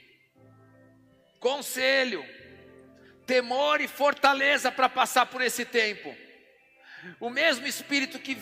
conselho, 1.40 2.24
temor 3.27 3.81
e 3.81 3.89
fortaleza 3.89 4.70
para 4.70 4.89
passar 4.89 5.27
por 5.27 5.43
esse 5.43 5.65
tempo. 5.65 6.15
O 7.20 7.28
mesmo 7.28 7.66
Espírito 7.66 8.19
que 8.19 8.39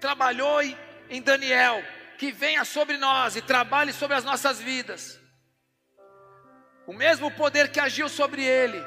trabalhou 0.00 0.60
em 1.08 1.22
Daniel, 1.22 1.84
que 2.18 2.32
venha 2.32 2.64
sobre 2.64 2.96
nós 2.96 3.36
e 3.36 3.42
trabalhe 3.42 3.92
sobre 3.92 4.16
as 4.16 4.24
nossas 4.24 4.60
vidas. 4.60 5.20
O 6.86 6.92
mesmo 6.92 7.30
poder 7.30 7.70
que 7.70 7.78
agiu 7.78 8.08
sobre 8.08 8.42
ele. 8.44 8.82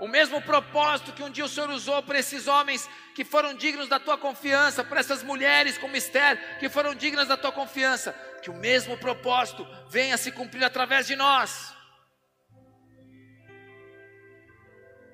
O 0.00 0.08
mesmo 0.08 0.42
propósito 0.42 1.12
que 1.12 1.22
um 1.22 1.30
dia 1.30 1.44
o 1.44 1.48
Senhor 1.48 1.70
usou 1.70 2.02
para 2.02 2.18
esses 2.18 2.48
homens 2.48 2.88
que 3.14 3.24
foram 3.24 3.54
dignos 3.54 3.88
da 3.88 4.00
tua 4.00 4.18
confiança, 4.18 4.82
para 4.82 4.98
essas 4.98 5.22
mulheres 5.22 5.78
como 5.78 5.96
Esther 5.96 6.58
que 6.58 6.68
foram 6.68 6.94
dignas 6.94 7.28
da 7.28 7.36
tua 7.36 7.52
confiança, 7.52 8.12
que 8.42 8.50
o 8.50 8.54
mesmo 8.54 8.96
propósito 8.98 9.64
venha 9.88 10.16
se 10.16 10.32
cumprir 10.32 10.64
através 10.64 11.06
de 11.06 11.14
nós. 11.14 11.71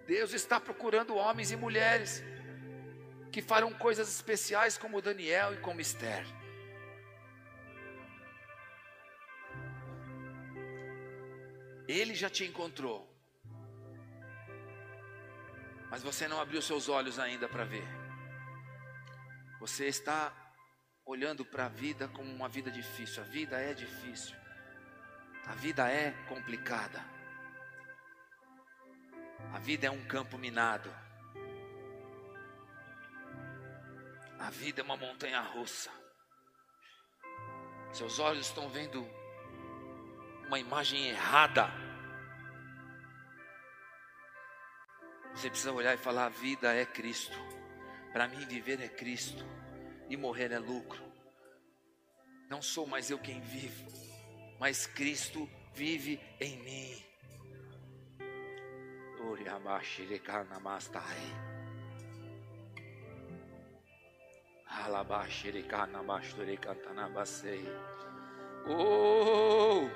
Deus 0.08 0.32
está 0.32 0.58
procurando 0.58 1.14
homens 1.14 1.50
e 1.50 1.56
mulheres 1.56 2.24
que 3.30 3.42
farão 3.42 3.74
coisas 3.74 4.08
especiais 4.08 4.78
como 4.78 5.02
Daniel 5.02 5.52
e 5.52 5.58
como 5.58 5.82
Esther. 5.82 6.24
Ele 11.86 12.14
já 12.14 12.30
te 12.30 12.46
encontrou, 12.46 13.06
mas 15.90 16.02
você 16.02 16.26
não 16.26 16.40
abriu 16.40 16.62
seus 16.62 16.88
olhos 16.88 17.18
ainda 17.18 17.46
para 17.46 17.64
ver. 17.64 17.86
Você 19.60 19.88
está 19.88 20.32
olhando 21.04 21.44
para 21.44 21.66
a 21.66 21.68
vida 21.68 22.08
como 22.08 22.32
uma 22.32 22.48
vida 22.48 22.70
difícil. 22.70 23.22
A 23.22 23.26
vida 23.26 23.60
é 23.60 23.74
difícil, 23.74 24.34
a 25.44 25.54
vida 25.54 25.86
é 25.90 26.12
complicada. 26.26 27.17
A 29.52 29.58
vida 29.58 29.86
é 29.86 29.90
um 29.90 30.04
campo 30.06 30.36
minado. 30.38 30.90
A 34.38 34.50
vida 34.50 34.80
é 34.80 34.84
uma 34.84 34.96
montanha 34.96 35.40
russa. 35.40 35.90
Seus 37.92 38.18
olhos 38.18 38.46
estão 38.46 38.68
vendo 38.68 39.06
uma 40.46 40.58
imagem 40.58 41.08
errada. 41.08 41.70
Você 45.34 45.48
precisa 45.50 45.72
olhar 45.72 45.94
e 45.94 45.98
falar: 45.98 46.26
a 46.26 46.30
vida 46.30 46.74
é 46.74 46.84
Cristo. 46.84 47.36
Para 48.12 48.28
mim, 48.28 48.46
viver 48.46 48.80
é 48.80 48.88
Cristo 48.88 49.44
e 50.08 50.16
morrer 50.16 50.52
é 50.52 50.58
lucro. 50.58 51.02
Não 52.48 52.62
sou 52.62 52.86
mais 52.86 53.10
eu 53.10 53.18
quem 53.18 53.40
vivo, 53.40 53.86
mas 54.58 54.86
Cristo 54.86 55.48
vive 55.74 56.18
em 56.40 56.56
mim. 56.62 57.07
Oh! 68.66 69.88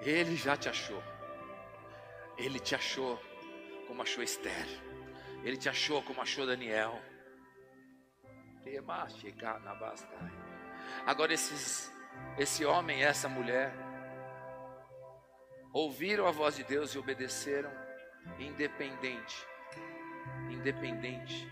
Ele 0.00 0.36
já 0.36 0.56
te 0.56 0.68
achou. 0.68 1.02
Ele 2.36 2.58
te 2.58 2.74
achou 2.74 3.20
como 3.86 4.02
achou 4.02 4.22
Esther. 4.22 4.66
Ele 5.44 5.56
te 5.56 5.68
achou 5.68 6.02
como 6.02 6.20
achou 6.20 6.46
Daniel. 6.46 7.00
Agora 11.06 11.32
esses, 11.32 11.92
esse 12.38 12.64
homem 12.64 13.00
e 13.00 13.02
essa 13.02 13.28
mulher 13.28 13.72
ouviram 15.72 16.26
a 16.26 16.30
voz 16.30 16.56
de 16.56 16.64
Deus 16.64 16.94
e 16.94 16.98
obedeceram, 16.98 17.70
independente, 18.38 19.46
independente 20.50 21.48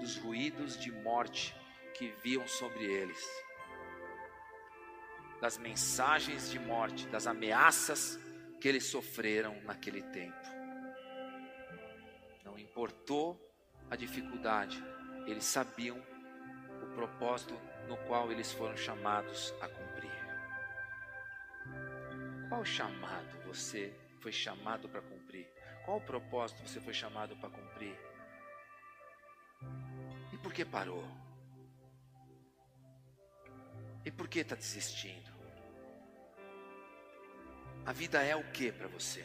dos 0.00 0.16
ruídos 0.18 0.78
de 0.78 0.90
morte 0.90 1.56
que 1.94 2.12
viam 2.22 2.46
sobre 2.46 2.84
eles, 2.84 3.24
das 5.40 5.56
mensagens 5.58 6.50
de 6.50 6.58
morte, 6.58 7.06
das 7.08 7.26
ameaças 7.26 8.18
que 8.60 8.68
eles 8.68 8.86
sofreram 8.86 9.60
naquele 9.62 10.02
tempo. 10.02 10.36
Não 12.44 12.58
importou 12.58 13.40
a 13.90 13.96
dificuldade, 13.96 14.82
eles 15.26 15.44
sabiam 15.44 16.02
propósito 16.94 17.54
no 17.88 17.96
qual 18.06 18.30
eles 18.32 18.52
foram 18.52 18.76
chamados 18.76 19.52
a 19.60 19.68
cumprir. 19.68 20.10
Qual 22.48 22.64
chamado 22.64 23.38
você 23.46 23.94
foi 24.20 24.32
chamado 24.32 24.88
para 24.88 25.02
cumprir? 25.02 25.46
Qual 25.84 26.00
propósito 26.00 26.66
você 26.66 26.80
foi 26.80 26.94
chamado 26.94 27.36
para 27.36 27.50
cumprir? 27.50 27.96
E 30.32 30.38
por 30.38 30.52
que 30.52 30.64
parou? 30.64 31.04
E 34.04 34.10
por 34.10 34.28
que 34.28 34.40
está 34.40 34.54
desistindo? 34.54 35.32
A 37.86 37.92
vida 37.92 38.22
é 38.22 38.34
o 38.34 38.44
que 38.50 38.72
para 38.72 38.88
você? 38.88 39.24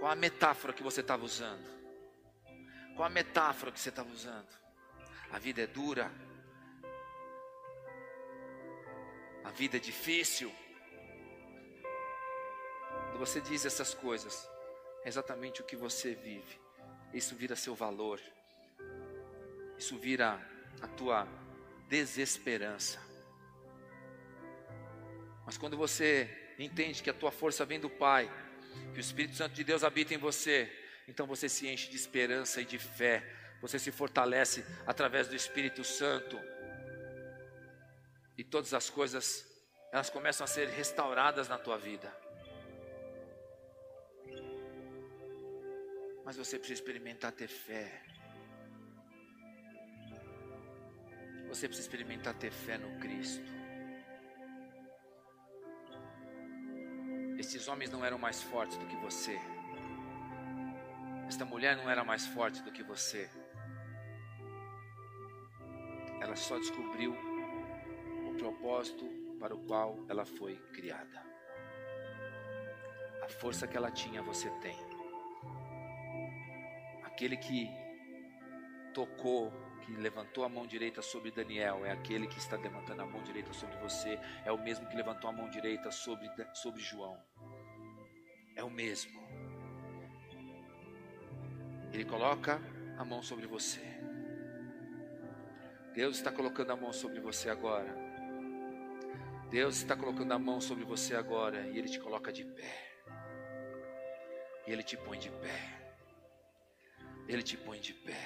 Qual 0.00 0.10
a 0.10 0.16
metáfora 0.16 0.72
que 0.72 0.82
você 0.82 1.00
estava 1.00 1.24
usando? 1.24 1.70
Qual 2.96 3.06
a 3.06 3.10
metáfora 3.10 3.70
que 3.70 3.78
você 3.78 3.88
estava 3.88 4.10
usando? 4.10 4.48
A 5.30 5.38
vida 5.38 5.62
é 5.62 5.66
dura. 5.66 6.10
A 9.44 9.50
vida 9.50 9.76
é 9.76 9.80
difícil. 9.80 10.52
Quando 13.06 13.18
você 13.18 13.40
diz 13.40 13.64
essas 13.64 13.92
coisas, 13.94 14.48
é 15.04 15.08
exatamente 15.08 15.60
o 15.60 15.64
que 15.64 15.76
você 15.76 16.14
vive. 16.14 16.60
Isso 17.12 17.34
vira 17.34 17.54
seu 17.56 17.74
valor. 17.74 18.20
Isso 19.76 19.98
vira 19.98 20.40
a 20.80 20.86
tua 20.86 21.26
desesperança. 21.88 23.00
Mas 25.44 25.58
quando 25.58 25.76
você 25.76 26.54
entende 26.58 27.02
que 27.02 27.10
a 27.10 27.14
tua 27.14 27.30
força 27.30 27.64
vem 27.64 27.80
do 27.80 27.90
Pai, 27.90 28.30
que 28.92 28.98
o 28.98 29.00
Espírito 29.00 29.36
Santo 29.36 29.54
de 29.54 29.64
Deus 29.64 29.84
habita 29.84 30.14
em 30.14 30.18
você, 30.18 30.70
então 31.06 31.26
você 31.26 31.48
se 31.48 31.68
enche 31.68 31.90
de 31.90 31.96
esperança 31.96 32.60
e 32.60 32.64
de 32.64 32.78
fé, 32.78 33.22
você 33.60 33.78
se 33.78 33.92
fortalece 33.92 34.64
através 34.86 35.28
do 35.28 35.36
Espírito 35.36 35.84
Santo, 35.84 36.40
e 38.42 38.44
todas 38.44 38.74
as 38.74 38.90
coisas, 38.90 39.46
elas 39.92 40.10
começam 40.10 40.44
a 40.44 40.48
ser 40.48 40.68
restauradas 40.68 41.48
na 41.48 41.58
tua 41.58 41.78
vida. 41.78 42.12
Mas 46.24 46.36
você 46.36 46.58
precisa 46.58 46.80
experimentar 46.80 47.30
ter 47.30 47.46
fé. 47.46 48.02
Você 51.50 51.68
precisa 51.68 51.86
experimentar 51.86 52.34
ter 52.34 52.50
fé 52.50 52.76
no 52.78 52.98
Cristo. 52.98 53.46
Esses 57.38 57.68
homens 57.68 57.92
não 57.92 58.04
eram 58.04 58.18
mais 58.18 58.42
fortes 58.42 58.76
do 58.76 58.86
que 58.88 58.96
você. 58.96 59.38
Esta 61.28 61.44
mulher 61.44 61.76
não 61.76 61.88
era 61.88 62.02
mais 62.02 62.26
forte 62.26 62.60
do 62.60 62.72
que 62.72 62.82
você. 62.82 63.30
Ela 66.20 66.34
só 66.34 66.58
descobriu 66.58 67.31
propósito 68.52 69.04
para 69.40 69.54
o 69.54 69.58
qual 69.66 70.04
ela 70.08 70.24
foi 70.24 70.56
criada. 70.72 71.22
A 73.22 73.28
força 73.28 73.66
que 73.66 73.76
ela 73.76 73.90
tinha, 73.90 74.22
você 74.22 74.50
tem. 74.60 74.76
Aquele 77.04 77.36
que 77.36 77.68
tocou 78.92 79.52
que 79.82 79.92
levantou 79.92 80.44
a 80.44 80.48
mão 80.48 80.66
direita 80.66 81.02
sobre 81.02 81.30
Daniel 81.30 81.84
é 81.84 81.90
aquele 81.90 82.26
que 82.26 82.38
está 82.38 82.56
levantando 82.56 83.02
a 83.02 83.06
mão 83.06 83.22
direita 83.22 83.52
sobre 83.52 83.76
você, 83.78 84.18
é 84.44 84.52
o 84.52 84.62
mesmo 84.62 84.86
que 84.88 84.96
levantou 84.96 85.30
a 85.30 85.32
mão 85.32 85.48
direita 85.48 85.90
sobre, 85.90 86.30
sobre 86.54 86.80
João. 86.80 87.18
É 88.54 88.62
o 88.62 88.70
mesmo. 88.70 89.20
Ele 91.92 92.04
coloca 92.04 92.60
a 92.98 93.04
mão 93.04 93.22
sobre 93.22 93.46
você. 93.46 93.80
Deus 95.94 96.16
está 96.16 96.30
colocando 96.30 96.70
a 96.70 96.76
mão 96.76 96.92
sobre 96.92 97.20
você 97.20 97.50
agora. 97.50 98.11
Deus 99.52 99.76
está 99.76 99.94
colocando 99.94 100.32
a 100.32 100.38
mão 100.38 100.62
sobre 100.62 100.82
você 100.82 101.14
agora 101.14 101.60
e 101.66 101.78
Ele 101.78 101.86
te 101.86 102.00
coloca 102.00 102.32
de 102.32 102.42
pé. 102.42 102.74
E 104.66 104.72
Ele 104.72 104.82
te 104.82 104.96
põe 104.96 105.18
de 105.18 105.28
pé. 105.28 105.92
Ele 107.28 107.42
te 107.42 107.58
põe 107.58 107.78
de 107.78 107.92
pé. 107.92 108.16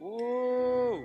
Oh! 0.00 1.04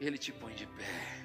Ele 0.00 0.18
te 0.18 0.32
põe 0.32 0.52
de 0.52 0.66
pé. 0.66 1.24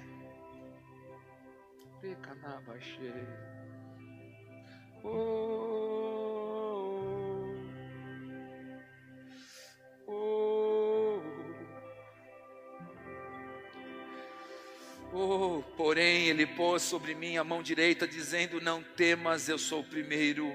Oh, 15.11 15.63
porém, 15.75 16.27
ele 16.27 16.45
pôs 16.45 16.81
sobre 16.81 17.15
mim 17.15 17.37
a 17.37 17.43
mão 17.43 17.63
direita, 17.63 18.07
dizendo: 18.07 18.61
Não 18.61 18.83
temas, 18.83 19.49
eu 19.49 19.57
sou 19.57 19.81
o 19.81 19.83
primeiro 19.83 20.53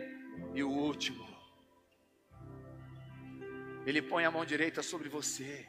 e 0.54 0.62
o 0.62 0.70
último. 0.70 1.24
Ele 3.86 4.00
põe 4.00 4.24
a 4.24 4.30
mão 4.30 4.44
direita 4.44 4.82
sobre 4.82 5.08
você. 5.08 5.68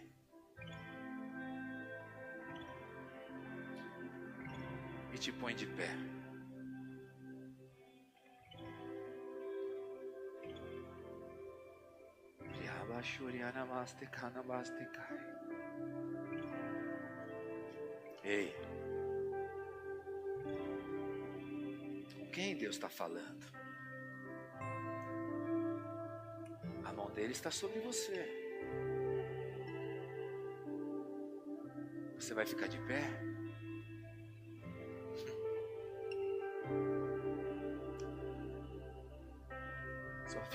E 5.13 5.17
te 5.17 5.31
põe 5.31 5.53
de 5.55 5.65
pé. 5.65 6.14
Ei. 18.23 18.55
quem 22.35 22.53
Deus 22.53 22.75
está 22.75 22.89
falando? 22.89 23.45
A 26.83 26.91
mão 26.91 27.09
dele 27.11 27.31
está 27.31 27.49
sobre 27.49 27.79
você. 27.79 28.27
Você 32.19 32.33
vai 32.33 32.45
ficar 32.45 32.67
de 32.67 32.77
pé? 32.79 33.34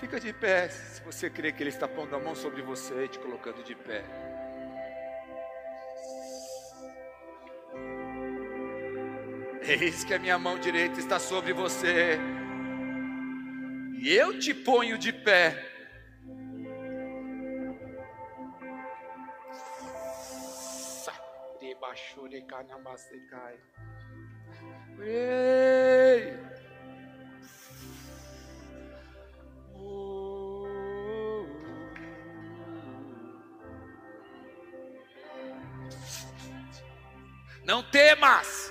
Fica 0.00 0.18
de 0.18 0.32
pé 0.32 0.66
se 0.70 1.02
você 1.02 1.28
crê 1.28 1.52
que 1.52 1.62
Ele 1.62 1.68
está 1.68 1.86
pondo 1.86 2.16
a 2.16 2.18
mão 2.18 2.34
sobre 2.34 2.62
você 2.62 3.04
e 3.04 3.08
te 3.08 3.18
colocando 3.18 3.62
de 3.62 3.74
pé. 3.74 4.02
Eis 9.60 10.02
que 10.02 10.14
a 10.14 10.18
minha 10.18 10.38
mão 10.38 10.58
direita 10.58 10.98
está 10.98 11.18
sobre 11.18 11.52
você, 11.52 12.18
e 13.98 14.16
eu 14.16 14.38
te 14.38 14.54
ponho 14.54 14.96
de 14.96 15.12
pé. 15.12 15.54
Ei! 24.98 26.59
Não 37.64 37.82
temas. 37.82 38.70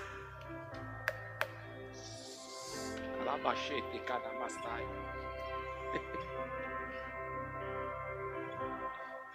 Canamastai. 4.00 4.88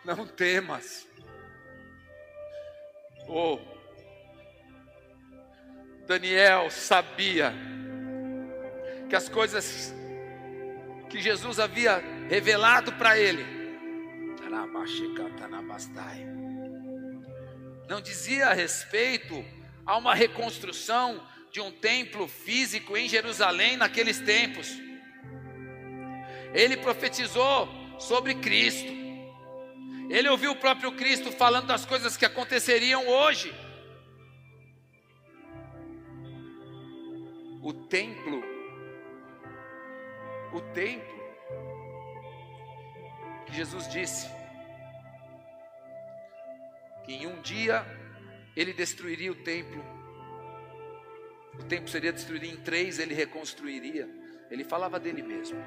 Não 0.05 0.27
temas. 0.27 1.07
Oh, 3.29 3.59
Daniel 6.07 6.71
sabia 6.71 7.53
que 9.09 9.17
as 9.17 9.29
coisas 9.29 9.95
que 11.09 11.21
Jesus 11.21 11.59
havia 11.59 11.99
revelado 12.29 12.93
para 12.93 13.19
ele 13.19 13.55
não 17.89 18.01
dizia 18.01 18.53
respeito 18.53 19.45
a 19.85 19.97
uma 19.97 20.15
reconstrução 20.15 21.23
de 21.51 21.61
um 21.61 21.71
templo 21.71 22.27
físico 22.27 22.97
em 22.97 23.09
Jerusalém 23.09 23.77
naqueles 23.77 24.19
tempos. 24.21 24.69
Ele 26.53 26.77
profetizou 26.77 27.69
sobre 27.99 28.35
Cristo. 28.35 28.93
Ele 30.09 30.29
ouviu 30.29 30.53
o 30.53 30.57
próprio 30.57 30.93
Cristo 30.93 31.31
falando 31.33 31.67
das 31.67 31.85
coisas 31.85 32.17
que 32.17 32.25
aconteceriam 32.25 33.07
hoje. 33.07 33.55
O 37.63 37.73
templo, 37.73 38.43
o 40.53 40.61
templo, 40.61 41.15
que 43.47 43.55
Jesus 43.55 43.89
disse 43.89 44.44
que 47.05 47.13
em 47.13 47.27
um 47.27 47.41
dia 47.43 47.85
ele 48.57 48.73
destruiria 48.73 49.33
o 49.33 49.35
templo, 49.35 49.85
o 51.59 51.65
templo 51.65 51.89
seria 51.89 52.13
destruído 52.13 52.45
em 52.47 52.57
três, 52.57 52.99
ele 52.99 53.15
reconstruiria. 53.15 54.09
Ele 54.51 54.65
falava 54.65 55.01
dele 55.01 55.23
mesmo. 55.23 55.59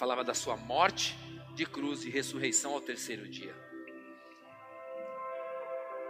falava 0.00 0.24
da 0.24 0.32
sua 0.32 0.56
morte 0.56 1.14
de 1.54 1.66
cruz 1.66 2.04
e 2.04 2.10
ressurreição 2.10 2.72
ao 2.72 2.80
terceiro 2.80 3.28
dia. 3.28 3.54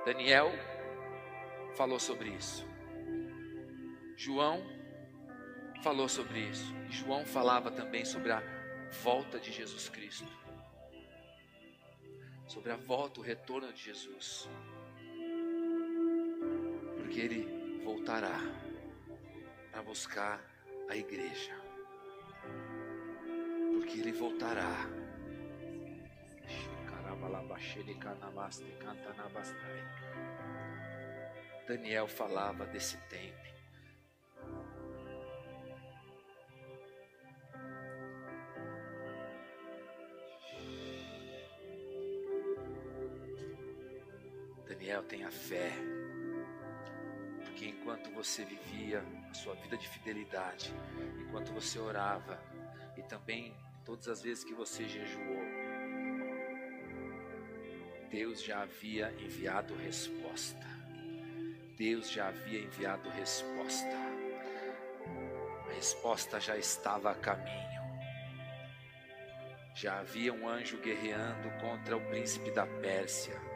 Daniel 0.06 0.52
falou 1.74 1.98
sobre 1.98 2.28
isso. 2.28 2.64
João 4.16 4.64
falou 5.82 6.08
sobre 6.08 6.38
isso. 6.38 6.72
João 6.88 7.26
falava 7.26 7.68
também 7.72 8.04
sobre 8.04 8.30
a 8.30 8.40
volta 9.02 9.40
de 9.40 9.50
Jesus 9.50 9.88
Cristo. 9.88 10.28
Sobre 12.52 12.72
a 12.72 12.76
volta, 12.76 13.20
o 13.20 13.22
retorno 13.22 13.72
de 13.72 13.82
Jesus. 13.82 14.48
Porque 16.98 17.20
ele 17.20 17.82
voltará 17.84 18.38
para 19.70 19.82
buscar 19.82 20.40
a 20.88 20.96
igreja 20.96 21.60
porque 23.90 23.98
ele 24.00 24.12
voltará. 24.12 24.88
Daniel 31.66 32.06
falava 32.06 32.66
desse 32.66 32.96
tempo. 33.08 33.49
Daniel 44.80 45.02
tenha 45.02 45.30
fé, 45.30 45.70
porque 47.44 47.66
enquanto 47.66 48.10
você 48.12 48.46
vivia 48.46 49.04
a 49.30 49.34
sua 49.34 49.54
vida 49.56 49.76
de 49.76 49.86
fidelidade, 49.86 50.72
enquanto 51.20 51.52
você 51.52 51.78
orava 51.78 52.42
e 52.96 53.02
também 53.02 53.54
todas 53.84 54.08
as 54.08 54.22
vezes 54.22 54.42
que 54.42 54.54
você 54.54 54.88
jejuou, 54.88 55.44
Deus 58.10 58.42
já 58.42 58.62
havia 58.62 59.12
enviado 59.20 59.74
resposta. 59.74 60.66
Deus 61.76 62.10
já 62.10 62.28
havia 62.28 62.60
enviado 62.60 63.10
resposta. 63.10 63.96
A 65.68 65.72
resposta 65.74 66.40
já 66.40 66.56
estava 66.56 67.10
a 67.10 67.14
caminho. 67.14 67.82
Já 69.74 70.00
havia 70.00 70.32
um 70.32 70.48
anjo 70.48 70.78
guerreando 70.78 71.50
contra 71.60 71.98
o 71.98 72.00
príncipe 72.08 72.50
da 72.50 72.66
Pérsia. 72.66 73.49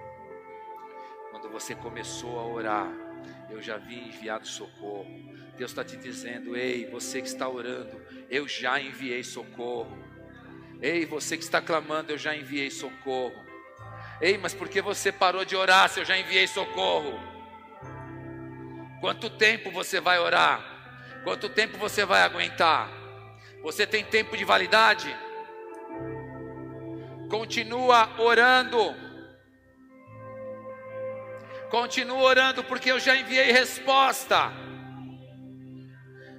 Você 1.54 1.72
começou 1.72 2.40
a 2.40 2.44
orar, 2.44 2.92
eu 3.48 3.62
já 3.62 3.76
havia 3.76 4.02
enviado 4.02 4.44
socorro. 4.44 5.06
Deus 5.56 5.70
está 5.70 5.84
te 5.84 5.96
dizendo: 5.96 6.56
ei, 6.56 6.84
você 6.90 7.22
que 7.22 7.28
está 7.28 7.48
orando, 7.48 8.02
eu 8.28 8.48
já 8.48 8.80
enviei 8.80 9.22
socorro. 9.22 9.96
Ei, 10.82 11.06
você 11.06 11.36
que 11.36 11.44
está 11.44 11.62
clamando, 11.62 12.10
eu 12.10 12.18
já 12.18 12.34
enviei 12.34 12.72
socorro. 12.72 13.40
Ei, 14.20 14.36
mas 14.36 14.52
por 14.52 14.68
que 14.68 14.82
você 14.82 15.12
parou 15.12 15.44
de 15.44 15.54
orar 15.54 15.88
se 15.88 16.00
eu 16.00 16.04
já 16.04 16.18
enviei 16.18 16.48
socorro? 16.48 17.20
Quanto 19.00 19.30
tempo 19.30 19.70
você 19.70 20.00
vai 20.00 20.18
orar? 20.18 21.22
Quanto 21.22 21.48
tempo 21.48 21.78
você 21.78 22.04
vai 22.04 22.22
aguentar? 22.22 22.90
Você 23.62 23.86
tem 23.86 24.04
tempo 24.04 24.36
de 24.36 24.44
validade? 24.44 25.16
Continua 27.30 28.20
orando. 28.20 29.03
Continua 31.70 32.22
orando, 32.22 32.62
porque 32.64 32.90
eu 32.90 33.00
já 33.00 33.16
enviei 33.16 33.50
resposta. 33.52 34.52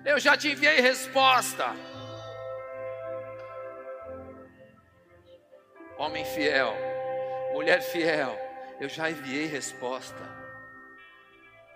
Eu 0.06 0.20
já 0.20 0.38
te 0.38 0.50
enviei 0.50 0.80
resposta. 0.80 1.76
Homem 5.98 6.26
fiel, 6.26 6.76
mulher 7.54 7.82
fiel, 7.82 8.38
eu 8.80 8.90
já 8.90 9.10
enviei 9.10 9.46
resposta. 9.46 10.22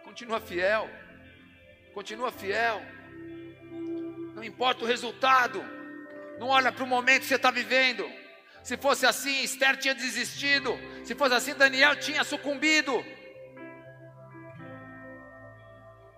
Continua 0.03 0.39
fiel, 0.39 0.89
continua 1.93 2.31
fiel. 2.31 2.81
Não 4.35 4.43
importa 4.43 4.83
o 4.83 4.87
resultado, 4.87 5.63
não 6.37 6.49
olha 6.49 6.71
para 6.71 6.83
o 6.83 6.87
momento 6.87 7.21
que 7.21 7.27
você 7.27 7.35
está 7.35 7.49
vivendo. 7.49 8.09
Se 8.63 8.77
fosse 8.77 9.05
assim, 9.05 9.43
Esther 9.43 9.77
tinha 9.77 9.95
desistido. 9.95 10.77
Se 11.03 11.15
fosse 11.15 11.33
assim, 11.33 11.55
Daniel 11.55 11.95
tinha 11.95 12.23
sucumbido. 12.23 13.03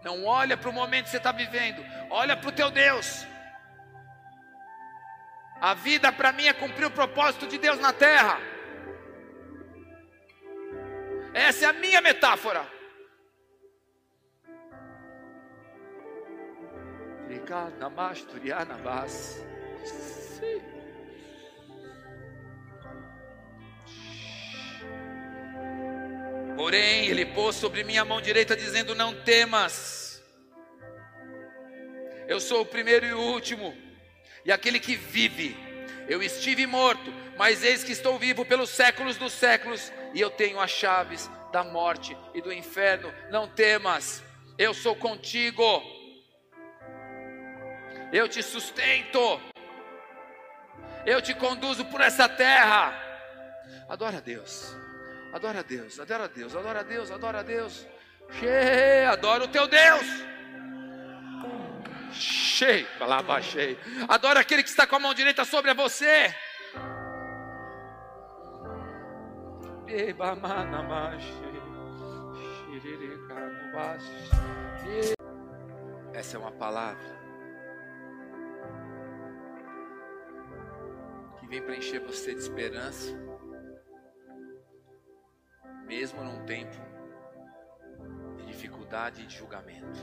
Não 0.04 0.26
olha 0.26 0.58
para 0.58 0.70
o 0.70 0.74
momento 0.74 1.06
que 1.06 1.12
você 1.12 1.18
está 1.18 1.32
vivendo, 1.32 1.84
olha 2.10 2.36
para 2.36 2.50
o 2.50 2.52
teu 2.52 2.72
Deus. 2.72 3.26
A 5.60 5.74
vida 5.76 6.12
para 6.12 6.32
mim 6.32 6.48
é 6.48 6.54
cumprir 6.54 6.86
o 6.86 6.92
propósito 6.92 7.46
de 7.46 7.58
Deus 7.58 7.80
na 7.80 7.94
terra. 7.94 8.40
Essa 11.34 11.66
é 11.66 11.70
a 11.70 11.74
minha 11.74 12.02
metáfora. 12.02 12.66
Porém, 26.56 27.08
ele 27.08 27.26
pôs 27.26 27.56
sobre 27.56 27.84
minha 27.84 28.06
mão 28.06 28.22
direita, 28.22 28.56
dizendo: 28.56 28.94
Não 28.96 29.14
temas, 29.24 30.24
eu 32.28 32.40
sou 32.40 32.62
o 32.62 32.66
primeiro 32.66 33.06
e 33.06 33.14
o 33.14 33.20
último 33.20 33.76
e 34.46 34.52
aquele 34.52 34.80
que 34.80 34.96
vive. 34.96 35.56
Eu 36.08 36.22
estive 36.22 36.66
morto, 36.66 37.14
mas 37.38 37.64
eis 37.64 37.84
que 37.84 37.92
estou 37.92 38.18
vivo 38.18 38.46
pelos 38.46 38.70
séculos 38.70 39.18
dos 39.18 39.34
séculos, 39.34 39.92
e 40.14 40.20
eu 40.20 40.30
tenho 40.30 40.60
as 40.60 40.72
chaves 40.72 41.30
da 41.52 41.64
morte 41.64 42.18
e 42.34 42.42
do 42.42 42.52
inferno. 42.52 43.14
Não 43.30 43.48
temas, 43.48 44.24
eu 44.58 44.74
sou 44.74 44.96
contigo. 44.96 45.64
Eu 48.12 48.28
te 48.28 48.44
sustento. 48.44 49.42
Eu 51.06 51.22
te 51.22 51.34
conduzo 51.34 51.86
por 51.86 52.02
essa 52.02 52.28
terra. 52.28 52.94
Adora 53.88 54.18
a 54.18 54.22
Deus. 54.22 54.81
Adora 55.34 55.60
a 55.60 55.64
Deus, 55.64 56.00
adora 56.00 56.24
a 56.26 56.28
Deus, 56.28 56.56
adora 56.56 56.80
a 56.80 56.84
Deus, 56.84 57.12
adora 57.12 57.40
a 57.40 57.44
Deus. 57.44 57.88
Che, 58.32 59.06
adora 59.08 59.44
o 59.44 59.48
teu 59.48 59.68
Deus 59.68 60.32
cheio, 62.62 62.86
palavra 63.00 63.42
cheio. 63.42 63.78
Adora 64.08 64.40
aquele 64.40 64.62
que 64.62 64.70
está 64.70 64.86
com 64.86 64.96
a 64.96 65.00
mão 65.00 65.14
direita 65.14 65.44
sobre 65.46 65.74
você. 65.74 66.34
Essa 76.14 76.38
é 76.38 76.40
uma 76.40 76.52
palavra 76.52 77.20
que 81.40 81.48
vem 81.48 81.62
para 81.64 81.76
encher 81.76 82.00
você 82.02 82.36
de 82.36 82.42
esperança, 82.42 83.12
mesmo 85.92 86.24
num 86.24 86.46
tempo 86.46 86.78
de 88.38 88.46
dificuldade 88.46 89.24
e 89.24 89.28
de 89.28 89.36
julgamento. 89.36 90.00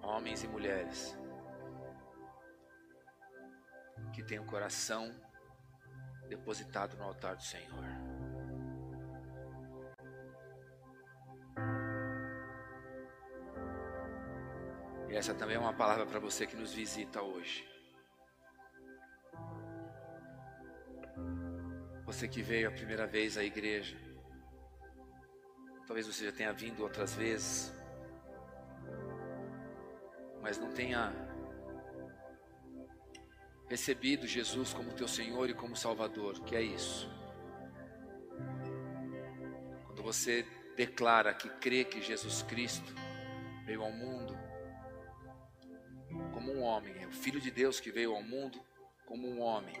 Homens 0.00 0.44
e 0.44 0.48
mulheres 0.48 1.18
que 4.12 4.22
têm 4.22 4.38
o 4.38 4.46
coração 4.46 5.12
depositado 6.28 6.96
no 6.96 7.02
altar 7.02 7.34
do 7.34 7.42
Senhor. 7.42 7.97
E 15.08 15.16
essa 15.16 15.34
também 15.34 15.56
é 15.56 15.58
uma 15.58 15.72
palavra 15.72 16.04
para 16.04 16.20
você 16.20 16.46
que 16.46 16.54
nos 16.54 16.72
visita 16.72 17.22
hoje. 17.22 17.66
Você 22.04 22.28
que 22.28 22.42
veio 22.42 22.68
a 22.68 22.72
primeira 22.72 23.06
vez 23.06 23.36
à 23.36 23.44
igreja, 23.44 23.96
talvez 25.86 26.06
você 26.06 26.26
já 26.26 26.32
tenha 26.32 26.52
vindo 26.52 26.82
outras 26.82 27.14
vezes, 27.14 27.72
mas 30.42 30.58
não 30.58 30.70
tenha 30.72 31.12
recebido 33.68 34.26
Jesus 34.26 34.72
como 34.72 34.92
teu 34.92 35.08
Senhor 35.08 35.50
e 35.50 35.54
como 35.54 35.76
Salvador, 35.76 36.40
que 36.44 36.54
é 36.54 36.62
isso. 36.62 37.10
Quando 39.86 40.02
você 40.02 40.46
declara 40.76 41.34
que 41.34 41.48
crê 41.48 41.84
que 41.84 42.00
Jesus 42.00 42.42
Cristo 42.42 42.94
veio 43.66 43.82
ao 43.82 43.92
mundo 43.92 44.37
homem, 46.68 46.94
é 47.02 47.06
o 47.06 47.10
Filho 47.10 47.40
de 47.40 47.50
Deus 47.50 47.80
que 47.80 47.90
veio 47.90 48.14
ao 48.14 48.22
mundo 48.22 48.60
como 49.06 49.26
um 49.26 49.40
homem 49.40 49.74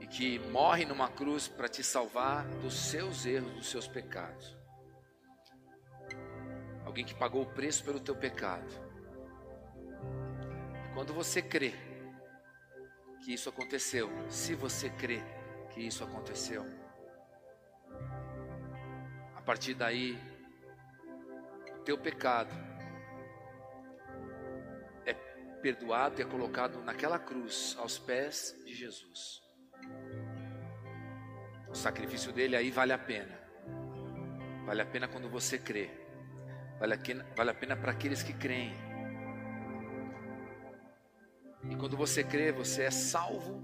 e 0.00 0.06
que 0.06 0.38
morre 0.38 0.84
numa 0.84 1.08
cruz 1.08 1.46
para 1.46 1.68
te 1.68 1.84
salvar 1.84 2.46
dos 2.62 2.74
seus 2.74 3.26
erros, 3.26 3.52
dos 3.52 3.68
seus 3.68 3.86
pecados. 3.86 4.56
Alguém 6.84 7.04
que 7.04 7.14
pagou 7.14 7.42
o 7.42 7.52
preço 7.52 7.84
pelo 7.84 8.00
teu 8.00 8.16
pecado. 8.16 8.68
Quando 10.94 11.12
você 11.12 11.42
crê 11.42 11.74
que 13.22 13.34
isso 13.34 13.48
aconteceu, 13.48 14.08
se 14.30 14.54
você 14.54 14.88
crê 14.88 15.22
que 15.70 15.80
isso 15.80 16.02
aconteceu, 16.02 16.64
a 19.34 19.42
partir 19.42 19.74
daí, 19.74 20.18
o 21.76 21.82
teu 21.82 21.98
pecado 21.98 22.65
perdoado 25.66 26.20
e 26.20 26.22
é 26.22 26.24
colocado 26.24 26.80
naquela 26.80 27.18
cruz, 27.18 27.76
aos 27.80 27.98
pés 27.98 28.56
de 28.64 28.72
Jesus. 28.72 29.42
O 31.68 31.74
sacrifício 31.74 32.32
dele 32.32 32.54
aí 32.54 32.70
vale 32.70 32.92
a 32.92 32.98
pena. 32.98 33.36
Vale 34.64 34.82
a 34.82 34.86
pena 34.86 35.08
quando 35.08 35.28
você 35.28 35.58
crê. 35.58 35.90
Vale 36.78 36.94
a 36.94 36.98
pena, 36.98 37.26
vale 37.36 37.52
pena 37.54 37.76
para 37.76 37.90
aqueles 37.90 38.22
que 38.22 38.32
creem. 38.32 38.76
E 41.68 41.74
quando 41.74 41.96
você 41.96 42.22
crê, 42.22 42.52
você 42.52 42.84
é 42.84 42.90
salvo 42.92 43.60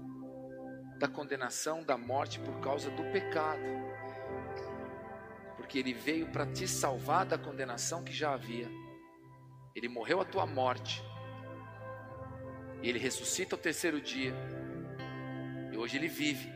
da 0.99 1.07
condenação, 1.07 1.85
da 1.85 1.97
morte 1.97 2.37
por 2.37 2.59
causa 2.59 2.91
do 2.91 3.03
pecado. 3.13 3.61
Porque 5.55 5.79
ele 5.79 5.93
veio 5.93 6.27
para 6.27 6.45
te 6.45 6.67
salvar 6.67 7.25
da 7.25 7.37
condenação 7.37 8.03
que 8.03 8.11
já 8.11 8.33
havia. 8.33 8.69
Ele 9.73 9.87
morreu 9.87 10.19
a 10.19 10.25
tua 10.25 10.45
morte. 10.45 11.01
E 12.83 12.89
ele 12.89 12.99
ressuscita 12.99 13.55
ao 13.55 13.59
terceiro 13.59 13.99
dia. 13.99 14.35
E 15.71 15.77
hoje 15.77 15.97
ele 15.97 16.07
vive. 16.07 16.51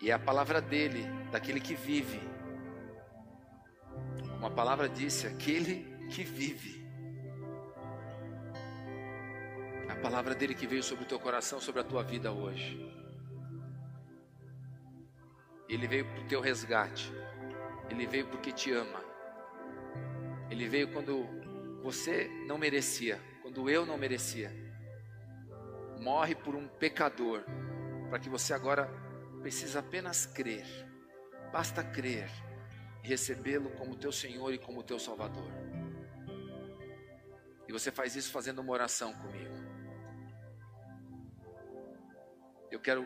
E 0.00 0.10
é 0.10 0.14
a 0.14 0.18
palavra 0.18 0.60
dele, 0.60 1.04
daquele 1.32 1.60
que 1.60 1.74
vive. 1.74 2.20
Uma 4.38 4.50
palavra 4.50 4.88
disse: 4.88 5.26
aquele 5.26 5.84
que 6.10 6.22
vive. 6.22 6.80
a 9.90 9.96
palavra 9.96 10.34
dele 10.34 10.54
que 10.54 10.66
veio 10.66 10.82
sobre 10.82 11.04
o 11.04 11.06
teu 11.06 11.18
coração, 11.18 11.60
sobre 11.60 11.80
a 11.80 11.84
tua 11.84 12.02
vida 12.02 12.30
hoje. 12.30 12.78
Ele 15.68 15.86
veio 15.86 16.04
para 16.04 16.20
o 16.20 16.26
teu 16.26 16.40
resgate. 16.40 17.12
Ele 17.88 18.06
veio 18.06 18.26
porque 18.28 18.52
te 18.52 18.72
ama. 18.72 19.04
Ele 20.48 20.68
veio 20.68 20.92
quando 20.92 21.26
você 21.82 22.28
não 22.46 22.56
merecia, 22.56 23.20
quando 23.50 23.68
eu 23.68 23.84
não 23.84 23.98
merecia. 23.98 24.52
Morre 25.98 26.36
por 26.36 26.54
um 26.54 26.68
pecador, 26.68 27.42
para 28.08 28.18
que 28.20 28.28
você 28.28 28.54
agora 28.54 28.88
precisa 29.40 29.80
apenas 29.80 30.24
crer. 30.24 30.64
Basta 31.52 31.82
crer 31.82 32.30
e 33.02 33.08
recebê-lo 33.08 33.70
como 33.70 33.96
teu 33.96 34.12
Senhor 34.12 34.54
e 34.54 34.58
como 34.58 34.84
teu 34.84 35.00
Salvador. 35.00 35.50
E 37.66 37.72
você 37.72 37.90
faz 37.90 38.14
isso 38.14 38.30
fazendo 38.30 38.60
uma 38.60 38.72
oração 38.72 39.12
comigo. 39.14 39.54
Eu 42.70 42.78
quero 42.78 43.04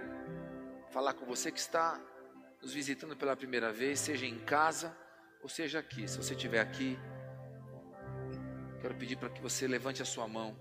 falar 0.91 1.15
com 1.15 1.25
você 1.25 1.51
que 1.51 1.59
está 1.59 1.99
nos 2.61 2.75
visitando 2.75 3.16
pela 3.16 3.35
primeira 3.35 3.73
vez, 3.73 3.99
seja 3.99 4.27
em 4.27 4.39
casa 4.41 4.95
ou 5.43 5.49
seja 5.49 5.79
aqui. 5.79 6.07
Se 6.07 6.19
você 6.19 6.35
estiver 6.35 6.61
aqui, 6.61 6.99
quero 8.85 8.94
pedir 8.97 9.16
para 9.16 9.31
que 9.31 9.40
você 9.40 9.66
levante 9.66 10.02
a 10.02 10.05
sua 10.05 10.28
mão. 10.28 10.55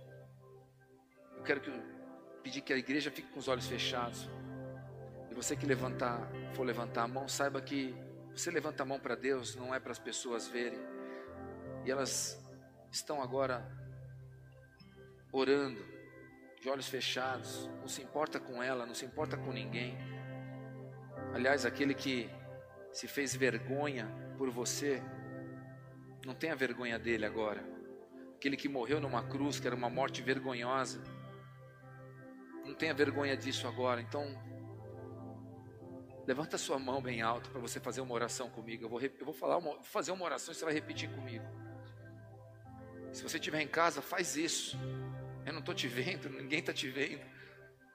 Eu 1.36 1.44
quero 1.44 1.60
que, 1.60 1.70
pedir 2.42 2.62
que 2.62 2.72
a 2.72 2.78
igreja 2.78 3.12
fique 3.12 3.30
com 3.30 3.38
os 3.38 3.50
olhos 3.50 3.68
fechados. 3.68 4.30
E 5.30 5.34
você 5.34 5.58
que 5.58 5.66
levantar, 5.66 6.32
for 6.56 6.64
levantar 6.64 7.04
a 7.04 7.08
mão, 7.08 7.28
saiba 7.28 7.62
que 7.62 7.94
você 8.34 8.50
levanta 8.50 8.84
a 8.84 8.86
mão 8.86 8.98
para 8.98 9.16
Deus, 9.16 9.58
não 9.58 9.76
é 9.76 9.80
para 9.80 9.92
as 9.92 10.00
pessoas 10.00 10.48
verem. 10.48 10.80
E 11.84 11.92
elas 11.92 12.42
estão 12.90 13.22
agora 13.22 13.70
orando 15.30 15.84
de 16.62 16.70
olhos 16.70 16.88
fechados, 16.88 17.70
não 17.82 17.90
se 17.90 18.02
importa 18.02 18.40
com 18.40 18.64
ela, 18.64 18.86
não 18.86 18.96
se 18.96 19.04
importa 19.04 19.36
com 19.36 19.52
ninguém. 19.52 19.98
Aliás, 21.34 21.66
aquele 21.66 21.94
que 21.94 22.30
se 22.90 23.06
fez 23.06 23.36
vergonha 23.36 24.08
por 24.38 24.50
você, 24.50 25.04
não 26.26 26.34
tenha 26.34 26.56
vergonha 26.56 26.98
dele 26.98 27.26
agora. 27.26 27.73
Aquele 28.44 28.58
que 28.58 28.68
morreu 28.68 29.00
numa 29.00 29.24
cruz, 29.24 29.58
que 29.58 29.66
era 29.66 29.74
uma 29.74 29.90
morte 29.90 30.22
vergonhosa, 30.22 31.02
não 32.66 32.76
tenha 32.76 32.94
vergonha 32.94 33.38
disso 33.38 33.66
agora. 33.70 34.02
Então, 34.02 34.38
levanta 36.28 36.58
sua 36.58 36.78
mão 36.78 37.02
bem 37.02 37.22
alto 37.22 37.50
para 37.50 37.62
você 37.62 37.80
fazer 37.80 38.02
uma 38.02 38.14
oração 38.14 38.50
comigo. 38.50 38.84
Eu 38.84 38.90
vou, 38.90 39.00
eu 39.00 39.24
vou 39.24 39.34
falar 39.34 39.58
uma, 39.58 39.82
fazer 39.82 40.12
uma 40.12 40.26
oração 40.26 40.52
e 40.52 40.56
você 40.58 40.66
vai 40.66 40.74
repetir 40.74 41.10
comigo. 41.12 41.46
Se 43.14 43.24
você 43.24 43.38
estiver 43.38 43.62
em 43.62 43.68
casa, 43.70 44.02
faz 44.02 44.36
isso. 44.36 44.78
Eu 45.46 45.54
não 45.54 45.62
estou 45.62 45.74
te 45.74 45.88
vendo, 45.88 46.28
ninguém 46.42 46.60
está 46.60 46.74
te 46.74 46.90
vendo. 46.90 47.24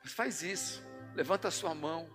Mas 0.03 0.15
faz 0.15 0.43
isso. 0.43 0.83
Levanta 1.15 1.49
a 1.49 1.51
sua 1.51 1.75
mão. 1.75 2.09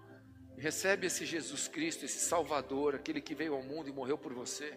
Recebe 0.58 1.06
esse 1.06 1.24
Jesus 1.24 1.68
Cristo, 1.68 2.04
esse 2.04 2.18
Salvador, 2.18 2.96
aquele 2.96 3.22
que 3.22 3.36
veio 3.36 3.54
ao 3.54 3.62
mundo 3.62 3.90
e 3.90 3.94
morreu 3.94 4.18
por 4.18 4.34
você. 4.34 4.76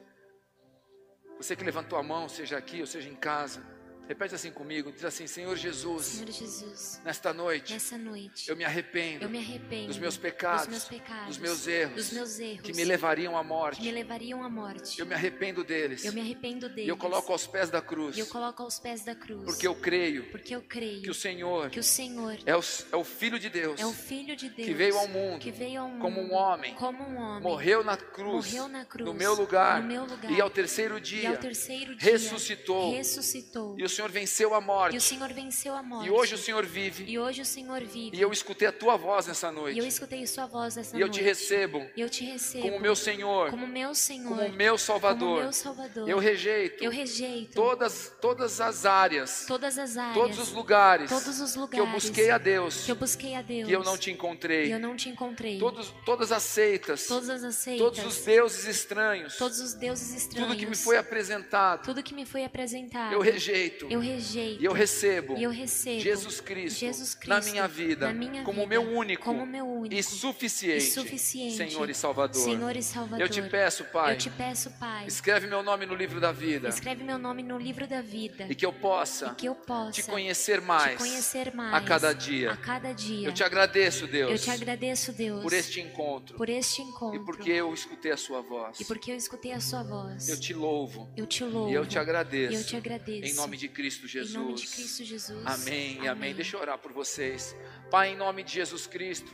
Você 1.36 1.54
que 1.54 1.64
levantou 1.64 1.98
a 1.98 2.02
mão, 2.02 2.28
seja 2.28 2.56
aqui 2.56 2.80
ou 2.80 2.86
seja 2.86 3.08
em 3.08 3.14
casa. 3.14 3.62
Repete 4.08 4.34
assim 4.34 4.52
comigo, 4.52 4.92
diz 4.92 5.04
assim, 5.04 5.26
Senhor 5.26 5.56
Jesus, 5.56 6.06
Senhor 6.06 6.30
Jesus, 6.30 7.00
nesta 7.04 7.32
noite, 7.32 7.72
nessa 7.72 7.98
noite, 7.98 8.48
eu 8.48 8.56
me 8.56 8.64
arrependo, 8.64 9.24
eu 9.24 9.28
me 9.28 9.38
arrependo 9.38 9.88
dos 9.88 9.98
meus 9.98 10.16
pecados, 10.16 10.66
dos 10.66 10.70
meus, 10.70 10.84
pecados, 10.84 11.26
dos 11.26 11.38
meus 11.38 11.66
erros, 11.66 11.94
dos 11.94 12.12
meus 12.12 12.38
erros 12.38 12.60
que 12.60 12.72
me 12.72 12.84
levariam 12.84 13.36
à 13.36 13.42
morte. 13.42 13.80
que 13.80 13.86
me 13.86 13.92
levariam 13.92 14.44
à 14.44 14.48
morte. 14.48 15.00
Eu 15.00 15.06
me 15.06 15.14
arrependo 15.14 15.64
deles. 15.64 16.04
Eu 16.04 16.12
me 16.12 16.20
arrependo 16.20 16.68
deles. 16.68 16.86
E 16.86 16.88
eu 16.88 16.96
coloco 16.96 17.32
aos 17.32 17.46
pés 17.46 17.68
da 17.68 17.82
cruz. 17.82 18.16
E 18.16 18.20
eu 18.20 18.26
coloco 18.26 18.62
aos 18.62 18.78
pés 18.78 19.04
da 19.04 19.14
cruz. 19.14 19.44
Porque 19.44 19.66
eu 19.66 19.74
creio. 19.74 20.30
Porque 20.30 20.54
eu 20.54 20.62
creio. 20.62 21.02
Que 21.02 21.10
o 21.10 21.14
Senhor. 21.14 21.70
Que 21.70 21.80
o 21.80 21.82
Senhor. 21.82 22.38
É 22.46 22.56
o, 22.56 22.60
é 22.92 22.96
o 22.96 23.04
filho 23.04 23.38
de 23.38 23.48
Deus. 23.48 23.80
É 23.80 23.86
o 23.86 23.92
filho 23.92 24.36
de 24.36 24.48
Deus. 24.48 24.68
Que 24.68 24.74
veio 24.74 24.96
ao 24.98 25.08
mundo. 25.08 25.40
Que 25.40 25.50
veio 25.50 25.80
ao 25.80 25.88
mundo. 25.88 26.00
Como 26.00 26.20
um 26.20 26.32
homem. 26.32 26.74
Como 26.74 27.02
um 27.02 27.16
homem. 27.16 27.42
Morreu 27.42 27.82
na 27.82 27.96
cruz. 27.96 28.46
Morreu 28.46 28.68
na 28.68 28.84
cruz. 28.84 29.06
No 29.06 29.14
meu 29.14 29.34
lugar. 29.34 29.82
No 29.82 29.88
meu 29.88 30.04
lugar. 30.04 30.30
E 30.30 30.40
ao 30.40 30.50
terceiro 30.50 31.00
dia. 31.00 31.22
E 31.22 31.26
ao 31.26 31.36
terceiro 31.36 31.96
dia. 31.96 32.12
Ressuscitou. 32.12 32.92
Ressuscitou. 32.92 33.78
E 33.78 33.84
o 33.84 33.88
Senhor 33.96 34.10
venceu 34.10 34.54
a 34.54 34.58
E 34.60 34.64
morte. 34.64 34.96
o 34.96 35.00
Senhor 35.00 35.32
venceu 35.32 35.74
a 35.74 35.82
morte. 35.82 36.06
E 36.08 36.10
hoje 36.10 36.34
o 36.34 36.38
Senhor 36.38 36.64
vive. 36.66 37.04
E 37.04 37.18
hoje 37.18 37.40
o 37.40 37.44
Senhor 37.44 37.82
vive. 37.84 38.16
E 38.16 38.20
eu 38.20 38.30
escutei 38.32 38.68
a 38.68 38.72
tua 38.72 38.96
voz 38.96 39.26
nessa 39.26 39.46
E 39.46 39.50
eu 39.50 39.54
noite. 39.54 39.88
escutei 39.88 40.26
sua 40.26 40.46
voz 40.46 40.76
essa 40.76 40.96
E 40.96 41.00
eu 41.00 41.06
noite. 41.06 41.18
te 41.20 41.24
recebo 41.24 41.86
E 41.96 42.00
eu 42.00 42.08
te 42.10 42.24
recebo. 42.24 42.62
como 42.68 42.78
meu 42.80 42.94
Senhor, 42.94 43.50
como 43.50 43.66
meu 43.66 43.94
Senhor. 43.94 44.28
como 44.36 44.48
meu 44.52 44.66
como 44.74 44.78
Salvador. 44.78 45.42
meu 45.42 45.52
Salvador. 45.52 46.08
Eu 46.08 46.18
rejeito 46.18 46.84
Eu 46.84 46.90
rejeito 46.90 47.54
todas, 47.54 48.12
todas 48.20 48.60
as 48.60 48.84
áreas, 48.84 49.44
todas 49.48 49.78
as 49.78 49.96
áreas. 49.96 50.14
todos 50.14 50.38
os 50.38 50.52
lugares 50.52 51.08
todos 51.10 51.40
os 51.40 51.52
que 51.52 51.58
eu 51.58 51.62
lugares 51.62 51.92
busquei 51.92 52.30
a 52.30 52.38
Deus 52.38 52.84
que 52.84 52.90
eu 52.92 52.96
busquei 52.96 53.34
a 53.34 53.42
Deus. 53.42 53.68
e 53.68 53.72
eu 53.72 53.82
não 53.82 53.96
te 53.96 54.10
E 54.10 54.12
encontrei. 54.12 54.72
eu 54.72 54.78
não 54.78 54.94
te 54.94 55.08
encontrei. 55.08 55.58
Todos, 55.58 55.92
todas 56.04 56.30
as 56.32 56.42
seitas, 56.42 57.06
todas 57.06 57.42
as 57.42 57.54
seitas. 57.54 57.84
todos 57.86 58.04
os 58.04 58.24
deuses 58.24 58.64
estranhos, 58.66 59.36
todos 59.36 59.58
os 59.60 59.72
deuses 59.74 60.12
estranhos. 60.14 60.48
tudo 60.48 60.58
que 60.58 60.66
me 60.66 60.76
foi 60.76 60.96
apresentado, 60.98 61.82
tudo 61.84 62.02
que 62.02 62.14
me 62.14 62.26
foi 62.26 62.44
apresentado. 62.44 63.12
eu 63.14 63.20
rejeito 63.20 63.85
Eu 63.90 64.00
rejeito. 64.00 64.62
e 64.62 64.64
eu 64.64 64.72
recebo 64.72 65.36
E 65.36 65.42
eu 65.42 65.50
recebo 65.50 66.00
Jesus 66.00 66.40
Cristo, 66.40 66.78
Jesus 66.80 67.14
na 67.26 67.36
Cristo 67.36 67.50
minha 67.52 67.68
vida 67.68 68.06
na 68.08 68.14
minha 68.14 68.42
como 68.44 68.58
vida, 68.62 68.68
meu 68.68 68.82
único, 68.82 69.24
como 69.24 69.46
meu 69.46 69.66
único 69.66 69.94
e, 69.94 70.02
suficiente, 70.02 70.84
e 70.84 70.90
suficiente 70.90 71.56
Senhor 71.56 71.88
e 71.90 71.94
Salvador. 71.94 72.42
Senhor 72.42 72.76
e 72.76 72.82
Salvador. 72.82 73.20
Eu 73.20 73.28
te 73.28 73.42
peço, 73.42 73.84
Pai, 73.84 74.14
Eu 74.14 74.18
te 74.18 74.30
peço, 74.30 74.70
Pai. 74.72 75.06
escreve 75.06 75.46
meu 75.46 75.62
nome 75.62 75.86
no 75.86 75.94
livro 75.94 76.20
da 76.20 76.32
vida 76.32 76.68
Escreve 76.68 77.04
meu 77.04 77.18
nome 77.18 77.42
no 77.42 77.58
livro 77.58 77.86
da 77.86 78.00
vida. 78.02 78.46
e 78.48 78.54
que 78.54 78.64
eu 78.66 78.72
possa 78.72 79.34
que 79.34 79.46
eu 79.46 79.54
possa 79.54 79.92
te 79.92 80.02
conhecer 80.02 80.60
mais, 80.60 80.92
te 80.92 80.98
conhecer 80.98 81.54
mais 81.54 81.74
a 81.74 81.80
cada 81.80 82.12
dia. 82.12 82.52
A 82.52 82.56
cada 82.56 82.92
dia. 82.92 83.28
Eu 83.28 83.32
te 83.32 83.42
agradeço, 83.44 84.06
Deus, 84.06 84.30
Eu 84.32 84.38
te 84.38 84.50
agradeço, 84.50 85.12
Deus, 85.12 85.42
por 85.42 85.52
este 85.52 85.80
encontro 85.80 86.36
por 86.36 86.48
este 86.48 86.82
encontro 86.82 87.20
e 87.20 87.24
porque 87.24 87.50
eu 87.50 87.72
escutei 87.72 88.12
a 88.12 88.16
sua 88.16 88.40
voz. 88.40 88.80
e 88.80 88.84
porque 88.84 89.10
eu 89.12 89.16
escutei 89.16 89.52
a 89.52 89.60
sua 89.60 89.82
voz. 89.82 90.28
Eu 90.28 90.38
te 90.38 90.52
louvo 90.52 91.08
Eu 91.16 91.26
te 91.26 91.44
louvo. 91.44 91.70
e 91.70 91.74
eu 91.74 91.86
te 91.86 91.98
agradeço. 91.98 92.54
Eu 92.54 92.64
te 92.64 92.76
agradeço. 92.76 93.26
Em 93.32 93.34
nome 93.34 93.56
de 93.56 93.68
Cristo 93.76 94.08
Jesus. 94.08 94.34
Em 94.34 94.38
nome 94.38 94.54
de 94.54 94.66
Cristo 94.68 95.04
Jesus. 95.04 95.44
Amém, 95.44 95.98
amém. 95.98 96.08
amém. 96.08 96.34
Deixa 96.34 96.56
eu 96.56 96.60
orar 96.62 96.78
por 96.78 96.94
vocês. 96.94 97.54
Pai, 97.90 98.08
em 98.08 98.16
nome 98.16 98.42
de 98.42 98.54
Jesus 98.54 98.86
Cristo, 98.86 99.30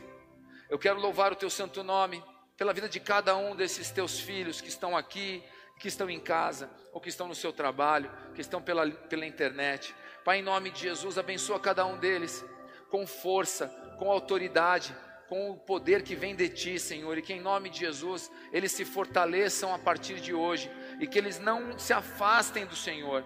eu 0.69 0.77
quero 0.77 0.99
louvar 0.99 1.31
o 1.31 1.35
teu 1.35 1.49
santo 1.49 1.81
nome 1.81 2.21
pela 2.57 2.73
vida 2.73 2.89
de 2.89 2.99
cada 2.99 3.37
um 3.37 3.55
desses 3.55 3.89
teus 3.89 4.19
filhos 4.19 4.59
que 4.59 4.67
estão 4.67 4.97
aqui, 4.97 5.41
que 5.79 5.87
estão 5.87 6.09
em 6.09 6.19
casa, 6.19 6.69
ou 6.91 6.99
que 6.99 7.07
estão 7.07 7.25
no 7.25 7.33
seu 7.33 7.53
trabalho, 7.53 8.11
que 8.35 8.41
estão 8.41 8.61
pela, 8.61 8.91
pela 8.91 9.25
internet. 9.25 9.95
Pai, 10.25 10.39
em 10.39 10.43
nome 10.43 10.71
de 10.71 10.81
Jesus, 10.81 11.17
abençoa 11.17 11.57
cada 11.57 11.85
um 11.85 11.97
deles 11.97 12.43
com 12.89 13.07
força, 13.07 13.69
com 13.97 14.11
autoridade, 14.11 14.93
com 15.29 15.51
o 15.51 15.57
poder 15.57 16.03
que 16.03 16.15
vem 16.15 16.35
de 16.35 16.49
ti, 16.49 16.77
Senhor, 16.77 17.17
e 17.17 17.21
que 17.21 17.33
em 17.33 17.41
nome 17.41 17.69
de 17.69 17.79
Jesus 17.79 18.29
eles 18.51 18.73
se 18.73 18.83
fortaleçam 18.83 19.73
a 19.73 19.79
partir 19.79 20.19
de 20.19 20.33
hoje 20.33 20.69
e 20.99 21.07
que 21.07 21.17
eles 21.17 21.39
não 21.39 21.79
se 21.79 21.93
afastem 21.93 22.65
do 22.65 22.75
Senhor, 22.75 23.23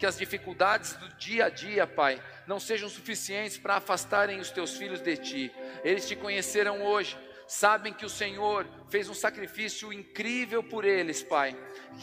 que 0.00 0.06
as 0.06 0.16
dificuldades 0.16 0.94
do 0.94 1.08
dia 1.10 1.44
a 1.44 1.48
dia, 1.50 1.86
Pai, 1.86 2.20
não 2.46 2.58
sejam 2.58 2.88
suficientes 2.88 3.58
para 3.58 3.76
afastarem 3.76 4.40
os 4.40 4.50
teus 4.50 4.74
filhos 4.74 5.02
de 5.02 5.14
ti. 5.18 5.52
Eles 5.84 6.08
te 6.08 6.16
conheceram 6.16 6.82
hoje, 6.82 7.18
sabem 7.46 7.92
que 7.92 8.06
o 8.06 8.08
Senhor 8.08 8.66
fez 8.88 9.10
um 9.10 9.14
sacrifício 9.14 9.92
incrível 9.92 10.62
por 10.62 10.86
eles, 10.86 11.22
Pai, 11.22 11.54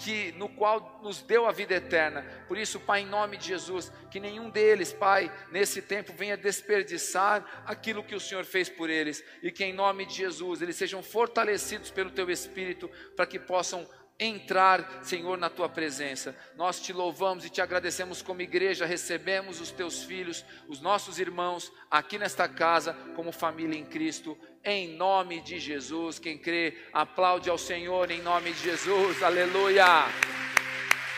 que 0.03 0.31
no 0.33 0.47
qual 0.47 0.99
nos 1.01 1.23
deu 1.23 1.47
a 1.47 1.51
vida 1.51 1.73
eterna. 1.73 2.23
Por 2.47 2.55
isso, 2.55 2.79
Pai, 2.79 3.01
em 3.01 3.07
nome 3.07 3.35
de 3.35 3.47
Jesus, 3.47 3.91
que 4.11 4.19
nenhum 4.19 4.51
deles, 4.51 4.93
Pai, 4.93 5.31
nesse 5.51 5.81
tempo 5.81 6.13
venha 6.15 6.37
desperdiçar 6.37 7.63
aquilo 7.65 8.03
que 8.03 8.13
o 8.13 8.19
Senhor 8.19 8.45
fez 8.45 8.69
por 8.69 8.91
eles 8.91 9.23
e 9.41 9.51
que 9.51 9.65
em 9.65 9.73
nome 9.73 10.05
de 10.05 10.13
Jesus 10.13 10.61
eles 10.61 10.75
sejam 10.75 11.01
fortalecidos 11.01 11.89
pelo 11.89 12.11
teu 12.11 12.29
espírito 12.29 12.87
para 13.15 13.25
que 13.25 13.39
possam 13.39 13.89
entrar, 14.19 15.01
Senhor, 15.03 15.37
na 15.37 15.49
tua 15.49 15.69
presença. 15.69 16.35
Nós 16.55 16.79
te 16.81 16.91
louvamos 16.91 17.45
e 17.45 17.49
te 17.49 17.61
agradecemos 17.61 18.21
como 18.21 18.41
igreja, 18.41 18.85
recebemos 18.85 19.61
os 19.61 19.71
teus 19.71 20.03
filhos, 20.03 20.43
os 20.67 20.81
nossos 20.81 21.19
irmãos 21.19 21.71
aqui 21.89 22.17
nesta 22.17 22.47
casa 22.47 22.93
como 23.15 23.31
família 23.31 23.77
em 23.77 23.85
Cristo, 23.85 24.37
em 24.63 24.95
nome 24.95 25.41
de 25.41 25.59
Jesus. 25.59 26.17
Quem 26.17 26.37
crê, 26.37 26.77
aplaude 26.91 27.49
ao 27.49 27.57
Senhor 27.57 28.09
em 28.09 28.21
nome 28.21 28.51
de 28.51 28.59
Jesus. 28.63 29.21
Aleluia. 29.21 29.85